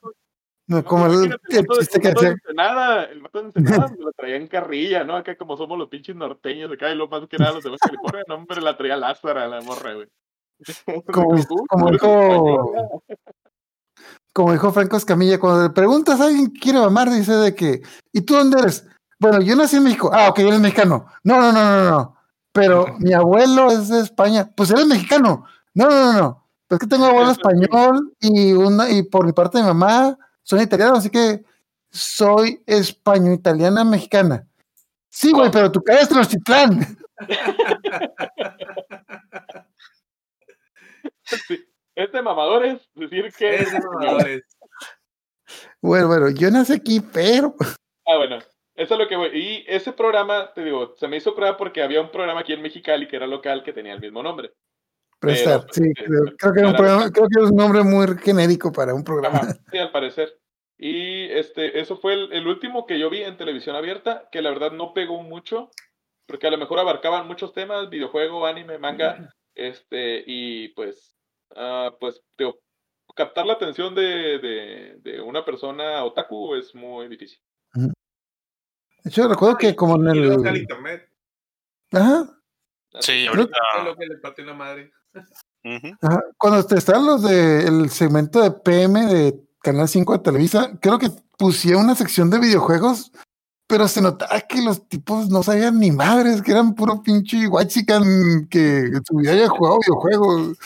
No, 0.67 0.83
como 0.85 1.07
el, 1.07 1.11
Imagínate, 1.13 1.57
el 1.57 1.65
vato 1.67 1.73
de- 1.73 1.79
chiste 1.81 1.99
que 1.99 2.07
el 2.07 2.15
hacía. 2.15 2.29
Ensenada, 2.29 3.03
el 3.03 3.21
vato 3.21 3.39
de 3.41 3.45
Ensenada 3.47 3.87
me 3.89 4.05
lo 4.05 4.11
traía 4.13 4.37
en 4.37 4.47
carrilla, 4.47 5.03
¿no? 5.03 5.17
Acá 5.17 5.35
como 5.35 5.57
somos 5.57 5.77
los 5.77 5.89
pinches 5.89 6.15
norteños 6.15 6.71
acá 6.71 6.89
y 6.89 6.95
lo 6.95 7.09
más 7.09 7.27
que 7.27 7.37
nada 7.37 7.51
los 7.51 7.63
de 7.65 7.69
Baja 7.69 7.79
California, 7.85 8.23
no, 8.29 8.35
hombre, 8.35 8.61
la 8.61 8.77
traía 8.77 8.95
Lázara 8.95 9.45
la 9.47 9.59
morra, 9.59 9.93
güey. 9.93 10.07
Como, 11.13 11.35
dijo, 11.91 12.93
como 14.33 14.51
dijo 14.53 14.71
Franco 14.71 14.95
Escamilla, 14.95 15.37
cuando 15.39 15.63
le 15.63 15.69
preguntas 15.71 16.21
a 16.21 16.25
alguien 16.27 16.51
que 16.53 16.59
quiere 16.61 16.79
mamar, 16.79 17.09
dice 17.09 17.33
de 17.33 17.53
que, 17.53 17.81
¿y 18.13 18.21
tú 18.21 18.35
dónde 18.35 18.59
eres? 18.61 18.87
Bueno, 19.19 19.41
yo 19.41 19.55
nací 19.55 19.75
en 19.75 19.83
México. 19.83 20.09
Ah, 20.13 20.29
ok, 20.29 20.39
eres 20.39 20.59
mexicano. 20.61 21.07
No, 21.23 21.41
no, 21.41 21.51
no, 21.51 21.63
no, 21.63 21.89
no. 21.91 22.16
Pero 22.57 22.95
mi 22.97 23.13
abuelo 23.13 23.69
es 23.69 23.87
de 23.89 23.99
España. 23.99 24.49
Pues 24.55 24.71
eres 24.71 24.87
mexicano. 24.87 25.45
No, 25.75 25.87
no, 25.87 26.11
no, 26.11 26.19
no. 26.19 26.49
Pues 26.67 26.81
que 26.81 26.87
tengo 26.87 27.05
abuelo 27.05 27.29
español 27.29 28.15
y 28.19 28.51
una, 28.53 28.89
y 28.89 29.03
por 29.03 29.27
mi 29.27 29.31
parte 29.31 29.59
de 29.59 29.63
mi 29.63 29.69
mamá 29.69 30.17
son 30.41 30.59
italianos, 30.59 30.97
así 30.97 31.11
que 31.11 31.45
soy 31.91 32.63
español-italiana 32.65 33.83
mexicana. 33.83 34.47
Sí, 35.07 35.31
güey, 35.31 35.51
pero 35.51 35.71
tu 35.71 35.83
cara 35.83 36.01
es 36.01 36.09
Tenochtitlán. 36.09 36.97
Sí. 41.23 41.63
Este 41.93 42.21
mamador 42.21 42.65
es 42.65 42.89
decir 42.95 43.31
que. 43.37 43.55
Es 43.55 43.71
de 43.71 43.79
mamadores. 43.79 44.43
Bueno, 45.81 46.07
bueno, 46.07 46.29
yo 46.29 46.49
nací 46.49 46.73
aquí, 46.73 47.01
pero. 47.01 47.53
Ah, 48.07 48.17
bueno. 48.17 48.39
Eso 48.77 48.93
es 48.93 48.99
lo 48.99 49.07
que 49.07 49.15
voy. 49.15 49.29
Y 49.33 49.65
ese 49.67 49.91
programa, 49.91 50.53
te 50.53 50.63
digo, 50.63 50.93
se 50.95 51.07
me 51.07 51.17
hizo 51.17 51.35
prueba 51.35 51.57
porque 51.57 51.81
había 51.81 51.99
un 51.99 52.11
programa 52.11 52.41
aquí 52.41 52.53
en 52.53 52.61
Mexicali 52.61 53.07
que 53.07 53.15
era 53.15 53.25
local 53.27 53.63
que 53.63 53.73
tenía 53.73 53.93
el 53.93 53.99
mismo 53.99 54.21
nombre. 54.21 54.51
Prestar, 55.19 55.61
Pero, 55.61 55.73
sí, 55.73 55.83
eh, 55.89 55.93
creo, 56.05 56.23
creo 56.37 56.53
que 56.53 56.59
era 56.59 56.69
un 56.69 56.75
programa- 56.75 57.11
creo 57.11 57.27
que 57.27 57.43
es 57.43 57.49
un 57.49 57.57
nombre 57.57 57.81
muy 57.81 58.05
genérico 58.19 58.71
para 58.71 58.93
un 58.93 59.03
programa. 59.03 59.39
Ajá, 59.39 59.57
sí, 59.71 59.77
al 59.79 59.91
parecer. 59.91 60.37
Y 60.77 61.23
este, 61.31 61.79
eso 61.79 61.97
fue 61.97 62.13
el, 62.13 62.31
el 62.31 62.47
último 62.47 62.85
que 62.85 62.99
yo 62.99 63.09
vi 63.09 63.23
en 63.23 63.35
televisión 63.35 63.75
abierta, 63.75 64.29
que 64.31 64.43
la 64.43 64.51
verdad 64.51 64.71
no 64.71 64.93
pegó 64.93 65.23
mucho, 65.23 65.71
porque 66.27 66.45
a 66.45 66.51
lo 66.51 66.59
mejor 66.59 66.77
abarcaban 66.77 67.27
muchos 67.27 67.51
temas, 67.53 67.89
videojuego, 67.89 68.45
anime, 68.45 68.77
manga, 68.77 69.33
este, 69.55 70.23
y 70.27 70.67
pues, 70.69 71.15
ah, 71.55 71.95
pues, 71.99 72.21
digo, 72.37 72.59
captar 73.15 73.47
la 73.47 73.53
atención 73.53 73.95
de, 73.95 74.37
de, 74.37 74.95
de 74.99 75.19
una 75.21 75.43
persona 75.43 76.03
otaku 76.03 76.53
es 76.53 76.75
muy 76.75 77.07
difícil. 77.07 77.39
De 79.03 79.09
hecho, 79.09 79.27
recuerdo 79.27 79.57
que 79.57 79.75
como 79.75 79.95
en 79.95 80.07
el 80.07 80.45
el. 80.45 80.57
internet. 80.57 81.09
Ajá, 81.91 82.37
Sí, 82.99 83.27
ahorita. 83.27 83.57
Es 83.77 83.85
lo 83.85 83.95
que 83.95 84.05
le 84.05 84.17
partió 84.17 84.45
la 84.45 84.53
madre. 84.53 84.91
Ajá, 86.01 86.23
Cuando 86.37 86.65
te 86.65 86.77
estaban 86.77 87.05
los 87.05 87.23
del 87.23 87.89
segmento 87.89 88.41
de 88.41 88.51
PM 88.51 89.05
de 89.05 89.39
Canal 89.61 89.87
5 89.87 90.13
de 90.13 90.19
Televisa, 90.19 90.71
creo 90.81 90.97
que 90.97 91.09
pusieron 91.37 91.83
una 91.83 91.95
sección 91.95 92.29
de 92.29 92.39
videojuegos, 92.39 93.11
pero 93.67 93.87
se 93.87 94.01
notaba 94.01 94.39
que 94.41 94.61
los 94.61 94.87
tipos 94.87 95.29
no 95.29 95.43
sabían 95.43 95.79
ni 95.79 95.91
madres, 95.91 96.41
que 96.41 96.51
eran 96.51 96.73
puro 96.73 97.01
pinche 97.03 97.47
guachican 97.47 98.47
que 98.49 98.77
en 98.79 99.05
su 99.05 99.17
vida 99.17 99.33
haya 99.33 99.49
jugado 99.49 99.79
videojuegos. 99.79 100.57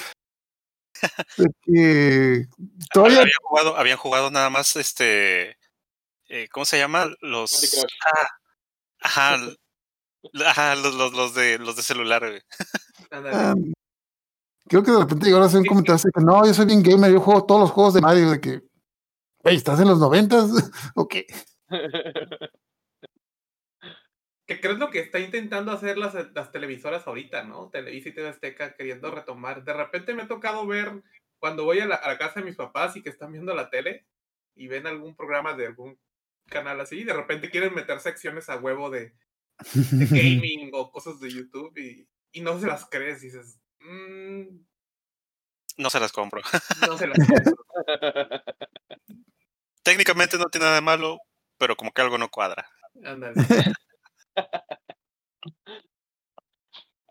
De 1.37 1.47
que 1.63 2.47
todavía 2.93 3.21
Habían 3.21 3.37
jugado, 3.41 3.75
habían 3.75 3.97
jugado 3.97 4.29
nada 4.29 4.51
más 4.51 4.75
este. 4.75 5.57
Eh, 6.31 6.47
¿Cómo 6.49 6.65
se 6.65 6.77
llama? 6.77 7.13
Los. 7.19 7.85
Ah, 8.05 8.27
ajá. 9.01 9.37
Ajá, 10.45 10.75
los, 10.75 10.93
los, 10.95 11.13
los 11.13 11.33
de 11.33 11.59
los 11.59 11.75
de 11.75 11.81
celular, 11.81 12.25
güey. 12.25 12.41
Ah, 13.11 13.53
creo 14.69 14.81
que 14.81 14.91
de 14.91 14.99
repente 14.99 15.25
llegaron 15.25 15.43
a 15.43 15.47
hacer 15.47 15.59
un 15.59 15.65
comentario 15.65 15.95
así 15.95 16.07
que 16.13 16.23
no, 16.23 16.45
yo 16.45 16.53
soy 16.53 16.67
bien 16.67 16.83
gamer, 16.83 17.11
yo 17.11 17.19
juego 17.19 17.45
todos 17.45 17.59
los 17.61 17.71
juegos 17.71 17.95
de 17.95 18.01
Mario, 18.01 18.29
de 18.29 18.39
que, 18.39 18.61
"Ey, 19.43 19.57
¿estás 19.57 19.81
en 19.81 19.89
los 19.89 19.99
noventas? 19.99 20.49
¿O 20.95 21.07
qué? 21.09 21.25
¿Qué 24.47 24.61
crees 24.61 24.77
lo 24.77 24.89
que 24.89 24.99
está 24.99 25.19
intentando 25.19 25.71
hacer 25.71 25.97
las, 25.97 26.13
las 26.33 26.51
televisoras 26.51 27.05
ahorita, 27.07 27.43
no? 27.43 27.69
Televisa 27.69 28.09
y 28.09 28.13
TV 28.13 28.29
Azteca 28.29 28.75
queriendo 28.75 29.11
retomar. 29.11 29.63
De 29.65 29.73
repente 29.73 30.13
me 30.13 30.23
ha 30.23 30.27
tocado 30.27 30.65
ver 30.65 31.03
cuando 31.39 31.65
voy 31.65 31.79
a 31.79 31.87
la, 31.87 31.95
a 31.95 32.07
la 32.09 32.17
casa 32.17 32.39
de 32.39 32.45
mis 32.45 32.55
papás 32.55 32.95
y 32.95 33.01
que 33.01 33.09
están 33.09 33.31
viendo 33.33 33.53
la 33.53 33.69
tele 33.69 34.05
y 34.55 34.67
ven 34.67 34.87
algún 34.87 35.15
programa 35.15 35.55
de 35.55 35.67
algún 35.67 35.97
canal 36.51 36.79
así, 36.79 36.99
y 36.99 37.03
de 37.03 37.13
repente 37.13 37.49
quieren 37.49 37.73
meter 37.73 37.99
secciones 37.99 38.49
a 38.49 38.57
huevo 38.57 38.91
de, 38.91 39.15
de 39.73 40.05
gaming 40.45 40.69
o 40.73 40.91
cosas 40.91 41.19
de 41.19 41.31
YouTube 41.31 41.75
y, 41.77 42.07
y 42.31 42.41
no 42.41 42.59
se 42.59 42.67
las 42.67 42.85
crees. 42.85 43.23
Y 43.23 43.27
dices, 43.27 43.57
"Mm, 43.79 44.59
No 45.77 45.89
se 45.89 45.99
las 45.99 46.11
compro. 46.11 46.41
no 46.87 46.97
se 46.97 47.07
las 47.07 47.17
compro". 47.17 47.65
Técnicamente 49.83 50.37
no 50.37 50.45
tiene 50.45 50.65
nada 50.65 50.75
de 50.75 50.81
malo, 50.81 51.17
pero 51.57 51.75
como 51.75 51.91
que 51.91 52.01
algo 52.03 52.19
no 52.19 52.29
cuadra. 52.29 52.69
Ándale. 53.03 53.33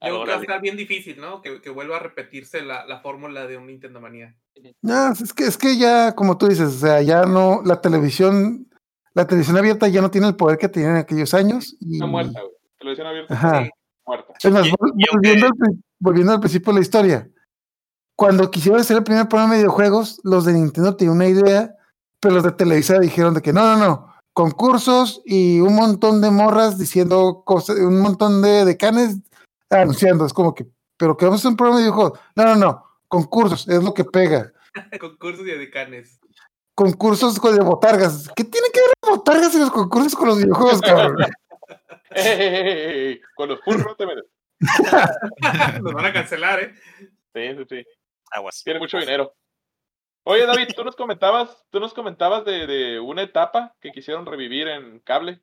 Yo 0.02 0.08
creo 0.08 0.24
que 0.24 0.30
va 0.30 0.36
a 0.36 0.40
estar 0.40 0.60
bien 0.62 0.76
difícil, 0.78 1.20
¿no? 1.20 1.42
Que, 1.42 1.60
que 1.60 1.68
vuelva 1.68 1.96
a 1.96 2.00
repetirse 2.00 2.62
la, 2.62 2.86
la 2.86 3.00
fórmula 3.00 3.46
de 3.46 3.58
un 3.58 3.66
Nintendo 3.66 4.00
Manía. 4.00 4.34
No, 4.80 5.12
es 5.12 5.34
que, 5.34 5.44
es 5.44 5.58
que 5.58 5.76
ya, 5.76 6.14
como 6.14 6.38
tú 6.38 6.48
dices, 6.48 6.68
o 6.68 6.78
sea, 6.78 7.02
ya 7.02 7.24
no, 7.26 7.60
la 7.64 7.82
televisión, 7.82 8.69
la 9.20 9.26
televisión 9.26 9.56
abierta 9.56 9.88
ya 9.88 10.00
no 10.00 10.10
tiene 10.10 10.28
el 10.28 10.36
poder 10.36 10.58
que 10.58 10.68
tenía 10.68 10.90
en 10.90 10.96
aquellos 10.96 11.32
años. 11.34 11.76
Y, 11.80 11.94
Está 11.94 12.06
muerta, 12.06 12.40
güey. 12.40 12.52
Televisión 12.78 13.06
abierta 13.06 13.34
Ajá. 13.34 13.64
Sí. 13.64 13.70
muerta. 14.06 14.32
Es 14.42 14.50
más, 14.52 14.66
Y- 14.66 14.70
vol- 14.70 14.92
y 14.96 15.04
aunque- 15.10 15.16
volviendo, 15.28 15.46
al, 15.46 15.52
pri- 15.52 15.82
volviendo 15.98 16.32
al 16.32 16.40
principio 16.40 16.72
de 16.72 16.78
la 16.78 16.82
historia, 16.82 17.28
cuando 18.16 18.50
quisieron 18.50 18.80
hacer 18.80 18.96
el 18.96 19.04
primer 19.04 19.28
programa 19.28 19.54
de 19.54 19.60
videojuegos, 19.60 20.20
los 20.24 20.44
de 20.44 20.52
Nintendo 20.54 20.96
tenían 20.96 21.16
una 21.16 21.26
idea, 21.26 21.74
pero 22.20 22.34
los 22.34 22.44
de 22.44 22.52
Televisa 22.52 22.98
dijeron 22.98 23.34
de 23.34 23.40
que 23.42 23.52
no, 23.52 23.62
no, 23.62 23.78
no, 23.78 24.14
concursos 24.32 25.22
y 25.24 25.60
un 25.60 25.74
montón 25.74 26.20
de 26.20 26.30
morras 26.30 26.78
diciendo 26.78 27.42
cosas, 27.44 27.76
un 27.78 28.00
montón 28.00 28.42
de 28.42 28.64
decanes 28.64 29.16
anunciando, 29.70 30.26
es 30.26 30.32
como 30.32 30.54
que, 30.54 30.66
pero 30.98 31.16
que 31.16 31.24
vamos 31.24 31.38
a 31.38 31.42
hacer 31.42 31.50
un 31.52 31.56
programa 31.56 31.78
de 31.80 31.84
videojuegos. 31.86 32.18
No, 32.36 32.44
no, 32.44 32.56
no, 32.56 32.84
concursos, 33.08 33.66
es 33.68 33.82
lo 33.82 33.94
que 33.94 34.04
pega. 34.04 34.52
Concursos 35.00 35.46
y 35.46 35.50
decanes. 35.50 36.19
Concursos 36.80 37.38
con- 37.38 37.54
de 37.54 37.62
botargas. 37.62 38.30
¿Qué 38.34 38.42
tiene 38.42 38.68
que 38.72 38.80
ver 38.80 38.88
las 39.02 39.10
botargas 39.18 39.54
y 39.54 39.58
los 39.58 39.70
concursos 39.70 40.14
con 40.14 40.28
los 40.28 40.38
videojuegos, 40.38 40.80
cabrón? 40.80 41.14
Con 43.36 43.48
los 43.50 43.60
furros 43.60 43.96
te 43.98 44.06
metes. 44.06 44.24
Nos 45.82 45.92
van 45.92 46.06
a 46.06 46.12
cancelar, 46.14 46.58
¿eh? 46.60 46.74
Sí, 47.34 47.54
sí, 47.58 47.64
sí. 47.68 47.86
Aguas. 48.30 48.62
Tiene 48.64 48.80
mucho 48.80 48.96
dinero. 48.98 49.34
Oye, 50.24 50.46
David, 50.46 50.68
tú 50.74 50.82
nos 50.84 50.96
comentabas, 50.96 51.64
tú 51.70 51.80
nos 51.80 51.92
comentabas 51.92 52.46
de, 52.46 52.66
de 52.66 52.98
una 52.98 53.22
etapa 53.22 53.74
que 53.80 53.92
quisieron 53.92 54.24
revivir 54.24 54.66
en 54.68 55.00
cable. 55.00 55.42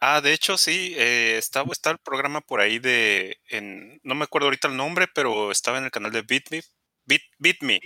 Ah, 0.00 0.22
de 0.22 0.32
hecho, 0.32 0.56
sí, 0.56 0.94
eh, 0.96 1.36
está, 1.36 1.64
está 1.70 1.90
el 1.90 1.98
programa 1.98 2.40
por 2.40 2.60
ahí 2.62 2.78
de, 2.78 3.38
en, 3.50 4.00
no 4.02 4.14
me 4.14 4.24
acuerdo 4.24 4.46
ahorita 4.46 4.68
el 4.68 4.76
nombre, 4.76 5.06
pero 5.14 5.50
estaba 5.50 5.76
en 5.78 5.84
el 5.84 5.90
canal 5.90 6.12
de 6.12 6.22
Beat 6.22 6.44
Me, 6.50 6.62
Beat, 7.04 7.22
Beat 7.38 7.56
Me. 7.62 7.80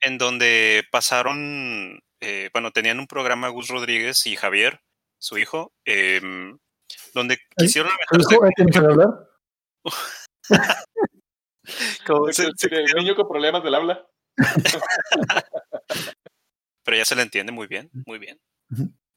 En 0.00 0.18
donde 0.18 0.84
pasaron, 0.90 2.00
eh, 2.20 2.50
bueno, 2.52 2.70
tenían 2.72 2.98
un 3.00 3.06
programa 3.06 3.48
Gus 3.48 3.68
Rodríguez 3.68 4.26
y 4.26 4.36
Javier, 4.36 4.80
su 5.18 5.38
hijo, 5.38 5.72
em, 5.84 6.58
donde 7.14 7.38
quisieron 7.56 7.90
aventarse 7.92 8.34
¿Hijo, 8.34 8.44
¿hay 8.44 8.50
que 8.56 8.62
empezar 8.62 8.84
a 8.84 8.88
hablar? 8.88 9.08
como- 12.06 12.28
El, 12.28 12.34
se- 12.34 12.50
se 12.56 12.68
el 12.74 12.94
niño 12.96 13.14
con 13.14 13.28
problemas 13.28 13.62
del 13.62 13.74
habla. 13.74 14.06
pero 16.84 16.96
ya 16.96 17.04
se 17.04 17.16
le 17.16 17.22
entiende 17.22 17.52
muy 17.52 17.66
bien, 17.66 17.90
muy 18.06 18.18
bien. 18.18 18.40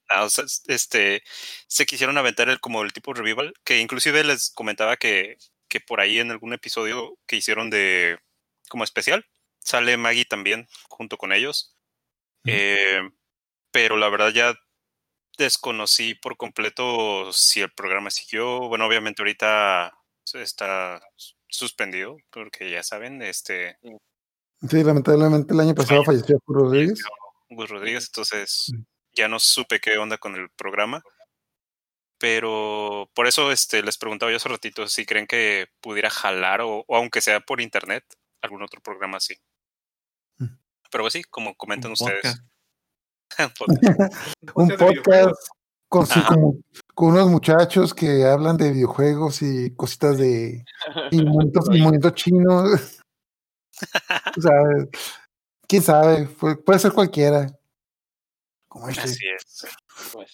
Ah, 0.10 0.26
o 0.26 0.30
sea, 0.30 0.44
es- 0.44 0.64
este, 0.68 1.24
se 1.68 1.86
quisieron 1.86 2.18
aventar 2.18 2.50
el, 2.50 2.60
como 2.60 2.82
el 2.84 2.92
tipo 2.94 3.14
revival, 3.14 3.54
que 3.64 3.80
inclusive 3.80 4.24
les 4.24 4.52
comentaba 4.54 4.98
que, 4.98 5.38
que 5.70 5.80
por 5.80 6.02
ahí 6.02 6.20
en 6.20 6.32
algún 6.32 6.54
episodio 6.54 7.18
que 7.28 7.38
hicieron 7.38 7.70
de 7.70 8.20
como 8.70 8.84
especial, 8.84 9.26
sale 9.64 9.98
Maggie 9.98 10.26
también 10.26 10.68
junto 10.90 11.18
con 11.18 11.32
ellos. 11.34 11.76
Eh, 12.46 13.02
pero 13.72 13.98
la 13.98 14.10
verdad 14.10 14.30
ya 14.30 14.56
desconocí 15.38 16.16
por 16.16 16.38
completo 16.38 17.32
si 17.34 17.62
el 17.62 17.72
programa 17.72 18.10
siguió. 18.12 18.68
Bueno, 18.68 18.86
obviamente 18.86 19.22
ahorita 19.22 19.94
está 20.34 21.02
suspendido, 21.48 22.18
porque 22.32 22.70
ya 22.70 22.84
saben, 22.84 23.22
este, 23.22 23.78
Sí, 24.70 24.84
lamentablemente 24.84 25.54
el 25.54 25.60
año 25.60 25.74
pasado 25.74 26.04
falleció 26.04 26.38
Julio 26.46 26.66
Rodríguez. 26.66 27.04
Gus 27.50 27.70
Rodríguez, 27.70 28.06
entonces 28.08 28.68
Mm. 28.74 28.82
ya 29.14 29.28
no 29.28 29.40
supe 29.40 29.80
qué 29.80 29.98
onda 29.98 30.18
con 30.18 30.36
el 30.36 30.50
programa. 30.52 31.02
Pero 32.20 33.10
por 33.16 33.26
eso 33.28 33.52
este, 33.52 33.82
les 33.82 33.98
preguntaba 33.98 34.32
yo 34.32 34.38
hace 34.38 34.48
ratito 34.50 34.88
si 34.88 35.06
creen 35.06 35.26
que 35.26 35.68
pudiera 35.82 36.10
jalar 36.12 36.62
o, 36.62 36.86
o 36.88 36.96
aunque 36.96 37.20
sea 37.22 37.40
por 37.40 37.60
internet, 37.62 38.06
algún 38.42 38.62
otro 38.62 38.80
programa 38.82 39.18
así. 39.18 39.36
Pero 40.92 41.04
pues 41.04 41.14
sí, 41.14 41.24
como 41.24 41.56
comentan 41.56 41.92
Un 41.92 41.94
ustedes. 41.94 42.22
podcast. 42.22 42.44
Un 44.56 44.68
podcast 44.78 45.36
con, 45.90 46.06
su- 46.06 46.64
unos 46.96 47.30
muchachos 47.30 47.94
que 47.94 48.24
hablan 48.26 48.58
de 48.58 48.72
videojuegos 48.72 49.42
y 49.42 49.74
cositas 49.76 50.18
de 50.18 50.64
y 51.12 51.18
movimientos, 51.24 51.66
y 51.68 51.80
movimientos 51.82 52.14
chinos. 52.16 53.00
O 54.38 54.42
sea, 54.42 54.52
quién 55.68 55.82
sabe, 55.82 56.28
Pu- 56.30 56.64
puede 56.64 56.80
ser 56.80 56.92
cualquiera. 56.94 57.48
Como 58.68 58.88
este. 58.90 59.02
Así 59.02 59.26
es. 59.36 59.66
Pues, 60.14 60.32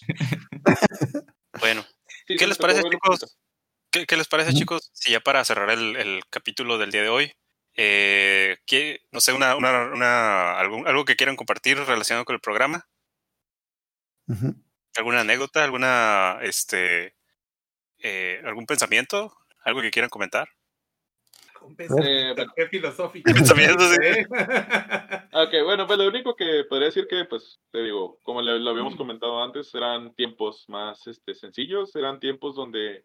Bueno, 1.60 1.84
¿qué 2.26 2.46
les 2.46 2.58
parece, 2.58 2.82
chicos? 2.88 3.36
¿Qué, 3.90 4.06
qué 4.06 4.16
les 4.16 4.28
parece, 4.28 4.52
chicos? 4.54 4.90
Si 4.92 5.10
ya 5.12 5.20
para 5.20 5.44
cerrar 5.44 5.70
el, 5.70 5.96
el 5.96 6.20
capítulo 6.30 6.78
del 6.78 6.90
día 6.92 7.02
de 7.02 7.08
hoy, 7.08 7.32
eh, 7.80 8.56
¿qué- 8.66 9.00
no 9.12 9.20
sé, 9.20 9.32
una, 9.32 9.54
una, 9.54 9.84
una- 9.92 10.58
algún- 10.58 10.86
algo 10.88 11.04
que 11.04 11.14
quieran 11.14 11.36
compartir 11.36 11.78
relacionado 11.78 12.24
con 12.24 12.34
el 12.34 12.40
programa. 12.40 12.88
Ujú. 14.26 14.52
¿Alguna 14.96 15.20
anécdota? 15.20 15.62
¿Alguna, 15.62 16.38
este, 16.42 17.14
eh, 18.00 18.42
algún 18.44 18.66
pensamiento? 18.66 19.32
¿Algo 19.64 19.80
que 19.80 19.90
quieran 19.92 20.10
comentar? 20.10 20.48
Un 21.60 21.76
pensamiento, 21.76 22.10
Eh, 22.10 22.34
bueno. 22.34 22.52
qué 22.56 22.66
filosófico. 22.66 23.32
Pensamiento, 23.32 23.84
sí. 23.88 23.96
¿eh? 24.02 24.26
Ok, 25.32 25.54
bueno, 25.64 25.86
pues 25.86 25.98
lo 26.00 26.08
único 26.08 26.34
que 26.34 26.64
podría 26.68 26.86
decir 26.86 27.06
que, 27.08 27.26
pues, 27.26 27.60
te 27.70 27.82
digo, 27.82 28.18
como 28.24 28.42
le- 28.42 28.58
lo 28.58 28.70
habíamos 28.70 28.96
comentado 28.96 29.40
antes, 29.42 29.72
eran 29.74 30.12
tiempos 30.14 30.64
más 30.68 31.06
este, 31.06 31.34
sencillos, 31.34 31.94
eran 31.94 32.18
tiempos 32.18 32.56
donde 32.56 33.04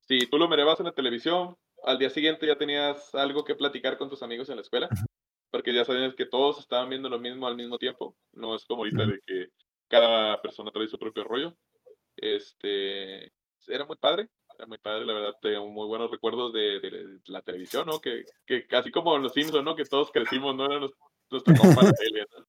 si 0.00 0.26
tú 0.26 0.38
lo 0.38 0.48
mirabas 0.48 0.80
en 0.80 0.86
la 0.86 0.92
televisión, 0.92 1.56
al 1.84 1.98
día 1.98 2.10
siguiente 2.10 2.46
ya 2.46 2.56
tenías 2.56 3.14
algo 3.14 3.44
que 3.44 3.54
platicar 3.54 3.98
con 3.98 4.08
tus 4.08 4.22
amigos 4.22 4.48
en 4.48 4.56
la 4.56 4.62
escuela, 4.62 4.88
porque 5.50 5.72
ya 5.72 5.84
sabías 5.84 6.14
que 6.14 6.26
todos 6.26 6.58
estaban 6.58 6.88
viendo 6.90 7.08
lo 7.08 7.18
mismo 7.18 7.46
al 7.46 7.56
mismo 7.56 7.78
tiempo, 7.78 8.16
no 8.32 8.54
es 8.54 8.64
como 8.66 8.82
ahorita 8.82 9.06
de 9.06 9.20
que 9.26 9.48
cada 9.88 10.40
persona 10.42 10.70
trae 10.70 10.88
su 10.88 10.98
propio 10.98 11.24
rollo. 11.24 11.56
Este, 12.16 13.32
era 13.66 13.84
muy 13.86 13.96
padre, 13.96 14.28
era 14.56 14.66
muy 14.66 14.78
padre, 14.78 15.06
la 15.06 15.14
verdad, 15.14 15.34
tengo 15.40 15.68
muy 15.68 15.86
buenos 15.86 16.10
recuerdos 16.10 16.52
de, 16.52 16.80
de 16.80 17.20
la 17.26 17.42
televisión, 17.42 17.86
¿no? 17.86 18.00
Que, 18.00 18.24
que 18.44 18.66
casi 18.66 18.90
como 18.90 19.16
los 19.18 19.32
Simpsons, 19.32 19.64
¿no? 19.64 19.76
Que 19.76 19.84
todos 19.84 20.10
crecimos, 20.10 20.54
¿no? 20.56 20.68
Nos, 20.68 20.90
nos 21.30 21.44
tocó 21.44 21.62
para 21.74 21.88
la 21.88 21.92
tele, 21.92 22.26
¿no? 22.36 22.46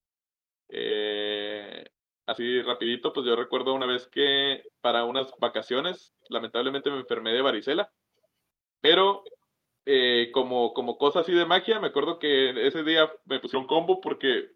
Eh, 0.70 1.86
así 2.26 2.62
rapidito, 2.62 3.12
pues 3.12 3.26
yo 3.26 3.36
recuerdo 3.36 3.74
una 3.74 3.86
vez 3.86 4.08
que 4.08 4.64
para 4.82 5.04
unas 5.04 5.32
vacaciones, 5.40 6.14
lamentablemente 6.30 6.92
me 6.92 7.00
enfermé 7.00 7.34
de 7.34 7.42
varicela, 7.42 7.92
pero 8.82 9.24
eh, 9.86 10.30
como, 10.34 10.74
como 10.74 10.98
cosa 10.98 11.22
así 11.22 11.34
de 11.34 11.46
magia, 11.46 11.80
me 11.80 11.88
acuerdo 11.88 12.20
que 12.20 12.68
ese 12.68 12.84
día 12.84 13.12
me 13.26 13.40
pusieron 13.40 13.68
combo 13.68 14.02
porque 14.02 14.52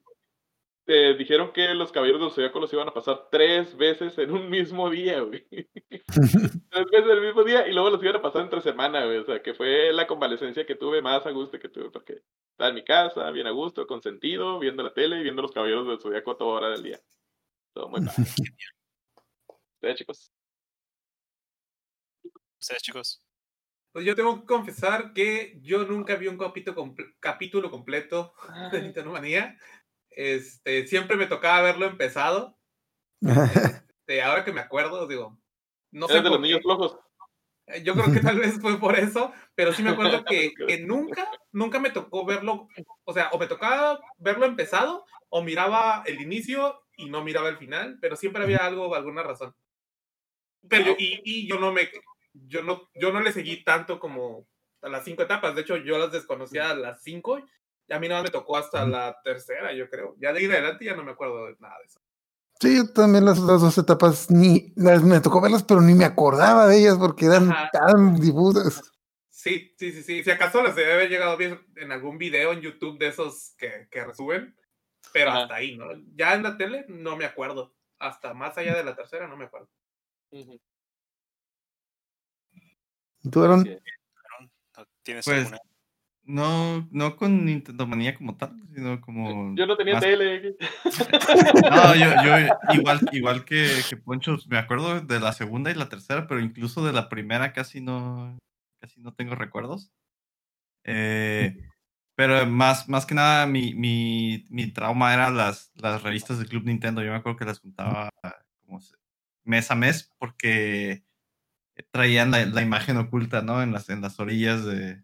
eh, 0.86 1.16
dijeron 1.18 1.54
que 1.54 1.74
los 1.74 1.94
caballeros 1.94 2.20
del 2.22 2.32
Zodíaco 2.32 2.60
los 2.60 2.74
iban 2.74 2.90
a 2.90 2.94
pasar 2.94 3.30
tres 3.32 3.78
veces 3.78 4.18
en 4.18 4.32
un 4.32 4.50
mismo 4.50 4.90
día, 4.90 5.22
güey. 5.22 5.48
tres 6.70 6.86
veces 6.91 7.06
en 7.06 7.10
el 7.10 7.22
mismo 7.22 7.44
día 7.44 7.68
y 7.68 7.72
luego 7.74 7.90
los 7.90 8.04
iban 8.04 8.18
a 8.18 8.22
pasar 8.22 8.41
entre 8.41 8.62
semana, 8.62 9.06
güey. 9.06 9.18
O 9.18 9.24
sea, 9.26 9.41
que 9.41 9.54
fue 9.54 9.94
la 9.94 10.08
convalecencia 10.08 10.66
que 10.66 10.76
tuve 10.76 11.02
más 11.02 11.26
a 11.26 11.32
gusto 11.32 11.58
que 11.58 11.70
tuve 11.70 11.90
porque 11.90 12.22
estaba 12.52 12.70
en 12.70 12.76
mi 12.76 12.84
casa, 12.84 13.32
bien 13.32 13.48
a 13.48 13.52
gusto, 13.52 13.88
consentido, 13.88 14.60
viendo 14.60 14.84
la 14.84 14.94
tele 14.94 15.20
y 15.20 15.24
viendo 15.24 15.41
los 15.41 15.52
caballeros 15.52 15.88
del 15.88 16.02
Zodíaco 16.02 16.32
a 16.32 16.38
toda 16.38 16.58
hora 16.58 16.70
del 16.70 16.84
día. 16.84 17.00
Todo 17.74 17.88
muy 17.88 18.02
padre. 18.02 18.18
Ustedes, 19.76 19.98
chicos. 19.98 20.32
Ustedes, 22.60 22.82
chicos. 22.82 23.22
Pues 23.94 24.06
yo 24.06 24.15
tengo 24.15 24.40
que 24.41 24.48
confesar 24.48 25.14
que 25.14 25.60
yo 25.61 25.86
nunca 25.86 26.15
vi 26.15 26.28
un 26.28 26.38
capítulo, 26.38 26.76
comple- 26.76 27.15
capítulo 27.20 27.70
completo 27.70 28.34
de 28.72 28.82
Nintendo 28.82 29.11
Manía. 29.11 29.56
Este, 30.10 30.88
siempre 30.88 31.15
me 31.15 31.28
tocaba 31.28 31.61
verlo 31.61 31.86
empezado. 31.86 32.57
Este, 33.22 34.24
ahora 34.24 34.44
que 34.44 34.52
me 34.52 34.61
acuerdo, 34.61 35.07
digo, 35.07 35.40
no 35.91 36.07
sé 36.07 36.14
Eres 36.14 36.24
de 36.24 36.30
los 36.32 36.40
niños 36.40 36.61
flojos. 36.64 36.98
Eh, 37.68 37.84
Yo 37.84 37.94
creo 37.94 38.11
que 38.11 38.20
tal 38.20 38.40
vez 38.40 38.60
fue 38.60 38.80
por 38.80 38.98
eso, 38.98 39.32
pero 39.53 39.72
sí 39.74 39.84
me 39.84 39.91
acuerdo 39.91 40.26
que, 40.26 40.53
nunca, 40.82 41.30
nunca 41.52 41.80
me 41.80 41.91
tocó 41.91 42.26
verlo, 42.26 42.68
o 43.03 43.14
sea, 43.14 43.30
o 43.32 43.38
me 43.38 43.45
tocaba 43.45 43.99
verlo 44.18 44.48
empezado, 44.48 45.06
o 45.30 45.44
miraba 45.44 46.02
el 46.07 46.20
inicio 46.20 46.82
y 46.98 47.11
no 47.11 47.24
miraba 47.24 47.48
el 47.49 47.57
final, 47.57 47.99
pero 48.02 48.15
siempre 48.15 48.41
había 48.41 48.65
algo, 48.65 48.95
alguna 48.95 49.22
razón. 49.22 49.53
Pero 50.68 50.95
y 50.98 51.48
yo 51.48 51.60
no 51.60 51.72
me, 51.72 51.90
yo 52.34 52.64
no, 52.64 52.89
yo 52.95 53.11
no 53.11 53.22
le 53.22 53.31
seguí 53.31 53.64
tanto 53.64 53.99
como 53.99 54.47
a 54.81 54.89
las 54.89 55.05
cinco 55.05 55.23
etapas, 55.23 55.55
de 55.55 55.61
hecho 55.61 55.77
yo 55.77 55.97
las 55.97 56.11
desconocía 56.11 56.72
a 56.72 56.76
las 56.76 57.01
cinco, 57.03 57.39
y 57.88 57.93
a 57.93 57.99
mí 57.99 58.07
nada 58.07 58.23
me 58.23 58.30
tocó 58.30 58.57
hasta 58.57 58.85
la 58.85 59.18
tercera, 59.23 59.73
yo 59.73 59.89
creo. 59.89 60.15
Ya 60.19 60.34
de 60.34 60.39
ahí 60.39 60.45
adelante 60.45 60.85
ya 60.85 60.95
no 60.95 61.03
me 61.03 61.11
acuerdo 61.11 61.45
de 61.47 61.55
nada 61.60 61.77
de 61.80 61.85
eso. 61.85 62.01
Sí, 62.60 62.77
yo 62.77 62.93
también 62.93 63.26
las 63.26 63.39
otras 63.39 63.61
dos 63.61 63.77
etapas 63.77 64.31
ni 64.31 64.72
las 64.76 65.03
me 65.03 65.19
tocó 65.19 65.41
verlas, 65.41 65.64
pero 65.64 65.81
ni 65.81 65.93
me 65.93 66.05
acordaba 66.05 66.68
de 66.68 66.80
ellas 66.80 66.97
porque 66.97 67.26
eran 67.26 67.51
Ajá. 67.51 67.69
tan 67.72 68.15
difusas. 68.15 68.89
Sí, 69.30 69.73
sí, 69.77 69.91
sí, 69.91 70.03
sí. 70.03 70.23
Si 70.23 70.31
acaso 70.31 70.64
les 70.64 70.76
debe 70.76 70.93
haber 70.93 71.10
llegado 71.10 71.35
bien 71.35 71.60
en 71.76 71.91
algún 71.91 72.18
video 72.18 72.53
en 72.53 72.61
YouTube 72.61 72.97
de 72.99 73.07
esos 73.07 73.53
que, 73.57 73.88
que 73.91 74.05
resuben, 74.05 74.55
pero 75.11 75.31
Ajá. 75.31 75.41
hasta 75.41 75.55
ahí, 75.55 75.76
¿no? 75.76 75.88
Ya 76.15 76.35
en 76.35 76.43
la 76.43 76.55
tele 76.55 76.85
no 76.88 77.18
me 77.18 77.26
acuerdo. 77.26 77.76
Hasta 77.99 78.34
más 78.34 78.57
allá 78.57 78.76
de 78.76 78.84
la 78.84 78.95
tercera 78.95 79.27
no 79.27 79.35
me 79.35 79.45
acuerdo. 79.45 79.69
Ujú. 83.24 83.30
¿Tú, 83.32 83.44
Aaron? 83.44 83.60
Así 83.62 83.70
es. 83.72 83.82
¿No 84.78 84.86
¿Tienes 85.04 85.26
Pues, 85.26 85.40
alguna? 85.45 85.60
No, 86.26 86.88
no 86.91 87.18
con 87.18 87.44
Nintendo 87.44 87.86
Manía 87.86 88.16
como 88.16 88.38
tal, 88.38 88.56
sino 88.74 89.02
como. 89.02 89.54
Yo 89.58 89.66
no 89.66 89.76
tenía 89.76 89.95
más- 89.95 90.04
tele. 90.04 90.56
No, 91.70 91.95
yo, 91.95 92.06
yo 92.24 92.54
igual, 92.82 93.00
igual 93.12 93.44
que, 93.45 93.70
que 93.90 93.98
Poncho, 93.98 94.38
me 94.48 94.58
acuerdo 94.58 95.02
de 95.02 95.20
la 95.20 95.34
segunda 95.34 95.70
y 95.70 95.74
la 95.74 95.90
tercera, 95.90 96.26
pero 96.28 96.40
incluso 96.40 96.86
de 96.86 96.94
la 96.94 97.10
primera 97.10 97.52
casi 97.52 97.82
no, 97.82 98.38
casi 98.80 99.02
no 99.02 99.14
tengo 99.14 99.36
recuerdos. 99.36 99.91
Eh, 100.86 101.58
pero 102.16 102.45
más, 102.45 102.88
más 102.88 103.06
que 103.06 103.16
nada, 103.16 103.45
mi, 103.45 103.74
mi, 103.74 104.45
mi 104.50 104.68
trauma 104.72 105.14
eran 105.14 105.36
las, 105.36 105.72
las 105.76 106.04
revistas 106.04 106.38
del 106.40 106.48
Club 106.48 106.64
Nintendo. 106.66 107.02
Yo 107.04 107.12
me 107.12 107.18
acuerdo 107.18 107.38
que 107.38 107.45
las 107.45 107.60
juntaba 107.60 108.10
como 108.66 108.80
mes 109.44 109.72
a 109.72 109.76
mes 109.76 110.10
porque 110.20 111.04
traían 111.91 112.32
la, 112.32 112.45
la 112.45 112.62
imagen 112.62 112.98
oculta, 112.98 113.41
¿no? 113.41 113.62
En 113.64 113.72
las, 113.72 113.90
en 113.90 114.02
las 114.02 114.20
orillas 114.20 114.64
de, 114.66 115.04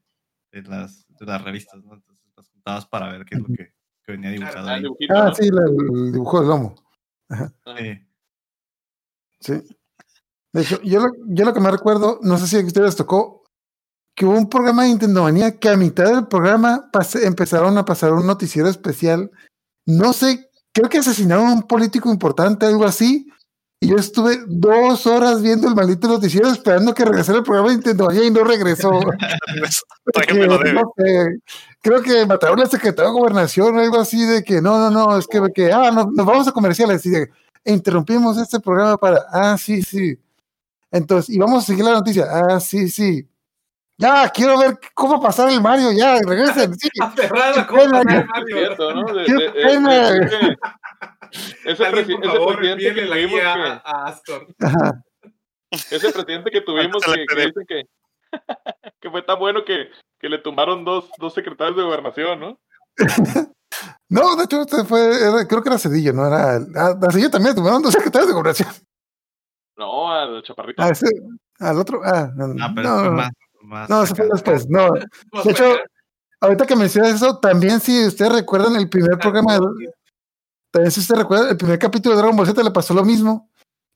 de 0.51 0.61
las, 0.63 1.05
de 1.19 1.25
las 1.25 1.43
revistas, 1.43 1.83
¿no? 1.83 1.93
Entonces 1.95 2.25
las 2.37 2.47
juntabas 2.49 2.85
para 2.85 3.11
ver 3.11 3.25
qué 3.25 3.35
es 3.35 3.41
lo 3.41 3.47
que, 3.47 3.73
que 4.03 4.11
venía 4.11 4.29
dibujado 4.31 4.67
Ah, 4.69 4.73
ahí. 4.73 4.81
dibujito, 4.83 5.13
Ah, 5.15 5.25
¿no? 5.29 5.35
sí, 5.35 5.47
el 5.47 6.11
dibujo 6.11 6.39
del 6.39 6.49
lomo. 6.49 6.75
Sí. 7.77 8.07
Sí. 9.39 9.53
De 10.51 10.61
hecho, 10.61 10.81
yo 10.81 10.99
lo, 10.99 11.11
yo 11.27 11.45
lo 11.45 11.53
que 11.53 11.59
me 11.59 11.71
recuerdo, 11.71 12.19
no 12.23 12.37
sé 12.37 12.47
si 12.47 12.57
a 12.57 12.65
ustedes 12.65 12.85
les 12.87 12.95
tocó, 12.95 13.43
que 14.15 14.25
hubo 14.25 14.37
un 14.37 14.49
programa 14.49 14.83
de 14.83 14.89
Nintendo 14.89 15.23
Manía 15.23 15.57
que 15.59 15.69
a 15.69 15.77
mitad 15.77 16.05
del 16.13 16.27
programa 16.27 16.89
pase- 16.91 17.25
empezaron 17.25 17.77
a 17.77 17.85
pasar 17.85 18.11
un 18.13 18.25
noticiero 18.27 18.67
especial. 18.67 19.31
No 19.85 20.11
sé, 20.11 20.49
creo 20.73 20.89
que 20.89 20.97
asesinaron 20.97 21.47
a 21.47 21.53
un 21.53 21.63
político 21.63 22.11
importante, 22.11 22.65
algo 22.65 22.83
así. 22.85 23.27
Y 23.81 23.87
yo 23.87 23.95
estuve 23.95 24.39
dos 24.45 25.07
horas 25.07 25.41
viendo 25.41 25.69
el 25.69 25.75
maldito 25.75 26.07
noticiero 26.09 26.49
esperando 26.49 26.93
que 26.93 27.05
regresara 27.05 27.37
el 27.37 27.45
programa 27.45 27.69
de 27.69 27.75
Nintendo 27.75 28.11
y 28.11 28.29
no 28.29 28.43
regresó. 28.43 28.89
Porque, 30.13 30.47
no 30.47 30.93
sé, 30.97 31.39
creo 31.81 32.01
que 32.01 32.25
mataron 32.25 32.59
al 32.59 32.69
secretario 32.69 33.11
de 33.13 33.17
gobernación 33.19 33.77
o 33.77 33.79
algo 33.79 33.99
así 33.99 34.25
de 34.25 34.43
que 34.43 34.61
no, 34.61 34.77
no, 34.77 34.91
no, 34.91 35.17
es 35.17 35.27
que, 35.27 35.41
que 35.55 35.71
ah, 35.71 35.91
no, 35.91 36.09
nos 36.13 36.25
vamos 36.25 36.47
a 36.47 36.51
comerciales 36.51 37.05
y 37.05 37.09
de, 37.09 37.29
e 37.63 37.71
interrumpimos 37.73 38.37
este 38.37 38.59
programa 38.59 38.97
para, 38.97 39.25
ah, 39.31 39.57
sí, 39.57 39.81
sí. 39.81 40.17
Entonces, 40.91 41.33
y 41.33 41.37
vamos 41.39 41.63
a 41.63 41.67
seguir 41.67 41.85
la 41.85 41.93
noticia, 41.93 42.25
ah, 42.29 42.59
sí, 42.59 42.89
sí. 42.89 43.25
Ya, 43.97 44.29
quiero 44.29 44.57
ver 44.57 44.77
cómo 44.93 45.21
pasar 45.21 45.49
el 45.49 45.61
Mario, 45.61 45.91
ya, 45.93 46.17
regresen, 46.25 46.77
sí. 46.77 46.89
Aferrado, 47.01 47.53
Qué 47.55 47.67
¿cómo 47.67 47.81
pena, 47.81 48.01
pasar, 48.01 48.23
qué 48.23 48.27
Mario? 48.27 48.57
Cierto, 48.57 48.93
¿no? 48.95 49.13
De- 49.13 49.23
¡Qué 49.25 49.33
de- 49.33 49.39
de- 49.39 49.51
pena! 49.51 50.11
de- 50.11 50.19
de- 50.19 50.57
ese, 51.65 51.85
por 51.85 51.99
ese 51.99 52.17
favor, 52.21 52.57
presidente 52.57 52.93
que 52.95 53.05
tuvimos 53.07 53.39
que, 53.39 53.45
a, 53.45 53.81
a 53.85 54.05
Astor. 54.07 54.47
Ese 55.71 56.11
presidente 56.11 56.51
que 56.51 56.61
tuvimos 56.61 57.03
que, 57.03 57.25
que 57.27 57.35
dicen 57.45 57.65
que, 57.67 57.83
que 58.99 59.09
fue 59.11 59.21
tan 59.21 59.37
bueno 59.39 59.63
que, 59.63 59.89
que 60.19 60.29
le 60.29 60.39
tumbaron 60.39 60.83
dos, 60.83 61.09
dos 61.17 61.33
secretarios 61.33 61.77
de 61.77 61.83
gobernación, 61.83 62.39
¿no? 62.39 62.59
No, 64.09 64.35
de 64.35 64.43
hecho, 64.45 64.61
este 64.61 64.83
fue, 64.83 64.99
era- 65.21 65.47
creo 65.47 65.61
que 65.61 65.69
era 65.69 65.77
Cedillo, 65.77 66.11
no 66.11 66.25
era. 66.25 66.55
Ah, 66.75 66.97
a 66.99 67.11
Cedillo 67.11 67.29
también 67.29 67.55
tuvieron 67.55 67.81
dos 67.83 67.93
secretarios 67.93 68.27
de 68.27 68.33
gobernación. 68.33 68.67
No, 69.77 70.11
al 70.11 70.41
chaparrito. 70.43 70.81
Ah, 70.81 70.89
ese, 70.89 71.05
al 71.59 71.77
otro, 71.77 72.01
ah, 72.03 72.29
no, 72.35 72.45
Ah, 72.61 72.71
pero 72.75 72.89
no, 72.89 72.95
fue 72.99 73.05
no, 73.05 73.11
más, 73.13 73.29
más 73.61 73.89
no, 73.89 74.03
eso 74.03 74.15
fue 74.15 74.27
después, 74.27 74.67
no. 74.67 74.89
De 75.43 75.51
hecho, 75.51 75.77
ahorita 76.41 76.65
que 76.65 76.75
mencionas 76.75 77.13
eso, 77.13 77.37
también 77.39 77.79
si 77.79 78.07
ustedes 78.07 78.33
recuerdan 78.33 78.75
el 78.75 78.89
primer 78.89 79.17
programa, 79.19 79.59
de- 79.59 79.93
también 80.71 80.91
si 80.91 80.99
ustedes 80.99 81.21
recuerdan 81.21 81.49
el 81.49 81.57
primer 81.57 81.79
capítulo 81.79 82.15
de 82.15 82.21
Dragon 82.21 82.35
Ball 82.37 82.47
Z 82.47 82.63
le 82.63 82.71
pasó 82.71 82.93
lo 82.93 83.03
mismo, 83.03 83.49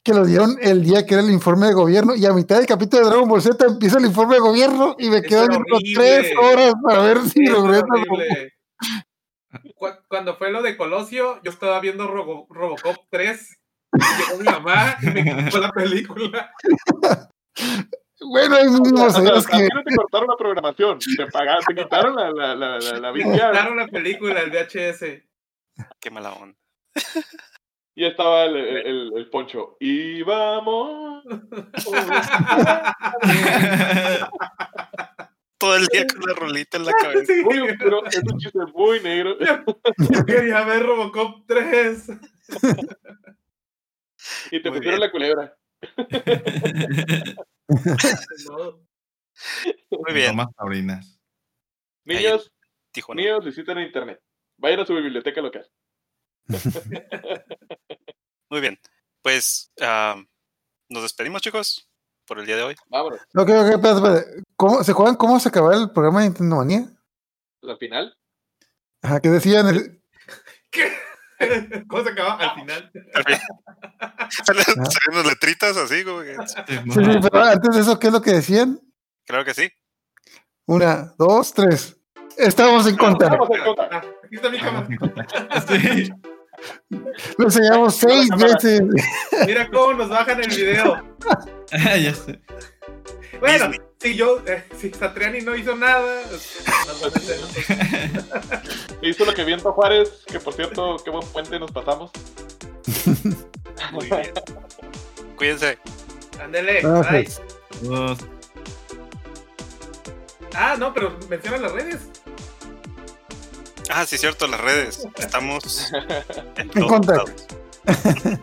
que 0.04 0.14
lo 0.14 0.26
dieron 0.26 0.58
el 0.62 0.84
día 0.84 1.06
que 1.06 1.14
era 1.14 1.24
el 1.24 1.32
informe 1.32 1.68
de 1.68 1.74
gobierno 1.74 2.16
y 2.16 2.26
a 2.26 2.34
mitad 2.34 2.58
del 2.58 2.66
capítulo 2.66 3.04
de 3.04 3.10
Dragon 3.10 3.30
Ball 3.30 3.42
Z 3.42 3.66
empieza 3.66 3.98
el 4.00 4.06
informe 4.06 4.36
de 4.36 4.42
gobierno 4.42 4.96
y 5.00 5.10
me 5.10 5.18
horrible. 5.20 5.94
tres 5.96 6.34
horas 6.38 6.74
para 6.84 7.02
ver 7.04 7.22
si 7.22 7.46
era 7.46 7.56
regresa. 7.62 7.86
Cuando 10.08 10.36
fue 10.36 10.52
lo 10.52 10.62
de 10.62 10.76
Colosio, 10.76 11.40
yo 11.44 11.52
estaba 11.52 11.80
viendo 11.80 12.08
Robo- 12.08 12.48
Robocop 12.50 12.96
3. 13.10 13.58
Llegó 14.28 14.40
mi 14.40 14.46
mamá 14.46 14.98
y 15.02 15.06
me 15.06 15.24
quitó 15.46 15.60
la 15.60 15.72
película. 15.72 16.52
Bueno, 18.26 18.56
hay 18.56 18.68
mínimo 18.70 19.04
O 19.06 19.10
sea, 19.12 19.22
que 19.22 19.68
no 19.74 19.84
te 19.84 19.96
cortaron 19.96 20.28
la 20.28 20.38
programación, 20.38 20.98
te 21.18 21.28
pagaron, 21.28 21.64
te 21.68 21.76
quitaron 21.76 22.16
la, 22.16 22.32
la, 22.32 22.56
la, 22.56 22.80
la, 22.80 23.00
la 23.00 23.12
VCR, 23.12 23.34
quitaron 23.34 23.78
la 23.78 23.88
película, 23.88 24.40
el 24.42 24.50
VHS. 24.50 25.06
Qué 26.00 26.10
mala 26.10 26.32
onda. 26.34 26.58
Y 27.96 28.06
estaba 28.06 28.46
el, 28.46 28.56
el, 28.56 28.78
el- 28.88 29.14
el 29.18 29.30
poncho. 29.30 29.78
Y 29.80 30.22
vamos. 30.24 31.24
Todo 35.58 35.78
el 35.78 35.86
día 35.88 36.06
con 36.08 36.22
la 36.28 36.34
rolita 36.34 36.78
en 36.78 36.86
la 36.86 36.92
cabeza. 36.94 37.34
Sí, 37.34 37.42
Muy 37.44 37.60
oscuro, 37.60 38.06
es 38.08 38.22
un 38.24 38.38
chiste 38.38 38.60
muy 38.74 39.00
negro. 39.00 39.38
yo 40.12 40.26
quería 40.26 40.64
ver 40.66 40.84
Robocop 40.84 41.46
3. 41.48 42.08
Y 44.52 44.62
te 44.62 44.70
Muy 44.70 44.80
pusieron 44.80 44.82
bien. 44.82 45.00
la 45.00 45.12
culebra. 45.12 45.56
Muy 49.92 50.14
bien. 50.14 50.32
Tomas 50.32 50.54
taurinas. 50.56 51.20
Niños, 52.06 52.52
niños, 53.16 53.46
visiten 53.46 53.80
internet. 53.80 54.20
Vayan 54.58 54.82
a 54.82 54.86
su 54.86 54.94
biblioteca 54.96 55.42
local. 55.42 55.66
Muy 58.50 58.62
bien. 58.62 58.80
Pues 59.22 59.72
ah, 59.82 60.16
nos 60.90 61.04
despedimos, 61.04 61.42
chicos, 61.42 61.90
por 62.26 62.40
el 62.40 62.46
día 62.46 62.58
de 62.58 62.64
hoy. 62.64 62.76
Vámonos. 62.90 63.20
Ok, 63.36 63.50
ok, 63.50 63.50
espérate, 63.50 63.96
espérate. 63.96 64.44
¿Cómo, 64.56 64.84
¿Se 64.84 64.92
acuerdan 64.92 65.16
cómo 65.16 65.40
se 65.40 65.50
acababa 65.50 65.76
el 65.76 65.92
programa 65.92 66.22
de 66.22 66.28
Nintendo 66.28 66.58
Manía? 66.58 66.86
Al 67.64 67.78
final. 67.78 68.18
Ajá, 69.02 69.20
que 69.20 69.30
decían, 69.30 69.68
el- 69.68 70.02
¿Qué? 70.72 70.92
¿Cómo 71.88 72.04
se 72.04 72.10
acaba? 72.12 72.36
Al 72.36 72.56
final. 72.56 72.92
Salen 74.46 74.64
salen 74.66 75.28
letritas 75.28 75.78
así, 75.78 76.04
como 76.04 76.22
que- 76.22 76.36
Sí, 76.48 76.78
sí, 76.94 77.20
pero 77.22 77.44
antes 77.44 77.76
de 77.76 77.82
eso, 77.82 78.00
¿qué 78.00 78.08
es 78.08 78.14
lo 78.14 78.22
que 78.22 78.32
decían? 78.32 78.80
Creo 79.26 79.44
que 79.46 79.54
sí. 79.54 79.70
Una, 80.66 81.14
dos, 81.18 81.54
tres. 81.54 81.98
Estamos 82.38 82.88
en 82.88 82.98
contra. 82.98 83.30
Vamos 83.30 83.50
en 83.52 83.64
contra. 83.64 83.90
Ah, 83.92 84.04
aquí 84.24 84.36
está 84.36 84.50
mi 84.50 84.98
contacto. 84.98 85.36
Sí. 85.68 86.10
Lo 87.38 87.46
enseñamos 87.46 87.96
seis 87.96 88.30
veces. 88.38 88.82
Mira 89.46 89.70
cómo 89.70 89.94
nos 89.94 90.10
bajan 90.10 90.44
el 90.44 90.50
video. 90.50 91.04
ya 91.72 92.14
sé. 92.14 92.40
Bueno, 93.40 93.72
si 94.00 94.16
yo, 94.16 94.42
eh, 94.46 94.64
si 94.78 94.90
Satriani 94.92 95.42
no 95.42 95.56
hizo 95.56 95.76
nada, 95.76 96.22
hizo 99.02 99.26
lo 99.26 99.34
que 99.34 99.44
viento 99.44 99.74
Juárez, 99.74 100.24
que 100.26 100.40
por 100.40 100.54
cierto, 100.54 100.98
qué 101.04 101.10
buen 101.10 101.28
puente 101.28 101.60
nos 101.60 101.72
pasamos. 101.72 102.12
Muy 103.92 104.06
bien. 104.06 104.32
Cuídense. 105.36 105.78
Ándele. 106.42 106.82
Bye. 106.82 107.28
Ah, 110.56 110.76
no, 110.78 110.94
pero 110.94 111.18
menciona 111.30 111.58
las 111.58 111.72
redes. 111.72 112.00
Ah, 113.90 114.06
sí, 114.06 114.18
cierto, 114.18 114.48
las 114.48 114.60
redes. 114.62 115.08
Estamos 115.18 115.92
en 116.56 116.62
En 116.62 116.70
todos 116.70 116.88
contacto. 116.92 117.26
lados. 117.86 118.40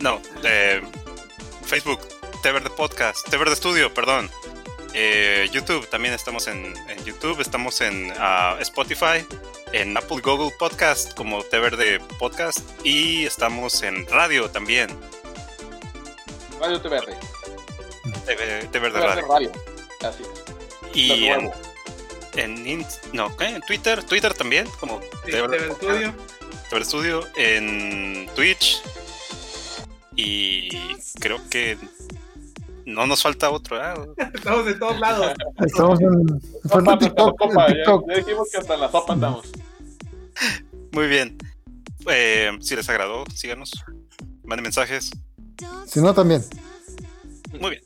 No, 0.00 0.20
eh, 0.44 0.80
Facebook, 1.64 2.00
Té 2.42 2.52
Verde 2.52 2.70
Podcast, 2.70 3.28
Té 3.28 3.36
Verde 3.36 3.56
Studio, 3.56 3.92
perdón. 3.92 4.30
Eh, 4.94 5.48
YouTube, 5.52 5.86
también 5.90 6.14
estamos 6.14 6.46
en, 6.46 6.74
en 6.88 7.04
YouTube, 7.04 7.40
estamos 7.40 7.80
en 7.80 8.12
ah, 8.18 8.56
Spotify, 8.60 9.24
en 9.72 9.96
Apple 9.96 10.20
Google 10.22 10.50
Podcast 10.58 11.14
como 11.14 11.42
Té 11.44 11.58
Verde 11.58 12.00
Podcast 12.18 12.60
y 12.84 13.26
estamos 13.26 13.82
en 13.82 14.06
radio 14.06 14.48
también, 14.50 14.88
Radio 16.58 16.80
Té 16.80 16.88
Verde 16.88 17.16
TVR 18.72 18.92
Radio. 18.92 19.26
Radio. 19.28 19.52
Así 20.00 20.22
es. 20.22 20.96
Y 20.96 21.08
Lo 21.08 21.34
en, 21.34 21.44
nuevo. 21.44 21.67
En, 22.42 22.64
Inst- 22.66 23.12
no, 23.12 23.34
¿qué? 23.36 23.46
en 23.46 23.60
Twitter, 23.62 24.02
Twitter 24.04 24.32
también, 24.34 24.66
como 24.80 25.00
Sí, 25.24 25.32
TV. 25.32 25.74
Studio. 25.74 26.14
TV 26.70 26.84
Studio, 26.84 27.24
en 27.36 28.28
Twitch. 28.34 28.82
Y 30.16 30.68
creo 31.20 31.38
que 31.48 31.78
no 32.84 33.06
nos 33.06 33.22
falta 33.22 33.50
otro. 33.50 33.80
¿ah? 33.80 33.94
Estamos 34.34 34.66
en 34.66 34.78
todos 34.78 34.98
lados. 34.98 35.32
Estamos 35.64 36.00
en, 36.00 36.40
fue 36.68 36.80
en 36.80 36.84
Sopa, 36.86 36.98
TikTok, 36.98 37.40
sopa, 37.42 37.66
en 37.66 37.70
ya, 37.70 37.74
TikTok. 37.76 38.08
ya 38.10 38.16
dijimos 38.16 38.48
que 38.50 38.58
hasta 38.58 38.76
la 38.76 38.90
sopa 38.90 39.12
andamos. 39.12 39.46
Muy 40.92 41.06
bien. 41.06 41.36
Eh, 42.10 42.50
si 42.60 42.74
les 42.76 42.88
agradó, 42.88 43.24
síganos. 43.34 43.70
Manden 44.44 44.62
mensajes. 44.64 45.10
Si 45.86 46.00
no, 46.00 46.14
también. 46.14 46.42
Muy 47.60 47.70
bien. 47.70 47.82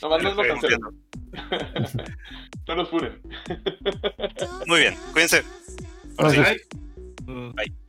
Nomás 0.00 0.22
no 0.22 0.36
cancelen. 0.36 0.80
vemos. 0.80 0.94
No 2.66 2.76
nos 2.76 2.88
funen. 2.88 3.20
Muy 4.66 4.80
bien. 4.80 4.96
Cuídense. 5.12 5.42
Ahora 6.16 6.30
sí. 6.30 6.36
Gracias. 6.36 6.68
Bye. 7.26 7.52
Bye. 7.54 7.83